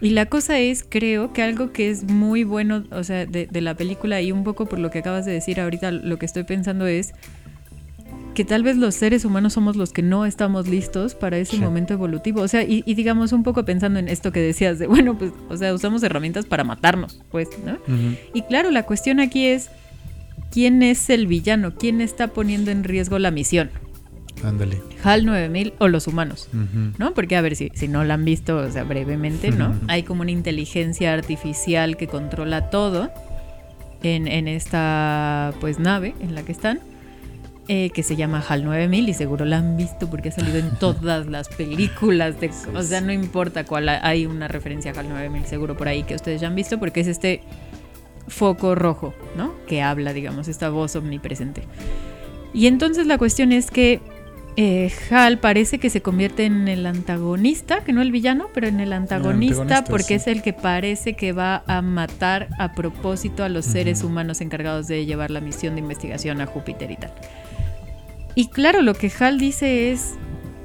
Y 0.00 0.10
la 0.10 0.26
cosa 0.26 0.58
es, 0.58 0.84
creo 0.88 1.32
que 1.32 1.42
algo 1.42 1.72
que 1.72 1.90
es 1.90 2.04
muy 2.04 2.44
bueno, 2.44 2.84
o 2.92 3.02
sea, 3.02 3.24
de, 3.26 3.46
de 3.46 3.60
la 3.60 3.74
película 3.74 4.20
y 4.20 4.30
un 4.30 4.44
poco 4.44 4.66
por 4.66 4.78
lo 4.78 4.90
que 4.90 4.98
acabas 5.00 5.24
de 5.26 5.32
decir 5.32 5.58
ahorita, 5.60 5.90
lo 5.90 6.18
que 6.18 6.26
estoy 6.26 6.44
pensando 6.44 6.86
es 6.86 7.14
que 8.38 8.44
tal 8.44 8.62
vez 8.62 8.76
los 8.76 8.94
seres 8.94 9.24
humanos 9.24 9.52
somos 9.54 9.74
los 9.74 9.92
que 9.92 10.00
no 10.00 10.24
estamos 10.24 10.68
listos 10.68 11.16
para 11.16 11.38
ese 11.38 11.56
Sí. 11.56 11.60
momento 11.60 11.92
evolutivo. 11.94 12.40
O 12.40 12.46
sea, 12.46 12.62
y, 12.62 12.84
y 12.86 12.94
digamos 12.94 13.32
un 13.32 13.42
poco 13.42 13.64
pensando 13.64 13.98
en 13.98 14.06
esto 14.08 14.30
que 14.30 14.38
decías 14.40 14.78
de, 14.78 14.86
bueno, 14.86 15.18
pues, 15.18 15.32
o 15.48 15.56
sea, 15.56 15.74
usamos 15.74 16.04
herramientas 16.04 16.46
para 16.46 16.62
matarnos, 16.62 17.20
pues, 17.32 17.48
¿no? 17.66 17.78
Y 18.32 18.42
claro, 18.42 18.70
la 18.70 18.84
cuestión 18.84 19.18
aquí 19.18 19.46
es, 19.46 19.70
¿quién 20.52 20.84
es 20.84 21.10
el 21.10 21.26
villano? 21.26 21.74
¿Quién 21.74 22.00
está 22.00 22.28
poniendo 22.28 22.70
en 22.70 22.84
riesgo 22.84 23.18
la 23.18 23.32
misión? 23.32 23.70
Ándale. 24.44 24.80
¿HAL 25.02 25.26
9000 25.26 25.72
o 25.80 25.88
los 25.88 26.06
humanos? 26.06 26.48
¿no? 26.96 27.12
Porque 27.14 27.34
a 27.34 27.40
ver 27.40 27.56
si, 27.56 27.72
si 27.74 27.88
no 27.88 28.04
la 28.04 28.14
han 28.14 28.24
visto, 28.24 28.56
o 28.58 28.70
sea, 28.70 28.84
brevemente, 28.84 29.50
¿no? 29.50 29.74
Hay 29.88 30.04
como 30.04 30.22
una 30.22 30.30
inteligencia 30.30 31.12
artificial 31.12 31.96
que 31.96 32.06
controla 32.06 32.70
todo 32.70 33.10
en, 34.04 34.28
en 34.28 34.46
esta 34.46 35.52
pues 35.60 35.80
nave 35.80 36.14
en 36.20 36.36
la 36.36 36.44
que 36.44 36.52
están. 36.52 36.78
Eh, 37.68 37.90
que 37.90 38.02
se 38.02 38.16
llama 38.16 38.42
HAL 38.46 38.64
9000 38.64 39.08
y 39.08 39.14
seguro 39.14 39.44
la 39.44 39.58
han 39.58 39.76
visto 39.76 40.08
porque 40.08 40.30
ha 40.30 40.32
salido 40.32 40.58
en 40.58 40.70
todas 40.80 41.26
las 41.26 41.48
películas. 41.48 42.40
De, 42.40 42.50
o 42.74 42.82
sea, 42.82 43.00
no 43.00 43.12
importa 43.12 43.64
cuál, 43.64 43.88
hay 43.88 44.26
una 44.26 44.48
referencia 44.48 44.92
a 44.92 44.98
HAL 44.98 45.08
9000 45.08 45.46
seguro 45.46 45.76
por 45.76 45.88
ahí 45.88 46.02
que 46.02 46.14
ustedes 46.14 46.40
ya 46.40 46.48
han 46.48 46.54
visto 46.54 46.78
porque 46.78 47.00
es 47.00 47.06
este 47.06 47.42
foco 48.26 48.74
rojo, 48.74 49.14
¿no? 49.36 49.54
Que 49.66 49.82
habla, 49.82 50.12
digamos, 50.12 50.48
esta 50.48 50.70
voz 50.70 50.96
omnipresente. 50.96 51.62
Y 52.52 52.66
entonces 52.66 53.06
la 53.06 53.18
cuestión 53.18 53.52
es 53.52 53.70
que 53.70 54.00
eh, 54.60 54.90
Hal 55.10 55.38
parece 55.38 55.78
que 55.78 55.88
se 55.88 56.02
convierte 56.02 56.44
en 56.44 56.66
el 56.66 56.84
antagonista, 56.84 57.84
que 57.84 57.92
no 57.92 58.02
el 58.02 58.10
villano, 58.10 58.48
pero 58.52 58.66
en 58.66 58.80
el 58.80 58.92
antagonista, 58.92 59.62
antagonista, 59.62 59.90
porque 59.90 60.06
sí. 60.06 60.14
es 60.14 60.26
el 60.26 60.42
que 60.42 60.52
parece 60.52 61.14
que 61.14 61.32
va 61.32 61.62
a 61.68 61.80
matar 61.80 62.48
a 62.58 62.72
propósito 62.72 63.44
a 63.44 63.48
los 63.48 63.64
seres 63.64 64.02
humanos 64.02 64.40
encargados 64.40 64.88
de 64.88 65.06
llevar 65.06 65.30
la 65.30 65.40
misión 65.40 65.76
de 65.76 65.80
investigación 65.80 66.40
a 66.40 66.46
Júpiter 66.46 66.90
y 66.90 66.96
tal. 66.96 67.12
Y 68.38 68.50
claro, 68.50 68.82
lo 68.82 68.94
que 68.94 69.10
Hal 69.18 69.36
dice 69.36 69.90
es, 69.90 70.14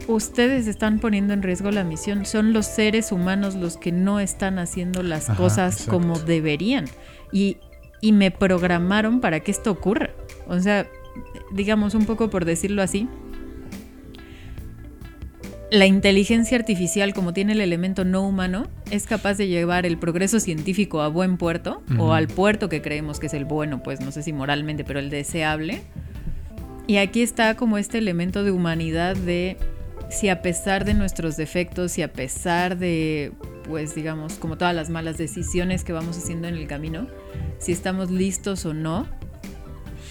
ustedes 0.08 0.68
están 0.68 1.00
poniendo 1.00 1.34
en 1.34 1.42
riesgo 1.42 1.72
la 1.72 1.84
misión, 1.84 2.24
son 2.24 2.54
los 2.54 2.68
seres 2.68 3.12
humanos 3.12 3.56
los 3.56 3.78
que 3.78 3.92
no 3.92 4.20
están 4.20 4.60
haciendo 4.60 5.02
las 5.02 5.28
Ajá, 5.28 5.38
cosas 5.38 5.74
exacto. 5.74 5.92
como 5.94 6.20
deberían. 6.20 6.86
Y, 7.32 7.58
y 8.00 8.12
me 8.12 8.30
programaron 8.30 9.22
para 9.22 9.40
que 9.40 9.50
esto 9.50 9.72
ocurra. 9.72 10.12
O 10.48 10.60
sea, 10.60 10.86
digamos 11.52 11.96
un 11.96 12.06
poco 12.06 12.30
por 12.30 12.46
decirlo 12.46 12.84
así, 12.84 13.10
la 15.72 15.88
inteligencia 15.88 16.56
artificial, 16.56 17.16
como 17.16 17.34
tiene 17.34 17.54
el 17.54 17.62
elemento 17.62 18.06
no 18.06 18.22
humano, 18.22 18.68
es 18.92 19.08
capaz 19.08 19.34
de 19.34 19.48
llevar 19.48 19.88
el 19.88 19.98
progreso 19.98 20.40
científico 20.40 21.02
a 21.02 21.08
buen 21.08 21.38
puerto, 21.38 21.82
o 21.98 22.14
al 22.14 22.28
puerto 22.28 22.70
que 22.70 22.84
creemos 22.84 23.20
que 23.20 23.26
es 23.26 23.34
el 23.34 23.46
bueno, 23.46 23.82
pues 23.82 24.00
no 24.00 24.12
sé 24.12 24.22
si 24.22 24.32
moralmente, 24.32 24.84
pero 24.84 25.00
el 25.00 25.10
deseable. 25.10 25.82
Y 26.86 26.98
aquí 26.98 27.22
está 27.22 27.56
como 27.56 27.78
este 27.78 27.98
elemento 27.98 28.44
de 28.44 28.52
humanidad 28.52 29.16
de 29.16 29.58
si 30.10 30.30
a 30.30 30.42
pesar 30.42 30.86
de 30.86 30.94
nuestros 30.94 31.38
defectos 31.38 31.98
y 31.98 32.02
a 32.02 32.12
pesar 32.12 32.78
de, 32.78 33.32
pues 33.64 33.96
digamos, 33.96 34.34
como 34.36 34.58
todas 34.58 34.76
las 34.76 34.90
malas 34.90 35.18
decisiones 35.18 35.84
que 35.84 35.94
vamos 35.94 36.18
haciendo 36.18 36.48
en 36.48 36.56
el 36.56 36.68
camino, 36.68 37.08
si 37.58 37.72
estamos 37.72 38.12
listos 38.12 38.66
o 38.66 38.74
no 38.74 39.08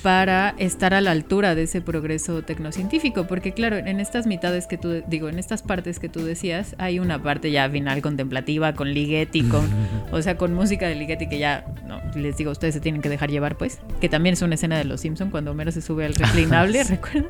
para 0.02 0.54
estar 0.58 0.94
a 0.94 1.00
la 1.00 1.12
altura 1.12 1.54
de 1.54 1.62
ese 1.62 1.80
progreso 1.80 2.42
tecnocientífico, 2.42 3.26
porque 3.28 3.52
claro, 3.52 3.76
en 3.76 4.00
estas 4.00 4.26
mitades 4.26 4.66
que 4.66 4.76
tú, 4.76 5.02
digo, 5.06 5.28
en 5.28 5.38
estas 5.38 5.62
partes 5.62 6.00
que 6.00 6.08
tú 6.08 6.24
decías, 6.24 6.74
hay 6.78 6.98
una 6.98 7.22
parte 7.22 7.52
ya 7.52 7.70
final 7.70 8.02
contemplativa 8.02 8.74
con 8.74 8.92
Ligeti, 8.92 9.44
con, 9.44 9.64
o 10.10 10.20
sea, 10.20 10.36
con 10.36 10.54
música 10.54 10.88
de 10.88 10.96
Ligeti 10.96 11.28
que 11.28 11.38
ya, 11.38 11.64
no, 11.86 12.00
les 12.16 12.36
digo, 12.36 12.50
ustedes 12.50 12.74
se 12.74 12.80
tienen 12.80 13.00
que 13.00 13.08
dejar 13.08 13.30
llevar, 13.30 13.56
pues, 13.56 13.78
que 14.00 14.08
también 14.08 14.32
es 14.32 14.42
una 14.42 14.56
escena 14.56 14.76
de 14.76 14.84
Los 14.84 15.00
Simpson 15.00 15.30
cuando 15.30 15.52
Homero 15.52 15.70
se 15.70 15.80
sube 15.80 16.04
al 16.04 16.14
reclinable. 16.14 16.82
¿recuerdan? 16.92 17.26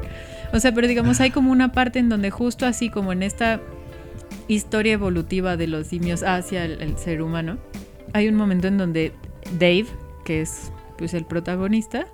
O 0.54 0.58
sea, 0.58 0.72
pero 0.72 0.88
digamos, 0.88 1.20
hay 1.20 1.30
como 1.30 1.52
una 1.52 1.72
parte 1.72 1.98
en 1.98 2.08
donde 2.08 2.30
justo 2.30 2.64
así 2.64 2.88
como 2.88 3.12
en 3.12 3.22
esta 3.22 3.60
historia 4.48 4.94
evolutiva 4.94 5.58
de 5.58 5.66
los 5.66 5.88
simios 5.88 6.22
hacia 6.22 6.64
el, 6.64 6.80
el 6.80 6.96
ser 6.96 7.20
humano, 7.20 7.58
hay 8.14 8.28
un 8.28 8.34
momento 8.34 8.66
en 8.68 8.78
donde 8.78 9.12
Dave, 9.58 9.86
que 10.24 10.40
es 10.40 10.71
pues 11.02 11.14
el 11.14 11.24
protagonista, 11.24 12.06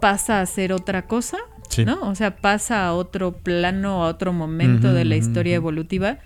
pasa 0.00 0.38
a 0.38 0.40
hacer 0.40 0.72
otra 0.72 1.06
cosa, 1.06 1.38
Sí. 1.68 1.84
¿no? 1.84 2.00
O 2.08 2.16
sea, 2.16 2.34
pasa 2.34 2.84
a 2.88 2.92
otro 2.92 3.30
plano, 3.36 4.02
a 4.04 4.08
otro 4.08 4.32
momento 4.32 4.92
de 4.92 5.04
la 5.04 5.14
historia 5.14 5.54
evolutiva. 5.54 6.18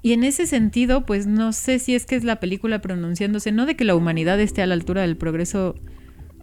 Y 0.00 0.14
en 0.14 0.24
ese 0.24 0.46
sentido, 0.46 1.04
pues 1.04 1.26
no 1.26 1.52
sé 1.52 1.78
si 1.78 1.94
es 1.94 2.06
que 2.06 2.16
es 2.16 2.24
la 2.24 2.36
película 2.40 2.80
pronunciándose, 2.80 3.52
no 3.52 3.66
de 3.66 3.76
que 3.76 3.84
la 3.84 3.94
humanidad 3.94 4.40
esté 4.40 4.62
a 4.62 4.66
la 4.66 4.72
altura 4.72 5.02
del 5.02 5.18
progreso 5.18 5.74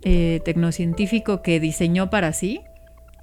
eh, 0.04 0.40
tecnocientífico 0.46 1.42
que 1.42 1.60
diseñó 1.60 2.12
para 2.12 2.32
sí, 2.32 2.60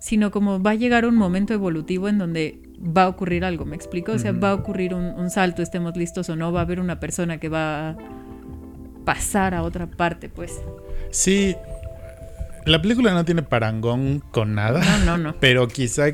sino 0.00 0.32
como 0.32 0.60
va 0.60 0.72
a 0.72 0.74
llegar 0.74 1.06
un 1.06 1.14
momento 1.14 1.54
evolutivo 1.54 2.08
en 2.08 2.18
donde 2.18 2.60
va 2.76 3.04
a 3.04 3.08
ocurrir 3.08 3.44
algo, 3.44 3.66
¿me 3.66 3.76
explico? 3.76 4.10
O 4.12 4.18
sea, 4.18 4.32
va 4.32 4.50
a 4.50 4.54
ocurrir 4.54 4.94
un, 4.94 5.04
un 5.04 5.30
salto, 5.30 5.62
estemos 5.62 5.96
listos 5.96 6.28
o 6.28 6.34
no, 6.34 6.50
va 6.50 6.58
a 6.58 6.62
haber 6.64 6.80
una 6.80 6.98
persona 6.98 7.38
que 7.38 7.48
va 7.48 7.90
a 7.90 7.96
pasar 9.04 9.54
a 9.54 9.62
otra 9.62 9.86
parte, 9.86 10.28
pues. 10.28 10.60
Sí, 11.10 11.56
la 12.64 12.80
película 12.82 13.12
no 13.14 13.24
tiene 13.24 13.42
parangón 13.42 14.22
con 14.32 14.54
nada, 14.54 14.80
No, 15.00 15.16
no, 15.16 15.18
no. 15.18 15.36
pero 15.40 15.68
quizá 15.68 16.06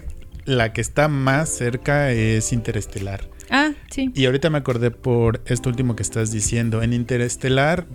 la 0.44 0.72
que 0.72 0.80
está 0.80 1.08
más 1.08 1.48
cerca 1.48 2.10
es 2.10 2.52
Interestelar. 2.52 3.28
Ah, 3.50 3.72
sí. 3.90 4.10
Y 4.14 4.26
ahorita 4.26 4.48
me 4.50 4.58
acordé 4.58 4.90
por 4.90 5.40
esto 5.46 5.68
último 5.68 5.94
que 5.96 6.02
estás 6.02 6.30
diciendo. 6.32 6.82
En 6.82 6.92
Interestelar 6.92 7.86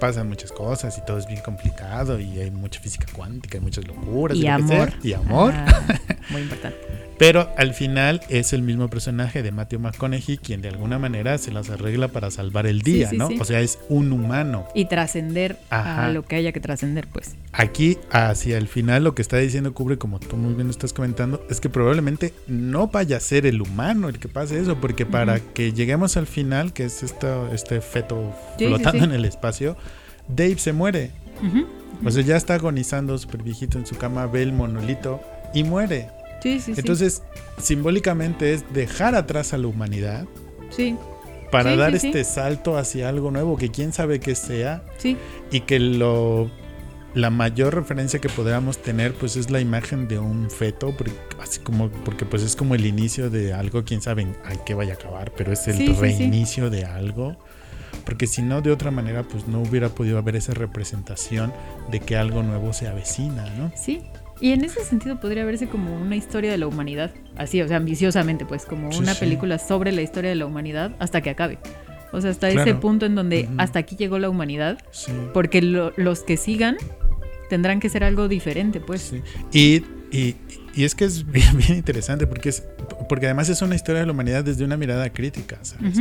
pasan 0.00 0.28
muchas 0.28 0.50
cosas 0.52 0.98
y 0.98 1.04
todo 1.04 1.18
es 1.18 1.26
bien 1.26 1.40
complicado 1.42 2.18
y 2.18 2.38
hay 2.40 2.50
mucha 2.50 2.80
física 2.80 3.06
cuántica 3.12 3.58
y 3.58 3.60
muchas 3.60 3.86
locuras. 3.86 4.36
Y 4.36 4.42
sea, 4.42 4.54
amor. 4.56 4.92
Y 5.02 5.12
amor. 5.12 5.52
Ah, 5.54 5.82
muy 6.30 6.42
importante. 6.42 6.78
Pero 7.18 7.48
al 7.56 7.74
final 7.74 8.20
es 8.28 8.52
el 8.52 8.62
mismo 8.62 8.88
personaje 8.88 9.42
de 9.42 9.52
Matthew 9.52 9.80
McConaughey 9.80 10.38
quien 10.38 10.62
de 10.62 10.68
alguna 10.68 10.98
manera 10.98 11.38
se 11.38 11.52
las 11.52 11.70
arregla 11.70 12.08
para 12.08 12.30
salvar 12.30 12.66
el 12.66 12.82
día, 12.82 13.10
sí, 13.10 13.16
¿no? 13.16 13.28
sí. 13.28 13.38
O 13.40 13.44
sea, 13.44 13.60
es 13.60 13.78
un 13.88 14.12
humano. 14.12 14.66
Y 14.74 14.86
trascender 14.86 15.58
a 15.70 16.08
lo 16.08 16.24
que 16.24 16.36
haya 16.36 16.52
que 16.52 16.60
trascender, 16.60 17.06
pues. 17.06 17.36
Aquí, 17.52 17.98
hacia 18.10 18.58
el 18.58 18.68
final, 18.68 19.04
lo 19.04 19.14
que 19.14 19.22
está 19.22 19.38
diciendo 19.38 19.74
Kubrick, 19.74 19.98
como 19.98 20.18
tú 20.18 20.36
muy 20.36 20.54
bien 20.54 20.70
estás 20.70 20.92
comentando, 20.92 21.44
es 21.48 21.60
que 21.60 21.68
probablemente 21.68 22.34
no 22.48 22.88
vaya 22.88 23.18
a 23.18 23.20
ser 23.20 23.46
el 23.46 23.62
humano 23.62 24.08
el 24.08 24.18
que 24.18 24.28
pase 24.28 24.58
eso, 24.58 24.76
porque 24.80 25.06
para 25.06 25.40
que 25.40 25.72
lleguemos 25.72 26.16
al 26.16 26.26
final, 26.26 26.72
que 26.72 26.84
es 26.84 27.02
esto, 27.02 27.52
este 27.52 27.80
feto 27.80 28.34
flotando 28.58 29.04
en 29.04 29.12
el 29.12 29.24
espacio, 29.24 29.76
Dave 30.28 30.58
se 30.58 30.72
muere. 30.72 31.10
O 32.04 32.10
sea, 32.10 32.22
ya 32.22 32.36
está 32.36 32.54
agonizando 32.54 33.16
súper 33.18 33.42
viejito 33.42 33.78
en 33.78 33.86
su 33.86 33.96
cama, 33.96 34.26
ve 34.26 34.42
el 34.42 34.52
monolito 34.52 35.20
y 35.52 35.62
muere. 35.62 36.08
Sí, 36.44 36.60
sí, 36.60 36.74
sí. 36.74 36.80
Entonces, 36.80 37.22
simbólicamente 37.58 38.54
es 38.54 38.64
dejar 38.72 39.14
atrás 39.16 39.52
a 39.52 39.58
la 39.58 39.66
humanidad 39.66 40.26
Sí, 40.70 40.96
para 41.50 41.74
dar 41.76 41.94
este 41.94 42.22
salto 42.24 42.76
hacia 42.78 43.08
algo 43.08 43.30
nuevo 43.30 43.56
que 43.56 43.70
quién 43.70 43.92
sabe 43.92 44.20
qué 44.20 44.34
sea 44.34 44.82
sí. 44.98 45.16
y 45.50 45.60
que 45.62 45.78
lo 45.80 46.50
la 47.14 47.30
mayor 47.30 47.74
referencia 47.76 48.20
que 48.20 48.28
podamos 48.28 48.78
tener 48.78 49.14
pues 49.14 49.36
es 49.36 49.48
la 49.50 49.60
imagen 49.60 50.08
de 50.08 50.18
un 50.18 50.50
feto 50.50 50.92
porque, 50.96 51.12
así 51.40 51.60
como 51.60 51.88
porque 51.88 52.24
pues 52.24 52.42
es 52.42 52.56
como 52.56 52.74
el 52.74 52.84
inicio 52.86 53.30
de 53.30 53.52
algo 53.54 53.84
quién 53.84 54.02
sabe 54.02 54.26
ay, 54.44 54.58
qué 54.66 54.74
vaya 54.74 54.94
a 54.94 54.96
acabar 54.96 55.32
pero 55.36 55.52
es 55.52 55.66
el 55.68 55.76
Sí, 55.76 55.86
sí, 55.86 55.94
sí. 55.94 56.00
reinicio 56.00 56.70
de 56.70 56.84
algo 56.84 57.36
porque 58.04 58.26
si 58.26 58.42
no 58.42 58.60
de 58.62 58.72
otra 58.72 58.90
manera 58.90 59.22
pues 59.22 59.46
no 59.46 59.60
hubiera 59.62 59.90
podido 59.90 60.18
haber 60.18 60.34
esa 60.36 60.54
representación 60.54 61.52
de 61.90 62.00
que 62.00 62.16
algo 62.16 62.42
nuevo 62.42 62.72
se 62.72 62.88
avecina 62.88 63.48
no 63.56 63.70
Sí. 63.76 64.02
Y 64.44 64.52
en 64.52 64.62
ese 64.62 64.84
sentido 64.84 65.18
podría 65.20 65.44
verse 65.46 65.68
como 65.68 65.96
una 65.96 66.16
historia 66.16 66.50
de 66.50 66.58
la 66.58 66.66
humanidad. 66.66 67.12
Así, 67.36 67.62
o 67.62 67.66
sea, 67.68 67.78
ambiciosamente, 67.78 68.44
pues, 68.44 68.66
como 68.66 68.92
Sí, 68.92 68.98
una 68.98 69.14
sí. 69.14 69.20
película 69.20 69.58
sobre 69.58 69.90
la 69.90 70.02
historia 70.02 70.28
de 70.30 70.36
la 70.36 70.44
humanidad 70.44 70.94
hasta 70.98 71.22
que 71.22 71.30
acabe. 71.30 71.58
O 72.12 72.20
sea, 72.20 72.30
hasta 72.30 72.50
ese 72.50 72.74
punto 72.74 73.06
en 73.06 73.14
donde 73.14 73.48
hasta 73.56 73.78
aquí 73.78 73.96
llegó 73.96 74.18
la 74.18 74.28
humanidad. 74.28 74.78
sí, 74.90 75.12
Porque 75.32 75.62
lo- 75.62 75.92
los 75.96 76.20
que 76.20 76.36
sigan 76.36 76.76
tendrán 77.48 77.80
que 77.80 77.88
ser 77.88 78.04
algo 78.04 78.28
diferente, 78.28 78.80
pues. 78.80 79.14
y, 79.52 79.82
y 80.12 80.36
y 80.76 80.82
es 80.84 80.94
que 80.96 81.04
es 81.06 81.24
bien, 81.30 81.56
bien, 81.56 81.76
interesante 81.78 82.26
porque 82.26 82.48
es 82.50 82.64
porque 83.08 83.26
además 83.26 83.48
es 83.48 83.62
una 83.62 83.76
historia 83.76 84.00
de 84.00 84.06
la 84.06 84.12
humanidad 84.12 84.44
desde 84.44 84.64
una 84.64 84.76
mirada 84.76 85.08
crítica, 85.12 85.58
¿sabes? 85.62 85.96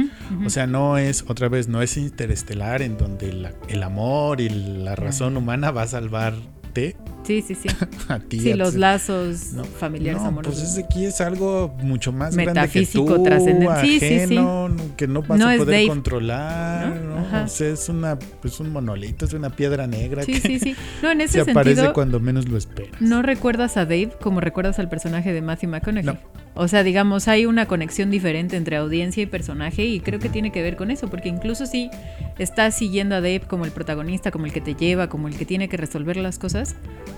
O 0.46 0.50
sea, 0.50 0.66
no 0.68 0.98
es, 0.98 1.24
otra 1.28 1.48
vez, 1.48 1.68
no 1.70 1.82
es 1.82 1.96
interestelar 1.96 2.82
en 2.82 2.98
donde 2.98 3.30
el 3.70 3.84
amor 3.84 4.42
y 4.42 4.50
la 4.50 4.96
razón 4.96 5.38
humana 5.38 5.72
va 5.72 5.84
a 5.84 5.88
salvar 5.88 6.34
Sí, 6.74 7.42
sí, 7.42 7.56
sí. 7.56 7.70
a 8.10 8.20
ti, 8.20 8.40
sí, 8.40 8.54
los 8.54 8.76
lazos 8.76 9.54
familiares 9.80 10.22
no, 10.22 10.28
amorosos. 10.28 10.60
Pues 10.60 10.78
es 10.78 10.84
aquí 10.84 11.06
es 11.06 11.22
algo 11.22 11.74
mucho 11.82 12.12
más 12.12 12.36
Metafísico, 12.36 13.06
grande 13.06 13.14
que 13.14 13.18
tú, 13.18 13.24
trascendente. 13.24 13.82
Sí, 13.82 13.98
ajeno, 13.98 14.70
sí, 14.70 14.84
sí. 14.84 14.92
que 14.98 15.08
no 15.08 15.22
vas 15.22 15.42
a 15.42 15.58
poder 15.58 15.88
controlar. 15.88 16.96
¿no? 16.96 17.44
O 17.44 17.48
sea, 17.48 17.70
es 17.70 17.90
una, 17.90 18.20
pues 18.20 18.60
un 18.60 18.72
monolito, 18.72 19.26
es 19.26 19.34
una 19.34 19.50
piedra 19.50 19.88
negra 19.88 20.24
sí, 20.24 20.34
que 20.34 20.42
sí, 20.42 20.60
sí. 20.60 20.76
No, 21.02 21.12
en 21.12 21.22
ese 21.22 21.44
se 21.44 21.52
aparece 21.52 21.94
cuando 21.94 22.20
menos 22.20 22.48
lo 22.48 22.58
esperas. 22.58 23.02
No 23.02 23.22
recuerdas 23.22 23.78
a 23.78 23.86
Dave 23.86 24.12
como 24.22 24.42
recuerdas 24.42 24.80
al 24.80 24.90
personaje 24.90 25.32
de 25.32 25.42
Matthew 25.42 25.70
McConaughey. 25.70 26.18
O 26.56 26.68
sea, 26.68 26.84
digamos, 26.84 27.28
hay 27.28 27.48
una 27.48 27.66
conexión 27.66 28.12
diferente 28.12 28.58
entre 28.58 28.76
audiencia 28.76 29.24
y 29.24 29.26
personaje 29.26 29.86
y 29.86 30.00
creo 30.02 30.20
que 30.20 30.30
tiene 30.30 30.52
que 30.52 30.62
ver 30.62 30.76
con 30.76 30.92
eso, 30.92 31.10
porque 31.10 31.28
incluso 31.28 31.66
si 31.66 31.90
estás 32.38 32.76
siguiendo 32.76 33.16
a 33.16 33.22
Dave 33.22 33.42
como 33.42 33.66
el 33.66 33.72
protagonista, 33.72 34.30
como 34.30 34.46
el 34.46 34.54
que 34.54 34.62
te 34.62 34.76
lleva, 34.76 35.10
como 35.10 35.28
el 35.28 35.36
que 35.36 35.46
tiene 35.46 35.68
que 35.68 35.78
resolver 35.78 36.18
las 36.18 36.38
cosas, 36.38 36.63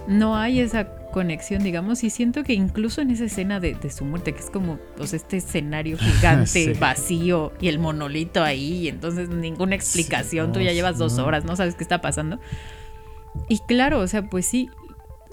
no 0.08 0.36
hay 0.36 0.60
esa 0.60 0.88
conexión, 1.12 1.64
digamos, 1.64 2.04
y 2.04 2.10
siento 2.10 2.44
que 2.44 2.54
incluso 2.54 3.02
en 3.02 3.10
esa 3.10 3.26
escena 3.26 3.60
de, 3.62 3.78
su 3.90 4.04
muerte, 4.04 4.34
que 4.34 4.40
es 4.40 4.50
como 4.50 4.78
pues, 4.98 5.14
este 5.14 5.38
escenario 5.38 5.98
gigante, 6.00 6.74
vacío, 6.74 7.54
y 7.62 7.70
el 7.70 7.80
monolito 7.80 8.44
ahí, 8.44 8.84
y 8.84 8.88
entonces 8.90 9.30
ninguna 9.30 9.76
explicación, 9.76 10.52
tú 10.52 10.60
ya 10.60 10.74
llevas 10.74 10.98
dos 10.98 11.18
horas, 11.18 11.46
no 11.46 11.56
sabes 11.56 11.76
qué 11.76 11.84
está 11.84 12.02
pasando. 12.02 12.40
Y 13.48 13.60
claro, 13.60 14.00
o 14.00 14.08
sea, 14.08 14.30
pues 14.30 14.46
sí, 14.46 14.70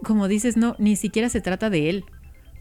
como 0.04 0.28
dices, 0.28 0.56
no, 0.56 0.76
ni 0.78 0.96
siquiera 0.96 1.28
se 1.28 1.40
trata 1.40 1.68
de 1.68 1.90
él. 1.90 2.04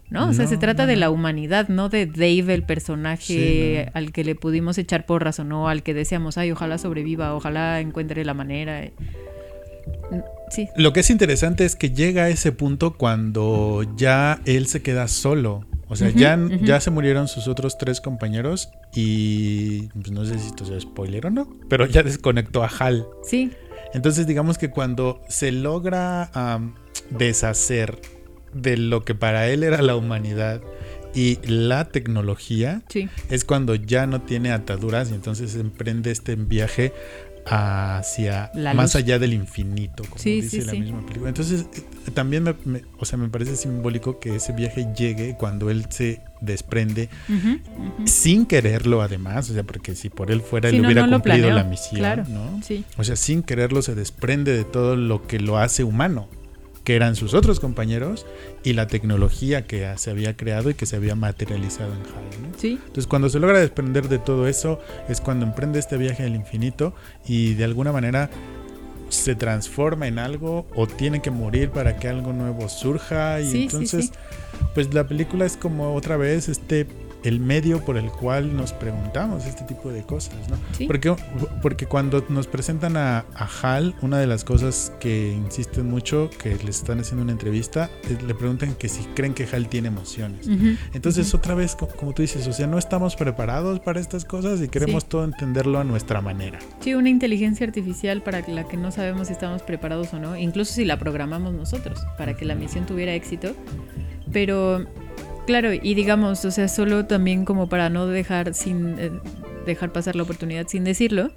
¿no? 0.10 0.28
O 0.28 0.34
sea, 0.34 0.45
se 0.45 0.58
trata 0.58 0.86
de 0.86 0.97
la 0.97 1.10
humanidad, 1.10 1.70
no 1.70 1.88
de 1.88 2.06
Dave, 2.06 2.54
el 2.54 2.64
personaje 2.64 3.89
al 3.93 4.12
que 4.12 4.26
le 4.26 4.36
pudimos 4.36 4.78
echar 4.78 5.06
porras 5.06 5.39
o 5.39 5.45
no, 5.45 5.70
al 5.70 5.84
que 5.84 5.93
decíamos, 5.93 6.38
ay, 6.38 6.52
ojalá 6.52 6.78
sobreviva, 6.78 7.34
ojalá 7.34 7.80
encuentre 7.80 8.26
la 8.26 8.34
manera. 8.34 8.91
Sí. 10.52 10.70
Lo 10.76 10.93
que 10.93 10.99
es 10.99 11.10
interesante 11.10 11.66
es 11.66 11.76
que 11.76 11.91
llega 11.91 12.26
a 12.26 12.30
ese 12.30 12.52
punto 12.52 12.97
cuando 12.97 13.84
ya 13.95 14.41
él 14.45 14.68
se 14.68 14.82
queda 14.82 15.08
solo. 15.08 15.66
O 15.88 15.97
sea, 15.97 16.10
ya, 16.10 16.39
ya 16.62 16.80
se 16.80 16.89
murieron 16.89 17.28
sus 17.28 17.49
otros 17.49 17.78
tres 17.78 17.99
compañeros 17.99 18.70
y 18.95 19.88
pues, 19.89 20.12
no 20.12 20.24
sé 20.24 20.39
si 20.39 20.47
esto 20.47 20.64
es 20.64 20.84
spoiler 20.84 21.26
o 21.26 21.32
no, 21.32 21.54
pero 21.68 21.86
ya 21.86 22.02
desconectó 22.02 22.64
a 22.64 22.68
Hal. 22.68 23.06
Sí. 23.24 23.52
Entonces 23.93 24.26
digamos 24.26 24.58
que 24.58 24.70
cuando 24.70 25.22
se 25.28 25.52
logra 25.52 26.32
deshacer 27.10 27.99
de 28.54 28.78
lo 28.78 29.04
que 29.04 29.16
para 29.16 29.49
él 29.49 29.64
era 29.64 29.82
la 29.82 29.97
humanidad 29.97 30.62
y 31.14 31.39
la 31.45 31.89
tecnología, 31.89 32.84
es 33.30 33.43
cuando 33.43 33.76
ya 33.76 34.08
no 34.08 34.22
tiene 34.22 34.54
ataduras 34.54 35.12
y 35.12 35.16
entonces 35.16 35.56
emprende 35.56 36.12
este 36.12 36.36
viaje 36.36 36.93
hacia 37.45 38.51
más 38.75 38.95
allá 38.95 39.19
del 39.19 39.33
infinito, 39.33 40.03
como 40.03 40.23
dice 40.23 40.65
la 40.65 40.73
misma 40.73 41.05
película. 41.05 41.29
Entonces, 41.29 41.65
eh, 41.75 42.11
también 42.13 42.43
me, 42.43 42.83
o 42.97 43.05
sea, 43.05 43.17
me 43.17 43.29
parece 43.29 43.55
simbólico 43.55 44.19
que 44.19 44.35
ese 44.35 44.53
viaje 44.53 44.87
llegue 44.95 45.35
cuando 45.37 45.69
él 45.69 45.85
se 45.89 46.21
desprende 46.39 47.09
sin 48.05 48.45
quererlo 48.45 49.01
además, 49.01 49.49
o 49.49 49.53
sea, 49.53 49.63
porque 49.63 49.95
si 49.95 50.09
por 50.09 50.31
él 50.31 50.41
fuera 50.41 50.69
él 50.69 50.83
hubiera 50.83 51.07
cumplido 51.07 51.51
la 51.51 51.63
misión, 51.63 52.01
¿no? 52.29 52.59
O 52.97 53.03
sea, 53.03 53.15
sin 53.15 53.43
quererlo 53.43 53.81
se 53.81 53.95
desprende 53.95 54.53
de 54.55 54.63
todo 54.63 54.95
lo 54.95 55.27
que 55.27 55.39
lo 55.39 55.57
hace 55.57 55.83
humano 55.83 56.29
que 56.84 56.95
eran 56.95 57.15
sus 57.15 57.34
otros 57.34 57.59
compañeros 57.59 58.25
y 58.63 58.73
la 58.73 58.88
tecnología 58.88 59.65
que 59.65 59.91
se 59.97 60.11
había 60.11 60.36
creado 60.36 60.69
y 60.69 60.73
que 60.73 60.86
se 60.86 60.95
había 60.95 61.15
materializado 61.15 61.93
en 61.93 61.99
HAL. 61.99 62.55
Sí. 62.57 62.79
Entonces 62.79 63.07
cuando 63.07 63.29
se 63.29 63.39
logra 63.39 63.59
desprender 63.59 64.09
de 64.09 64.19
todo 64.19 64.47
eso 64.47 64.79
es 65.07 65.21
cuando 65.21 65.45
emprende 65.45 65.79
este 65.79 65.97
viaje 65.97 66.23
al 66.23 66.36
infinito 66.36 66.93
y 67.27 67.53
de 67.53 67.63
alguna 67.63 67.91
manera 67.91 68.29
se 69.09 69.36
transforma 69.36 70.07
en 70.07 70.19
algo 70.19 70.65
o 70.73 70.88
tiene 70.88 71.21
que 71.21 71.32
morir 71.32 71.69
para 71.69 71.97
que 71.97 72.07
algo 72.07 72.32
nuevo 72.32 72.69
surja 72.69 73.41
y 73.41 73.63
entonces 73.63 74.11
pues 74.73 74.93
la 74.93 75.05
película 75.05 75.45
es 75.45 75.57
como 75.57 75.93
otra 75.95 76.15
vez 76.15 76.47
este 76.47 76.88
el 77.24 77.39
medio 77.39 77.84
por 77.84 77.97
el 77.97 78.11
cual 78.11 78.55
nos 78.55 78.74
preguntamos 78.74 79.45
este 79.45 79.63
tipo 79.63 79.91
de 79.91 80.03
cosas, 80.03 80.36
¿no? 80.49 80.57
Porque, 80.88 81.15
porque 81.61 81.86
cuando 81.86 82.24
nos 82.30 82.47
presentan 82.47 82.97
a, 82.97 83.26
Hal, 83.61 83.95
una 84.01 84.19
de 84.19 84.28
las 84.28 84.43
cosas 84.43 84.91
que 84.99 85.34
insisten 85.34 85.89
mucho, 85.89 86.30
que 86.41 86.55
les 86.63 86.78
están 86.78 86.99
haciendo 86.99 87.24
una 87.24 87.32
entrevista, 87.32 87.89
le 88.26 88.34
preguntan 88.34 88.76
que 88.76 88.89
si 88.89 89.03
creen 89.15 89.34
que 89.34 89.47
Hal 89.51 89.67
tiene 89.67 89.89
emociones. 89.89 90.47
Entonces, 90.93 91.34
otra 91.34 91.55
vez, 91.55 91.76
como, 91.76 92.13
tú 92.13 92.22
dices, 92.22 92.47
o 92.47 92.53
sea, 92.53 92.67
no 92.67 92.78
estamos 92.78 93.15
preparados 93.15 93.80
para 93.80 93.99
estas 93.99 94.26
cosas 94.26 94.61
y 94.61 94.67
queremos 94.67 95.05
todo 95.05 95.24
entenderlo 95.24 95.80
a 95.80 95.84
nuestra 95.84 96.22
manera. 96.22 96.59
Sí, 96.80 96.93
una 96.93 97.09
inteligencia 97.09 97.65
artificial 97.65 98.22
para 98.22 98.41
la 98.47 98.67
que 98.67 98.78
no 98.78 98.91
sabemos 98.91 99.28
si 99.28 99.34
estamos 99.34 99.61
preparados 99.61 100.13
o 100.13 100.19
no, 100.19 100.38
incluso 100.38 100.74
si 100.74 100.86
la 100.86 100.97
programamos 100.97 101.53
nosotros, 101.53 101.99
para 102.17 102.36
que 102.36 102.45
la 102.45 102.55
misión 102.55 102.86
tuviera 102.86 103.13
éxito. 103.13 103.55
Pero 104.32 104.86
Claro, 105.45 105.73
y 105.73 105.93
digamos, 105.95 106.45
o 106.45 106.51
sea, 106.51 106.67
solo 106.67 107.05
también 107.05 107.45
como 107.45 107.67
para 107.67 107.89
no 107.89 108.07
dejar 108.07 108.53
sin 108.53 108.99
eh, 108.99 109.11
dejar 109.65 109.91
pasar 109.91 110.15
la 110.15 110.23
oportunidad 110.23 110.67
sin 110.67 110.83
decirlo, 110.83 111.31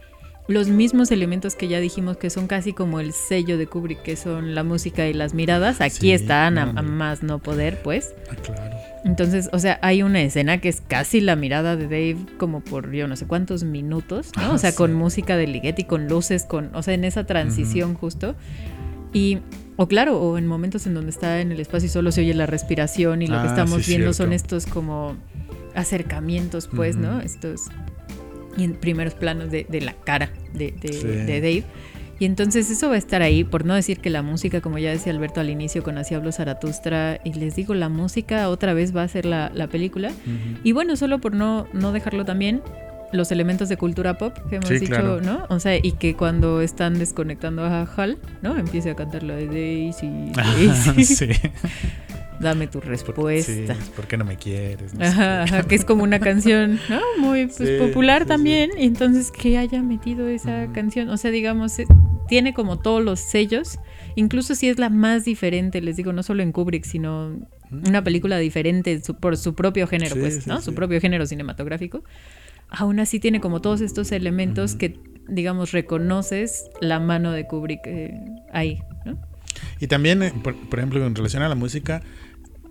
los 0.46 0.68
mismos 0.68 1.10
elementos 1.10 1.54
que 1.54 1.68
ya 1.68 1.80
dijimos 1.80 2.18
que 2.18 2.28
son 2.28 2.46
casi 2.46 2.74
como 2.74 3.00
el 3.00 3.12
sello 3.12 3.56
de 3.56 3.66
Kubrick, 3.66 4.02
que 4.02 4.16
son 4.16 4.54
la 4.54 4.62
música 4.62 5.06
y 5.08 5.14
las 5.14 5.32
miradas, 5.32 5.80
aquí 5.80 6.12
están 6.12 6.58
a, 6.58 6.66
más 6.82 7.22
no 7.22 7.38
poder, 7.38 7.80
pues. 7.82 8.14
Ah, 8.30 8.36
claro. 8.36 8.76
Entonces, 9.04 9.48
o 9.52 9.58
sea, 9.58 9.78
hay 9.82 10.02
una 10.02 10.20
escena 10.22 10.58
que 10.58 10.68
es 10.68 10.82
casi 10.82 11.20
la 11.20 11.36
mirada 11.36 11.76
de 11.76 11.84
Dave 11.84 12.16
como 12.38 12.60
por 12.60 12.92
yo 12.92 13.06
no 13.06 13.16
sé 13.16 13.26
cuántos 13.26 13.62
minutos, 13.64 14.32
¿no? 14.36 14.54
o 14.54 14.58
sea, 14.58 14.74
con 14.74 14.92
música 14.94 15.36
de 15.36 15.46
Ligeti, 15.46 15.84
con 15.84 16.08
luces, 16.08 16.44
con, 16.44 16.74
o 16.74 16.82
sea, 16.82 16.94
en 16.94 17.04
esa 17.04 17.24
transición 17.24 17.94
justo. 17.94 18.34
Y 19.12 19.38
o 19.76 19.88
claro, 19.88 20.20
o 20.20 20.38
en 20.38 20.46
momentos 20.46 20.86
en 20.86 20.94
donde 20.94 21.10
está 21.10 21.40
en 21.40 21.52
el 21.52 21.60
espacio 21.60 21.86
y 21.86 21.90
solo 21.90 22.12
se 22.12 22.20
oye 22.20 22.34
la 22.34 22.46
respiración 22.46 23.22
y 23.22 23.26
lo 23.26 23.34
que 23.40 23.48
ah, 23.48 23.50
estamos 23.50 23.86
viendo 23.86 24.12
son 24.12 24.32
estos 24.32 24.66
como 24.66 25.16
acercamientos, 25.74 26.68
pues, 26.68 26.96
¿no? 26.96 27.20
Estos 27.20 27.62
y 28.56 28.64
en 28.64 28.74
primeros 28.74 29.14
planos 29.14 29.50
de, 29.50 29.66
la 29.80 29.94
cara 29.94 30.30
de, 30.52 30.74
Dave. 31.26 31.64
Y 32.20 32.26
entonces 32.26 32.70
eso 32.70 32.88
va 32.88 32.94
a 32.94 32.98
estar 32.98 33.22
ahí, 33.22 33.42
por 33.42 33.64
no 33.64 33.74
decir 33.74 33.98
que 33.98 34.08
la 34.08 34.22
música, 34.22 34.60
como 34.60 34.78
ya 34.78 34.90
decía 34.90 35.12
Alberto 35.12 35.40
al 35.40 35.50
inicio 35.50 35.82
con 35.82 35.98
Así 35.98 36.14
hablo 36.14 36.30
Zaratustra, 36.30 37.20
y 37.24 37.32
les 37.32 37.56
digo, 37.56 37.74
la 37.74 37.88
música 37.88 38.48
otra 38.48 38.72
vez 38.72 38.94
va 38.94 39.02
a 39.02 39.08
ser 39.08 39.26
la, 39.26 39.50
película. 39.70 40.12
Y 40.62 40.72
bueno, 40.72 40.94
solo 40.96 41.20
por 41.20 41.34
no, 41.34 41.66
no 41.72 41.90
dejarlo 41.90 42.24
también, 42.24 42.62
los 43.14 43.30
elementos 43.32 43.68
de 43.68 43.76
cultura 43.76 44.18
pop 44.18 44.36
que 44.50 44.56
hemos 44.56 44.68
dicho, 44.68 45.20
¿no? 45.20 45.46
O 45.48 45.60
sea, 45.60 45.76
y 45.76 45.92
que 45.92 46.14
cuando 46.14 46.60
están 46.60 46.98
desconectando 46.98 47.64
a 47.64 47.82
Hal, 47.82 48.18
¿no? 48.42 48.56
Empiece 48.56 48.90
a 48.90 48.96
cantar 48.96 49.22
la 49.22 49.36
de 49.36 49.46
Daisy, 49.46 50.32
Daisy. 50.34 51.04
sí. 51.04 51.28
Dame 52.40 52.66
tu 52.66 52.80
respuesta. 52.80 53.52
Sí, 53.52 53.90
¿Por 53.94 54.08
qué 54.08 54.16
no 54.16 54.24
me 54.24 54.36
quieres? 54.36 54.92
ajá, 55.00 55.62
que 55.62 55.76
es 55.76 55.84
como 55.84 56.02
una 56.02 56.18
canción, 56.18 56.80
¿no? 56.88 57.00
Muy 57.18 57.46
pues, 57.46 57.80
popular 57.80 58.26
también. 58.26 58.70
entonces, 58.76 59.30
que 59.30 59.56
haya 59.56 59.80
metido 59.82 60.26
esa 60.26 60.66
canción, 60.72 61.08
o 61.10 61.16
sea, 61.16 61.30
digamos, 61.30 61.76
tiene 62.26 62.52
como 62.52 62.80
todos 62.80 63.04
los 63.04 63.20
sellos, 63.20 63.78
incluso 64.16 64.56
si 64.56 64.68
es 64.68 64.78
la 64.80 64.90
más 64.90 65.24
diferente, 65.24 65.80
les 65.80 65.96
digo, 65.96 66.12
no 66.12 66.24
solo 66.24 66.42
en 66.42 66.50
Kubrick, 66.50 66.84
sino 66.84 67.36
una 67.70 68.02
película 68.02 68.38
diferente 68.38 69.00
por 69.20 69.36
su 69.36 69.54
propio 69.54 69.86
género, 69.86 70.16
pues, 70.16 70.46
¿no? 70.46 70.60
Su 70.60 70.74
propio 70.74 71.00
género 71.00 71.26
cinematográfico 71.26 72.02
aún 72.76 73.00
así 73.00 73.20
tiene 73.20 73.40
como 73.40 73.60
todos 73.60 73.80
estos 73.80 74.12
elementos 74.12 74.74
que, 74.74 74.98
digamos, 75.28 75.72
reconoces 75.72 76.70
la 76.80 77.00
mano 77.00 77.32
de 77.32 77.46
Kubrick 77.46 77.86
eh, 77.86 78.20
ahí, 78.52 78.82
¿no? 79.04 79.18
Y 79.80 79.86
también, 79.86 80.22
eh, 80.22 80.32
por, 80.42 80.54
ejemplo, 80.78 81.04
en 81.06 81.14
relación 81.14 81.42
a 81.42 81.48
la 81.48 81.54
música, 81.54 82.02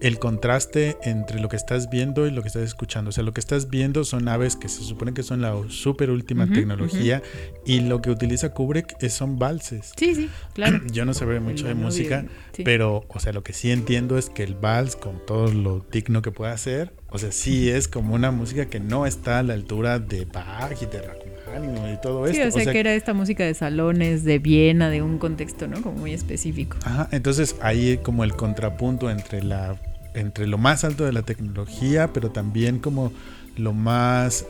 el 0.04 0.20
contraste 0.20 0.97
entre 1.04 1.39
lo 1.39 1.47
que 1.47 1.56
estás 1.56 1.89
viendo 1.89 2.28
y 2.28 2.32
lo 2.32 2.41
que 2.41 2.49
estás 2.49 2.64
escuchando. 2.64 3.10
O 3.10 3.12
sea, 3.14 3.24
lo 3.24 3.34
que 3.34 3.39
estás 3.39 3.70
viendo 3.70 4.04
son 4.04 4.28
aves 4.28 4.58
que 4.58 4.68
se 4.68 4.84
supone 4.84 5.14
que 5.14 5.24
son 5.24 5.41
la 5.41 5.56
super 5.70 6.10
última 6.10 6.45
tecnología 6.45 7.24
y 7.66 7.80
lo 7.80 8.01
que 8.01 8.12
utiliza 8.12 8.54
Kubrick 8.54 9.01
es, 9.01 9.14
son 9.14 9.39
valses. 9.39 9.93
Sí, 9.95 10.14
sí, 10.14 10.30
claro. 10.54 10.82
Yo 10.91 11.06
no 11.06 11.14
sé 11.14 11.26
mucho 11.39 11.68
de 11.68 11.74
música, 11.74 12.26
pero, 12.66 13.06
o 13.08 13.20
sea, 13.22 13.32
lo 13.32 13.43
que 13.43 13.54
sí 13.54 13.72
entiendo 13.72 14.18
es 14.18 14.30
que 14.30 14.43
el 14.43 14.56
vals, 14.56 14.97
con 14.97 15.26
todo 15.26 15.47
lo 15.54 15.86
digno 15.89 16.22
que 16.22 16.32
puede 16.32 16.51
hacer, 16.51 16.93
o 17.10 17.18
sea, 17.18 17.32
sí 17.32 17.70
es 17.70 17.88
como 17.88 18.14
una 18.14 18.32
música 18.32 18.66
que 18.66 18.82
no 18.82 19.06
está 19.06 19.39
a 19.39 19.43
la 19.43 19.54
altura 19.54 19.99
de 19.99 20.26
Bach 20.26 20.76
y 20.82 20.86
de 20.86 21.02
Rachmaninoff 21.02 21.94
y 21.94 22.02
todo 22.02 22.26
esto. 22.26 22.41
Sí, 22.41 22.48
o 22.48 22.52
sea, 22.52 22.73
que 22.73 22.80
era 22.80 22.94
esta 22.94 23.14
música 23.14 23.45
de 23.45 23.53
salones, 23.53 24.26
de 24.26 24.40
Viena, 24.40 24.90
de 24.90 25.02
un 25.02 25.18
contexto, 25.18 25.68
¿no? 25.68 25.82
Como 25.82 25.99
muy 25.99 26.11
específico. 26.11 26.76
Ajá, 26.84 27.07
entonces 27.11 27.56
ahí 27.61 27.99
como 28.03 28.26
el 28.26 28.34
contrapunto 28.34 29.10
entre 29.10 29.44
la 29.44 29.77
entre 30.14 30.48
lo 30.48 30.57
más 30.57 30.84
alto 30.84 31.06
de 31.06 31.14
la 31.14 31.23
tecnología, 31.23 32.11
pero 32.14 32.31
también 32.31 32.80
como 32.80 33.11
lo 33.57 33.73
más 33.73 34.45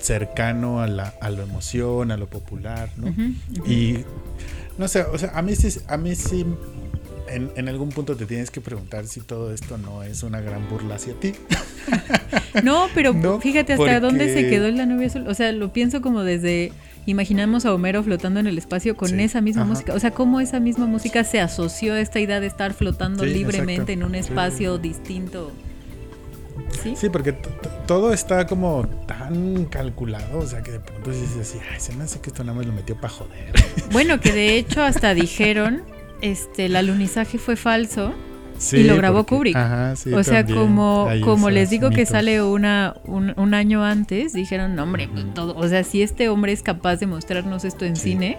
cercano 0.00 0.80
a 0.80 0.86
la, 0.86 1.14
a 1.20 1.30
la 1.30 1.42
emoción, 1.42 2.10
a 2.10 2.16
lo 2.16 2.26
popular, 2.26 2.90
¿no? 2.96 3.12
Y 3.66 4.04
no 4.78 4.88
sé, 4.88 5.02
o 5.02 5.18
sea, 5.18 5.30
a 5.34 5.42
mí 5.42 5.56
sí, 5.56 5.80
a 5.88 5.96
mí 5.96 6.14
sí 6.14 6.44
en, 7.28 7.50
en, 7.56 7.68
algún 7.68 7.88
punto 7.88 8.16
te 8.16 8.26
tienes 8.26 8.50
que 8.50 8.60
preguntar 8.60 9.06
si 9.06 9.20
todo 9.20 9.52
esto 9.52 9.78
no 9.78 10.02
es 10.02 10.22
una 10.22 10.40
gran 10.40 10.68
burla 10.68 10.96
hacia 10.96 11.14
ti. 11.14 11.32
no, 12.62 12.88
pero 12.94 13.14
fíjate 13.40 13.74
hasta 13.74 14.00
dónde 14.00 14.32
se 14.32 14.48
quedó 14.48 14.70
la 14.70 14.86
novia 14.86 15.06
azul. 15.06 15.26
O 15.26 15.34
sea, 15.34 15.52
lo 15.52 15.72
pienso 15.72 16.00
como 16.02 16.22
desde 16.22 16.72
imaginamos 17.06 17.64
a 17.66 17.74
Homero 17.74 18.02
flotando 18.02 18.40
en 18.40 18.46
el 18.46 18.58
espacio 18.58 18.96
con 18.96 19.18
esa 19.20 19.40
misma 19.40 19.64
música. 19.64 19.94
O 19.94 20.00
sea, 20.00 20.10
cómo 20.12 20.40
esa 20.40 20.60
misma 20.60 20.86
música 20.86 21.24
se 21.24 21.40
asoció 21.40 21.94
a 21.94 22.00
esta 22.00 22.20
idea 22.20 22.40
de 22.40 22.46
estar 22.46 22.72
flotando 22.72 23.24
libremente 23.24 23.92
en 23.92 24.04
un 24.04 24.14
espacio 24.14 24.78
distinto. 24.78 25.52
Sí, 26.94 27.08
porque 27.08 27.34
todo 27.86 28.12
está 28.12 28.46
como 28.46 28.86
tan 29.06 29.64
calculado, 29.66 30.38
o 30.38 30.46
sea, 30.46 30.62
que 30.62 30.72
de 30.72 30.80
pronto 30.80 31.10
dices 31.10 31.36
así, 31.40 31.58
ay, 31.72 31.80
se 31.80 31.94
me 31.94 32.04
hace 32.04 32.20
que 32.20 32.30
esto 32.30 32.44
nada 32.44 32.56
más 32.56 32.66
lo 32.66 32.72
metió 32.72 32.94
para 32.96 33.08
joder. 33.08 33.52
Bueno, 33.92 34.20
que 34.20 34.32
de 34.32 34.56
hecho 34.56 34.82
hasta 34.82 35.14
dijeron, 35.14 35.82
este, 36.20 36.66
el 36.66 36.76
alunizaje 36.76 37.38
fue 37.38 37.56
falso. 37.56 38.14
Y 38.72 38.84
lo 38.84 38.96
grabó 38.96 39.24
Kubrick. 39.24 39.56
o 39.56 40.22
sea, 40.22 40.44
como, 40.46 41.08
como 41.22 41.50
les 41.50 41.70
digo 41.70 41.90
que 41.90 42.06
sale 42.06 42.42
una, 42.42 42.94
un, 43.04 43.54
año 43.54 43.84
antes, 43.84 44.32
dijeron, 44.32 44.74
no, 44.74 44.84
hombre, 44.84 45.08
todo, 45.34 45.56
o 45.56 45.68
sea, 45.68 45.84
si 45.84 46.02
este 46.02 46.28
hombre 46.28 46.52
es 46.52 46.62
capaz 46.62 46.96
de 46.96 47.06
mostrarnos 47.06 47.64
esto 47.64 47.84
en 47.84 47.96
cine, 47.96 48.38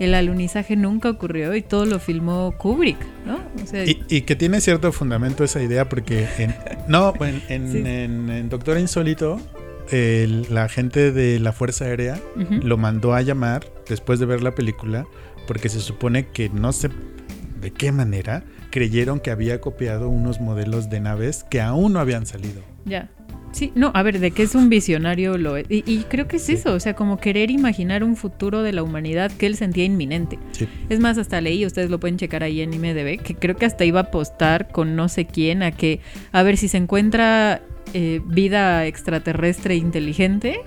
el 0.00 0.14
alunizaje 0.14 0.76
nunca 0.76 1.10
ocurrió 1.10 1.54
y 1.54 1.62
todo 1.62 1.86
lo 1.86 1.98
filmó 1.98 2.54
Kubrick, 2.58 2.98
¿no? 3.26 3.38
y, 4.08 4.22
que 4.22 4.36
tiene 4.36 4.60
cierto 4.60 4.92
fundamento 4.92 5.44
esa 5.44 5.62
idea 5.62 5.88
porque 5.88 6.26
en, 6.38 6.54
no, 6.88 7.14
en, 7.20 8.48
Doctor 8.48 8.78
Insólito 8.78 9.40
la 9.90 10.68
gente 10.68 11.12
de 11.12 11.38
la 11.38 11.52
Fuerza 11.52 11.84
Aérea 11.84 12.18
lo 12.36 12.76
mandó 12.76 13.14
a 13.14 13.22
llamar 13.22 13.66
después 13.88 14.18
de 14.18 14.26
ver 14.26 14.42
la 14.42 14.54
película 14.54 15.06
porque 15.46 15.68
se 15.68 15.80
supone 15.80 16.26
que 16.28 16.48
no 16.48 16.72
sé 16.72 16.88
de 17.60 17.70
qué 17.70 17.92
manera 17.92 18.44
creyeron 18.74 19.20
que 19.20 19.30
había 19.30 19.60
copiado 19.60 20.08
unos 20.08 20.40
modelos 20.40 20.90
de 20.90 20.98
naves 20.98 21.44
que 21.48 21.60
aún 21.60 21.92
no 21.92 22.00
habían 22.00 22.26
salido. 22.26 22.60
Ya. 22.84 23.08
Sí, 23.52 23.70
no, 23.76 23.92
a 23.94 24.02
ver, 24.02 24.18
de 24.18 24.32
qué 24.32 24.42
es 24.42 24.56
un 24.56 24.68
visionario 24.68 25.38
lo 25.38 25.56
es. 25.56 25.66
Y, 25.68 25.98
creo 26.08 26.26
que 26.26 26.38
es 26.38 26.48
eso, 26.48 26.72
o 26.72 26.80
sea, 26.80 26.94
como 26.94 27.18
querer 27.18 27.52
imaginar 27.52 28.02
un 28.02 28.16
futuro 28.16 28.64
de 28.64 28.72
la 28.72 28.82
humanidad 28.82 29.30
que 29.30 29.46
él 29.46 29.54
sentía 29.54 29.84
inminente. 29.84 30.40
Es 30.88 30.98
más, 30.98 31.18
hasta 31.18 31.40
leí, 31.40 31.64
ustedes 31.64 31.88
lo 31.88 32.00
pueden 32.00 32.16
checar 32.16 32.42
ahí 32.42 32.62
en 32.62 32.74
IMDB, 32.74 33.22
que 33.22 33.36
creo 33.36 33.54
que 33.54 33.64
hasta 33.64 33.84
iba 33.84 34.00
a 34.00 34.02
apostar 34.04 34.72
con 34.72 34.96
no 34.96 35.08
sé 35.08 35.24
quién 35.24 35.62
a 35.62 35.70
que, 35.70 36.00
a 36.32 36.42
ver 36.42 36.56
si 36.56 36.66
se 36.66 36.78
encuentra 36.78 37.62
eh, 37.92 38.20
vida 38.26 38.86
extraterrestre 38.86 39.76
inteligente, 39.76 40.58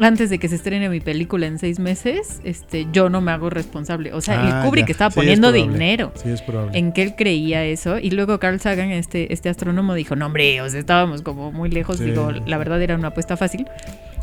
antes 0.00 0.30
de 0.30 0.38
que 0.38 0.48
se 0.48 0.54
estrene 0.54 0.88
mi 0.88 1.00
película 1.00 1.46
en 1.46 1.58
seis 1.58 1.78
meses, 1.78 2.40
este, 2.44 2.86
yo 2.92 3.10
no 3.10 3.20
me 3.20 3.32
hago 3.32 3.50
responsable. 3.50 4.12
O 4.12 4.20
sea, 4.20 4.42
el 4.42 4.52
ah, 4.52 4.62
Kubrick 4.64 4.88
estaba 4.88 5.10
poniendo 5.10 5.52
dinero 5.52 6.12
en 6.72 6.92
que 6.92 7.02
él 7.02 7.14
creía 7.16 7.64
eso. 7.64 7.98
Y 7.98 8.10
luego 8.10 8.38
Carl 8.38 8.60
Sagan, 8.60 8.90
este, 8.90 9.32
este 9.32 9.48
astrónomo, 9.48 9.94
dijo, 9.94 10.16
no 10.16 10.26
hombre, 10.26 10.60
o 10.62 10.68
sea, 10.68 10.80
estábamos 10.80 11.22
como 11.22 11.52
muy 11.52 11.70
lejos. 11.70 11.98
Digo, 11.98 12.30
la 12.30 12.58
verdad 12.58 12.80
era 12.80 12.94
una 12.94 13.08
apuesta 13.08 13.36
fácil. 13.36 13.66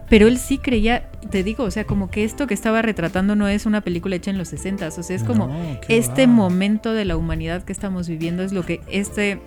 Pero 0.10 0.28
él 0.28 0.38
sí 0.38 0.58
creía, 0.58 1.10
te 1.30 1.44
digo, 1.44 1.66
o 1.66 1.72
sea, 1.72 1.84
como 1.84 2.10
que 2.10 2.24
esto 2.24 2.48
que 2.48 2.54
estaba 2.54 2.82
retratando 2.82 3.36
no 3.36 3.48
es 3.48 3.66
una 3.66 3.82
película 3.82 4.16
hecha 4.16 4.32
en 4.32 4.38
los 4.38 4.48
60, 4.48 4.88
o 4.88 4.92
sea, 4.92 5.16
es 5.16 5.24
como 5.24 5.54
este 5.90 6.28
momento 6.28 6.94
de 6.94 7.04
la 7.04 7.18
humanidad 7.18 7.64
que 7.64 7.74
estamos 7.74 8.08
viviendo, 8.08 8.42
es 8.42 8.54
lo 8.54 8.66
que 8.66 8.80
este 8.88 9.42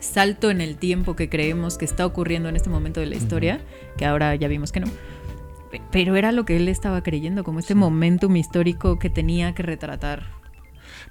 salto 0.00 0.50
en 0.50 0.60
el 0.60 0.76
tiempo 0.76 1.14
que 1.14 1.28
creemos 1.28 1.78
que 1.78 1.84
está 1.84 2.04
ocurriendo 2.04 2.48
en 2.48 2.56
este 2.56 2.68
momento 2.68 2.98
de 2.98 3.06
la 3.06 3.14
historia, 3.14 3.60
que 3.96 4.06
ahora 4.06 4.34
ya 4.34 4.48
vimos 4.48 4.72
que 4.72 4.80
no 4.80 4.88
pero 5.90 6.16
era 6.16 6.32
lo 6.32 6.44
que 6.44 6.56
él 6.56 6.68
estaba 6.68 7.02
creyendo, 7.02 7.44
como 7.44 7.58
este 7.58 7.74
momentum 7.74 8.36
histórico 8.36 8.98
que 8.98 9.10
tenía 9.10 9.54
que 9.54 9.62
retratar. 9.62 10.26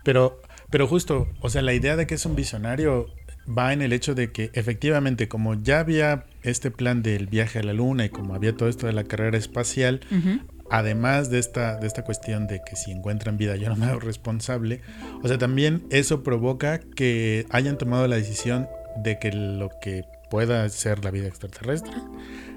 Pero, 0.03 0.41
pero 0.69 0.87
justo, 0.87 1.27
o 1.41 1.49
sea, 1.49 1.61
la 1.61 1.73
idea 1.73 1.95
de 1.95 2.07
que 2.07 2.15
es 2.15 2.25
un 2.25 2.35
visionario 2.35 3.07
va 3.45 3.73
en 3.73 3.81
el 3.81 3.93
hecho 3.93 4.15
de 4.15 4.31
que 4.31 4.49
efectivamente, 4.53 5.27
como 5.27 5.55
ya 5.55 5.79
había 5.79 6.25
este 6.43 6.71
plan 6.71 7.03
del 7.03 7.27
viaje 7.27 7.59
a 7.59 7.63
la 7.63 7.73
luna 7.73 8.05
y 8.05 8.09
como 8.09 8.33
había 8.35 8.55
todo 8.55 8.69
esto 8.69 8.87
de 8.87 8.93
la 8.93 9.03
carrera 9.03 9.37
espacial, 9.37 10.01
además 10.69 11.29
de 11.29 11.39
esta, 11.39 11.77
de 11.77 11.87
esta 11.87 12.03
cuestión 12.03 12.47
de 12.47 12.61
que 12.65 12.75
si 12.75 12.91
encuentran 12.91 13.37
vida 13.37 13.55
yo 13.55 13.69
no 13.69 13.75
me 13.75 13.85
hago 13.85 13.99
responsable, 13.99 14.81
o 15.21 15.27
sea, 15.27 15.37
también 15.37 15.83
eso 15.89 16.23
provoca 16.23 16.79
que 16.79 17.45
hayan 17.49 17.77
tomado 17.77 18.07
la 18.07 18.15
decisión 18.15 18.67
de 18.97 19.19
que 19.19 19.31
lo 19.31 19.69
que 19.81 20.03
pueda 20.29 20.67
ser 20.69 21.03
la 21.03 21.11
vida 21.11 21.27
extraterrestre 21.27 21.93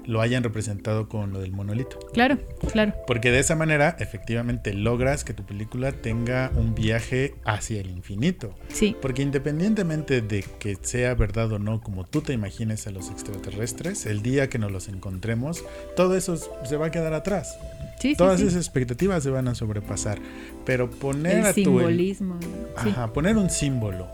lo 0.05 0.21
hayan 0.21 0.43
representado 0.43 1.09
con 1.09 1.33
lo 1.33 1.39
del 1.39 1.51
monolito. 1.51 1.99
Claro, 2.13 2.37
claro. 2.71 2.93
Porque 3.07 3.31
de 3.31 3.39
esa 3.39 3.55
manera 3.55 3.95
efectivamente 3.99 4.73
logras 4.73 5.23
que 5.23 5.33
tu 5.33 5.43
película 5.43 5.91
tenga 5.91 6.51
un 6.55 6.75
viaje 6.75 7.35
hacia 7.45 7.81
el 7.81 7.89
infinito. 7.89 8.55
Sí. 8.69 8.95
Porque 9.01 9.21
independientemente 9.21 10.21
de 10.21 10.43
que 10.59 10.77
sea 10.81 11.13
verdad 11.15 11.51
o 11.51 11.59
no 11.59 11.81
como 11.81 12.05
tú 12.05 12.21
te 12.21 12.33
imagines 12.33 12.87
a 12.87 12.91
los 12.91 13.09
extraterrestres, 13.09 14.05
el 14.05 14.21
día 14.21 14.49
que 14.49 14.59
nos 14.59 14.71
los 14.71 14.87
encontremos, 14.87 15.63
todo 15.95 16.15
eso 16.15 16.37
se 16.37 16.77
va 16.77 16.87
a 16.87 16.91
quedar 16.91 17.13
atrás. 17.13 17.57
Sí, 17.99 18.15
Todas 18.15 18.39
esas 18.39 18.55
expectativas 18.55 19.23
se 19.23 19.29
van 19.29 19.49
a 19.49 19.55
sobrepasar. 19.55 20.19
Pero 20.65 20.89
poner 20.89 21.45
a 21.45 21.53
simbolismo. 21.53 22.39
Tu, 22.39 22.89
ajá, 22.89 23.11
poner 23.11 23.35
un 23.35 23.49
símbolo 23.49 24.07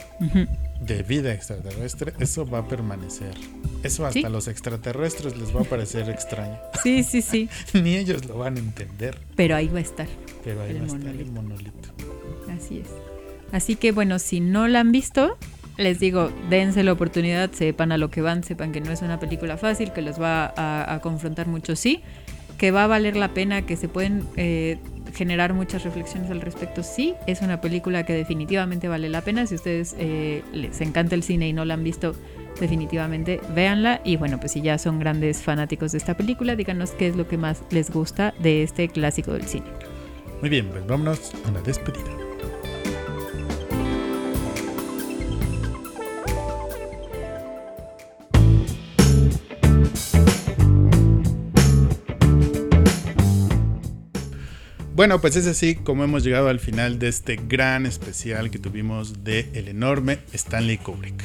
de 0.85 1.03
vida 1.03 1.33
extraterrestre, 1.33 2.13
eso 2.19 2.45
va 2.45 2.59
a 2.59 2.67
permanecer. 2.67 3.33
Eso 3.83 4.05
hasta 4.05 4.29
los 4.29 4.47
extraterrestres 4.47 5.37
les 5.37 5.55
va 5.55 5.61
a 5.61 5.63
parecer 5.63 6.09
extraño. 6.09 6.57
Sí, 6.83 7.03
sí, 7.03 7.21
sí. 7.21 7.49
Ni 7.73 7.95
ellos 7.95 8.25
lo 8.25 8.37
van 8.37 8.57
a 8.57 8.59
entender. 8.59 9.17
Pero 9.35 9.55
ahí 9.55 9.67
va 9.67 9.79
a 9.79 9.81
estar. 9.81 10.07
Pero 10.43 10.61
ahí 10.61 10.73
va 10.77 10.83
a 10.83 10.87
estar 10.87 11.15
el 11.15 11.31
monolito. 11.31 11.89
Así 12.49 12.79
es. 12.79 12.87
Así 13.51 13.75
que 13.75 13.91
bueno, 13.91 14.19
si 14.19 14.39
no 14.39 14.67
la 14.67 14.81
han 14.81 14.91
visto, 14.91 15.37
les 15.77 15.99
digo, 15.99 16.31
dense 16.49 16.83
la 16.83 16.93
oportunidad, 16.93 17.51
sepan 17.51 17.91
a 17.91 17.97
lo 17.97 18.09
que 18.09 18.21
van, 18.21 18.43
sepan 18.43 18.71
que 18.71 18.81
no 18.81 18.91
es 18.91 19.01
una 19.01 19.19
película 19.19 19.57
fácil, 19.57 19.91
que 19.93 20.01
los 20.01 20.21
va 20.21 20.53
a, 20.55 20.99
confrontar 21.01 21.47
mucho, 21.47 21.75
sí, 21.75 22.01
que 22.57 22.71
va 22.71 22.83
a 22.83 22.87
valer 22.87 23.15
la 23.15 23.33
pena, 23.33 23.65
que 23.65 23.75
se 23.75 23.87
pueden 23.87 24.23
eh, 24.37 24.77
generar 25.15 25.53
muchas 25.53 25.83
reflexiones 25.83 26.29
al 26.29 26.41
respecto. 26.41 26.83
Sí, 26.83 27.15
es 27.25 27.41
una 27.41 27.61
película 27.61 28.05
que 28.05 28.13
definitivamente 28.13 28.87
vale 28.87 29.09
la 29.09 29.21
pena. 29.21 29.47
Si 29.47 29.55
ustedes 29.55 29.95
eh, 29.97 30.43
les 30.53 30.81
encanta 30.81 31.15
el 31.15 31.23
cine 31.23 31.47
y 31.47 31.53
no 31.53 31.65
la 31.65 31.73
han 31.73 31.83
visto, 31.83 32.15
definitivamente 32.59 33.39
véanla. 33.55 34.01
Y 34.03 34.17
bueno, 34.17 34.39
pues 34.39 34.51
si 34.51 34.61
ya 34.61 34.77
son 34.77 34.99
grandes 34.99 35.41
fanáticos 35.41 35.93
de 35.93 35.97
esta 35.97 36.15
película, 36.15 36.55
díganos 36.55 36.91
qué 36.91 37.07
es 37.07 37.15
lo 37.15 37.27
que 37.27 37.37
más 37.37 37.63
les 37.71 37.89
gusta 37.89 38.33
de 38.39 38.63
este 38.63 38.89
clásico 38.89 39.33
del 39.33 39.45
cine. 39.45 39.65
Muy 40.41 40.49
bien, 40.49 40.67
pues 40.69 40.85
vámonos 40.85 41.33
a 41.45 41.51
la 41.51 41.61
despedida. 41.61 42.24
Bueno, 54.95 55.19
pues 55.19 55.35
es 55.35 55.45
así 55.45 55.75
como 55.75 56.05
hemos 56.05 56.23
llegado 56.23 56.47
al 56.47 56.61
final 56.61 56.99
de 56.99 57.09
este 57.09 57.35
gran 57.35 57.85
especial 57.85 58.49
que 58.49 58.59
tuvimos 58.59 59.25
de 59.25 59.49
el 59.53 59.67
enorme 59.67 60.19
Stanley 60.31 60.77
Kubrick. 60.77 61.21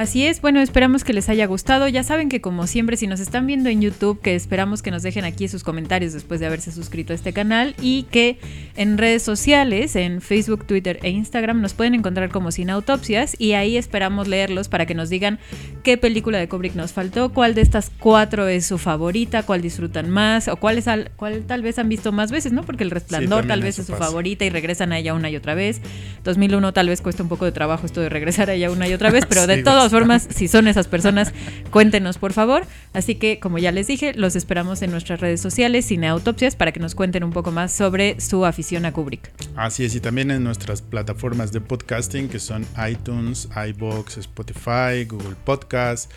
Así 0.00 0.24
es, 0.24 0.40
bueno, 0.40 0.62
esperamos 0.62 1.04
que 1.04 1.12
les 1.12 1.28
haya 1.28 1.44
gustado. 1.44 1.86
Ya 1.86 2.02
saben 2.02 2.30
que 2.30 2.40
como 2.40 2.66
siempre, 2.66 2.96
si 2.96 3.06
nos 3.06 3.20
están 3.20 3.46
viendo 3.46 3.68
en 3.68 3.82
YouTube, 3.82 4.18
que 4.22 4.34
esperamos 4.34 4.80
que 4.80 4.90
nos 4.90 5.02
dejen 5.02 5.26
aquí 5.26 5.46
sus 5.46 5.62
comentarios 5.62 6.14
después 6.14 6.40
de 6.40 6.46
haberse 6.46 6.72
suscrito 6.72 7.12
a 7.12 7.16
este 7.16 7.34
canal 7.34 7.74
y 7.82 8.04
que 8.04 8.38
en 8.76 8.96
redes 8.96 9.22
sociales, 9.22 9.96
en 9.96 10.22
Facebook, 10.22 10.64
Twitter 10.64 10.98
e 11.02 11.10
Instagram, 11.10 11.60
nos 11.60 11.74
pueden 11.74 11.94
encontrar 11.94 12.30
como 12.30 12.50
Sin 12.50 12.70
Autopsias 12.70 13.36
y 13.38 13.52
ahí 13.52 13.76
esperamos 13.76 14.26
leerlos 14.26 14.68
para 14.68 14.86
que 14.86 14.94
nos 14.94 15.10
digan 15.10 15.38
qué 15.82 15.98
película 15.98 16.38
de 16.38 16.48
Kubrick 16.48 16.76
nos 16.76 16.94
faltó, 16.94 17.34
cuál 17.34 17.54
de 17.54 17.60
estas 17.60 17.92
cuatro 17.98 18.48
es 18.48 18.64
su 18.64 18.78
favorita, 18.78 19.42
cuál 19.42 19.60
disfrutan 19.60 20.08
más 20.08 20.48
o 20.48 20.56
cuál, 20.56 20.78
es 20.78 20.86
cuál 21.16 21.42
tal 21.42 21.60
vez 21.60 21.78
han 21.78 21.90
visto 21.90 22.10
más 22.10 22.30
veces, 22.30 22.52
¿no? 22.52 22.62
Porque 22.62 22.84
El 22.84 22.90
Resplandor 22.90 23.46
tal 23.46 23.60
vez 23.60 23.78
es 23.78 23.84
su 23.84 23.94
favorita 23.94 24.46
y 24.46 24.48
regresan 24.48 24.92
a 24.92 24.98
ella 24.98 25.12
una 25.12 25.28
y 25.28 25.36
otra 25.36 25.54
vez. 25.54 25.82
2001 26.24 26.72
tal 26.72 26.88
vez 26.88 27.02
cuesta 27.02 27.22
un 27.22 27.28
poco 27.28 27.44
de 27.44 27.52
trabajo 27.52 27.84
esto 27.84 28.00
de 28.00 28.08
regresar 28.08 28.48
a 28.48 28.54
ella 28.54 28.70
una 28.70 28.88
y 28.88 28.94
otra 28.94 29.10
vez, 29.10 29.26
pero 29.28 29.46
de 29.46 29.62
todo 29.62 29.89
formas, 29.90 30.26
si 30.30 30.48
son 30.48 30.68
esas 30.68 30.88
personas, 30.88 31.32
cuéntenos 31.70 32.18
por 32.18 32.32
favor. 32.32 32.64
Así 32.92 33.14
que, 33.14 33.38
como 33.38 33.58
ya 33.58 33.72
les 33.72 33.86
dije, 33.86 34.14
los 34.14 34.36
esperamos 34.36 34.82
en 34.82 34.90
nuestras 34.90 35.20
redes 35.20 35.40
sociales, 35.40 35.86
Cine 35.86 36.08
Autopsias, 36.08 36.56
para 36.56 36.72
que 36.72 36.80
nos 36.80 36.94
cuenten 36.94 37.24
un 37.24 37.32
poco 37.32 37.52
más 37.52 37.72
sobre 37.72 38.20
su 38.20 38.44
afición 38.44 38.84
a 38.84 38.92
Kubrick. 38.92 39.30
Así 39.56 39.84
es, 39.84 39.94
y 39.94 40.00
también 40.00 40.30
en 40.30 40.42
nuestras 40.42 40.82
plataformas 40.82 41.52
de 41.52 41.60
podcasting, 41.60 42.28
que 42.28 42.38
son 42.38 42.66
iTunes, 42.88 43.48
iBox, 43.68 44.18
Spotify, 44.18 45.04
Google 45.06 45.36
Podcast, 45.44 46.10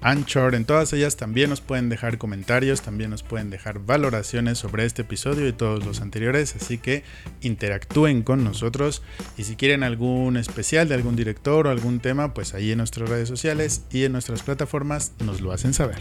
Anchor. 0.00 0.54
En 0.54 0.64
todas 0.64 0.92
ellas 0.92 1.16
también 1.16 1.50
nos 1.50 1.60
pueden 1.60 1.88
dejar 1.88 2.18
comentarios, 2.18 2.82
también 2.82 3.10
nos 3.10 3.22
pueden 3.22 3.50
dejar 3.50 3.80
valoraciones 3.80 4.58
sobre 4.58 4.84
este 4.84 5.02
episodio 5.02 5.46
y 5.48 5.52
todos 5.52 5.84
los 5.84 6.00
anteriores. 6.00 6.54
Así 6.56 6.78
que 6.78 7.02
interactúen 7.40 8.22
con 8.22 8.44
nosotros. 8.44 9.02
Y 9.36 9.44
si 9.44 9.56
quieren 9.56 9.82
algún 9.82 10.36
especial 10.36 10.88
de 10.88 10.94
algún 10.94 11.16
director 11.16 11.66
o 11.66 11.70
algún 11.70 12.00
tema, 12.00 12.34
pues 12.34 12.54
ahí 12.54 12.72
en 12.72 12.78
nuestras 12.78 13.08
redes 13.08 13.28
sociales 13.28 13.82
y 13.90 14.04
en 14.04 14.12
nuestras 14.12 14.42
plataformas 14.42 15.12
nos 15.24 15.40
lo 15.40 15.52
hacen 15.52 15.74
saber. 15.74 15.98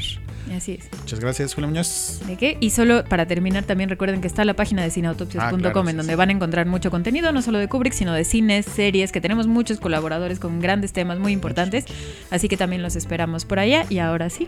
Así 0.55 0.73
es. 0.79 0.89
Muchas 0.99 1.19
gracias, 1.19 1.53
Julio 1.53 1.67
Muñoz. 1.69 2.21
¿De 2.27 2.37
qué? 2.37 2.57
Y 2.59 2.69
solo 2.69 3.03
para 3.05 3.25
terminar, 3.25 3.63
también 3.65 3.89
recuerden 3.89 4.21
que 4.21 4.27
está 4.27 4.45
la 4.45 4.53
página 4.55 4.83
de 4.83 4.91
cineautopsias.com 4.91 5.47
Ah, 5.47 5.57
claro, 5.57 5.81
en 5.81 5.87
sí, 5.87 5.97
donde 5.97 6.13
sí. 6.13 6.17
van 6.17 6.29
a 6.29 6.31
encontrar 6.33 6.65
mucho 6.67 6.91
contenido, 6.91 7.31
no 7.31 7.41
solo 7.41 7.57
de 7.57 7.67
Kubrick, 7.67 7.93
sino 7.93 8.13
de 8.13 8.23
cines, 8.23 8.65
series, 8.65 9.11
que 9.11 9.21
tenemos 9.21 9.47
muchos 9.47 9.79
colaboradores 9.79 10.39
con 10.39 10.59
grandes 10.59 10.93
temas 10.93 11.19
muy 11.19 11.31
importantes. 11.33 11.85
Así 12.29 12.47
que 12.47 12.57
también 12.57 12.81
los 12.81 12.95
esperamos 12.95 13.45
por 13.45 13.59
allá. 13.59 13.85
Y 13.89 13.99
ahora 13.99 14.29
sí, 14.29 14.47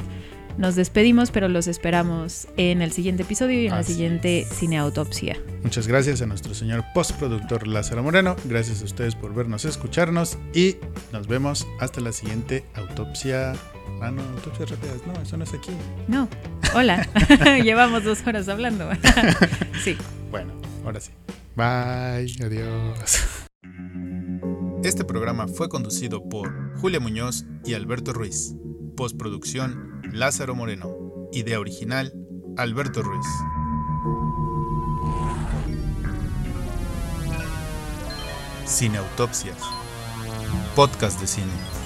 nos 0.60 0.76
despedimos, 0.76 1.32
pero 1.32 1.48
los 1.48 1.68
esperamos 1.68 2.50
en 2.58 2.82
el 2.82 2.92
siguiente 2.92 3.24
episodio 3.24 3.62
y 3.62 3.68
en 3.68 3.72
la 3.72 3.84
siguiente 3.84 4.46
cineautopsia. 4.52 5.38
Muchas 5.64 5.88
gracias 5.88 6.22
a 6.22 6.26
nuestro 6.26 6.54
señor 6.54 6.84
postproductor 6.94 7.66
Lázaro 7.66 8.04
Moreno. 8.04 8.36
Gracias 8.44 8.82
a 8.82 8.86
ustedes 8.86 9.16
por 9.16 9.34
vernos, 9.34 9.64
escucharnos 9.64 10.38
y 10.54 10.76
nos 11.14 11.28
vemos 11.28 11.66
hasta 11.80 12.02
la 12.02 12.12
siguiente 12.12 12.66
autopsia. 12.74 13.54
Ah, 14.02 14.12
no, 14.12 14.22
autopsias 14.22 14.70
rápidas. 14.70 14.98
No, 15.08 15.22
eso 15.22 15.38
no 15.38 15.46
es 15.46 15.54
aquí. 15.54 15.72
No, 16.10 16.28
hola, 16.76 17.08
llevamos 17.64 18.04
dos 18.04 18.26
horas 18.28 18.50
hablando. 18.50 18.90
sí. 19.84 19.96
Bueno, 20.30 20.52
ahora 20.84 21.00
sí. 21.00 21.12
Bye, 21.56 22.36
adiós. 22.46 23.20
Este 24.84 25.06
programa 25.06 25.48
fue 25.48 25.70
conducido 25.70 26.28
por 26.28 26.78
Julia 26.80 27.00
Muñoz 27.00 27.46
y 27.64 27.76
Alberto 27.76 28.12
Ruiz. 28.12 28.56
Postproducción 29.00 30.02
Lázaro 30.12 30.56
Moreno. 30.56 30.94
Idea 31.32 31.58
original 31.62 32.14
Alberto 32.58 33.02
Ruiz. 33.02 33.26
Cineautopsias. 38.68 39.58
Podcast 40.76 41.18
de 41.22 41.28
cine. 41.28 41.79